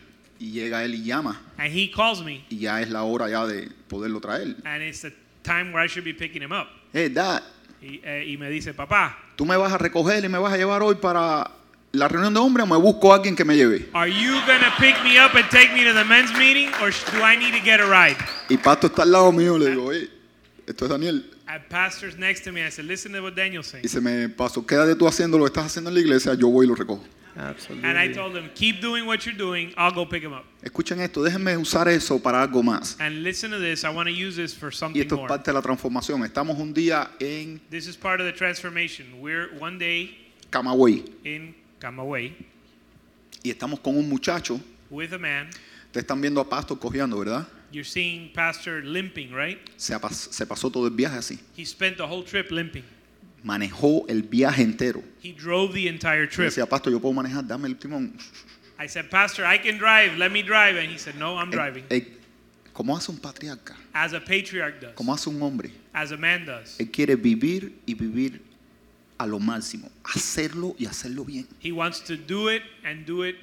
y 0.43 0.51
llega 0.51 0.83
él 0.85 0.95
y 0.95 1.05
llama 1.05 1.41
and 1.57 1.73
he 1.73 1.89
calls 1.89 2.21
me 2.25 2.45
y 2.51 2.59
ya 2.59 2.81
es 2.81 2.91
la 2.91 3.05
hora 3.05 3.29
ya 3.31 3.47
de 3.47 3.69
poderlo 3.89 4.21
traer. 4.21 4.57
and 4.65 4.83
it's 4.83 5.03
the 5.03 5.13
time 5.45 5.73
where 5.73 5.85
I 5.85 5.89
should 5.89 6.05
be 6.05 6.13
picking 6.13 6.43
him 6.43 6.53
up. 6.53 6.67
Hey, 6.93 7.09
Dad, 7.09 7.43
Y, 7.81 8.01
eh, 8.05 8.25
y 8.29 8.37
me 8.37 8.49
dice, 8.49 8.75
papá, 8.75 9.19
¿tú 9.37 9.45
me 9.45 9.57
vas 9.57 9.73
a 9.73 9.79
recoger 9.79 10.25
y 10.25 10.29
me 10.29 10.39
vas 10.39 10.53
a 10.53 10.57
llevar 10.57 10.83
hoy 10.83 10.95
para 10.97 11.51
la 11.93 12.07
reunión 12.09 12.33
de 12.33 12.39
hombres 12.41 12.65
o 12.65 12.67
me 12.67 12.77
busco 12.77 13.13
a 13.13 13.17
alguien 13.17 13.35
que 13.35 13.45
me 13.45 13.57
lleve? 13.57 13.89
are 13.93 14.09
you 14.09 14.35
to 14.47 14.71
pick 14.79 14.95
me 15.03 15.19
up 15.19 15.35
and 15.35 15.49
take 15.51 15.73
me 15.75 15.85
to 15.85 15.93
the 15.93 16.05
men's 16.05 16.33
meeting 16.39 16.69
or 16.81 16.91
do 16.91 17.23
I 17.25 17.37
need 17.37 17.53
to 17.53 17.65
get 17.65 17.81
a 17.81 17.87
ride? 17.87 18.17
Y 18.49 18.57
Pastor 18.57 18.91
está 18.91 19.03
al 19.03 19.11
lado 19.13 19.33
mío, 19.33 19.59
le 19.59 19.71
digo, 19.71 19.93
hey, 19.93 20.09
esto 20.67 20.85
es 20.85 20.91
Daniel. 20.91 21.25
And 21.47 21.63
Pastor's 21.69 22.17
next 22.17 22.45
to 22.45 22.53
me. 22.53 22.65
I 22.65 22.71
said, 22.71 22.87
listen 22.87 23.13
to 23.13 23.21
what 23.21 23.35
Daniel's 23.35 23.67
saying. 23.67 23.85
Y 23.85 23.89
se 23.89 24.01
me 24.01 24.29
pasó, 24.29 24.65
quédate 24.65 24.95
tú 24.95 25.07
haciendo 25.07 25.39
lo 25.39 25.45
que 25.45 25.49
estás 25.49 25.67
haciendo 25.67 25.91
en 25.91 25.95
la 25.95 26.01
iglesia, 26.01 26.35
yo 26.35 26.49
voy 26.49 26.67
y 26.67 26.69
lo 26.69 26.75
recojo. 26.77 27.03
And 27.35 27.99
I 27.99 28.13
told 28.13 28.35
him, 28.37 28.51
keep 28.55 28.81
doing 28.81 29.07
what 29.07 29.25
you're 29.25 29.37
doing. 29.37 29.73
I'll 29.77 29.95
go 29.95 30.05
pick 30.07 30.23
him 30.23 30.33
up. 30.33 30.45
Escuchen 30.63 31.01
esto, 31.01 31.23
déjenme 31.23 31.57
usar 31.57 31.89
eso 31.89 32.19
para 32.19 32.43
algo 32.43 32.63
más. 32.63 32.97
And 33.01 33.23
listen 33.23 33.51
to 33.51 33.59
this. 33.59 33.85
I 33.85 33.91
want 33.91 34.09
to 34.09 34.13
use 34.15 34.37
this 34.37 34.55
for 34.55 34.69
Y 34.69 34.75
something 34.75 35.01
esto 35.03 35.15
es 35.15 35.19
more. 35.21 35.29
parte 35.29 35.51
de 35.51 35.55
la 35.55 35.63
transformación. 35.63 36.23
Estamos 36.25 36.59
un 36.59 36.75
día 36.75 37.11
en 37.21 37.61
This 37.71 37.87
is 37.87 37.97
part 37.97 38.21
of 38.21 38.27
the 38.27 38.33
transformation. 38.33 39.21
We're 39.21 39.49
one 39.59 39.79
day 39.79 40.17
Camagüey 40.51 41.05
in 41.25 41.55
Camagüey 41.81 42.35
y 43.43 43.51
estamos 43.51 43.81
con 43.81 43.97
un 43.97 44.09
muchacho. 44.09 44.61
with 44.91 45.13
a 45.15 45.19
man. 45.19 45.49
Ustedes 45.87 46.05
están 46.05 46.21
viendo 46.21 46.41
a 46.41 46.49
Pastor 46.49 46.79
cojeando, 46.79 47.19
¿verdad? 47.19 47.47
You're 47.71 47.89
seeing 47.89 48.31
Pastor 48.35 48.83
limping, 48.85 49.33
right? 49.33 49.59
Se 49.79 49.99
pasó 49.99 50.71
todo 50.71 50.87
el 50.87 50.93
viaje 50.95 51.17
así. 51.17 51.39
He 51.57 51.65
spent 51.65 51.97
the 51.97 52.05
whole 52.07 52.23
trip 52.23 52.51
limping. 52.51 52.85
Manejó 53.43 54.05
el 54.09 54.23
viaje 54.23 54.63
entero. 54.63 55.03
He 55.23 55.33
drove 55.33 55.73
the 55.75 55.89
entire 55.89 56.27
trip. 56.29 56.47
decía, 56.47 56.67
Pastor, 56.67 56.93
yo 56.93 57.01
puedo 57.01 57.15
manejar, 57.15 57.47
dame 57.47 57.67
el 57.69 57.77
timón. 57.77 58.15
I 58.79 58.89
said, 58.89 59.09
Pastor, 59.11 59.45
I 59.45 59.59
can 59.59 59.79
drive. 59.79 60.17
Let 60.17 60.31
me 60.31 60.43
drive. 60.43 60.77
And 60.77 60.91
he 60.91 60.99
said, 60.99 61.17
No, 61.17 61.37
I'm 61.39 61.49
Eh, 61.49 61.57
driving. 61.57 61.85
eh, 61.91 62.19
¿Cómo 62.73 62.97
hace 62.97 63.11
un 63.11 63.19
patriarca? 63.19 63.77
As 63.93 64.15
a 64.15 64.21
patriarch 64.21 64.81
does, 64.81 64.95
¿Cómo 64.95 65.13
hace 65.13 65.29
un 65.29 65.41
hombre? 65.43 65.71
as 65.93 66.11
a 66.13 66.17
man 66.17 66.47
does. 66.47 66.79
Él 66.81 66.91
quiere 66.91 67.17
vivir 67.17 67.81
y 67.85 67.95
vivir 67.95 68.41
a 69.19 69.27
lo 69.27 69.39
máximo. 69.39 69.91
Hacerlo 70.05 70.75
y 70.79 70.87
hacerlo 70.87 71.25
bien. 71.25 71.47
He 71.61 71.71
wants 71.73 72.03
to 72.05 72.17
do 72.17 72.49
it 72.49 72.63
and 72.85 73.05
do 73.07 73.25
it 73.25 73.37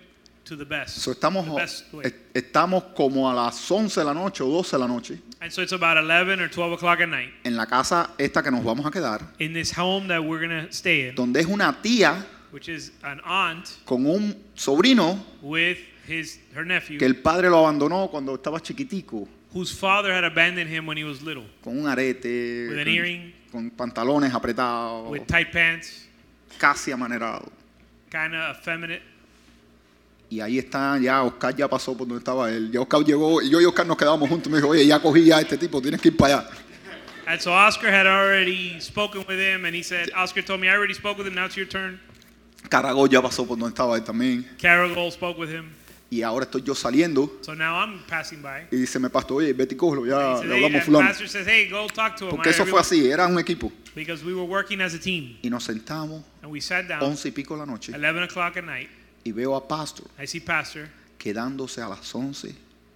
to 0.49 0.57
the 0.57 0.65
best. 0.65 0.97
So, 0.97 1.11
estamos, 1.11 1.45
the 1.45 1.51
best 1.53 1.93
way. 1.93 2.11
estamos 2.33 2.83
como 2.95 3.29
a 3.29 3.33
las 3.33 3.69
11 3.71 3.99
de 4.01 4.05
la 4.05 4.13
noche 4.13 4.43
o 4.43 4.47
12 4.47 4.71
de 4.71 4.79
la 4.79 4.87
noche 4.87 5.19
And 5.41 5.51
so 5.51 5.61
it's 5.61 5.71
about 5.71 5.97
11 5.97 6.41
or 6.41 6.49
12 6.49 6.73
o'clock 6.73 6.99
at 6.99 7.07
night 7.07 7.29
en 7.45 7.55
la 7.55 7.65
casa 7.65 8.09
esta 8.17 8.41
que 8.43 8.51
nos 8.51 8.63
vamos 8.63 8.85
a 8.85 8.91
quedar, 8.91 9.21
in 9.39 9.53
this 9.53 9.71
home 9.71 10.07
that 10.07 10.21
we're 10.21 10.45
going 10.45 10.67
to 10.67 10.73
stay 10.73 11.09
in, 11.09 11.15
donde 11.15 11.37
es 11.39 11.45
una 11.45 11.77
tía 11.81 12.25
which 12.51 12.67
is 12.67 12.91
an 13.03 13.21
aunt 13.23 13.77
con 13.85 14.05
un 14.07 14.35
sobrino 14.55 15.17
with 15.41 15.77
his 16.07 16.39
her 16.55 16.65
nephew, 16.65 16.97
que 16.97 17.05
el 17.05 17.15
padre 17.17 17.49
lo 17.49 17.59
abandonó 17.59 18.09
cuando 18.09 18.35
estaba 18.35 18.59
chiquitico, 18.59 19.27
whose 19.53 19.71
father 19.71 20.11
had 20.11 20.23
abandoned 20.23 20.67
him 20.69 20.85
when 20.87 20.97
he 20.97 21.03
was 21.03 21.21
little, 21.21 21.45
con 21.63 21.77
un 21.79 21.87
arete, 21.87 22.67
With 22.69 22.79
an 22.79 22.85
con, 22.85 22.93
earring. 22.93 23.33
con 23.51 23.71
pantalones 23.71 24.33
apretados, 24.33 25.09
with 25.09 25.25
tight 25.27 25.51
pants, 25.51 26.07
casi 26.57 26.91
amanerado. 26.91 27.49
kind 28.09 28.33
of 28.35 28.57
effeminate. 28.57 29.03
Y 30.29 30.41
ahí 30.41 30.59
está, 30.59 30.99
ya 30.99 31.23
Oscar 31.23 31.55
ya 31.55 31.67
pasó 31.67 31.97
por 31.97 32.07
donde 32.07 32.19
estaba 32.19 32.51
él. 32.51 32.71
Ya 32.71 32.81
Oscar 32.81 33.03
llegó, 33.03 33.41
y 33.41 33.49
yo 33.49 33.59
y 33.59 33.65
Oscar 33.65 33.87
nos 33.87 33.97
quedamos 33.97 34.29
juntos. 34.29 34.51
Me 34.51 34.59
dijo, 34.59 34.69
oye, 34.69 34.85
ya 34.85 34.99
cogí 35.01 35.31
a 35.31 35.39
este 35.39 35.57
tipo, 35.57 35.81
tienes 35.81 35.99
que 35.99 36.09
ir 36.09 36.17
para 36.17 36.39
allá. 36.39 36.49
And 37.25 37.39
so 37.39 37.51
Oscar 37.51 37.91
had 37.91 38.07
already 38.07 38.79
spoken 38.79 39.23
with 39.27 39.39
him, 39.39 39.65
and 39.65 39.75
he 39.75 39.83
said, 39.83 40.09
Oscar 40.15 40.43
told 40.43 40.59
me, 40.61 40.67
I 40.67 40.71
already 40.71 40.95
spoke 40.95 41.17
with 41.17 41.27
him, 41.27 41.35
now 41.35 41.45
it's 41.45 41.55
your 41.55 41.67
turn. 41.67 41.99
Caragol 42.69 43.09
ya 43.09 43.21
pasó 43.21 43.47
por 43.47 43.57
donde 43.57 43.73
estaba 43.73 43.97
él 43.97 44.03
también. 44.03 44.45
Caragol 44.59 45.11
spoke 45.11 45.39
with 45.39 45.49
him. 45.49 45.71
Y 46.11 46.23
ahora 46.23 46.45
estoy 46.45 46.63
yo 46.63 46.73
saliendo. 46.73 47.37
So 47.41 47.53
now 47.53 47.75
I'm 47.75 47.99
passing 48.07 48.41
by. 48.41 48.67
Y 48.71 48.77
dice, 48.77 48.99
me 48.99 49.09
pastor, 49.09 49.37
oye, 49.37 49.53
vete 49.53 49.75
y 49.75 49.77
cógelo, 49.77 50.07
ya 50.07 50.43
le 50.43 50.55
hablamos 50.55 50.83
fulano. 50.83 51.07
pastor 51.07 51.27
says, 51.27 51.47
hey, 51.47 51.67
go 51.69 51.87
talk 51.87 52.15
to 52.17 52.25
him. 52.25 52.31
Porque 52.31 52.49
eso 52.49 52.65
fue 52.65 52.79
así, 52.79 53.11
era 53.11 53.27
un 53.27 53.37
equipo. 53.37 53.71
Because 53.95 54.23
we 54.23 54.33
were 54.33 54.47
working 54.47 54.81
as 54.81 54.93
a 54.93 54.99
team. 54.99 55.37
Y 55.43 55.49
nos 55.49 55.65
sentamos, 55.65 56.23
And 56.41 56.51
we 56.51 56.61
sat 56.61 56.87
down, 56.87 57.03
once 57.03 57.27
y 57.27 57.31
pico 57.31 57.55
de 57.55 57.59
la 57.59 57.65
noche, 57.65 57.93
11 57.93 58.23
o'clock 58.23 58.57
at 58.57 58.63
night. 58.63 58.89
Y 59.23 59.31
veo 59.31 59.55
a 59.55 59.67
Pastor 59.67 60.07
I 60.21 60.27
see 60.27 60.39
Pastor 60.39 60.87
quedándose 61.17 61.81
a 61.81 61.89
las 61.89 62.15
11, 62.15 62.55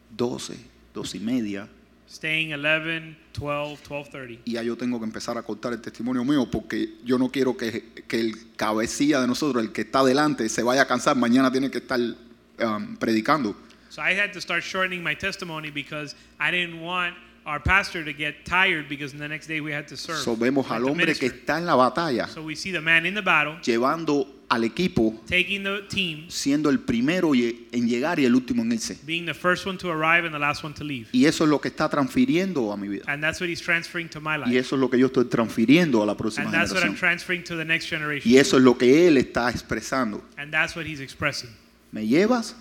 12, 0.10 0.58
12 0.94 1.18
y 1.18 1.20
media. 1.20 1.68
staying 2.08 2.54
11, 2.54 3.16
12, 3.34 3.84
12.30. 3.84 4.40
Y 4.46 4.54
ya 4.54 4.64
yo 4.64 4.78
tengo 4.78 5.00
que 5.00 5.06
empezar 5.06 5.38
a 5.38 5.44
cortar 5.44 5.74
el 5.74 5.82
testimonio 5.82 6.24
mío 6.24 6.50
porque 6.50 6.96
yo 7.04 7.18
no 7.18 7.30
quiero 7.30 7.58
que, 7.58 8.04
que 8.08 8.20
el 8.20 8.56
cabecilla 8.56 9.20
de 9.20 9.28
nosotros, 9.28 9.64
el 9.64 9.72
que 9.72 9.82
está 9.82 10.00
adelante, 10.00 10.48
se 10.50 10.64
vaya 10.64 10.84
a 10.84 10.88
cansar. 10.88 11.16
Mañana 11.16 11.52
tiene 11.52 11.70
que 11.72 11.80
estar 11.80 12.00
um, 12.00 12.96
predicando. 12.98 13.56
So 13.90 14.02
I 14.02 14.14
had 14.14 14.32
to 14.34 14.42
start 14.42 14.64
shortening 14.64 15.04
my 15.04 15.16
testimony 15.16 15.70
because 15.70 16.16
I 16.40 16.52
didn't 16.52 16.82
want 16.82 17.16
our 17.46 17.60
pastor 17.60 18.04
to 18.06 18.14
get 18.14 18.46
tired 18.46 18.88
because 18.88 19.14
the 19.14 19.28
next 19.28 19.48
day 19.48 19.60
we 19.62 19.72
had 19.72 19.88
to 19.88 19.98
serve. 19.98 20.24
So, 20.24 20.36
vemos 20.36 20.70
al 20.72 20.88
hombre 20.88 21.14
que 21.14 21.28
está 21.28 21.58
en 21.58 21.66
la 21.66 21.76
batalla 21.76 22.28
So 22.28 22.42
we 22.42 22.56
see 22.56 22.72
the 22.72 22.82
man 22.82 23.06
in 23.06 23.14
the 23.14 23.22
battle 23.22 23.58
llevando 23.62 24.28
al 24.54 24.64
equipo, 24.64 25.20
taking 25.28 25.64
the 25.64 25.82
team, 25.90 26.26
siendo 26.30 26.70
el 26.70 26.80
primero 26.80 27.34
y- 27.36 27.68
en 27.72 27.88
llegar 27.88 28.20
y 28.20 28.26
el 28.26 28.36
último 28.36 28.62
en 28.64 28.72
irse. 28.74 28.98
being 29.06 29.26
the 29.26 29.34
first 29.34 29.66
one 29.66 29.78
to 29.78 29.90
arrive 29.92 30.26
and 30.26 30.34
the 30.34 30.40
last 30.40 30.64
one 30.64 30.74
to 30.74 30.84
leave. 30.84 31.08
Y 31.12 31.26
eso 31.26 31.44
es 31.46 31.50
lo 31.50 31.60
que 31.60 31.70
está 31.70 31.90
transfiriendo 31.90 32.72
a 32.72 32.78
mi 32.78 32.88
vida. 32.88 33.04
And 33.08 33.22
that's 33.24 33.40
what 33.42 33.50
he's 33.50 33.62
transferring 33.62 34.10
to 34.10 34.20
my 34.22 34.36
Y 34.36 34.46
life. 34.46 34.60
eso 34.60 34.76
es 34.76 34.80
lo 34.82 34.90
que 34.90 35.00
yo 35.00 35.08
estoy 35.08 35.26
transfiriendo 35.26 36.04
a 36.04 36.06
la 36.06 36.16
próxima 36.16 36.46
And 36.46 36.54
that's 36.54 36.72
what 36.72 36.84
I'm 36.84 36.96
generación. 36.96 37.00
transferring 37.00 37.44
to 37.46 37.58
the 37.58 37.66
next 37.66 37.90
generation. 37.90 38.32
Y 38.32 38.38
eso 38.38 38.58
es 38.58 38.64
lo 38.64 38.78
que 38.78 39.08
él 39.08 39.18
está 39.18 39.50
expresando. 39.50 40.24
And 40.38 40.52
that's 40.52 40.76
what 40.76 40.86
he's 40.86 41.00
expressing. 41.00 41.50
¿Me 41.92 42.06
llevas 42.08 42.56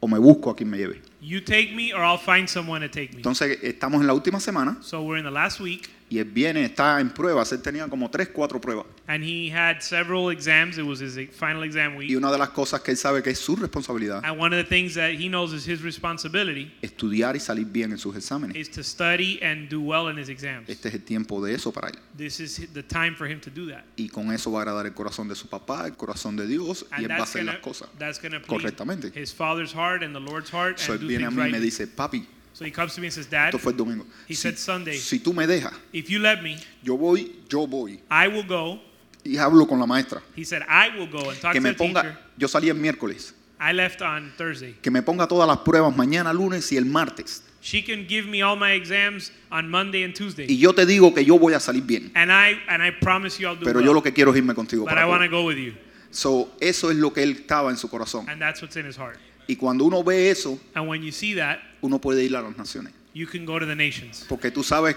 o 0.00 0.08
me 0.08 0.18
busco 0.18 0.50
a 0.50 0.56
quien 0.56 0.70
me 0.70 0.78
lleve? 0.78 1.00
You 1.20 1.40
take 1.40 1.72
me 1.74 1.92
or 1.92 2.00
I'll 2.04 2.18
find 2.18 2.48
someone 2.48 2.80
to 2.86 2.90
take 2.90 3.10
me. 3.12 3.16
Entonces 3.16 3.58
estamos 3.62 4.00
en 4.00 4.06
la 4.06 4.14
última 4.14 4.38
semana 4.38 4.76
So 4.82 5.02
we're 5.02 5.18
in 5.18 5.24
the 5.24 5.30
last 5.30 5.60
week 5.60 5.88
y 6.08 6.18
él 6.18 6.26
viene, 6.26 6.64
está 6.64 7.00
en 7.00 7.10
pruebas. 7.10 7.50
Él 7.52 7.60
tenía 7.62 7.88
como 7.88 8.08
tres, 8.10 8.28
cuatro 8.28 8.60
pruebas. 8.60 8.86
and 9.08 9.22
he 9.24 9.48
had 9.48 9.80
several 9.82 10.30
exams. 10.30 10.78
It 10.78 10.84
was 10.84 11.00
his 11.00 11.16
final 11.32 11.62
exam 11.64 11.94
Y 11.94 11.98
week. 11.98 12.16
una 12.16 12.30
de 12.32 12.38
las 12.38 12.48
cosas 12.50 12.80
que 12.80 12.90
él 12.92 12.96
sabe 12.96 13.22
que 13.22 13.30
es 13.30 13.38
su 13.38 13.54
responsabilidad 13.56 14.20
And 14.24 14.38
one 14.40 14.52
of 14.56 14.64
the 14.64 14.68
things 14.68 14.94
that 14.94 15.10
he 15.12 15.28
knows 15.28 15.52
is 15.52 15.64
his 15.66 15.80
responsibility 15.82 16.72
estudiar 16.82 17.36
y 17.36 17.40
salir 17.40 17.66
bien 17.66 17.92
en 17.92 17.98
sus 17.98 18.16
exámenes. 18.16 18.56
is 18.56 18.68
to 18.70 18.82
study 18.82 19.38
and 19.42 19.68
do 19.68 19.80
well 19.80 20.08
in 20.10 20.16
his 20.18 20.28
exams. 20.28 20.68
Este 20.68 20.88
es 20.88 20.94
el 20.94 21.02
tiempo 21.02 21.44
de 21.44 21.54
eso 21.54 21.72
para 21.72 21.88
él. 21.88 21.98
This 22.16 22.40
is 22.40 22.68
the 22.72 22.82
time 22.82 23.14
for 23.16 23.26
him 23.28 23.40
to 23.40 23.50
do 23.50 23.66
that. 23.70 23.84
Y 23.96 24.08
con 24.08 24.32
eso 24.32 24.50
va 24.52 24.60
a 24.60 24.62
agradar 24.62 24.86
el 24.86 24.94
corazón 24.94 25.28
de 25.28 25.34
su 25.34 25.48
papá, 25.48 25.86
el 25.86 25.96
corazón 25.96 26.36
de 26.36 26.46
Dios 26.46 26.86
y 26.90 26.94
And 26.94 27.04
él 27.04 27.10
va 27.10 27.14
a 27.14 27.18
that's 27.18 27.30
hacer 27.30 27.42
gonna, 27.42 27.52
las 27.52 27.60
cosas. 27.62 27.88
that's 27.98 28.20
gonna 28.20 28.40
please 28.40 28.62
correctamente. 28.62 29.12
his 29.14 29.32
father's 29.32 29.72
heart 29.72 30.02
and 30.02 30.14
the 30.14 30.20
Lord's 30.20 30.50
heart 30.52 30.78
So 30.78 30.92
and 30.92 31.00
él 31.02 31.06
do 31.06 31.08
viene 31.08 31.24
a 31.24 31.28
things 31.28 31.36
mí 31.36 31.42
y 31.42 31.44
right. 31.46 31.52
me 31.52 31.60
dice, 31.60 31.86
papi, 31.86 32.26
So 32.56 32.64
he 32.64 32.70
comes 32.70 32.94
to 32.94 33.02
me 33.02 33.08
and 33.08 33.12
says, 33.12 33.26
Dad, 33.28 33.48
esto 33.48 33.58
fue 33.58 33.72
el 33.72 33.76
domingo. 33.76 34.06
He 34.26 34.34
Si, 34.34 34.40
said 34.48 34.56
Sunday. 34.56 34.96
si 34.96 35.18
tú 35.18 35.34
me 35.34 35.46
dejas, 35.46 35.74
if 35.92 36.08
you 36.08 36.18
let 36.20 36.42
me, 36.42 36.56
yo 36.82 36.96
voy, 36.96 37.30
yo 37.50 37.66
voy. 37.66 38.00
I 38.10 38.28
will 38.28 38.44
go. 38.46 38.80
Y 39.26 39.36
hablo 39.36 39.68
con 39.68 39.78
la 39.78 39.84
maestra. 39.86 40.22
He 40.34 40.42
said, 40.42 40.62
I 40.66 40.88
will 40.96 41.06
go 41.06 41.28
and 41.28 41.38
talk 41.38 41.52
Que 41.52 41.60
to 41.60 41.64
me 41.68 41.72
the 41.72 41.76
teacher. 41.76 42.18
yo 42.38 42.48
salí 42.48 42.70
el 42.70 42.76
miércoles. 42.76 43.34
I 43.60 43.72
left 43.74 44.00
on 44.00 44.32
Thursday. 44.38 44.74
Que 44.80 44.90
me 44.90 45.02
ponga 45.02 45.28
todas 45.28 45.46
las 45.46 45.58
pruebas 45.58 45.94
mañana, 45.94 46.32
lunes 46.32 46.72
y 46.72 46.78
el 46.78 46.86
martes. 46.86 47.42
She 47.60 47.82
can 47.82 48.06
give 48.06 48.26
me 48.26 48.40
all 48.40 48.56
my 48.56 48.72
exams 48.72 49.32
on 49.52 49.68
Monday 49.68 50.02
and 50.04 50.14
Tuesday. 50.14 50.46
Y 50.48 50.56
yo 50.58 50.72
te 50.72 50.86
digo 50.86 51.12
que 51.14 51.24
yo 51.26 51.38
voy 51.38 51.52
a 51.52 51.60
salir 51.60 51.84
bien. 51.84 52.10
And 52.14 52.30
I 52.32 52.58
and 52.68 52.82
I 52.82 52.90
promise 52.90 53.38
you 53.38 53.48
I'll 53.48 53.56
do 53.56 53.64
Pero 53.66 53.80
well. 53.80 53.84
yo 53.86 53.92
lo 53.92 54.02
que 54.02 54.12
quiero 54.12 54.30
es 54.30 54.38
irme 54.38 54.54
contigo. 54.54 54.84
but 54.84 54.94
para 54.94 55.02
I 55.02 55.06
want 55.06 55.22
to 55.22 55.28
go 55.28 55.44
with 55.44 55.58
you. 55.58 55.74
So, 56.10 56.48
eso 56.60 56.90
es 56.90 56.96
lo 56.96 57.12
que 57.12 57.22
él 57.22 57.32
estaba 57.32 57.68
en 57.70 57.76
su 57.76 57.88
corazón. 57.88 58.26
And 58.30 58.40
that's 58.40 58.62
what's 58.62 58.76
in 58.76 58.86
his 58.86 58.96
heart. 58.96 59.18
Y 59.48 59.56
cuando 59.56 59.84
uno 59.84 60.02
ve 60.02 60.30
eso, 60.30 60.58
And 60.74 60.88
when 60.88 61.02
you 61.02 61.12
see 61.12 61.34
that, 61.34 61.58
uno 61.82 61.98
puede 62.00 62.24
ir 62.24 62.34
a 62.36 62.42
las 62.42 62.56
naciones. 62.56 62.92
you 63.14 63.26
can 63.26 63.44
go 63.46 63.58
to 63.58 63.66
the 63.66 63.74
nations. 63.76 64.24
Porque 64.28 64.50
tú 64.50 64.62
sabes, 64.62 64.96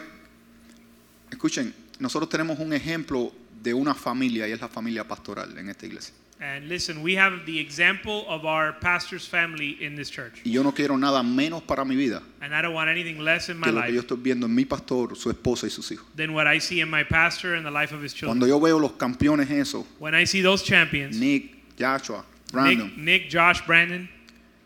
escuchen, 1.32 1.74
nosotros 2.00 2.30
tenemos 2.30 2.60
un 2.60 2.74
ejemplo 2.74 3.32
de 3.62 3.74
una 3.74 3.94
familia 3.94 4.48
y 4.48 4.52
es 4.52 4.62
la 4.62 4.68
familia 4.70 5.04
pastoral 5.08 5.58
en 5.58 5.70
esta 5.70 5.86
iglesia. 5.86 6.14
And 6.42 6.70
listen, 6.70 7.02
we 7.04 7.18
have 7.18 7.46
the 7.46 7.60
example 7.60 8.24
of 8.30 8.46
our 8.46 8.72
pastor's 8.80 9.28
family 9.28 9.78
in 9.82 9.98
this 9.98 10.10
church. 10.10 10.40
Y 10.46 10.52
yo 10.52 10.64
no 10.64 10.72
quiero 10.74 10.98
nada 10.98 11.22
menos 11.22 11.62
para 11.64 11.84
mi 11.84 11.98
vida 11.98 12.24
And 12.40 12.56
I 12.56 12.62
don't 12.62 12.74
want 12.74 12.90
anything 12.90 13.20
less 13.20 13.50
in 13.50 13.58
my 13.60 13.66
que 13.66 13.72
lo 13.74 13.82
que 13.82 13.88
yo 13.90 13.96
life 13.96 14.08
estoy 14.08 14.24
viendo 14.24 14.46
en 14.46 14.56
mi 14.56 14.64
pastor, 14.64 15.18
su 15.18 15.30
esposa 15.30 15.68
y 15.68 15.70
sus 15.70 15.92
hijos. 15.92 16.06
than 16.16 16.34
what 16.34 16.48
I 16.48 16.60
see 16.62 16.80
in 16.80 16.90
my 16.90 17.04
pastor 17.04 17.56
and 17.56 17.66
the 17.66 17.72
life 17.72 17.94
of 17.94 18.02
his 18.02 18.14
children. 18.14 18.40
Cuando 18.40 18.48
yo 18.48 18.58
veo 18.58 18.80
los 18.80 18.94
campeones 18.94 19.50
esos, 19.52 19.86
When 20.00 20.16
I 20.16 20.24
see 20.26 20.42
those 20.42 20.64
champions, 20.64 21.20
Nick, 21.20 21.76
Joshua, 21.78 22.24
Brandon, 22.54 22.88
Nick, 22.88 22.98
Nick, 22.98 23.30
Josh, 23.30 23.62
Brandon, 23.68 24.08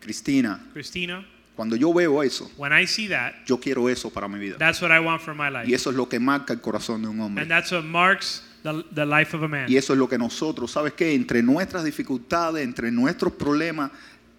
Cristina, 0.04 0.60
Christina, 0.72 1.24
cuando 1.56 1.76
yo 1.76 1.92
veo 1.92 2.22
eso, 2.22 2.50
when 2.56 2.72
I 2.72 2.86
see 2.86 3.08
that, 3.08 3.32
yo 3.46 3.58
quiero 3.58 3.88
eso 3.88 4.10
para 4.10 4.28
mi 4.28 4.38
vida. 4.38 4.56
that's 4.58 4.82
what 4.82 4.90
I 4.92 5.00
want 5.00 5.22
for 5.22 5.34
my 5.34 5.48
life. 5.48 5.66
Y 5.66 5.72
eso 5.74 5.90
es 5.90 5.96
lo 5.96 6.06
que 6.08 6.20
marca 6.20 6.52
el 6.52 6.60
corazón 6.60 7.02
de 7.02 7.08
un 7.08 7.20
hombre. 7.20 7.42
And 7.42 7.50
that's 7.50 7.72
what 7.72 7.84
marks 7.84 8.42
the, 8.62 8.84
the 8.92 9.06
life 9.06 9.34
of 9.34 9.42
a 9.42 9.48
man. 9.48 9.66
Y 9.68 9.76
eso 9.76 9.94
es 9.94 9.98
lo 9.98 10.08
que 10.08 10.18
nosotros, 10.18 10.70
¿sabes 10.70 10.92
qué? 10.92 11.14
Entre 11.14 11.42
nuestras 11.42 11.84
dificultades, 11.84 12.62
entre 12.62 12.90
nuestros 12.90 13.32
problemas, 13.32 13.90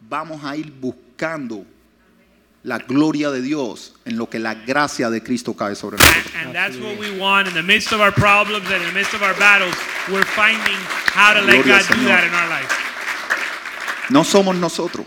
vamos 0.08 0.44
a 0.44 0.56
ir 0.56 0.72
buscando 0.72 1.66
la 2.64 2.80
gloria 2.80 3.30
de 3.32 3.42
Dios 3.42 3.94
en 4.06 4.18
lo 4.18 4.28
que 4.28 4.40
la 4.40 4.56
gracia 4.56 5.10
de 5.10 5.22
Cristo 5.22 5.56
cae 5.56 5.76
sobre 5.76 5.98
nosotros. 5.98 6.34
And 6.44 6.54
that's 6.54 6.78
what 6.78 6.98
we 7.00 7.18
want 7.18 7.48
in 7.48 7.54
the 7.54 7.64
midst 7.64 7.92
of 7.92 8.02
our 8.02 8.12
problems 8.12 8.66
and 8.72 8.82
in 8.82 8.88
the 8.88 8.94
midst 8.94 9.14
of 9.14 9.22
our 9.22 9.36
battles. 9.40 9.76
We're 10.12 10.26
finding 10.26 10.78
how 11.14 11.34
to 11.34 11.42
let 11.42 11.64
Gloria 11.64 11.76
al 11.76 11.80
God 11.80 11.88
do 11.88 11.96
Señor. 11.96 12.08
that 12.08 12.24
in 12.28 12.34
our 12.34 12.50
life. 12.50 12.70
No 14.10 14.24
somos 14.24 14.56
nosotros. 14.56 15.06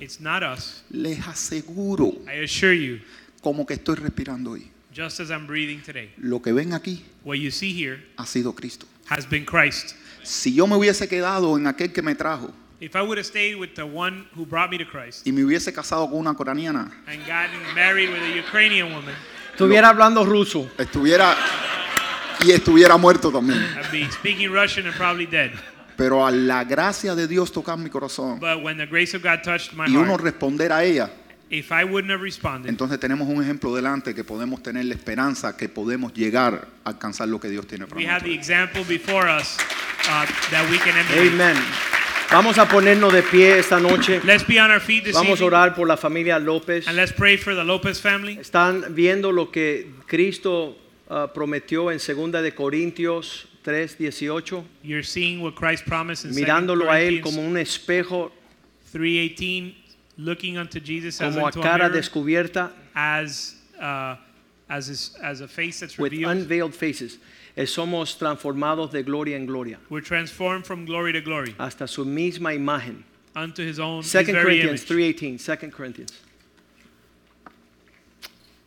It's 0.00 0.20
not 0.20 0.42
us. 0.42 0.82
Les 0.90 1.18
aseguro, 1.26 2.12
I 2.26 2.44
assure 2.44 2.74
you, 2.74 3.00
como 3.42 3.66
que 3.66 3.74
estoy 3.74 3.96
respirando 3.96 4.52
hoy, 4.52 4.70
just 4.94 5.20
as 5.20 5.30
I'm 5.30 5.46
breathing 5.46 5.80
today, 5.82 6.10
lo 6.18 6.40
que 6.40 6.52
ven 6.52 6.72
aquí 6.72 7.02
what 7.24 7.36
you 7.38 7.50
see 7.50 7.72
here 7.72 8.00
ha 8.16 8.24
sido 8.26 8.54
Cristo. 8.54 8.86
has 9.10 9.26
been 9.28 9.44
Christ. 9.44 9.94
Si 10.22 10.52
yo 10.54 10.66
me 10.66 10.76
hubiese 10.76 11.08
quedado 11.08 11.56
en 11.56 11.66
aquel 11.66 11.92
que 11.92 12.02
me 12.02 12.14
trajo 12.14 12.52
If 12.80 12.94
I 12.94 13.02
would 13.02 13.18
have 13.18 13.26
stayed 13.26 13.56
with 13.56 13.74
the 13.74 13.84
one 13.84 14.26
who 14.36 14.44
brought 14.46 14.70
me 14.70 14.78
to 14.78 14.84
Christ 14.84 15.26
y 15.26 15.32
me 15.32 15.42
hubiese 15.42 15.72
casado 15.72 16.08
con 16.08 16.18
una 16.20 16.34
coraniana, 16.34 16.92
and 17.08 17.20
gotten 17.26 17.60
married 17.74 18.08
with 18.10 18.22
a 18.22 18.36
Ukrainian 18.38 18.92
woman, 18.92 19.14
Estuviera 19.52 19.88
hablando 19.88 20.24
ruso. 20.24 20.70
estuviera 20.78 21.34
y 22.44 22.52
estuviera 22.52 22.96
muerto 22.96 23.32
también. 23.32 23.58
I'd 23.76 23.90
be 23.90 24.08
speaking 24.12 24.52
Russian 24.52 24.86
and 24.86 24.94
probably 24.96 25.26
dead. 25.26 25.50
Pero 25.98 26.24
a 26.24 26.30
la 26.30 26.62
gracia 26.62 27.14
de 27.16 27.26
Dios 27.26 27.50
tocar 27.50 27.76
mi 27.76 27.90
corazón 27.90 28.38
But 28.38 28.62
when 28.62 28.78
the 28.78 28.86
grace 28.86 29.16
of 29.16 29.22
God 29.22 29.42
touched 29.42 29.72
my 29.74 29.86
y 29.88 29.96
uno 29.96 30.12
heart, 30.12 30.22
responder 30.22 30.72
a 30.72 30.84
ella, 30.84 31.10
if 31.50 31.72
I 31.72 31.82
wouldn't 31.82 32.12
have 32.12 32.22
responded, 32.22 32.68
entonces 32.70 33.00
tenemos 33.00 33.28
un 33.28 33.42
ejemplo 33.42 33.74
delante 33.74 34.14
que 34.14 34.22
podemos 34.22 34.62
tener 34.62 34.84
la 34.84 34.94
esperanza 34.94 35.56
que 35.56 35.68
podemos 35.68 36.14
llegar 36.14 36.68
a 36.84 36.90
alcanzar 36.90 37.26
lo 37.28 37.40
que 37.40 37.48
Dios 37.48 37.66
tiene 37.66 37.86
para 37.86 37.98
we 37.98 38.06
have 38.06 38.22
the 38.22 38.36
nosotros. 38.36 38.48
example 38.48 38.84
before 38.84 39.28
us 39.28 39.56
uh, 40.08 40.24
that 40.52 40.70
we 40.70 40.78
can 40.78 40.96
emulate. 40.96 41.34
Amen. 41.34 41.56
Vamos 42.30 42.58
a 42.58 42.68
ponernos 42.68 43.10
de 43.12 43.22
pie 43.22 43.58
esta 43.58 43.80
noche. 43.80 44.20
Let's 44.22 44.46
be 44.46 44.60
on 44.60 44.70
our 44.70 44.80
feet 44.80 45.02
this 45.02 45.14
Vamos 45.14 45.40
a 45.40 45.44
evening 45.44 45.46
orar 45.46 45.74
por 45.74 45.88
la 45.88 45.96
familia 45.96 46.38
López. 46.38 46.86
and 46.86 46.94
let's 46.94 47.12
pray 47.12 47.38
for 47.38 47.54
the 47.54 47.64
Lopez 47.64 48.00
family. 48.00 48.38
Están 48.38 48.94
viendo 48.94 49.32
lo 49.32 49.50
que 49.50 49.94
Cristo 50.06 50.76
ah, 51.08 51.32
prometió 51.32 51.90
en 51.90 51.98
2 51.98 52.42
de 52.42 52.54
Corintios 52.54 53.48
3, 53.68 54.06
18, 54.08 54.64
You're 54.82 55.02
seeing 55.02 55.42
what 55.42 55.54
Christ 55.54 55.84
promised 55.84 56.24
in 56.24 56.32
2 56.32 56.40
mirándolo 56.40 56.90
a 56.90 57.00
él 57.00 57.20
como 57.22 57.42
un 57.42 57.56
espejo, 57.56 58.30
3:18, 58.94 59.74
looking 60.16 60.56
unto 60.56 60.80
Jesus 60.80 61.20
as 61.20 61.34
como 61.34 61.44
a 61.44 61.48
unto 61.48 61.60
a 61.60 61.62
cara 61.62 61.88
mirror, 61.88 62.00
descubierta, 62.00 62.72
as 62.94 63.56
uh, 63.78 64.16
as 64.70 64.86
his, 64.86 65.14
as 65.22 65.40
a 65.40 65.48
face 65.48 65.80
that's 65.80 65.98
with 65.98 66.12
revealed. 66.12 66.36
unveiled 66.38 66.74
faces. 66.74 67.18
Eh, 67.56 67.64
Somos 67.66 68.16
transformados 68.16 68.90
de 68.92 69.02
gloria 69.02 69.36
en 69.36 69.44
gloria 69.46 69.78
We're 69.90 70.00
transformed 70.00 70.64
from 70.64 70.84
glory 70.84 71.12
to 71.12 71.20
glory 71.20 71.54
hasta 71.58 71.86
su 71.88 72.04
misma 72.04 72.54
imagen. 72.54 73.02
unto 73.36 73.62
His 73.62 73.78
own 73.78 74.02
his 74.02 74.12
2 74.12 74.24
very 74.32 74.42
Corinthians 74.60 74.90
image. 74.90 75.16
3:18, 75.18 75.38
2 75.38 75.70
Corinthians. 75.72 76.12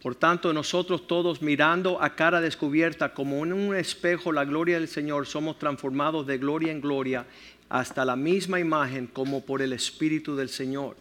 Por 0.02 0.16
tanto, 0.16 0.52
nosotros 0.52 1.06
todos 1.06 1.44
mirando 1.44 2.02
a 2.02 2.16
cara 2.16 2.42
descubierta 2.42 3.14
como 3.14 3.44
en 3.46 3.54
un 3.54 3.76
espejo 3.76 4.32
la 4.32 4.46
gloria 4.46 4.80
del 4.80 4.88
Señor, 4.88 5.28
somos 5.28 5.60
transformados 5.60 6.26
de 6.26 6.40
gloria 6.40 6.72
en 6.72 6.82
gloria 6.82 7.28
hasta 7.70 8.04
la 8.04 8.16
misma 8.16 8.60
imagen 8.60 9.06
como 9.06 9.46
por 9.46 9.62
el 9.62 9.74
Espíritu 9.74 10.36
del 10.36 10.50
Señor. 10.50 10.98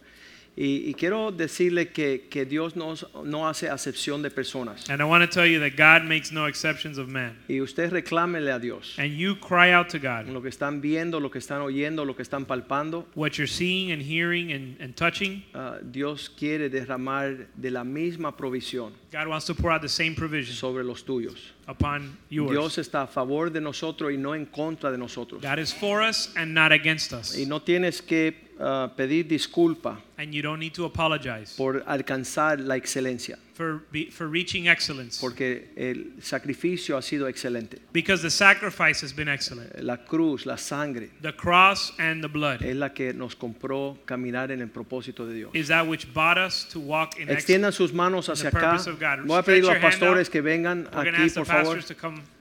Y, 0.55 0.89
y 0.89 0.93
quiero 0.95 1.31
decirle 1.31 1.89
que, 1.89 2.27
que 2.29 2.45
Dios 2.45 2.75
no, 2.75 2.95
no 3.23 3.47
hace 3.47 3.69
acepción 3.69 4.21
de 4.21 4.29
personas. 4.29 4.89
And 4.89 5.01
I 5.01 5.05
want 5.05 5.23
to 5.23 5.29
tell 5.29 5.47
you 5.47 5.59
that 5.59 5.77
God 5.77 6.07
makes 6.07 6.31
no 6.31 6.45
exceptions 6.45 6.97
of 6.97 7.07
man. 7.07 7.37
Y 7.47 7.61
usted 7.61 7.91
reclámele 7.91 8.53
a 8.53 8.59
Dios. 8.59 8.95
And 8.97 9.13
you 9.13 9.35
cry 9.35 9.71
out 9.71 9.89
to 9.89 9.99
God. 9.99 10.27
Lo 10.27 10.41
que 10.41 10.49
están 10.49 10.81
viendo, 10.81 11.19
lo 11.19 11.31
que 11.31 11.39
están 11.39 11.61
oyendo, 11.61 12.05
lo 12.05 12.15
que 12.15 12.23
están 12.23 12.45
palpando, 12.45 13.07
What 13.15 13.37
you're 13.37 13.47
seeing 13.47 13.91
and 13.91 14.01
hearing 14.01 14.51
and, 14.51 14.79
and 14.81 14.95
touching, 14.95 15.43
ah, 15.53 15.77
Dios 15.81 16.29
quiere 16.29 16.69
derramar 16.69 17.47
de 17.55 17.71
la 17.71 17.83
misma 17.83 18.35
provisión 18.35 18.93
God 19.11 19.27
wants 19.27 19.45
to 19.47 19.53
pour 19.53 19.71
out 19.71 19.81
the 19.81 19.89
same 19.89 20.15
provision 20.15 20.55
sobre 20.55 20.83
los 20.83 21.03
tuyos. 21.03 21.51
Upon 21.71 22.17
yours. 22.29 22.51
Dios 22.51 22.77
está 22.77 23.03
a 23.03 23.07
favor 23.07 23.51
de 23.51 23.61
nosotros 23.61 24.11
y 24.11 24.17
no 24.17 24.35
en 24.35 24.45
contra 24.45 24.91
de 24.91 24.97
nosotros. 24.97 25.41
God 25.41 25.59
is 25.59 25.73
for 25.73 26.01
us 26.01 26.31
and 26.35 26.53
not 26.53 26.71
against 26.71 27.13
us. 27.13 27.35
Y 27.37 27.45
no 27.45 27.61
tienes 27.61 28.01
que 28.01 28.51
ah, 28.59 28.91
pedir 28.95 29.27
disculpa 29.27 29.99
And 30.17 30.33
you 30.33 30.41
don't 30.41 30.59
need 30.59 30.73
to 30.73 30.85
apologize 30.85 31.55
por 31.57 31.83
alcanzar 31.87 32.59
la 32.59 32.75
excelencia, 32.75 33.39
for, 33.61 33.81
for 34.11 34.27
reaching 34.27 34.67
excellence 34.67 35.19
porque 35.19 35.69
el 35.75 36.13
sacrificio 36.21 36.97
ha 36.97 37.01
sido 37.01 37.27
excelente. 37.27 37.79
because 37.93 38.21
the 38.21 38.29
sacrifice 38.29 39.01
has 39.01 39.13
been 39.13 39.27
excellent. 39.27 39.83
La 39.83 39.97
cruz, 39.97 40.45
la 40.45 40.57
sangre, 40.57 41.09
The 41.21 41.33
cross 41.33 41.93
and 41.99 42.23
the 42.23 42.27
blood 42.27 42.63
es 42.63 42.75
la 42.75 42.89
que 42.89 43.13
nos 43.13 43.35
compró 43.35 43.99
caminar 44.05 44.51
en 44.51 44.61
el 44.61 44.69
propósito 44.69 45.27
de 45.27 45.35
Dios. 45.35 45.51
is 45.53 45.67
that 45.67 45.87
which 45.87 46.11
bought 46.13 46.37
us 46.37 46.65
to 46.71 46.79
walk 46.79 47.19
in. 47.19 47.29
Extiendan 47.29 47.71
sus 47.71 47.93
manos 47.93 48.29
hacia 48.29 48.49
the 48.49 48.57
acá. 48.57 49.23
Voy 49.25 49.37
a 49.37 49.43
pedir 49.43 49.63
a 49.65 49.73
los 49.73 49.77
pastores 49.77 50.29
que 50.29 50.41
vengan 50.41 50.87
We're 50.93 51.09
aquí, 51.09 51.29
por 51.29 51.45
favor. 51.45 51.77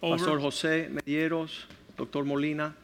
Pastor. 0.01 0.41
José 0.41 0.89
Medieros, 0.91 1.67
Doctor 1.97 2.25
Molina, 2.25 2.75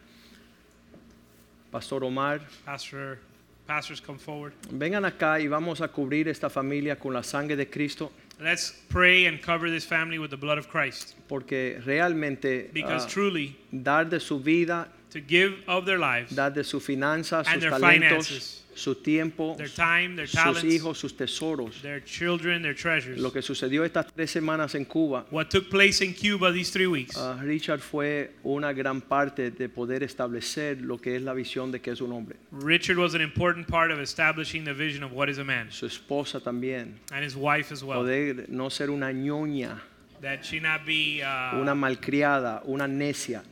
Pastor 1.70 2.04
Omar. 2.04 2.40
Pastor, 2.66 3.18
pastors 3.66 4.00
come 4.00 4.18
forward. 4.18 4.52
Vengan 4.70 5.04
acá 5.04 5.40
y 5.40 5.48
vamos 5.48 5.80
a 5.80 5.88
cubrir 5.88 6.28
esta 6.28 6.50
familia 6.50 6.98
con 6.98 7.14
la 7.14 7.22
sangre 7.22 7.56
de 7.56 7.68
Cristo, 7.68 8.12
Let's 8.38 8.72
pray 8.90 9.24
and 9.24 9.40
cover 9.40 9.70
this 9.70 9.84
family 9.84 10.18
with 10.18 10.30
the 10.30 10.36
blood 10.36 10.58
of 10.58 10.68
Christ 10.68 11.14
porque 11.26 11.80
realmente 11.84 12.70
because 12.72 13.04
ah, 13.04 13.08
truly 13.08 13.56
dar 13.72 14.04
de 14.04 14.20
su 14.20 14.38
vida, 14.38 14.88
to 15.10 15.20
give 15.20 15.54
of 15.66 15.86
their 15.86 15.98
lives, 15.98 16.34
dar 16.34 16.50
de 16.50 16.62
sus 16.62 16.84
finanzas, 16.84 17.46
And 17.46 17.54
sus 17.54 17.60
their 17.62 17.70
talentos, 17.70 18.26
finances. 18.26 18.62
Su 18.76 18.94
tiempo, 18.94 19.54
their 19.56 19.68
time, 19.68 20.14
their 20.16 20.26
sus 20.28 20.40
talents, 20.40 20.64
hijos, 20.64 20.98
sus 20.98 21.16
tesoros. 21.16 21.80
their 21.82 22.00
children, 22.04 22.62
their 22.62 22.74
treasures. 22.74 23.18
Lo 23.18 23.32
que 23.32 23.42
sucedió 23.42 23.84
estas 23.84 24.06
tres 24.12 24.30
semanas 24.30 24.74
en 24.74 24.84
Cuba, 24.84 25.26
What 25.30 25.46
took 25.50 25.68
place 25.70 26.02
in 26.04 26.12
Cuba 26.14 26.52
these 26.52 26.70
three 26.70 26.86
weeks 26.86 27.16
ah, 27.16 27.38
Richard 27.42 27.80
fue 27.80 28.32
una 28.44 28.72
gran 28.72 29.00
parte 29.00 29.50
de 29.50 29.68
poder 29.68 30.02
establecer 30.02 30.80
lo 30.82 30.98
que 30.98 31.16
es 31.16 31.22
la 31.22 31.32
visión 31.34 31.72
de 31.72 31.80
que 31.80 31.90
es 31.92 32.00
un 32.00 32.12
hombre. 32.12 32.36
Richard 32.52 32.98
was 32.98 33.14
an 33.14 33.20
important 33.20 33.66
part 33.66 33.90
of 33.90 33.98
establishing 33.98 34.64
the 34.64 34.74
vision 34.74 35.02
of 35.02 35.12
what 35.12 35.28
is 35.28 35.38
a 35.38 35.44
man 35.44 35.68
Su 35.70 35.86
esposa 35.86 36.40
también. 36.40 36.94
and 37.12 37.24
his 37.24 37.34
wife 37.36 37.72
as 37.72 37.82
well. 37.82 38.00
Poder 38.02 38.46
no 38.48 38.68
ser 38.68 38.90
una 38.90 39.10
ñoña, 39.12 39.80
That 40.22 40.44
she 40.44 40.60
not 40.60 40.86
be 40.86 41.22
uh, 41.22 41.60
una 41.60 41.74
malcriada, 41.74 42.62
una 42.66 42.86
necia, 42.88 43.42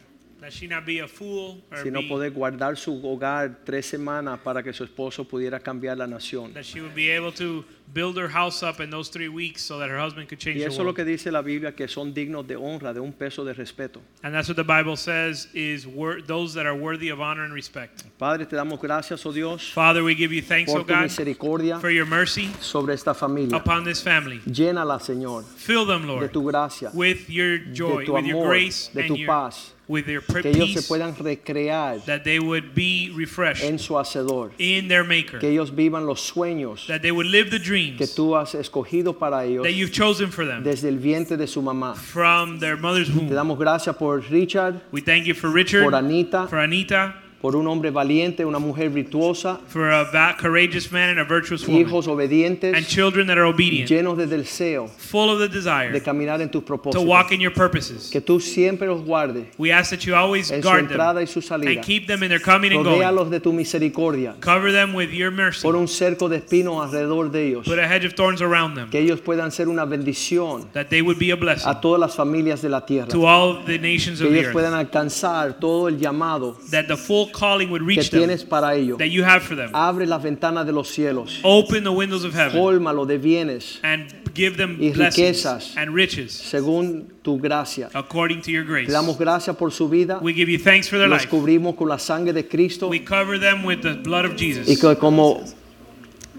that 0.44 0.52
she 0.52 0.66
not 0.66 0.84
be 0.84 0.98
a 0.98 1.08
fool 1.08 1.62
or 1.72 1.78
sino 1.82 2.06
poder 2.06 2.30
guardar 2.30 2.76
su 2.76 3.00
hogar 3.02 3.64
tres 3.64 3.86
semanas 3.86 4.38
para 4.40 4.62
que 4.62 4.74
su 4.74 4.84
esposo 4.84 5.24
pudiera 5.24 5.58
cambiar 5.58 5.96
la 5.96 6.06
nación. 6.06 6.52
that 6.52 6.64
she 6.64 6.82
would 6.82 6.94
be 6.94 7.08
able 7.10 7.32
to 7.32 7.64
build 7.94 8.18
her 8.18 8.28
house 8.28 8.62
up 8.62 8.78
in 8.80 8.90
those 8.90 9.08
three 9.08 9.28
weeks 9.28 9.62
so 9.62 9.78
that 9.78 9.88
her 9.88 9.98
husband 9.98 10.28
could 10.28 10.38
change 10.38 10.58
Y 10.58 10.64
eso 10.64 10.82
es 10.82 10.86
lo 10.86 10.92
que 10.92 11.04
dice 11.04 11.32
la 11.32 11.40
Biblia, 11.40 11.72
que 11.74 11.88
son 11.88 12.12
dignos 12.12 12.46
de 12.46 12.56
honra, 12.56 12.92
de 12.92 13.00
un 13.00 13.12
peso 13.12 13.42
de 13.42 13.54
respeto. 13.54 14.00
And 14.22 14.34
that's 14.34 14.48
what 14.48 14.56
the 14.56 14.64
Bible 14.64 14.96
says 14.96 15.48
is 15.54 15.86
wor- 15.86 16.20
those 16.20 16.52
that 16.54 16.66
are 16.66 16.76
worthy 16.76 17.08
of 17.08 17.20
honor 17.20 17.44
and 17.44 17.54
respect. 17.54 18.04
Padre, 18.18 18.44
te 18.44 18.56
damos 18.56 18.78
gracias, 18.80 19.24
oh 19.24 19.32
Dios, 19.32 19.70
Father, 19.70 20.02
we 20.04 20.14
give 20.14 20.30
you 20.30 20.42
thanks, 20.42 20.70
por 20.70 20.80
O 20.80 20.84
tu 20.84 20.92
God, 20.92 21.04
misericordia 21.04 21.80
for 21.80 21.90
your 21.90 22.06
mercy 22.06 22.50
sobre 22.60 22.92
esta 22.92 23.14
familia. 23.14 23.56
upon 23.56 23.84
this 23.84 24.02
family. 24.02 24.40
Llénala, 24.46 25.00
Señor, 25.00 25.44
Fill 25.56 25.86
them, 25.86 26.02
de 26.02 26.08
Lord, 26.08 26.32
tu 26.32 26.42
gracia, 26.42 26.90
with 26.92 27.30
your 27.30 27.58
joy, 27.72 28.04
tu 28.04 28.12
with 28.12 28.26
your 28.26 28.36
amor, 28.36 28.48
grace, 28.48 28.88
de 28.92 29.06
tu 29.06 29.16
your, 29.16 29.26
paz. 29.26 29.73
With 29.88 30.04
pr- 30.26 30.40
que 30.40 30.50
ellos 30.50 30.72
se 30.72 30.82
puedan 30.82 31.14
recrear 31.16 31.98
that 32.06 32.24
they 32.24 32.38
would 32.38 32.74
be 32.74 33.12
refreshed 33.14 33.64
en 33.64 33.78
su 33.78 33.94
Hacedor, 33.94 34.50
in 34.58 34.88
their 34.88 35.04
Maker, 35.04 35.38
que 35.40 35.48
ellos 35.50 35.70
vivan 35.74 36.06
los 36.06 36.20
sueños 36.32 36.86
that 36.86 37.02
they 37.02 37.10
would 37.12 37.26
live 37.26 37.50
the 37.50 37.58
que 37.58 37.64
dreams 37.66 38.14
tú 38.14 38.34
has 38.34 38.54
escogido 38.54 39.18
para 39.18 39.44
ellos 39.44 39.62
that 39.62 39.72
you've 39.74 39.92
chosen 39.92 40.30
for 40.30 40.46
them 40.46 40.62
desde 40.64 40.88
el 40.88 40.98
vientre 40.98 41.36
de 41.36 41.46
su 41.46 41.60
mamá. 41.60 41.94
from 41.96 42.58
their 42.60 42.76
mother's 42.76 43.08
Te 43.08 43.14
womb. 43.18 43.30
damos 43.30 43.58
gracias 43.58 43.94
por 43.96 44.20
Richard, 44.30 44.80
We 44.92 45.00
thank 45.02 45.26
you 45.26 45.34
for 45.34 45.50
Richard, 45.50 45.82
por 45.84 45.94
Anita, 45.94 46.46
for 46.48 46.58
Anita, 46.58 47.14
por 47.44 47.56
un 47.56 47.66
hombre 47.66 47.90
valiente, 47.90 48.42
una 48.46 48.58
mujer 48.58 48.88
virtuosa, 48.88 49.60
for 49.68 49.90
a 49.90 50.04
va- 50.04 50.34
courageous 50.34 50.90
man 50.90 51.10
and 51.10 51.20
a 51.20 51.24
virtuous 51.24 51.68
woman, 51.68 51.82
hijos 51.82 52.08
obedientes, 52.08 52.74
and 52.74 52.86
children 52.86 53.26
that 53.26 53.36
are 53.36 53.44
obedient, 53.44 53.86
llenos 53.86 54.16
de 54.16 54.26
deseo 54.26 54.88
full 54.88 55.28
of 55.28 55.38
the 55.38 55.48
de 55.92 56.00
caminar 56.00 56.40
en 56.40 56.48
tus 56.48 56.62
to 56.64 56.66
propósitos. 56.66 57.04
walk 57.04 57.32
in 57.32 57.40
your 57.42 57.52
purposes. 57.52 58.08
Que 58.10 58.22
tú 58.22 58.40
siempre 58.40 58.86
los 58.86 59.02
guardes 59.04 59.44
We 59.58 59.70
ask 59.70 59.90
that 59.90 60.06
you 60.06 60.14
always 60.14 60.50
en 60.50 60.62
su 60.62 60.66
guard 60.70 60.84
entrada 60.90 61.20
y 61.20 61.26
su 61.26 61.42
salida. 61.42 61.70
and 61.72 61.82
keep 61.82 62.06
them 62.06 62.22
in 62.22 62.30
their 62.30 62.40
coming 62.40 62.72
and 62.72 62.82
going. 62.82 62.96
Rodéalos 63.02 63.28
de 63.28 63.40
tu 63.40 63.52
misericordia. 63.52 64.36
Cover 64.40 64.72
them 64.72 64.94
with 64.94 65.10
your 65.10 65.30
mercy. 65.30 65.64
Pon 65.64 65.76
un 65.76 65.86
cerco 65.86 66.30
de 66.30 66.38
espinos 66.38 66.82
alrededor 66.82 67.30
de 67.30 67.46
ellos. 67.48 67.66
Put 67.66 67.78
a 67.78 67.86
hedge 67.86 68.06
of 68.06 68.14
thorns 68.14 68.40
around 68.40 68.74
them, 68.74 68.88
Que 68.88 69.00
ellos 69.00 69.20
puedan 69.20 69.52
ser 69.52 69.68
una 69.68 69.84
bendición 69.84 70.72
that 70.72 70.86
they 70.88 71.02
would 71.02 71.18
be 71.18 71.30
a 71.30 71.36
blessing 71.36 71.68
a 71.68 71.78
todas 71.78 72.00
las 72.00 72.16
familias 72.16 72.62
de 72.62 72.70
la 72.70 72.86
tierra. 72.86 73.08
to 73.08 73.26
all 73.26 73.62
the 73.66 73.78
nations 73.78 74.18
Que 74.20 74.28
of 74.28 74.32
the 74.32 74.38
ellos 74.40 74.52
puedan 74.54 74.72
earth. 74.72 74.86
alcanzar 74.94 75.60
todo 75.60 75.88
el 75.88 75.98
llamado 75.98 76.56
That 76.70 76.86
the 76.86 76.96
full 76.96 77.30
calling 77.34 77.70
would 77.70 77.82
que 77.82 77.88
reach 77.96 78.10
them, 78.10 78.20
tienes 78.20 78.44
para 78.44 78.74
ellos. 78.76 78.98
that 78.98 79.08
you 79.10 79.24
have 79.24 79.42
for 79.42 79.56
them. 79.56 79.70
Abre 79.74 80.06
las 80.06 80.22
ventanas 80.22 80.64
de 80.64 80.72
los 80.72 80.88
cielos. 80.88 81.40
Open 81.42 81.82
the 81.84 81.90
windows 81.92 82.24
of 82.24 82.32
heaven 82.34 82.56
Cólmalo 82.58 83.06
de 83.06 83.18
bienes 83.18 83.80
and 83.82 84.06
give 84.34 84.56
them 84.56 84.76
y 84.80 84.90
blessings 84.92 85.44
riquezas. 85.44 85.76
and 85.76 85.92
riches 85.94 86.32
según 86.32 87.08
tu 87.22 87.38
gracia. 87.38 87.90
according 87.94 88.40
to 88.40 88.50
your 88.50 88.64
grace. 88.64 88.86
Te 88.86 88.92
damos 88.92 89.18
gracias 89.18 89.56
por 89.56 89.70
su 89.72 89.88
vida. 89.88 90.18
We 90.22 90.32
give 90.32 90.48
you 90.48 90.58
thanks 90.58 90.88
for 90.88 90.96
their 90.98 91.08
Los 91.08 91.22
life. 91.22 91.30
cubrimos 91.30 91.74
con 91.76 91.88
la 91.88 91.98
sangre 91.98 92.32
de 92.32 92.46
Cristo 92.46 92.88
We 92.88 93.00
cover 93.04 93.38
them 93.40 93.64
with 93.64 93.80
the 93.82 93.94
blood 93.94 94.24
of 94.26 94.32
y 94.34 94.38
Jesus. 94.38 94.80
que 94.80 94.96
como 94.96 95.42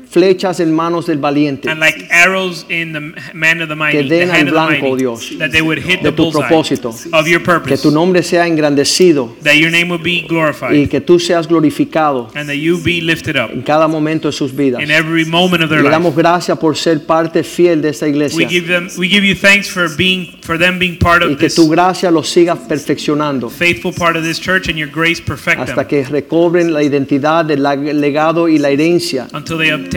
flechas 0.10 0.60
en 0.60 0.74
manos 0.74 1.06
del 1.08 1.18
valiente. 1.18 1.70
And 1.70 1.80
like 1.80 2.08
arrows 2.12 2.66
in 2.70 2.94
the 2.94 3.02
man 3.34 3.62
of 3.62 3.70
the 3.70 3.76
mighty, 3.76 3.98
Que 3.98 4.04
den 4.10 4.28
the 4.28 4.34
al 4.34 4.40
hand 4.40 4.48
of 4.50 4.54
the 4.54 4.60
blanco, 4.68 4.90
mighty, 4.90 4.98
Dios, 4.98 5.38
that 5.40 5.52
they 5.52 5.62
would 5.62 5.80
hit 5.80 6.02
de 6.02 6.12
the 6.12 6.16
tu 6.16 6.32
propósito. 6.32 6.90
of 7.14 7.28
your 7.28 7.42
que 7.64 7.78
tu 7.78 7.92
nombre 7.92 8.22
sea 8.24 8.48
engrandecido. 8.48 9.36
That 9.44 9.56
your 9.58 9.72
name 9.72 9.90
would 9.90 10.04
be 10.04 10.26
y 10.72 10.88
que 10.88 11.02
tú 11.02 11.20
seas 11.20 11.48
glorificado 11.48 12.30
and 12.36 12.48
that 12.48 12.56
you 12.58 12.78
be 12.84 13.02
lifted 13.02 13.36
up 13.36 13.52
en 13.52 13.62
cada 13.62 13.88
momento 13.88 14.30
de 14.30 14.34
sus 14.34 14.52
vidas. 14.56 14.82
in 14.82 14.92
every 14.92 15.26
moment 15.26 15.64
of 15.64 15.70
their 15.70 15.82
Le 15.82 15.90
damos 15.90 16.16
gracias 16.16 16.58
por 16.58 16.76
ser 16.76 17.06
parte 17.06 17.44
fiel 17.44 17.82
de 17.82 17.90
esta 17.90 18.06
We 18.06 18.12
iglesia. 18.12 18.48
give 18.48 18.68
them, 18.68 18.90
we 18.98 19.08
give 19.08 19.24
you 19.26 19.36
thanks 19.36 19.68
for 19.70 19.88
being, 19.98 20.28
for 20.42 20.58
them 20.58 20.80
being 20.80 20.98
part 20.98 21.24
y 21.24 21.36
que 21.36 21.48
this 21.48 21.56
tu 21.56 21.68
gracia 21.70 22.12
los 22.12 22.30
siga 22.30 22.56
perfeccionando. 22.56 23.50
faithful 23.50 23.94
part 23.94 24.16
of 24.16 24.24
this 24.24 24.40
church, 24.40 24.68
and 24.68 24.78
your 24.78 24.90
grace 24.90 25.22
perfect 25.22 25.60
hasta 25.60 25.76
them 25.76 25.88
que 25.88 26.04
recobren 26.06 26.74
la 26.74 26.84
identidad 26.84 27.46
del 27.46 27.62
legado 28.00 28.48
y 28.48 28.58
la 28.58 28.70
herencia 28.70 29.28
until 29.34 29.58
they 29.58 29.72
obtain 29.72 29.95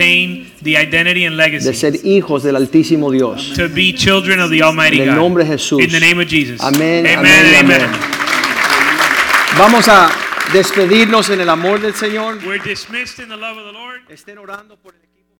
the 0.63 0.77
identity 0.77 1.25
and 1.25 1.35
de 1.37 1.43
legacy 1.43 1.73
ser 1.73 1.93
hijos 2.03 2.43
del 2.43 2.55
Altísimo 2.55 3.11
Dios. 3.11 3.53
to 3.55 3.67
be 3.69 3.93
children 3.93 4.39
of 4.39 4.49
the 4.49 4.61
Almighty 4.61 5.01
En 5.01 5.09
el 5.09 5.15
God. 5.15 5.21
nombre 5.21 5.43
de 5.43 5.51
Jesús. 5.51 5.81
In 5.83 5.89
the 5.91 5.99
name 5.99 6.21
of 6.21 6.27
Jesus. 6.27 6.59
Amén, 6.61 7.05
amén, 7.07 7.55
amén. 7.59 7.81
Vamos 9.57 9.87
a 9.89 10.09
despedirnos 10.53 11.29
en 11.29 11.41
el 11.41 11.49
amor 11.49 11.81
del 11.81 11.93
Señor. 11.93 12.39
We're 12.45 12.63
dismissed 12.63 13.19
in 13.19 13.29
the 13.29 13.37
love 13.37 13.57
of 13.57 13.65
the 13.65 13.73
Lord. 13.73 14.01
Estén 14.09 14.37
orando 14.37 14.77
por 14.77 14.93
el 14.95 15.08